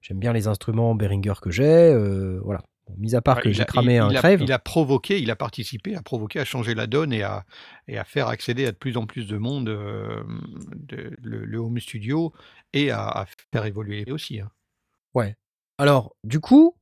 j'aime 0.00 0.18
bien 0.18 0.32
les 0.32 0.46
instruments 0.46 0.94
Behringer 0.94 1.34
que 1.42 1.50
j'ai. 1.50 1.64
euh, 1.64 2.40
voilà. 2.44 2.62
Bon, 2.86 2.94
mis 2.98 3.14
à 3.16 3.20
part 3.20 3.36
Ouais, 3.38 3.42
que 3.42 3.52
j'ai 3.52 3.64
cramé 3.64 3.96
il- 3.96 3.98
un 3.98 4.10
il 4.10 4.16
a- 4.16 4.20
crève. 4.20 4.40
Il 4.42 4.52
a 4.52 4.58
provoqué, 4.60 5.20
il 5.20 5.30
a 5.30 5.36
participé, 5.36 5.96
a 5.96 6.02
provoqué 6.02 6.38
à 6.38 6.44
changer 6.44 6.74
la 6.74 6.86
donne 6.86 7.12
et 7.12 7.22
à, 7.22 7.44
et 7.88 7.98
à 7.98 8.04
faire 8.04 8.28
accéder 8.28 8.64
à 8.66 8.70
de 8.72 8.76
plus 8.76 8.96
en 8.96 9.06
plus 9.06 9.26
de 9.26 9.36
monde 9.38 9.68
euh, 9.70 10.22
de- 10.76 11.10
le, 11.20 11.44
le 11.44 11.58
home 11.58 11.80
studio 11.80 12.32
et 12.72 12.90
à, 12.92 13.06
à 13.08 13.26
faire 13.52 13.66
évoluer 13.66 14.04
aussi. 14.12 14.38
hein. 14.40 14.50
Ouais. 15.14 15.34
Alors, 15.78 16.14
du 16.22 16.38
coup, 16.38 16.76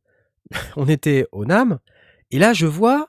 on 0.76 0.88
était 0.88 1.26
au 1.32 1.44
NAM, 1.46 1.78
et 2.30 2.38
là, 2.38 2.52
je 2.52 2.66
vois 2.66 3.08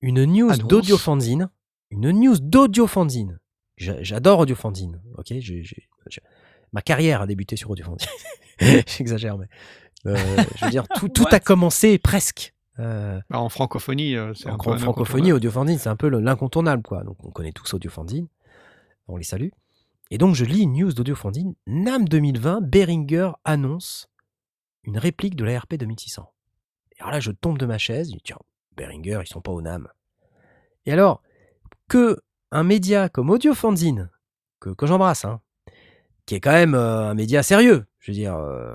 une 0.00 0.24
news 0.26 0.50
Annonce. 0.52 0.68
d'audiofanzine. 0.68 1.50
Une 1.90 2.10
news 2.12 2.36
d'audiofanzine. 2.38 3.32
J'a- 3.32 3.39
J'adore 3.80 4.40
audiofanzine. 4.40 5.00
Ok, 5.16 5.32
j'ai- 5.38 5.64
ma 6.72 6.82
carrière 6.82 7.22
a 7.22 7.26
débuté 7.26 7.56
sur 7.56 7.70
audiofanzine. 7.70 8.08
J'exagère, 8.86 9.38
mais 9.38 9.46
euh, 10.06 10.16
je 10.56 10.64
veux 10.64 10.70
dire, 10.70 10.86
tout, 10.88 11.08
tout 11.08 11.24
a 11.30 11.40
commencé 11.40 11.98
presque. 11.98 12.54
Euh, 12.78 13.20
Bah, 13.30 13.40
en 13.40 13.48
francophonie, 13.48 14.16
euh, 14.16 14.32
c'est 14.34 14.48
en 14.48 14.54
un 14.54 14.58
peu 14.58 14.70
un 14.70 14.78
francophonie, 14.78 15.32
audiofanzine, 15.32 15.78
c'est 15.78 15.88
un 15.88 15.96
peu 15.96 16.08
le- 16.08 16.20
l'incontournable, 16.20 16.82
quoi. 16.82 17.02
Donc, 17.04 17.16
on 17.24 17.30
connaît 17.30 17.52
tous 17.52 17.72
audiofanzine. 17.74 18.28
On 19.08 19.16
les 19.16 19.24
salue. 19.24 19.48
Et 20.10 20.18
donc, 20.18 20.34
je 20.34 20.44
lis 20.44 20.62
une 20.62 20.72
news 20.74 20.92
d'audiofanzine. 20.92 21.54
NAM 21.66 22.08
2020, 22.08 22.60
Behringer 22.62 23.32
annonce 23.44 24.08
une 24.84 24.98
réplique 24.98 25.36
de 25.36 25.44
l'ARP 25.44 25.74
2600. 25.74 26.32
Et 26.92 27.00
alors 27.00 27.12
là, 27.12 27.20
je 27.20 27.30
tombe 27.32 27.58
de 27.58 27.66
ma 27.66 27.78
chaise. 27.78 28.08
Je 28.10 28.14
dis, 28.16 28.22
tiens, 28.24 28.38
Behringer, 28.76 29.20
ils 29.22 29.28
sont 29.28 29.40
pas 29.40 29.52
au 29.52 29.60
NAM. 29.60 29.88
Et 30.86 30.92
alors, 30.92 31.22
que 31.88 32.20
un 32.50 32.64
média 32.64 33.08
comme 33.08 33.30
Audiofanzine, 33.30 34.10
que, 34.60 34.70
que 34.70 34.86
j'embrasse, 34.86 35.24
hein, 35.24 35.40
qui 36.26 36.34
est 36.34 36.40
quand 36.40 36.52
même 36.52 36.74
euh, 36.74 37.10
un 37.10 37.14
média 37.14 37.42
sérieux, 37.42 37.86
je 37.98 38.12
veux 38.12 38.16
dire, 38.16 38.36
euh, 38.36 38.74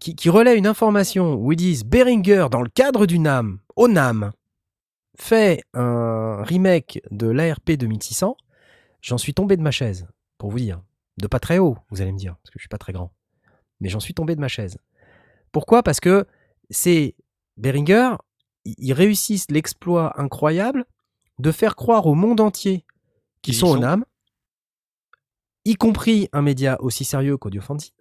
qui, 0.00 0.30
relaie 0.30 0.56
une 0.56 0.66
information 0.66 1.34
où 1.34 1.52
ils 1.52 1.56
disent 1.56 1.84
Behringer, 1.84 2.48
dans 2.50 2.62
le 2.62 2.68
cadre 2.68 3.06
du 3.06 3.18
NAM, 3.18 3.58
au 3.76 3.88
NAM, 3.88 4.32
fait 5.16 5.62
un 5.74 6.42
remake 6.42 7.00
de 7.10 7.28
l'ARP 7.28 7.72
2600, 7.72 8.36
j'en 9.00 9.18
suis 9.18 9.34
tombé 9.34 9.56
de 9.56 9.62
ma 9.62 9.70
chaise, 9.70 10.06
pour 10.38 10.50
vous 10.50 10.58
dire. 10.58 10.82
De 11.16 11.28
pas 11.28 11.38
très 11.38 11.58
haut, 11.58 11.78
vous 11.90 12.02
allez 12.02 12.12
me 12.12 12.18
dire, 12.18 12.36
parce 12.42 12.50
que 12.50 12.58
je 12.58 12.62
suis 12.62 12.68
pas 12.68 12.78
très 12.78 12.92
grand. 12.92 13.12
Mais 13.80 13.88
j'en 13.88 14.00
suis 14.00 14.14
tombé 14.14 14.34
de 14.34 14.40
ma 14.40 14.48
chaise. 14.48 14.78
Pourquoi? 15.52 15.82
Parce 15.82 16.00
que 16.00 16.26
c'est 16.70 17.14
Behringer, 17.56 18.16
ils 18.64 18.74
ils 18.78 18.92
réussissent 18.92 19.50
l'exploit 19.50 20.20
incroyable 20.20 20.84
de 21.38 21.52
faire 21.52 21.76
croire 21.76 22.06
au 22.06 22.14
monde 22.14 22.40
entier 22.40 22.84
qu'ils 23.42 23.54
sont 23.54 23.68
au 23.68 23.74
sont. 23.74 23.80
NAM, 23.80 24.04
y 25.64 25.74
compris 25.74 26.28
un 26.32 26.42
média 26.42 26.80
aussi 26.80 27.04
sérieux 27.04 27.36
qu'Audiofanzine. 27.36 27.92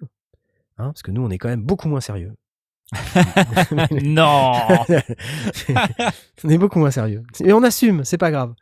Hein, 0.78 0.88
parce 0.88 1.04
que 1.04 1.12
nous, 1.12 1.24
on 1.24 1.30
est 1.30 1.38
quand 1.38 1.50
même 1.50 1.64
beaucoup 1.64 1.88
moins 1.88 2.02
sérieux. 2.02 2.34
non 4.04 4.54
on 6.44 6.50
est 6.50 6.58
beaucoup 6.58 6.80
moins 6.80 6.92
sérieux. 6.92 7.24
Et 7.44 7.54
on 7.54 7.64
assume, 7.64 8.04
c'est 8.04 8.18
pas 8.18 8.32
grave. 8.32 8.54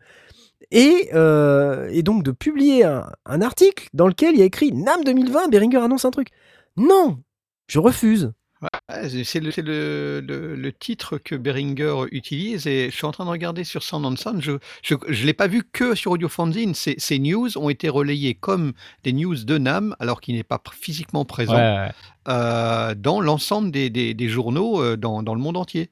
Et, 0.69 1.09
euh, 1.13 1.89
et 1.91 2.03
donc 2.03 2.23
de 2.23 2.31
publier 2.31 2.85
un, 2.85 3.11
un 3.25 3.41
article 3.41 3.89
dans 3.93 4.07
lequel 4.07 4.35
il 4.35 4.39
y 4.39 4.41
a 4.41 4.45
écrit 4.45 4.71
NAM 4.71 5.03
2020, 5.03 5.49
Behringer 5.49 5.79
annonce 5.79 6.05
un 6.05 6.11
truc. 6.11 6.29
Non, 6.77 7.21
je 7.67 7.79
refuse. 7.79 8.31
Ouais, 8.61 9.23
c'est- 9.23 9.39
le, 9.39 9.49
c'est 9.51 9.61
le- 9.63 10.19
le- 10.25 10.55
le 10.55 10.71
titre 10.73 11.17
que 11.17 11.33
Behringer 11.35 11.95
utilise 12.11 12.67
et 12.67 12.91
je 12.91 12.95
suis 12.95 13.05
en 13.05 13.11
train 13.11 13.25
de 13.25 13.29
regarder 13.29 13.63
sur 13.63 13.81
Sound 13.81 14.05
on 14.05 14.15
Sound. 14.15 14.41
Je 14.41 14.53
ne 14.93 15.25
l'ai 15.25 15.33
pas 15.33 15.47
vu 15.47 15.63
que 15.63 15.95
sur 15.95 16.11
Audiofanzine. 16.11 16.75
Ces, 16.75 16.95
ces 16.99 17.17
news 17.17 17.57
ont 17.57 17.69
été 17.69 17.89
relayées 17.89 18.35
comme 18.35 18.73
des 19.03 19.13
news 19.13 19.35
de 19.35 19.57
NAM 19.57 19.95
alors 19.99 20.21
qu'il 20.21 20.35
n'est 20.35 20.43
pas 20.43 20.61
physiquement 20.73 21.25
présent 21.25 21.55
Ouais, 21.55 21.75
ouais. 21.87 21.91
euh, 22.27 22.93
dans 22.95 23.19
l'ensemble 23.19 23.71
des, 23.71 23.89
des- 23.89 24.13
des 24.13 24.29
journaux 24.29 24.81
euh, 24.81 24.95
dans, 24.95 25.23
dans 25.23 25.33
le 25.33 25.41
monde 25.41 25.57
entier. 25.57 25.89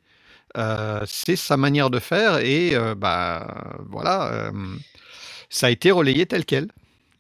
Euh, 0.58 1.02
c'est 1.08 1.36
sa 1.36 1.58
manière 1.58 1.90
de 1.90 2.00
faire 2.00 2.38
et 2.40 2.76
euh, 2.76 2.96
bah 2.96 3.76
voilà, 3.88 4.32
euh, 4.34 4.52
ça 5.50 5.68
a 5.68 5.70
été 5.70 5.90
relayé 5.92 6.26
tel 6.26 6.46
quel. 6.46 6.68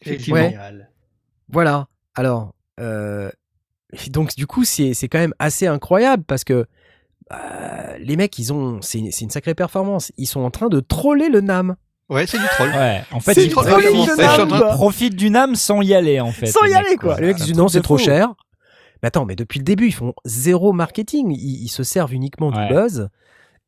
Effectivement. 0.01 0.39
Ouais. 0.39 0.57
Voilà. 1.47 1.87
Alors, 2.15 2.53
euh, 2.79 3.29
et 3.93 4.09
donc 4.09 4.35
du 4.35 4.45
coup, 4.47 4.63
c'est 4.65 4.93
c'est 4.93 5.07
quand 5.07 5.19
même 5.19 5.33
assez 5.39 5.67
incroyable 5.67 6.23
parce 6.25 6.43
que 6.43 6.65
euh, 7.31 7.97
les 7.99 8.15
mecs, 8.15 8.37
ils 8.39 8.51
ont, 8.53 8.81
c'est 8.81 9.03
c'est 9.11 9.25
une 9.25 9.29
sacrée 9.29 9.55
performance. 9.55 10.11
Ils 10.17 10.25
sont 10.25 10.41
en 10.41 10.51
train 10.51 10.67
de 10.67 10.79
troller 10.79 11.29
le 11.29 11.41
NAM. 11.41 11.75
Ouais, 12.09 12.25
c'est 12.25 12.39
du 12.39 12.45
troll. 12.55 12.69
Ouais, 12.69 13.03
en 13.11 13.19
fait, 13.19 13.33
ils 13.35 13.51
profitent, 13.51 15.15
du 15.15 15.29
NAM 15.29 15.55
sans 15.55 15.81
y 15.83 15.93
aller, 15.93 16.19
en 16.19 16.31
fait. 16.31 16.47
Sans 16.47 16.65
y 16.65 16.73
aller, 16.73 16.95
quoi. 16.97 17.19
Les 17.19 17.27
mecs 17.27 17.37
C'est 17.37 17.45
disent 17.45 17.55
non, 17.57 17.67
c'est 17.67 17.81
trop 17.81 17.97
fou. 17.99 18.03
cher. 18.05 18.33
Mais 19.03 19.07
attends, 19.07 19.25
mais 19.25 19.35
depuis 19.35 19.59
le 19.59 19.63
début, 19.63 19.87
ils 19.87 19.93
font 19.93 20.13
zéro 20.25 20.73
marketing. 20.73 21.31
Ils, 21.31 21.63
ils 21.65 21.67
se 21.69 21.83
servent 21.83 22.13
uniquement 22.13 22.49
Ouais. 22.49 22.67
du 22.67 22.73
buzz 22.73 23.09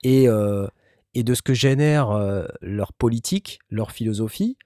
et, 0.04 0.28
euh, 0.28 0.68
et 1.14 1.24
de 1.24 1.34
ce 1.36 1.44
que 1.44 1.54
génère 1.54 2.10
euh, 2.12 2.46
leur 2.62 2.94
politique, 2.94 3.60
leur 3.70 3.92
philosophie, 3.92 4.58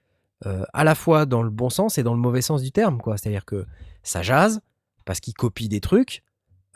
euh, 0.46 0.64
à 0.72 0.82
la 0.82 0.94
fois 0.94 1.26
dans 1.26 1.42
le 1.42 1.50
bon 1.50 1.68
sens 1.68 1.98
et 1.98 2.02
dans 2.02 2.14
le 2.14 2.20
mauvais 2.20 2.40
sens 2.42 2.62
du 2.62 2.72
terme. 2.72 2.98
quoi. 2.98 3.18
C'est-à-dire 3.18 3.44
que 3.44 3.66
ça 4.02 4.22
jase 4.22 4.60
parce 5.06 5.20
qu'ils 5.20 5.32
copient 5.34 5.68
des 5.70 5.80
trucs. 5.80 6.22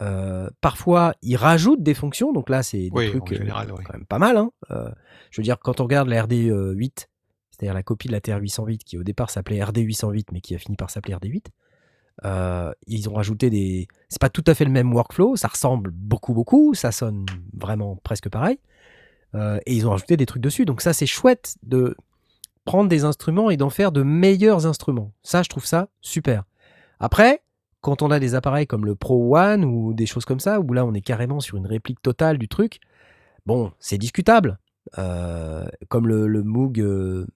Euh, 0.01 0.49
parfois, 0.63 1.15
ils 1.21 1.37
rajoutent 1.37 1.83
des 1.83 1.93
fonctions. 1.93 2.33
Donc 2.33 2.49
là, 2.49 2.63
c'est 2.63 2.79
des 2.79 2.91
Oui, 2.93 3.11
trucs 3.11 3.35
général, 3.35 3.69
euh, 3.71 3.75
oui. 3.77 3.85
quand 3.85 3.93
même 3.93 4.07
pas 4.07 4.19
mal. 4.19 4.39
hein. 4.39 4.51
Euh, 4.71 4.89
je 5.31 5.41
veux 5.41 5.45
dire, 5.45 5.59
quand 5.59 5.81
on 5.81 5.85
regarde 5.85 6.09
la 6.09 6.23
RD 6.23 6.33
8, 6.33 7.09
c'est-à-dire 7.51 7.75
la 7.75 7.83
copie 7.83 8.09
de 8.09 8.13
la 8.13 8.21
TR-808 8.21 8.79
qui 8.79 8.97
au 8.97 9.03
départ 9.03 9.29
s'appelait 9.29 9.59
RD808 9.61 10.29
mais 10.33 10.41
qui 10.41 10.55
a 10.55 10.59
fini 10.59 10.77
par 10.77 10.89
s'appeler 10.89 11.15
RD8, 11.15 11.49
euh, 12.25 12.73
ils 12.87 13.09
ont 13.11 13.15
rajouté 13.15 13.51
des. 13.51 13.89
C'est 14.09 14.21
pas 14.21 14.31
tout 14.31 14.45
à 14.47 14.55
fait 14.55 14.65
le 14.65 14.71
même 14.71 14.93
workflow, 14.95 15.37
ça 15.37 15.49
ressemble 15.49 15.91
beaucoup, 15.91 16.33
beaucoup, 16.33 16.73
ça 16.73 16.93
sonne 16.93 17.27
vraiment 17.53 17.97
presque 17.97 18.31
pareil. 18.31 18.59
Et 19.35 19.77
ils 19.77 19.87
ont 19.87 19.91
rajouté 19.91 20.17
des 20.17 20.27
trucs 20.27 20.43
dessus. 20.43 20.65
Donc 20.65 20.81
ça, 20.81 20.93
c'est 20.93 21.07
chouette 21.07 21.57
de 21.63 21.97
prendre 22.65 22.89
des 22.89 23.05
instruments 23.05 23.49
et 23.51 23.57
d'en 23.57 23.71
faire 23.71 23.93
de 23.93 24.03
meilleurs 24.03 24.67
instruments. 24.67 25.13
Ça, 25.23 25.43
je 25.45 25.49
trouve 25.49 25.65
ça 25.65 25.89
super. 26.01 26.45
Après, 26.99 27.43
quand 27.81 28.03
on 28.03 28.11
a 28.11 28.19
des 28.19 28.35
appareils 28.35 28.67
comme 28.67 28.85
le 28.85 28.95
Pro 28.95 29.37
One 29.37 29.65
ou 29.65 29.95
des 29.95 30.07
choses 30.07 30.25
comme 30.25 30.41
ça, 30.41 30.61
où 30.61 30.73
là, 30.73 30.85
on 30.85 30.95
est 30.95 31.01
carrément 31.01 31.41
sur 31.41 31.57
une 31.57 31.67
réplique 31.67 32.03
totale 32.03 32.39
du 32.39 32.49
truc, 32.49 32.81
bon, 33.47 33.73
c'est 33.79 33.99
discutable. 33.99 34.59
Euh, 34.99 35.67
comme 35.89 36.09
le, 36.09 36.27
le 36.27 36.43
Moog, 36.43 36.81
euh, 36.81 37.27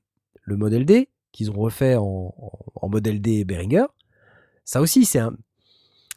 le 0.43 0.57
modèle 0.57 0.85
D, 0.85 1.09
qu'ils 1.33 1.51
ont 1.51 1.59
refait 1.59 1.97
en, 1.97 2.35
en, 2.75 2.89
modèle 2.89 3.21
D 3.21 3.45
Behringer. 3.45 3.87
Ça 4.65 4.81
aussi, 4.81 5.05
c'est 5.05 5.19
un... 5.19 5.33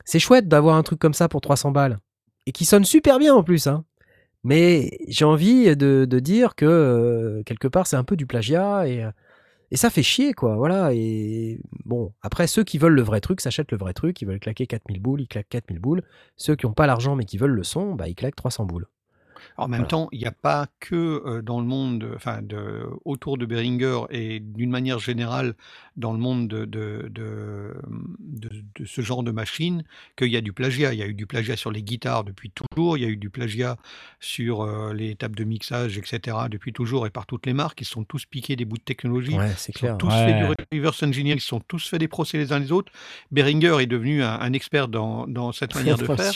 c'est 0.05 0.19
chouette 0.19 0.47
d'avoir 0.47 0.75
un 0.75 0.84
truc 0.84 0.99
comme 0.99 1.13
ça 1.13 1.28
pour 1.28 1.41
300 1.41 1.71
balles. 1.71 1.99
Et 2.45 2.51
qui 2.51 2.65
sonne 2.65 2.86
super 2.86 3.19
bien 3.19 3.34
en 3.36 3.43
plus. 3.43 3.67
Hein. 3.67 3.84
Mais 4.43 4.97
j'ai 5.07 5.25
envie 5.25 5.75
de, 5.75 6.05
dire 6.19 6.55
que 6.55 6.65
euh, 6.65 7.43
quelque 7.43 7.67
part, 7.67 7.88
c'est 7.88 7.97
un 7.97 8.03
peu 8.03 8.15
du 8.15 8.25
plagiat 8.25 8.88
et, 8.88 9.05
et 9.72 9.78
ça 9.78 9.89
fait 9.89 10.03
chier, 10.03 10.34
quoi. 10.34 10.55
Voilà. 10.55 10.93
Et 10.93 11.59
bon, 11.86 12.13
après, 12.22 12.47
ceux 12.47 12.63
qui 12.63 12.78
veulent 12.78 12.93
le 12.93 13.01
vrai 13.01 13.22
truc 13.22 13.41
s'achètent 13.41 13.72
le 13.72 13.78
vrai 13.78 13.93
truc. 13.93 14.22
Ils 14.22 14.26
veulent 14.28 14.39
claquer 14.39 14.68
4000 14.68 15.01
boules, 15.01 15.22
ils 15.22 15.28
claquent 15.28 15.49
4000 15.49 15.80
boules. 15.80 16.03
Ceux 16.38 16.55
qui 16.55 16.65
n'ont 16.65 16.74
pas 16.74 16.88
l'argent 16.88 17.15
mais 17.15 17.26
qui 17.26 17.38
veulent 17.38 17.51
le 17.51 17.63
son, 17.63 17.93
bah, 17.95 18.07
ils 18.07 18.15
claquent 18.15 18.36
300 18.36 18.65
boules. 18.65 18.88
En 19.57 19.67
même 19.67 19.79
Voilà. 19.79 19.88
temps, 19.89 20.09
il 20.11 20.19
n'y 20.19 20.25
a 20.25 20.31
pas 20.31 20.67
que 20.79 20.95
euh, 21.25 21.41
dans 21.41 21.59
le 21.59 21.65
monde, 21.65 22.11
enfin, 22.15 22.41
de, 22.41 22.85
autour 23.05 23.38
de 23.38 23.45
Behringer 23.45 24.01
et 24.09 24.39
d'une 24.39 24.69
manière 24.69 24.99
générale 24.99 25.55
dans 25.95 26.11
le 26.13 26.19
monde 26.19 26.47
de, 26.47 26.65
de, 26.65 27.07
de, 27.09 27.73
de- 28.19 28.63
de 28.79 28.85
ce 28.85 29.01
genre 29.01 29.23
de 29.23 29.31
machine 29.31 29.83
qu'il 30.15 30.27
y 30.29 30.38
a 30.38 30.41
du 30.41 30.53
plagiat. 30.53 30.93
Il 30.93 30.99
y 30.99 31.03
a 31.03 31.07
eu 31.07 31.13
du 31.13 31.25
plagiat 31.25 31.55
sur 31.57 31.71
les 31.71 31.81
guitares 31.83 32.23
depuis 32.23 32.51
toujours, 32.51 32.97
il 32.97 33.03
y 33.03 33.05
a 33.05 33.09
eu 33.09 33.17
du 33.17 33.29
plagiat 33.29 33.77
sur 34.19 34.61
euh, 34.61 34.93
les 34.93 35.15
tables 35.15 35.35
de 35.35 35.43
mixage, 35.43 35.97
etc. 35.97 36.38
depuis 36.49 36.73
toujours 36.73 37.07
et 37.07 37.09
par 37.09 37.25
toutes 37.25 37.45
les 37.45 37.53
marques. 37.53 37.81
Ils 37.81 37.85
se 37.85 37.91
sont 37.91 38.03
tous 38.03 38.25
piqués 38.25 38.55
des 38.55 38.65
bouts 38.65 38.77
de 38.77 38.83
technologie. 38.83 39.35
Ouais, 39.38 39.51
c'est 39.57 39.73
Ils 39.75 39.79
sont 39.79 39.97
tous 39.97 40.07
Ouais. 40.07 40.25
fait 40.25 40.33
du 40.33 40.77
reverse 40.77 41.03
engineering, 41.03 41.38
ils 41.38 41.41
se 41.41 41.47
sont 41.47 41.59
tous 41.59 41.88
fait 41.89 41.99
des 41.99 42.07
procès 42.07 42.38
les 42.38 42.53
uns 42.53 42.59
les 42.59 42.71
autres. 42.71 42.91
Behringer 43.31 43.77
est 43.81 43.88
devenu 43.88 44.23
un, 44.23 44.39
un 44.39 44.53
expert 44.53 44.88
dans, 44.88 45.27
dans 45.27 45.51
cette 45.51 45.73
manière 45.75 45.97
de 45.97 46.05
faire. 46.05 46.31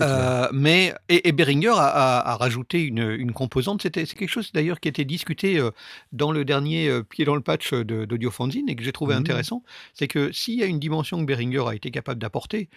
Euh, 0.00 0.48
mais 0.52 0.94
et, 1.08 1.28
et 1.28 1.32
Behringer 1.32 1.68
a, 1.76 1.86
a- 1.86 2.30
a 2.32 2.36
rajouté 2.36 2.82
une, 2.82 3.10
une 3.10 3.32
composante. 3.32 3.82
C'était 3.82 4.06
c'est 4.06 4.16
quelque 4.16 4.28
chose 4.30 4.52
d'ailleurs 4.52 4.80
qui 4.80 4.88
était 4.88 5.04
discuté 5.04 5.58
euh, 5.58 5.70
dans 6.12 6.32
le 6.32 6.44
dernier 6.44 6.88
euh, 6.88 7.02
pied 7.02 7.24
dans 7.24 7.34
le 7.34 7.42
patch 7.42 7.72
de- 7.74 8.04
d'Audiofanzine 8.04 8.68
et 8.68 8.76
que 8.76 8.82
j'ai 8.82 8.92
trouvé 8.92 9.14
Mhm. 9.14 9.20
intéressant. 9.20 9.62
C'est 9.94 10.08
que 10.08 10.32
s'il 10.32 10.58
y 10.58 10.62
a 10.62 10.66
une 10.66 10.80
dimension 10.80 11.18
que 11.20 11.24
Behringer 11.24 11.64
a 11.68 11.74
été 11.74 11.90
capable 11.90 12.20
d'apporter 12.20 12.68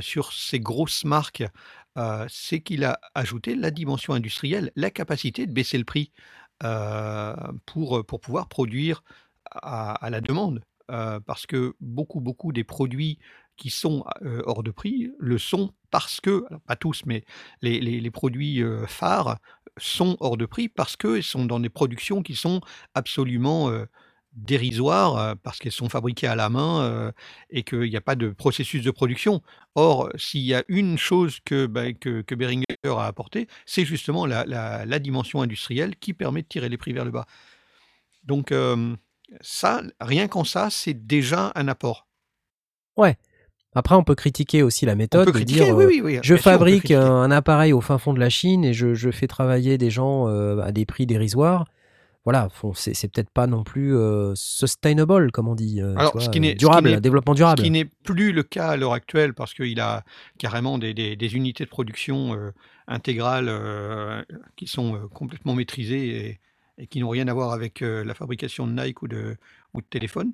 sur 0.00 0.32
ces 0.32 0.60
grosses 0.60 1.04
marques, 1.04 1.42
c'est 2.28 2.60
qu'il 2.60 2.84
a 2.84 3.00
ajouté 3.14 3.54
la 3.56 3.70
dimension 3.70 4.14
industrielle, 4.14 4.70
la 4.76 4.90
capacité 4.90 5.46
de 5.46 5.52
baisser 5.52 5.76
le 5.78 5.84
prix 5.84 6.12
pour 7.66 8.04
pour 8.06 8.20
pouvoir 8.20 8.48
produire 8.48 9.02
à, 9.50 9.92
à 9.94 10.10
la 10.10 10.20
demande. 10.20 10.62
Euh, 10.90 11.20
parce 11.20 11.46
que 11.46 11.74
beaucoup 11.80 12.20
beaucoup 12.20 12.52
des 12.52 12.64
produits 12.64 13.18
qui 13.56 13.70
sont 13.70 14.04
hors 14.46 14.62
de 14.62 14.70
prix 14.70 15.10
le 15.18 15.38
sont 15.38 15.72
parce 15.90 16.20
que, 16.20 16.44
pas 16.66 16.76
tous, 16.76 17.02
mais 17.06 17.24
les, 17.60 17.80
les- 17.80 18.10
produits 18.10 18.62
phares 18.86 19.38
sont 19.76 20.16
hors 20.20 20.36
de 20.36 20.46
prix 20.46 20.68
parce 20.68 20.96
qu'ils 20.96 21.22
sont 21.22 21.44
dans 21.44 21.60
des 21.60 21.68
productions 21.68 22.22
qui 22.22 22.34
sont 22.34 22.60
absolument 22.94 23.70
dérisoires, 24.32 25.36
parce 25.42 25.58
qu'elles 25.58 25.72
sont 25.72 25.90
fabriquées 25.90 26.26
à 26.26 26.34
la 26.34 26.48
main 26.48 27.12
et 27.50 27.62
qu'il 27.62 27.82
n'y 27.82 27.96
a 27.96 28.00
pas 28.00 28.14
de 28.14 28.30
processus 28.30 28.82
de 28.82 28.90
production. 28.90 29.42
Or, 29.74 30.08
s'il 30.16 30.42
y 30.42 30.54
a 30.54 30.64
une 30.68 30.96
chose 30.96 31.40
que, 31.44 31.66
bah, 31.66 31.92
que, 31.92 32.22
que 32.22 32.34
Behringer 32.34 32.64
a 32.84 33.06
apporté, 33.06 33.46
c'est 33.66 33.84
justement 33.84 34.24
la, 34.26 34.44
la- 34.46 34.86
la 34.86 34.98
dimension 34.98 35.42
industrielle 35.42 35.96
qui 35.96 36.14
permet 36.14 36.42
de 36.42 36.48
tirer 36.48 36.68
les 36.70 36.78
prix 36.78 36.92
vers 36.94 37.04
le 37.04 37.10
bas. 37.10 37.26
Donc, 38.24 38.52
ça, 39.40 39.82
rien 40.00 40.28
qu'en 40.28 40.44
ça, 40.44 40.70
c'est 40.70 41.06
déjà 41.06 41.52
un 41.54 41.68
apport. 41.68 42.06
Après, 43.74 43.94
on 43.94 44.04
peut 44.04 44.14
critiquer 44.14 44.62
aussi 44.62 44.84
la 44.84 44.94
méthode 44.94 45.22
On 45.28 45.32
peut 45.32 45.38
de 45.40 45.44
critiquer, 45.44 45.64
dire 45.64 45.76
oui, 45.76 45.84
euh, 45.84 45.88
oui, 45.88 46.00
oui. 46.04 46.18
je 46.22 46.34
bien 46.34 46.42
fabrique 46.42 46.90
un, 46.90 47.30
appareil 47.30 47.72
au 47.72 47.80
fin 47.80 47.96
fond 47.98 48.12
de 48.12 48.20
la 48.20 48.28
Chine 48.28 48.64
et 48.64 48.74
je, 48.74 48.92
je 48.94 49.10
fais 49.10 49.26
travailler 49.26 49.78
des 49.78 49.88
gens 49.90 50.28
euh, 50.28 50.60
à 50.60 50.72
des 50.72 50.84
prix 50.84 51.06
dérisoires. 51.06 51.66
Voilà, 52.24 52.48
c'est 52.74 53.10
peut-être 53.10 53.30
pas 53.30 53.48
non 53.48 53.64
plus 53.64 53.96
euh, 53.96 54.32
sustainable, 54.36 55.32
comme 55.32 55.48
on 55.48 55.56
dit. 55.56 55.80
Alors, 55.80 56.12
vois, 56.12 56.20
ce 56.20 56.28
qui 56.30 56.38
ce 56.38 56.54
durable, 56.54 57.00
développement 57.00 57.32
Ce 57.32 57.36
durable. 57.38 57.62
qui 57.62 57.70
n'est 57.70 57.84
plus 57.86 58.32
le 58.32 58.44
cas 58.44 58.68
à 58.68 58.76
l'heure 58.76 58.92
actuelle 58.92 59.34
parce 59.34 59.54
qu'il 59.54 59.80
a 59.80 60.04
carrément 60.38 60.78
des, 60.78 60.94
des- 60.94 61.16
des 61.16 61.34
unités 61.34 61.64
de 61.64 61.68
production 61.70 62.34
euh, 62.36 62.52
intégrales 62.86 63.50
qui 64.56 64.66
sont 64.68 65.00
complètement 65.12 65.54
maîtrisées 65.54 66.26
et, 66.28 66.40
et 66.78 66.86
qui 66.86 67.00
n'ont 67.00 67.08
rien 67.08 67.26
à 67.26 67.32
voir 67.34 67.52
avec 67.52 67.80
la 67.80 68.14
fabrication 68.14 68.66
de 68.68 68.72
Nike 68.72 69.02
ou 69.02 69.08
de, 69.08 69.36
ou 69.74 69.80
de 69.80 69.86
téléphone. 69.86 70.32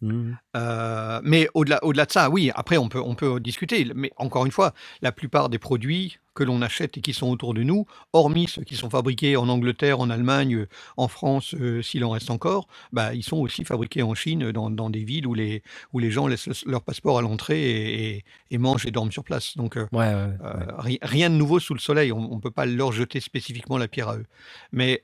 Mhm. 0.00 0.38
Euh, 0.56 1.20
mais 1.24 1.48
au-delà, 1.54 1.82
au-delà 1.84 2.06
de 2.06 2.12
ça, 2.12 2.30
oui, 2.30 2.50
après 2.54 2.76
on 2.76 2.88
peut, 2.88 3.00
on 3.00 3.14
peut 3.16 3.40
discuter. 3.40 3.84
Mais 3.94 4.12
encore 4.16 4.46
une 4.46 4.52
fois, 4.52 4.72
la 5.02 5.10
plupart 5.12 5.48
des 5.48 5.58
produits 5.58 6.18
que 6.34 6.44
l'on 6.44 6.62
achète 6.62 6.96
et 6.96 7.00
qui 7.00 7.12
sont 7.12 7.28
autour 7.30 7.52
de 7.52 7.64
nous, 7.64 7.84
hormis 8.12 8.46
ceux 8.46 8.62
qui 8.62 8.76
sont 8.76 8.88
fabriqués 8.90 9.36
en 9.36 9.48
Angleterre, 9.48 9.98
en 9.98 10.08
Allemagne, 10.08 10.66
en 10.96 11.08
France, 11.08 11.52
euh, 11.58 11.82
s'il 11.82 12.04
en 12.04 12.10
reste 12.10 12.30
encore, 12.30 12.68
bah, 12.92 13.12
ils 13.12 13.24
sont 13.24 13.38
aussi 13.38 13.64
fabriqués 13.64 14.02
en 14.04 14.14
Chine, 14.14 14.52
dans, 14.52 14.70
dans 14.70 14.88
des 14.88 15.02
villes 15.02 15.26
où 15.26 15.34
les, 15.34 15.64
où 15.92 15.98
les 15.98 16.12
gens 16.12 16.28
laissent 16.28 16.46
le- 16.46 16.70
leur 16.70 16.82
passeport 16.82 17.18
à 17.18 17.22
l'entrée 17.22 17.60
et, 17.60 18.08
et- 18.18 18.24
et 18.52 18.58
mangent 18.58 18.86
et 18.86 18.92
dorment 18.92 19.10
sur 19.10 19.24
place. 19.24 19.56
Donc 19.56 19.76
euh, 19.76 19.88
Ouais, 19.90 19.98
ouais, 19.98 20.14
ouais. 20.14 20.36
euh, 20.44 20.66
ri- 20.78 20.98
rien 21.02 21.28
de 21.28 21.34
nouveau 21.34 21.58
sous 21.58 21.74
le 21.74 21.80
soleil. 21.80 22.12
On 22.12 22.36
ne 22.36 22.40
peut 22.40 22.52
pas 22.52 22.66
leur 22.66 22.92
jeter 22.92 23.18
spécifiquement 23.18 23.76
la 23.78 23.88
pierre 23.88 24.08
à 24.10 24.16
eux. 24.18 24.26
Mais 24.70 25.02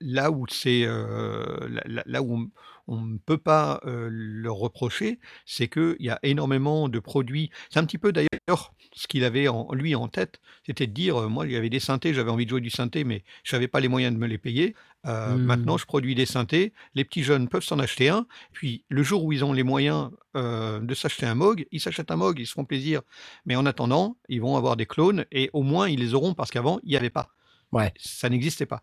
là 0.00 0.30
où 0.30 0.46
c'est 0.48 0.84
là, 0.86 1.82
là- 1.86 2.02
là 2.06 2.22
où 2.22 2.34
on- 2.38 2.50
on 2.88 3.00
ne 3.02 3.18
peut 3.18 3.38
pas 3.38 3.80
euh, 3.84 4.08
leur 4.10 4.56
reprocher, 4.56 5.18
c'est 5.44 5.68
qu'il 5.68 5.96
y 6.00 6.10
a 6.10 6.18
énormément 6.22 6.88
de 6.88 6.98
produits. 6.98 7.50
C'est 7.70 7.78
un 7.78 7.84
petit 7.84 7.98
peu 7.98 8.12
d'ailleurs 8.12 8.74
ce 8.94 9.06
qu'il 9.06 9.24
avait 9.24 9.48
en, 9.48 9.72
lui 9.72 9.94
en 9.94 10.08
tête, 10.08 10.40
c'était 10.64 10.86
de 10.86 10.92
dire 10.92 11.22
euh, 11.22 11.28
moi 11.28 11.46
il 11.46 11.52
y 11.52 11.56
avait 11.56 11.68
des 11.68 11.80
synthés, 11.80 12.14
j'avais 12.14 12.30
envie 12.30 12.44
de 12.44 12.50
jouer 12.50 12.60
du 12.60 12.70
synthé, 12.70 13.04
mais 13.04 13.24
je 13.44 13.54
n'avais 13.54 13.68
pas 13.68 13.80
les 13.80 13.88
moyens 13.88 14.14
de 14.14 14.18
me 14.18 14.26
les 14.26 14.38
payer. 14.38 14.74
Euh, 15.06 15.36
Hmm. 15.36 15.44
Maintenant, 15.44 15.76
je 15.76 15.86
produis 15.86 16.16
des 16.16 16.26
synthés. 16.26 16.72
Les 16.94 17.04
petits 17.04 17.22
jeunes 17.22 17.48
peuvent 17.48 17.62
s'en 17.62 17.78
acheter 17.78 18.08
un. 18.08 18.26
Puis 18.52 18.84
le 18.88 19.04
jour 19.04 19.24
où 19.24 19.32
ils 19.32 19.44
ont 19.44 19.52
les 19.52 19.62
moyens 19.62 20.10
de 20.34 20.94
s'acheter 20.94 21.24
un 21.26 21.34
Moog, 21.34 21.66
ils 21.70 21.80
s'achètent 21.80 22.10
un 22.10 22.16
Moog, 22.16 22.38
ils 22.38 22.46
se 22.46 22.52
font 22.52 22.64
plaisir. 22.64 23.02
Mais 23.46 23.56
en 23.56 23.64
attendant, 23.66 24.16
ils 24.28 24.40
vont 24.40 24.56
avoir 24.56 24.76
des 24.76 24.84
clones 24.84 25.24
et 25.30 25.48
au 25.52 25.62
moins 25.62 25.88
ils 25.88 26.00
les 26.00 26.14
auront 26.14 26.34
parce 26.34 26.50
qu'avant 26.50 26.80
il 26.82 26.90
n'y 26.90 26.96
avait 26.96 27.08
pas. 27.08 27.30
Ouais. 27.72 27.92
Ça 27.98 28.28
n'existait 28.28 28.66
pas. 28.66 28.82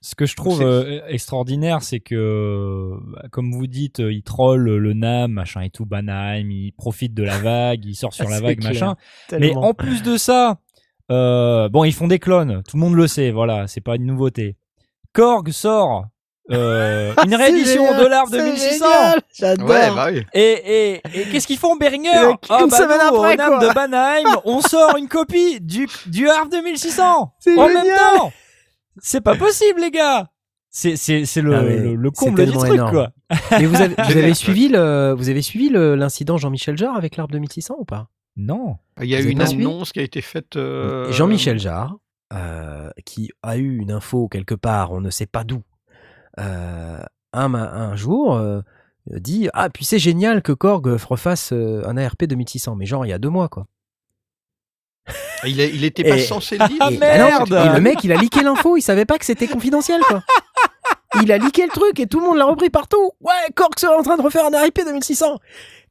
Ce 0.00 0.14
que 0.14 0.26
je 0.26 0.36
trouve 0.36 0.62
euh, 0.62 1.00
extraordinaire, 1.08 1.82
c'est 1.82 1.98
que, 1.98 2.92
bah, 3.12 3.22
comme 3.32 3.50
vous 3.52 3.66
dites, 3.66 3.98
euh, 3.98 4.12
il 4.12 4.22
troll 4.22 4.62
le 4.76 4.92
NAM, 4.92 5.32
machin 5.32 5.62
et 5.62 5.70
tout, 5.70 5.86
Banheim, 5.86 6.50
il 6.52 6.72
profite 6.72 7.14
de 7.14 7.24
la 7.24 7.38
vague, 7.42 7.84
il 7.84 7.96
sort 7.96 8.14
sur 8.14 8.28
la 8.28 8.40
vague, 8.40 8.60
clair. 8.60 8.72
machin. 8.72 8.96
Mais 9.40 9.54
en 9.56 9.74
plus 9.74 10.04
de 10.04 10.16
ça, 10.16 10.58
euh, 11.10 11.68
bon, 11.68 11.82
ils 11.82 11.92
font 11.94 12.06
des 12.06 12.20
clones, 12.20 12.62
tout 12.68 12.76
le 12.76 12.80
monde 12.80 12.94
le 12.94 13.08
sait, 13.08 13.32
voilà, 13.32 13.66
c'est 13.66 13.80
pas 13.80 13.96
une 13.96 14.06
nouveauté. 14.06 14.56
Korg 15.12 15.50
sort 15.50 16.04
euh, 16.52 17.12
une 17.24 17.34
réédition 17.34 17.84
génial, 17.86 18.00
de 18.04 18.06
l'arbre 18.08 18.30
de 18.30 18.38
c'est 18.38 18.44
1600. 18.52 18.86
génial, 18.86 19.20
J'adore. 19.36 19.68
Ouais, 19.68 19.90
bah 19.90 20.08
oui. 20.12 20.22
Et, 20.32 20.40
et, 20.40 21.00
et 21.12 21.24
qu'est-ce 21.32 21.46
qu'ils 21.48 21.58
font, 21.58 21.74
Behringer 21.76 22.08
Avec 22.10 22.36
Ah, 22.48 22.60
une 22.62 22.68
bah, 22.70 22.76
semaine 22.76 22.98
nous, 23.10 23.16
après, 23.16 23.36
quoi. 23.36 23.58
de 23.58 23.74
Banheim, 23.74 24.40
on 24.44 24.60
sort 24.60 24.96
une 24.96 25.08
copie 25.08 25.60
du, 25.60 25.88
du 26.06 26.28
Harv 26.28 26.48
2600 26.50 27.32
C'est 27.40 27.58
en 27.58 27.66
génial. 27.68 27.84
même 27.84 27.96
temps. 28.16 28.32
C'est 29.02 29.20
pas 29.20 29.36
possible, 29.36 29.80
les 29.80 29.90
gars. 29.90 30.28
C'est 30.70 30.96
c'est 30.96 31.24
c'est 31.24 31.40
le, 31.40 31.54
Ah, 31.54 31.62
le, 31.62 31.94
le 31.94 32.10
comble 32.10 32.44
du 32.44 32.52
truc, 32.52 32.72
énorme. 32.74 32.90
quoi. 32.90 33.10
Mais 33.52 33.64
vous 33.66 33.76
avez, 33.76 33.94
vous 33.94 34.00
avez 34.02 34.12
Génial. 34.12 34.34
suivi 34.34 34.68
le, 34.68 35.14
vous 35.16 35.28
avez 35.30 35.40
suivi 35.42 35.70
l'incident 35.70 36.36
Jean-Michel 36.36 36.76
Jarre 36.76 36.96
avec 36.96 37.16
l'arbre 37.16 37.32
de 37.32 37.38
1600 37.38 37.76
ou 37.78 37.84
pas? 37.84 38.08
Non. 38.36 38.76
Il 39.00 39.08
y 39.08 39.14
a 39.16 39.20
eu 39.20 39.30
une 39.30 39.40
annonce 39.40 39.92
qui 39.92 40.00
a 40.00 40.02
été 40.02 40.20
faite. 40.20 40.56
euh, 40.56 41.10
Jean-Michel 41.10 41.58
Jarre, 41.58 41.96
euh, 42.34 42.90
qui 43.06 43.30
a 43.42 43.56
eu 43.56 43.78
une 43.78 43.90
info 43.90 44.28
quelque 44.28 44.54
part, 44.54 44.92
on 44.92 45.00
ne 45.00 45.10
sait 45.10 45.26
pas 45.26 45.42
d'où, 45.42 45.62
euh, 46.38 46.98
un, 47.32 47.54
un 47.54 47.96
jour 47.96 48.34
euh, 48.36 48.60
dit 49.10 49.48
Ah, 49.54 49.70
puis 49.70 49.84
c'est 49.86 49.98
génial 49.98 50.42
que 50.42 50.52
Korg 50.52 50.86
refasse 50.86 51.52
un 51.52 51.96
ARP 51.96 52.24
2600. 52.26 52.76
Mais 52.76 52.84
genre, 52.86 53.06
il 53.06 53.08
y 53.08 53.12
a 53.12 53.18
deux 53.18 53.30
mois, 53.30 53.48
quoi. 53.48 53.66
Il, 55.44 55.60
est- 55.60 55.70
il 55.74 55.84
était 55.84 56.02
pas 56.04 56.16
Et- 56.16 56.20
censé 56.20 56.58
le 56.58 56.66
dire. 56.68 56.76
Ah, 56.80 56.88
Et- 56.90 56.98
merde 56.98 57.50
non, 57.50 57.64
et 57.64 57.74
le 57.74 57.80
mec, 57.80 58.02
il 58.04 58.12
a 58.12 58.16
leaké 58.16 58.42
l'info, 58.42 58.76
il 58.76 58.82
savait 58.82 59.04
pas 59.04 59.18
que 59.18 59.24
c'était 59.24 59.46
confidentiel, 59.46 60.00
quoi. 60.02 60.22
Il 61.22 61.32
a 61.32 61.38
leaké 61.38 61.62
le 61.62 61.70
truc 61.70 61.98
et 62.00 62.06
tout 62.06 62.20
le 62.20 62.26
monde 62.26 62.36
l'a 62.36 62.44
repris 62.44 62.70
partout. 62.70 63.10
Ouais, 63.20 63.32
Korg 63.54 63.78
serait 63.78 63.94
en 63.96 64.02
train 64.02 64.16
de 64.16 64.22
refaire 64.22 64.44
un 64.46 64.52
ARP 64.52 64.78
2600. 64.84 65.38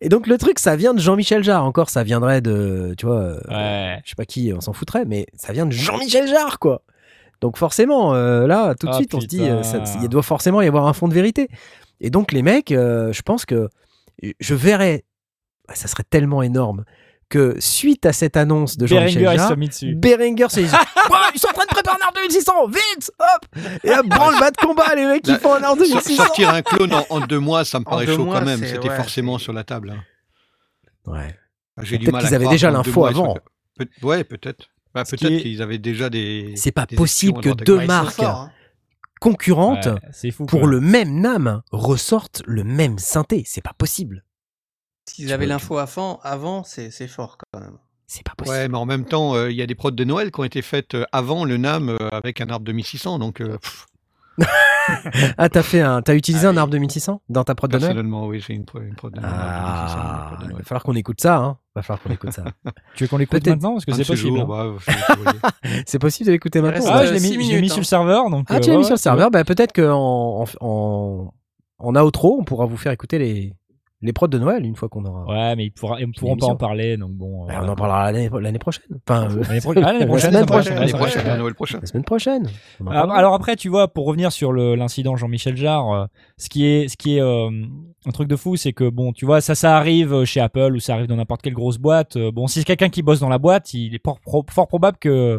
Et 0.02 0.10
donc, 0.10 0.28
le 0.28 0.38
truc, 0.38 0.60
ça 0.60 0.76
vient 0.76 0.94
de 0.94 1.00
Jean-Michel 1.00 1.44
Jarre. 1.44 1.66
Encore, 1.66 1.90
ça 1.90 2.04
viendrait 2.04 2.40
de, 2.42 2.94
tu 2.98 3.06
vois, 3.08 3.16
euh, 3.22 3.40
Ouais. 3.50 4.00
je 4.04 4.10
sais 4.10 4.16
pas 4.16 4.26
qui, 4.26 4.52
on 4.56 4.62
s'en 4.62 4.74
foutrait, 4.74 5.06
mais 5.06 5.26
ça 5.36 5.54
vient 5.54 5.66
de 5.66 5.72
Jean-Michel 5.72 6.28
Jarre, 6.28 6.60
quoi. 6.60 6.82
Donc 7.42 7.58
forcément, 7.58 8.14
euh, 8.14 8.46
là, 8.48 8.74
tout 8.76 8.88
de 8.88 8.92
Ah, 8.92 8.96
suite, 8.98 9.14
on 9.16 9.22
se 9.22 9.26
dit, 9.28 9.42
euh, 9.44 9.64
ça- 9.64 9.84
il 10.02 10.08
doit 10.10 10.24
forcément 10.24 10.62
y 10.62 10.68
avoir 10.68 10.88
un 10.88 10.94
fond 10.94 11.08
de 11.08 11.14
vérité. 11.14 11.50
Et 12.02 12.10
donc 12.10 12.32
les 12.32 12.42
mecs, 12.44 12.72
euh, 12.72 13.12
je 13.12 13.22
pense 13.22 13.46
que 13.46 13.70
je 14.40 14.56
verrais, 14.56 15.04
ah, 15.68 15.76
ça 15.76 15.88
serait 15.88 16.04
tellement 16.10 16.42
énorme 16.42 16.84
que 17.30 17.56
suite 17.60 18.06
à 18.06 18.14
cette 18.14 18.38
annonce 18.38 18.78
de 18.78 18.88
Jean-Michel 18.88 19.24
Behringer, 19.96 20.46
il 20.46 20.50
se 20.52 20.60
dit 20.60 20.66
Ouais, 21.10 21.18
ils 21.36 21.40
sont 21.40 21.50
en 21.50 21.54
train 21.54 21.66
de 21.66 21.70
préparer 21.74 21.98
un 22.02 22.06
arbre 22.06 22.20
2600, 22.22 22.68
vite, 22.68 23.12
hop 23.20 23.64
Et 23.84 23.90
là, 23.90 24.02
branle-bas 24.04 24.52
de 24.52 24.58
combat, 24.58 24.96
les 24.96 25.06
mecs, 25.06 25.28
ils 25.28 25.36
font 25.38 25.54
un 25.54 25.64
arbre 25.64 25.84
Sor- 25.84 25.96
2600. 26.02 26.24
Sortir 26.24 26.50
un 26.54 26.62
clone 26.62 26.94
en, 26.94 27.06
en 27.10 27.20
deux 27.20 27.40
mois, 27.40 27.66
ça 27.66 27.80
me 27.80 27.86
paraît 27.86 28.06
chaud 28.08 28.26
mois, 28.26 28.40
quand 28.40 28.46
même. 28.46 28.64
C'était 28.66 28.90
ouais, 28.90 28.96
forcément 28.96 29.38
sur 29.38 29.52
la 29.54 29.64
table. 29.64 29.92
hein. 29.92 30.04
Ouais. 31.06 31.36
J'ai 31.82 31.98
du 31.98 32.06
Peut-être 32.06 32.14
mal 32.14 32.24
qu'ils 32.26 32.34
à 32.34 32.36
avaient 32.38 32.48
déjà 32.50 32.72
l'info 32.72 33.06
avant. 33.06 33.36
Peut- 33.78 33.88
ouais, 34.04 34.24
peut-être. 34.24 34.68
Bah, 34.96 35.04
peut-être 35.04 35.26
est- 35.32 35.42
qu'ils 35.42 35.62
avaient 35.62 35.78
déjà 35.78 36.10
des. 36.10 36.54
C'est 36.56 36.72
pas 36.72 36.86
des 36.86 36.96
possible 36.96 37.40
à 37.40 37.42
que 37.44 37.50
à 37.50 37.54
deux 37.54 37.86
marques 37.86 38.20
hein. 38.22 38.50
concurrentes, 39.20 39.86
Ouais, 39.86 40.00
c'est 40.12 40.32
fou. 40.32 40.46
pour 40.48 40.66
le 40.66 40.80
même 40.82 41.20
NAM, 41.22 41.62
ressortent 41.72 42.42
le 42.48 42.64
même 42.64 42.98
synthé. 42.98 43.44
C'est 43.46 43.62
pas 43.64 43.74
possible. 43.78 44.24
S'ils 45.10 45.32
avaient 45.34 45.46
l'info 45.46 45.78
avant, 45.78 46.20
avant 46.24 46.64
c'est 46.64 46.92
fort 47.08 47.38
quand 47.38 47.60
même. 47.60 47.78
C'est 48.10 48.24
pas 48.24 48.34
possible. 48.38 48.56
Ouais, 48.58 48.68
mais 48.70 48.78
en 48.78 48.86
même 48.86 49.04
temps, 49.06 49.36
euh, 49.36 49.52
il 49.52 49.58
y 49.58 49.62
a 49.62 49.66
des 49.66 49.76
prods 49.76 49.92
de 49.92 50.04
Noël 50.06 50.32
qui 50.32 50.40
ont 50.40 50.44
été 50.46 50.62
faites 50.62 50.96
euh, 50.96 51.04
avant 51.12 51.44
le 51.44 51.58
NAM 51.58 51.90
euh, 51.90 51.98
avec 52.14 52.40
un 52.40 52.48
arbre 52.50 52.66
de 52.66 52.72
1600. 52.72 53.20
Donc, 53.20 53.42
euh, 53.42 53.58
Ah, 55.38 55.50
t'as 55.50 55.64
fait 55.64 55.82
un, 55.82 56.02
t'as 56.02 56.16
utilisé 56.16 56.48
Ah 56.48 56.52
un 56.52 56.58
arbre 56.58 56.72
de 56.72 56.78
1600 56.78 57.22
dans 57.28 57.44
ta 57.44 57.56
prod 57.56 57.70
de 57.70 57.78
Noël? 57.78 57.90
Personnellement, 57.90 58.28
oui, 58.28 58.40
j'ai 58.40 58.54
une, 58.54 58.64
une 58.82 58.96
prod 58.96 59.12
de 59.14 59.20
Noël. 59.20 59.34
un 59.34 59.38
arbre 59.38 59.58
de 59.66 59.66
1600, 59.74 59.98
une 59.98 60.46
Ah, 60.46 60.52
il 60.52 60.58
va 60.58 60.64
falloir 60.64 60.84
qu'on 60.84 60.96
écoute 60.96 61.20
ça. 61.22 61.36
Hein. 61.38 61.58
Va 61.76 61.82
falloir 61.82 62.02
qu'on 62.02 62.12
écoute 62.12 62.32
ça. 62.32 62.46
Tu 62.96 63.04
veux 63.04 63.08
qu'on 63.10 63.18
l'écoute 63.18 63.46
maintenant 63.46 63.74
Parce 63.74 63.84
que 63.86 63.92
de 63.92 63.98
c'est 63.98 64.04
ces 64.06 64.14
possible. 64.14 64.40
hein. 64.40 64.46
bah, 64.48 64.74
voyer. 65.22 65.40
C'est 65.86 66.00
possible 66.00 66.28
de 66.28 66.32
l'écouter 66.32 66.62
maintenant. 66.62 66.78
reste, 66.86 66.90
Ah, 66.94 67.06
je 67.06 67.14
l'ai 67.14 67.20
mis, 67.20 67.34
je 67.52 67.68
sur 67.68 67.76
le 67.78 67.82
hein. 67.82 67.84
serveur. 67.84 68.30
Donc, 68.30 68.46
Ah, 68.50 68.56
euh, 68.56 68.60
tu 68.62 68.70
l'as 68.70 68.76
ouais, 68.76 68.80
mis 68.80 68.86
sur 68.86 68.92
le 68.94 68.96
ouais, 68.96 69.02
serveur? 69.02 69.32
Bah, 69.32 69.44
peut-être 69.44 69.74
qu'en 69.74 70.44
en, 70.44 70.46
en, 70.62 71.34
en 71.80 71.96
outro, 72.06 72.38
on 72.40 72.46
pourra 72.46 72.66
vous 72.66 72.78
faire 72.78 72.94
écouter 72.94 73.20
les, 73.20 73.54
les 74.02 74.14
prods 74.14 74.28
de 74.28 74.38
Noël 74.38 74.64
une 74.64 74.76
fois 74.76 74.90
qu'on 74.90 75.04
aura. 75.06 75.26
Ouais, 75.26 75.56
mais 75.56 75.66
ils, 75.66 75.72
pourra, 75.72 76.00
ils 76.00 76.12
pourront 76.12 76.38
pas 76.38 76.46
en 76.46 76.56
parler. 76.56 76.98
Donc 76.98 77.12
bon. 77.14 77.48
Bah, 77.48 77.56
euh, 77.60 77.66
on 77.66 77.70
en 77.70 77.76
parlera 77.76 78.12
l'année 78.12 78.30
l'année 78.42 78.60
prochaine. 78.60 78.84
Enfin, 79.08 79.28
euh, 79.32 79.44
L'année 79.48 79.60
pro- 79.62 79.74
ah, 79.78 79.80
l'année 79.82 80.00
La 80.00 80.06
prochaine. 80.06 80.32
semaine 80.32 80.46
prochaine. 80.46 80.76
L'année 80.76 80.92
prochaine, 80.94 81.26
ouais. 81.26 81.32
à 81.32 81.38
Noël 81.38 81.54
prochain. 81.56 81.80
la 81.82 81.88
semaine 81.88 82.04
prochaine. 82.04 82.48
Ah. 82.88 83.08
Alors 83.16 83.34
après, 83.34 83.56
tu 83.56 83.70
vois, 83.70 83.88
pour 83.88 84.06
revenir 84.06 84.32
sur 84.32 84.52
le- 84.54 84.76
l'incident 84.76 85.16
Jean-Michel 85.16 85.58
Jarre, 85.58 85.92
euh, 85.92 86.06
ce 86.38 86.48
qui 86.50 86.66
est, 86.66 86.88
ce 86.90 86.96
qui 86.98 87.18
est 87.18 87.22
euh, 87.22 87.50
un 88.06 88.12
truc 88.12 88.28
de 88.28 88.36
fou, 88.36 88.56
c'est 88.56 88.74
que 88.74 88.88
bon, 88.90 89.14
tu 89.14 89.26
vois, 89.26 89.42
ça, 89.42 89.56
ça 89.56 89.76
arrive 89.78 90.24
chez 90.26 90.42
Apple 90.42 90.74
ou 90.76 90.80
ça 90.80 90.94
arrive 90.94 91.08
dans 91.08 91.16
n'importe 91.16 91.42
quelle 91.42 91.54
grosse 91.56 91.80
boîte. 91.80 92.18
Euh, 92.18 92.32
bon, 92.32 92.46
si 92.48 92.60
c'est 92.60 92.66
quelqu'un 92.66 92.90
qui 92.90 93.02
bosse 93.02 93.20
dans 93.20 93.30
la 93.30 93.40
boîte, 93.40 93.74
il 93.74 93.96
est 93.96 94.04
fort, 94.06 94.20
pro- 94.20 94.46
fort 94.50 94.68
probable 94.68 94.98
que 95.00 95.38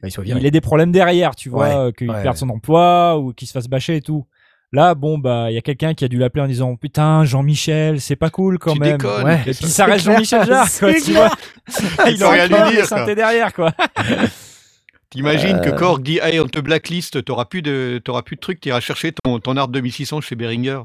Bah, 0.00 0.08
il 0.08 0.10
soit 0.12 0.22
viré. 0.22 0.38
il 0.38 0.46
ait 0.46 0.50
des 0.52 0.60
problèmes 0.60 0.92
derrière, 0.92 1.34
tu 1.34 1.48
vois, 1.48 1.86
Ouais, 1.86 1.92
qu'il 1.92 2.08
ouais, 2.08 2.22
perde 2.22 2.34
ouais. 2.36 2.38
son 2.40 2.50
emploi 2.50 3.18
ou 3.18 3.32
qu'il 3.32 3.48
se 3.48 3.52
fasse 3.52 3.66
bâcher 3.68 3.96
et 3.96 4.00
tout. 4.00 4.24
Là, 4.76 4.94
bon, 4.94 5.16
bah, 5.16 5.46
il 5.50 5.54
y 5.54 5.56
a 5.56 5.62
quelqu'un 5.62 5.94
qui 5.94 6.04
a 6.04 6.08
dû 6.08 6.18
l'appeler 6.18 6.44
en 6.44 6.48
disant 6.48 6.76
Putain, 6.76 7.24
Jean-Michel, 7.24 7.98
c'est 7.98 8.14
pas 8.14 8.28
cool 8.28 8.58
quand 8.58 8.74
Tu 8.74 8.80
même. 8.80 8.98
déconnes. 8.98 9.24
Ouais. 9.24 9.40
Et 9.46 9.54
puis 9.54 9.68
ça 9.68 9.86
reste 9.86 10.04
Jean-Michel 10.04 10.44
Jarre, 10.46 10.68
quoi, 10.78 10.92
c'est 10.92 11.00
tu 11.00 11.12
vois. 11.14 11.30
il 12.10 12.22
aurait 12.22 12.44
rien 12.44 12.68
lui 12.70 12.76
dire, 12.76 13.14
derrière, 13.14 13.54
quoi. 13.54 13.72
T'imagines 15.08 15.56
Euh. 15.56 15.60
que 15.60 15.70
Korg 15.70 16.02
dit 16.02 16.18
Hey, 16.22 16.40
on 16.40 16.46
te 16.46 16.58
blacklist, 16.58 17.24
t'auras 17.24 17.46
plus 17.46 17.62
de, 17.62 17.98
t'auras 18.04 18.20
plus 18.20 18.36
de 18.36 18.40
trucs, 18.40 18.60
t'iras 18.60 18.80
chercher 18.80 19.12
ton, 19.12 19.38
ton 19.38 19.56
arbre 19.56 19.72
de 19.72 19.80
1600 19.80 20.20
chez 20.20 20.34
Behringer. 20.34 20.80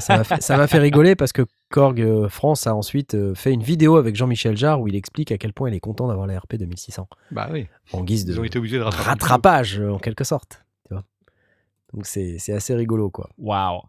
ça 0.00 0.16
m'a 0.16 0.24
fait, 0.24 0.42
ça 0.42 0.56
m'a 0.56 0.66
fait 0.66 0.78
rigoler 0.78 1.14
parce 1.14 1.30
que 1.32 1.42
Korg 1.70 2.00
euh, 2.00 2.28
France 2.28 2.66
a 2.66 2.74
ensuite 2.74 3.14
euh, 3.14 3.34
fait 3.36 3.52
une 3.52 3.62
vidéo 3.62 3.98
avec 3.98 4.16
Jean-Michel 4.16 4.56
Jarre 4.56 4.80
où 4.80 4.88
il 4.88 4.96
explique 4.96 5.30
à 5.30 5.38
quel 5.38 5.52
point 5.52 5.68
il 5.70 5.76
est 5.76 5.80
content 5.80 6.08
d'avoir 6.08 6.26
la 6.26 6.40
RP 6.40 6.56
2600 6.56 7.06
Bah 7.30 7.48
oui. 7.52 7.66
en 7.92 8.02
guise 8.02 8.24
de 8.24 8.32
Ils 8.32 8.40
ont 8.40 8.44
été 8.44 8.58
obligés 8.58 8.78
de 8.78 8.82
rattrapage 8.82 9.78
euh, 9.78 9.92
en 9.92 9.98
quelque 9.98 10.24
sorte. 10.24 10.64
Donc 11.92 12.06
c'est 12.06 12.36
c'est 12.38 12.52
assez 12.52 12.74
rigolo 12.74 13.10
quoi. 13.10 13.28
Waouh. 13.38 13.80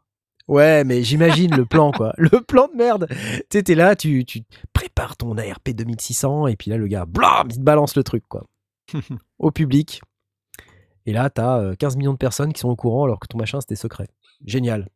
Ouais, 0.48 0.84
mais 0.84 1.04
j'imagine 1.04 1.56
le 1.56 1.66
plan, 1.66 1.92
quoi. 1.92 2.14
Le 2.18 2.42
plan 2.42 2.68
de 2.68 2.76
merde. 2.76 3.08
Tu 3.10 3.16
sais, 3.54 3.64
t'es 3.64 3.76
là, 3.76 3.96
tu, 3.96 4.26
tu 4.26 4.42
prépares 4.74 5.16
ton 5.16 5.38
ARP 5.38 5.70
2600, 5.70 6.48
et 6.48 6.58
puis 6.58 6.72
là, 6.72 6.78
le 6.78 6.88
gars, 6.88 7.06
blam, 7.06 7.48
il 7.50 7.56
te 7.56 7.62
balance 7.62 7.96
le 7.96 8.04
truc, 8.04 8.24
quoi. 8.28 8.46
Au 9.40 9.52
public. 9.52 10.02
Et 11.06 11.14
là, 11.14 11.30
t'as 11.30 11.60
euh, 11.60 11.76
15 11.76 11.96
millions 11.96 12.14
de 12.14 12.18
personnes 12.18 12.52
qui 12.52 12.60
sont 12.60 12.70
au 12.70 12.76
courant 12.76 13.06
alors 13.06 13.20
que 13.20 13.28
ton 13.28 13.38
machin, 13.38 13.62
c'était 13.62 13.76
secret. 13.76 14.08
Génial. 14.46 14.90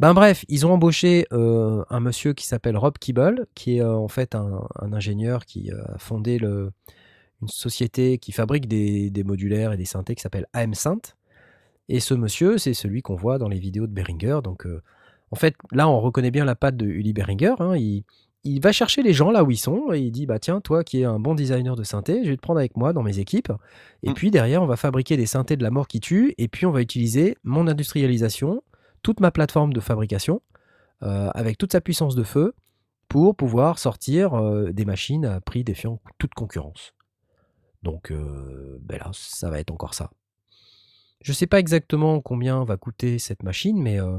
Ben 0.00 0.12
bref, 0.12 0.44
ils 0.48 0.66
ont 0.66 0.72
embauché 0.72 1.24
euh, 1.32 1.84
un 1.88 2.00
monsieur 2.00 2.32
qui 2.32 2.46
s'appelle 2.46 2.76
Rob 2.76 2.98
Kibble, 2.98 3.46
qui 3.54 3.76
est 3.76 3.80
euh, 3.80 3.94
en 3.94 4.08
fait 4.08 4.34
un, 4.34 4.60
un 4.80 4.92
ingénieur 4.92 5.46
qui 5.46 5.70
euh, 5.70 5.84
a 5.94 5.98
fondé 5.98 6.38
le, 6.38 6.72
une 7.40 7.48
société 7.48 8.18
qui 8.18 8.32
fabrique 8.32 8.66
des, 8.66 9.10
des 9.10 9.22
modulaires 9.22 9.72
et 9.72 9.76
des 9.76 9.84
synthés 9.84 10.16
qui 10.16 10.22
s'appelle 10.22 10.46
AM 10.52 10.74
Synth. 10.74 11.16
Et 11.88 12.00
ce 12.00 12.14
monsieur, 12.14 12.58
c'est 12.58 12.74
celui 12.74 13.02
qu'on 13.02 13.14
voit 13.16 13.38
dans 13.38 13.48
les 13.48 13.58
vidéos 13.58 13.86
de 13.86 13.92
Behringer. 13.92 14.40
Donc, 14.42 14.66
euh, 14.66 14.82
en 15.30 15.36
fait, 15.36 15.54
là, 15.72 15.88
on 15.88 16.00
reconnaît 16.00 16.30
bien 16.30 16.44
la 16.44 16.54
patte 16.54 16.76
de 16.76 16.86
Uli 16.86 17.12
Behringer. 17.12 17.54
hein. 17.58 17.76
Il, 17.76 18.04
il 18.46 18.60
va 18.60 18.72
chercher 18.72 19.02
les 19.02 19.14
gens 19.14 19.30
là 19.30 19.42
où 19.42 19.50
ils 19.50 19.56
sont 19.56 19.92
et 19.94 20.00
il 20.00 20.10
dit 20.10 20.26
bah 20.26 20.38
tiens, 20.38 20.60
toi 20.60 20.84
qui 20.84 21.00
es 21.00 21.04
un 21.04 21.18
bon 21.18 21.34
designer 21.34 21.76
de 21.76 21.82
synthé, 21.82 22.24
je 22.24 22.28
vais 22.30 22.36
te 22.36 22.42
prendre 22.42 22.58
avec 22.58 22.76
moi 22.76 22.92
dans 22.92 23.02
mes 23.02 23.18
équipes. 23.18 23.50
Et 24.02 24.10
Mm. 24.10 24.14
puis 24.14 24.30
derrière, 24.30 24.62
on 24.62 24.66
va 24.66 24.76
fabriquer 24.76 25.16
des 25.16 25.24
synthés 25.26 25.56
de 25.56 25.62
la 25.62 25.70
mort 25.70 25.88
qui 25.88 25.98
tue. 26.00 26.34
Et 26.36 26.48
puis 26.48 26.66
on 26.66 26.70
va 26.70 26.82
utiliser 26.82 27.38
mon 27.42 27.66
industrialisation, 27.68 28.62
toute 29.02 29.20
ma 29.20 29.30
plateforme 29.30 29.72
de 29.72 29.80
fabrication, 29.80 30.42
euh, 31.02 31.30
avec 31.34 31.56
toute 31.58 31.72
sa 31.72 31.80
puissance 31.80 32.14
de 32.16 32.22
feu, 32.22 32.54
pour 33.08 33.34
pouvoir 33.34 33.78
sortir 33.78 34.34
euh, 34.34 34.72
des 34.72 34.84
machines 34.84 35.24
à 35.24 35.40
prix 35.40 35.64
défiant 35.64 36.00
toute 36.18 36.34
concurrence. 36.34 36.92
Donc 37.82 38.10
ben 38.12 38.98
là, 38.98 39.10
ça 39.12 39.50
va 39.50 39.58
être 39.60 39.70
encore 39.70 39.92
ça. 39.94 40.10
Je 41.20 41.32
sais 41.32 41.46
pas 41.46 41.58
exactement 41.58 42.20
combien 42.20 42.64
va 42.64 42.76
coûter 42.76 43.18
cette 43.18 43.42
machine, 43.42 43.80
mais 43.80 44.00
euh, 44.00 44.18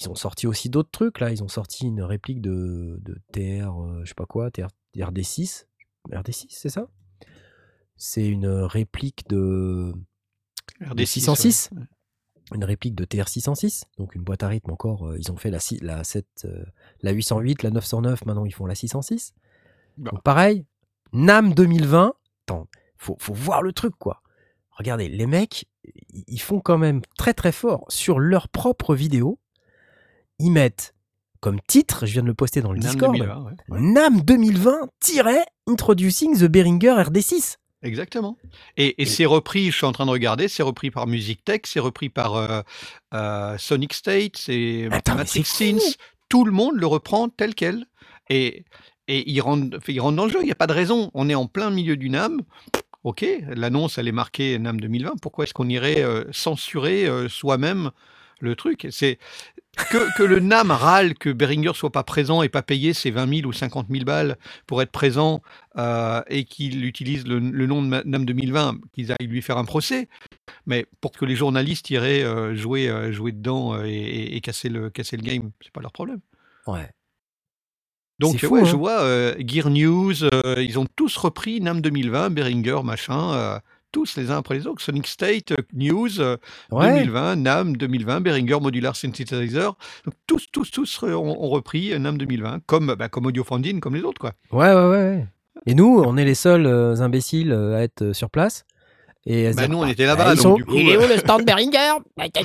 ils 0.00 0.08
ont 0.08 0.14
sorti 0.14 0.46
aussi 0.46 0.68
d'autres 0.68 0.90
trucs. 0.90 1.20
Là, 1.20 1.30
ils 1.30 1.42
ont 1.42 1.48
sorti 1.48 1.86
une 1.86 2.02
réplique 2.02 2.40
de, 2.40 2.98
de 3.02 3.20
TR, 3.32 3.80
euh, 3.82 4.00
je 4.04 4.08
sais 4.08 4.14
pas 4.14 4.26
quoi, 4.26 4.50
TR, 4.50 4.68
RD6. 4.96 5.66
RD6, 6.10 6.46
c'est 6.50 6.70
ça? 6.70 6.88
C'est 7.96 8.26
une 8.26 8.46
réplique 8.48 9.28
de, 9.28 9.92
RD6, 10.80 10.94
de 10.94 11.04
606. 11.04 11.70
ouais. 11.76 11.82
Une 12.54 12.64
réplique 12.64 12.94
de 12.94 13.04
TR606, 13.04 13.82
donc 13.98 14.14
une 14.14 14.22
boîte 14.22 14.42
à 14.42 14.48
rythme 14.48 14.70
encore. 14.70 15.06
euh, 15.06 15.18
ils 15.18 15.30
ont 15.30 15.36
fait 15.36 15.50
la, 15.50 15.58
la, 15.82 16.02
7, 16.02 16.26
euh, 16.46 16.64
la 17.02 17.10
808, 17.10 17.62
la 17.62 17.70
909, 17.70 18.24
maintenant 18.24 18.46
ils 18.46 18.54
font 18.54 18.64
la 18.64 18.74
606. 18.74 19.34
Bon. 19.98 20.12
Donc 20.12 20.22
pareil, 20.22 20.64
NAM 21.12 21.52
2020, 21.52 22.14
attends, 22.46 22.66
faut, 22.96 23.16
faut 23.18 23.34
voir 23.34 23.60
le 23.60 23.74
truc 23.74 23.94
quoi. 23.98 24.22
Regardez, 24.78 25.08
les 25.08 25.26
mecs, 25.26 25.66
ils 26.28 26.40
font 26.40 26.60
quand 26.60 26.78
même 26.78 27.00
très 27.16 27.34
très 27.34 27.52
fort 27.52 27.84
sur 27.88 28.20
leur 28.20 28.48
propre 28.48 28.94
vidéo. 28.94 29.40
Ils 30.38 30.52
mettent 30.52 30.94
comme 31.40 31.60
titre, 31.66 32.06
je 32.06 32.12
viens 32.12 32.22
de 32.22 32.28
le 32.28 32.34
poster 32.34 32.60
dans 32.60 32.72
le 32.72 32.78
NAM 32.78 32.90
Discord, 32.90 33.16
2020, 33.16 33.44
ouais. 33.44 33.54
NAM 33.80 34.20
2020-Introducing 34.20 36.38
the 36.38 36.44
Behringer 36.44 37.02
RD6. 37.02 37.56
Exactement. 37.82 38.36
Et, 38.76 39.00
et 39.00 39.06
c'est 39.06 39.24
repris, 39.24 39.70
je 39.70 39.76
suis 39.76 39.86
en 39.86 39.92
train 39.92 40.06
de 40.06 40.10
regarder, 40.10 40.48
c'est 40.48 40.64
repris 40.64 40.90
par 40.90 41.06
Music 41.06 41.44
Tech, 41.44 41.60
c'est 41.64 41.78
repris 41.78 42.08
par 42.08 42.34
euh, 42.34 42.62
euh, 43.14 43.56
Sonic 43.56 43.94
State, 43.94 44.36
c'est 44.36 44.88
Matrix 44.90 45.44
Scenes. 45.44 45.78
Tout 46.28 46.44
le 46.44 46.50
monde 46.50 46.76
le 46.76 46.86
reprend 46.86 47.28
tel 47.28 47.54
quel. 47.54 47.86
Et, 48.30 48.64
et 49.06 49.30
il, 49.30 49.40
rentre, 49.40 49.78
il 49.88 50.00
rentre 50.00 50.16
dans 50.16 50.26
le 50.26 50.32
jeu, 50.32 50.40
il 50.42 50.46
n'y 50.46 50.52
a 50.52 50.56
pas 50.56 50.66
de 50.66 50.72
raison. 50.72 51.10
On 51.14 51.28
est 51.28 51.34
en 51.34 51.46
plein 51.46 51.70
milieu 51.70 51.96
du 51.96 52.10
NAM. 52.10 52.42
Ok, 53.04 53.24
l'annonce, 53.48 53.98
elle 53.98 54.08
est 54.08 54.12
marquée 54.12 54.58
NAM 54.58 54.80
2020. 54.80 55.14
Pourquoi 55.22 55.44
est-ce 55.44 55.54
qu'on 55.54 55.68
irait 55.68 56.02
euh, 56.02 56.24
censurer 56.32 57.06
euh, 57.06 57.28
soi-même 57.28 57.90
le 58.40 58.56
truc? 58.56 58.88
C'est 58.90 59.18
que, 60.16 60.22
le 60.24 60.40
NAM 60.40 60.72
râle 60.72 61.14
que 61.14 61.30
Behringer 61.30 61.72
soit 61.74 61.92
pas 61.92 62.02
présent 62.02 62.42
et 62.42 62.48
pas 62.48 62.62
payé 62.62 62.92
ses 62.92 63.12
20 63.12 63.36
000 63.42 63.48
ou 63.48 63.52
50 63.52 63.86
000 63.88 64.04
balles 64.04 64.36
pour 64.66 64.82
être 64.82 64.90
présent 64.90 65.40
euh, 65.76 66.20
et 66.28 66.44
qu'il 66.44 66.84
utilise 66.84 67.24
le, 67.26 67.38
nom 67.38 67.82
de 67.82 67.88
NAM 68.04 68.24
2020, 68.24 68.78
qu'ils 68.92 69.12
aillent 69.12 69.28
lui 69.28 69.42
faire 69.42 69.58
un 69.58 69.64
procès. 69.64 70.08
Mais 70.66 70.84
pour 71.00 71.12
que 71.12 71.24
les 71.24 71.36
journalistes 71.36 71.88
iraient 71.90 72.56
jouer, 72.56 73.12
jouer 73.12 73.30
dedans 73.30 73.80
et, 73.84 73.90
et- 73.90 74.36
et 74.36 74.40
casser, 74.40 74.68
le, 74.68 74.90
casser 74.90 75.16
le 75.16 75.22
game, 75.22 75.50
c'est 75.62 75.72
pas 75.72 75.80
leur 75.80 75.92
problème. 75.92 76.20
Ouais. 76.66 76.90
Donc, 78.18 78.38
fou, 78.38 78.54
ouais, 78.54 78.60
hein. 78.62 78.64
je 78.64 78.76
vois 78.76 79.00
euh, 79.02 79.34
Gear 79.38 79.70
News, 79.70 80.24
euh, 80.24 80.56
ils 80.58 80.78
ont 80.78 80.86
tous 80.96 81.16
repris 81.16 81.60
NAM 81.60 81.80
2020, 81.80 82.30
Behringer, 82.30 82.80
machin, 82.84 83.32
euh, 83.34 83.58
tous 83.92 84.16
les 84.16 84.30
uns 84.30 84.38
après 84.38 84.54
les 84.56 84.66
autres. 84.66 84.82
Sonic 84.82 85.06
State, 85.06 85.52
euh, 85.52 85.56
News, 85.72 86.20
euh, 86.20 86.36
Ouais. 86.70 86.90
2020, 87.04 87.36
NAM 87.36 87.76
2020, 87.76 88.20
Behringer 88.20 88.58
Modular 88.60 88.96
Synthesizer. 88.96 89.74
Donc, 90.04 90.14
tous, 90.26 90.46
tous, 90.52 90.70
tous 90.70 91.02
ont, 91.04 91.14
ont 91.14 91.48
repris 91.48 91.92
euh, 91.92 91.98
NAM 91.98 92.18
2020, 92.18 92.60
comme, 92.66 92.94
bah, 92.98 93.08
comme 93.08 93.26
Audio 93.26 93.44
Founding, 93.44 93.80
comme 93.80 93.94
les 93.94 94.02
autres, 94.02 94.20
quoi. 94.20 94.32
Ouais, 94.52 94.72
ouais, 94.74 94.88
ouais. 94.90 95.26
Et 95.66 95.74
nous, 95.74 96.02
on 96.04 96.16
est 96.16 96.24
les 96.24 96.34
seuls 96.34 96.66
euh, 96.66 96.96
imbéciles 97.00 97.52
euh, 97.52 97.76
à 97.76 97.82
être 97.82 98.02
euh, 98.02 98.12
sur 98.12 98.30
place. 98.30 98.64
Et 99.26 99.52
Bah, 99.52 99.68
nous, 99.68 99.78
on 99.78 99.82
Ah, 99.82 99.90
était 99.90 100.06
bah, 100.06 100.16
là-bas, 100.16 100.34
donc 100.34 100.42
sont- 100.42 100.56
coup, 100.56 100.74
Il 100.74 100.88
est 100.88 100.96
euh, 100.96 101.04
où 101.04 101.08
le 101.08 101.16
stand 101.18 101.44
Behringer? 101.46 101.92
Tu 102.16 102.42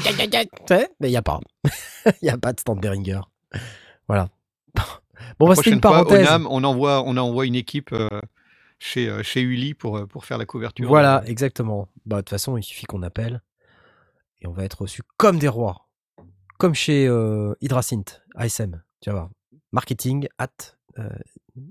sais, 0.67 0.89
Mais 0.99 1.07
il 1.07 1.11
n'y 1.11 1.17
a 1.17 1.21
pas. 1.21 1.39
Il 2.21 2.23
n'y 2.25 2.29
a 2.29 2.37
pas 2.37 2.51
de 2.53 2.59
stand 2.59 2.79
Behringer. 2.81 3.21
Voilà. 4.07 4.27
Bon, 5.39 5.47
bah, 5.47 5.55
c'était 5.55 5.71
une 5.71 5.81
fois, 5.81 5.91
parenthèse. 5.91 6.27
On 6.49 6.63
envoie, 6.63 7.03
on 7.05 7.17
envoie 7.17 7.45
une 7.45 7.55
équipe 7.55 7.91
euh, 7.93 8.07
chez, 8.79 9.09
euh, 9.09 9.23
chez 9.23 9.41
Uli 9.41 9.73
pour, 9.73 9.97
euh, 9.97 10.05
pour 10.05 10.25
faire 10.25 10.37
la 10.37 10.45
couverture. 10.45 10.87
Voilà, 10.87 11.23
exactement. 11.25 11.87
Bah, 12.05 12.17
de 12.17 12.21
toute 12.21 12.29
façon, 12.29 12.57
il 12.57 12.63
suffit 12.63 12.85
qu'on 12.85 13.03
appelle 13.03 13.41
et 14.41 14.47
on 14.47 14.51
va 14.51 14.63
être 14.65 14.81
reçu 14.81 15.01
comme 15.17 15.39
des 15.39 15.47
rois. 15.47 15.87
Comme 16.59 16.75
chez 16.75 17.07
euh, 17.07 17.53
Hydrasynth, 17.61 18.21
ASM. 18.35 18.83
Tu 19.01 19.09
vas 19.09 19.15
voir. 19.15 19.29
Marketing 19.71 20.27
at 20.37 20.49
euh, 20.99 21.09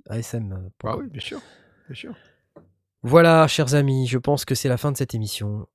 ASM. 0.09 0.71
Ah 0.85 0.97
oui, 0.97 1.09
bien 1.09 1.21
sûr. 1.21 1.41
Bien 1.89 1.95
sûr. 1.95 2.15
Voilà, 3.05 3.49
chers 3.49 3.75
amis, 3.75 4.07
je 4.07 4.17
pense 4.17 4.45
que 4.45 4.55
c'est 4.55 4.69
la 4.69 4.77
fin 4.77 4.93
de 4.93 4.97
cette 4.97 5.13
émission. 5.13 5.67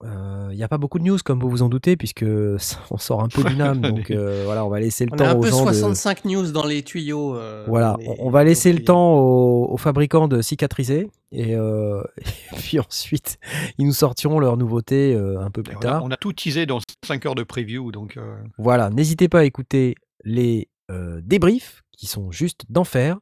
Il 0.49 0.55
n'y 0.55 0.63
a 0.63 0.69
pas 0.69 0.77
beaucoup 0.77 0.97
de 0.97 1.03
news, 1.03 1.17
comme 1.25 1.41
vous 1.41 1.49
vous 1.49 1.61
en 1.61 1.67
doutez, 1.67 1.97
puisque 1.97 2.23
on 2.91 2.97
sort 2.97 3.21
un 3.21 3.27
peu 3.27 3.43
du 3.43 3.53
NAM. 3.55 3.81
donc 3.81 4.11
euh, 4.11 4.43
voilà, 4.45 4.65
on 4.65 4.69
va 4.69 4.79
laisser 4.79 5.05
le 5.05 5.11
On 5.11 5.15
a 5.15 5.17
temps 5.17 5.25
un 5.25 5.35
aux 5.35 5.41
peu 5.41 5.49
gens 5.49 5.65
de... 5.65 5.73
65 5.73 6.23
news 6.25 6.51
dans 6.53 6.65
les 6.65 6.83
tuyaux. 6.83 7.35
euh, 7.35 7.65
Voilà, 7.67 7.97
on- 8.19 8.29
va 8.29 8.45
laisser 8.45 8.71
le 8.71 8.81
temps 8.83 9.15
aux, 9.15 9.73
aux 9.73 9.77
fabricants 9.77 10.29
de 10.29 10.41
cicatriser. 10.41 11.09
Et, 11.33 11.53
euh, 11.55 12.01
et 12.17 12.55
puis 12.59 12.79
ensuite, 12.79 13.39
ils 13.77 13.85
nous 13.85 13.91
sortiront 13.93 14.39
leurs 14.39 14.55
nouveautés 14.55 15.13
euh, 15.13 15.41
un 15.41 15.51
peu 15.51 15.63
plus 15.63 15.75
on, 15.75 15.79
a, 15.79 15.81
tard. 15.81 16.03
on 16.05 16.11
a 16.11 16.15
tout 16.17 16.31
teasé 16.31 16.65
dans 16.65 16.79
5 17.05 17.25
heures 17.25 17.35
de 17.35 17.43
preview, 17.43 17.91
donc 17.91 18.15
euh, 18.15 18.35
Voilà, 18.57 18.89
n'hésitez 18.89 19.27
pas 19.27 19.39
à 19.39 19.43
écouter 19.43 19.95
les 20.23 20.69
euh, 20.89 21.19
débriefs 21.25 21.83
qui 21.91 22.07
sont 22.07 22.31
juste 22.31 22.61
d'enfer. 22.69 23.17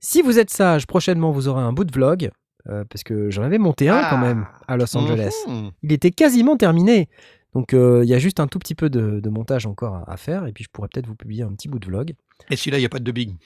Si 0.00 0.22
vous 0.22 0.38
êtes 0.38 0.50
sage, 0.50 0.86
prochainement 0.86 1.32
vous 1.32 1.48
aurez 1.48 1.62
un 1.62 1.72
bout 1.72 1.82
de 1.84 1.92
vlog, 1.92 2.30
euh, 2.70 2.84
parce 2.88 3.02
que 3.02 3.30
j'en 3.30 3.42
avais 3.42 3.58
monté 3.58 3.88
un 3.88 4.08
quand 4.10 4.18
même 4.18 4.46
à 4.66 4.76
Los 4.76 4.96
Angeles. 4.96 5.34
mhm. 5.46 5.70
Il 5.82 5.92
était 5.92 6.10
quasiment 6.10 6.56
terminé. 6.56 7.08
Donc 7.54 7.72
euh, 7.72 8.02
il 8.04 8.08
y 8.10 8.14
a 8.14 8.18
juste 8.18 8.40
un 8.40 8.46
tout 8.46 8.58
petit 8.58 8.74
peu 8.74 8.90
de, 8.90 9.20
de 9.20 9.30
montage 9.30 9.66
encore 9.66 9.94
à, 9.94 10.12
à 10.12 10.16
faire, 10.16 10.46
et 10.46 10.52
puis 10.52 10.64
je 10.64 10.68
pourrais 10.70 10.88
peut-être 10.92 11.06
vous 11.06 11.14
publier 11.16 11.42
un 11.44 11.52
petit 11.52 11.68
bout 11.68 11.78
de 11.78 11.86
vlog. 11.86 12.14
Et 12.50 12.56
celui-là, 12.56 12.78
il 12.78 12.82
n'y 12.82 12.86
a 12.86 12.90
pas 12.90 12.98
de 12.98 13.04
dubbing? 13.04 13.36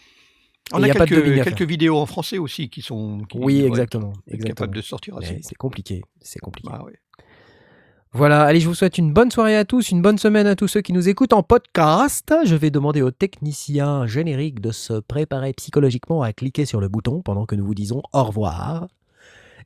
On 0.72 0.78
il 0.78 0.84
a, 0.84 0.88
y 0.88 0.90
a 0.90 0.94
pas 0.94 1.06
de 1.06 1.14
quelques, 1.14 1.44
quelques 1.44 1.68
vidéos 1.68 1.96
en 1.98 2.06
français 2.06 2.38
aussi 2.38 2.68
qui 2.68 2.82
sont 2.82 3.18
qui 3.28 3.38
Oui, 3.38 3.62
exactement. 3.62 4.12
capables 4.44 4.74
de 4.74 4.80
sortir 4.80 5.16
assez. 5.18 5.38
C'est 5.42 5.56
compliqué, 5.56 6.02
c'est 6.20 6.38
compliqué. 6.38 6.68
Ah 6.72 6.84
ouais. 6.84 6.94
Voilà, 8.14 8.42
allez, 8.42 8.60
je 8.60 8.68
vous 8.68 8.74
souhaite 8.74 8.98
une 8.98 9.12
bonne 9.12 9.30
soirée 9.30 9.56
à 9.56 9.64
tous, 9.64 9.90
une 9.90 10.02
bonne 10.02 10.18
semaine 10.18 10.46
à 10.46 10.54
tous 10.54 10.68
ceux 10.68 10.82
qui 10.82 10.92
nous 10.92 11.08
écoutent 11.08 11.32
en 11.32 11.42
podcast. 11.42 12.34
Je 12.44 12.54
vais 12.54 12.70
demander 12.70 13.00
au 13.00 13.10
technicien 13.10 14.06
générique 14.06 14.60
de 14.60 14.70
se 14.70 14.94
préparer 15.00 15.54
psychologiquement 15.54 16.22
à 16.22 16.32
cliquer 16.34 16.66
sur 16.66 16.80
le 16.80 16.88
bouton 16.88 17.22
pendant 17.22 17.46
que 17.46 17.54
nous 17.54 17.64
vous 17.64 17.74
disons 17.74 18.02
au 18.12 18.22
revoir. 18.24 18.86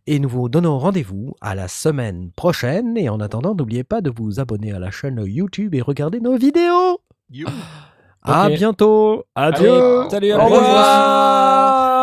Et 0.08 0.20
nous 0.20 0.28
vous 0.28 0.48
donnons 0.48 0.78
rendez-vous 0.78 1.34
à 1.40 1.54
la 1.54 1.66
semaine 1.66 2.30
prochaine. 2.36 2.96
Et 2.96 3.08
en 3.08 3.18
attendant, 3.20 3.54
n'oubliez 3.54 3.82
pas 3.82 4.00
de 4.00 4.10
vous 4.10 4.38
abonner 4.38 4.72
à 4.72 4.78
la 4.78 4.90
chaîne 4.90 5.22
YouTube 5.24 5.74
et 5.74 5.82
regarder 5.82 6.20
nos 6.20 6.36
vidéos. 6.36 7.00
You. 7.30 7.48
À 8.22 8.48
bientôt. 8.48 9.24
Adieu. 9.34 9.70
Allez, 9.70 10.10
salut, 10.10 10.32
à 10.32 10.38
Au 10.38 10.46
revoir. 10.46 11.95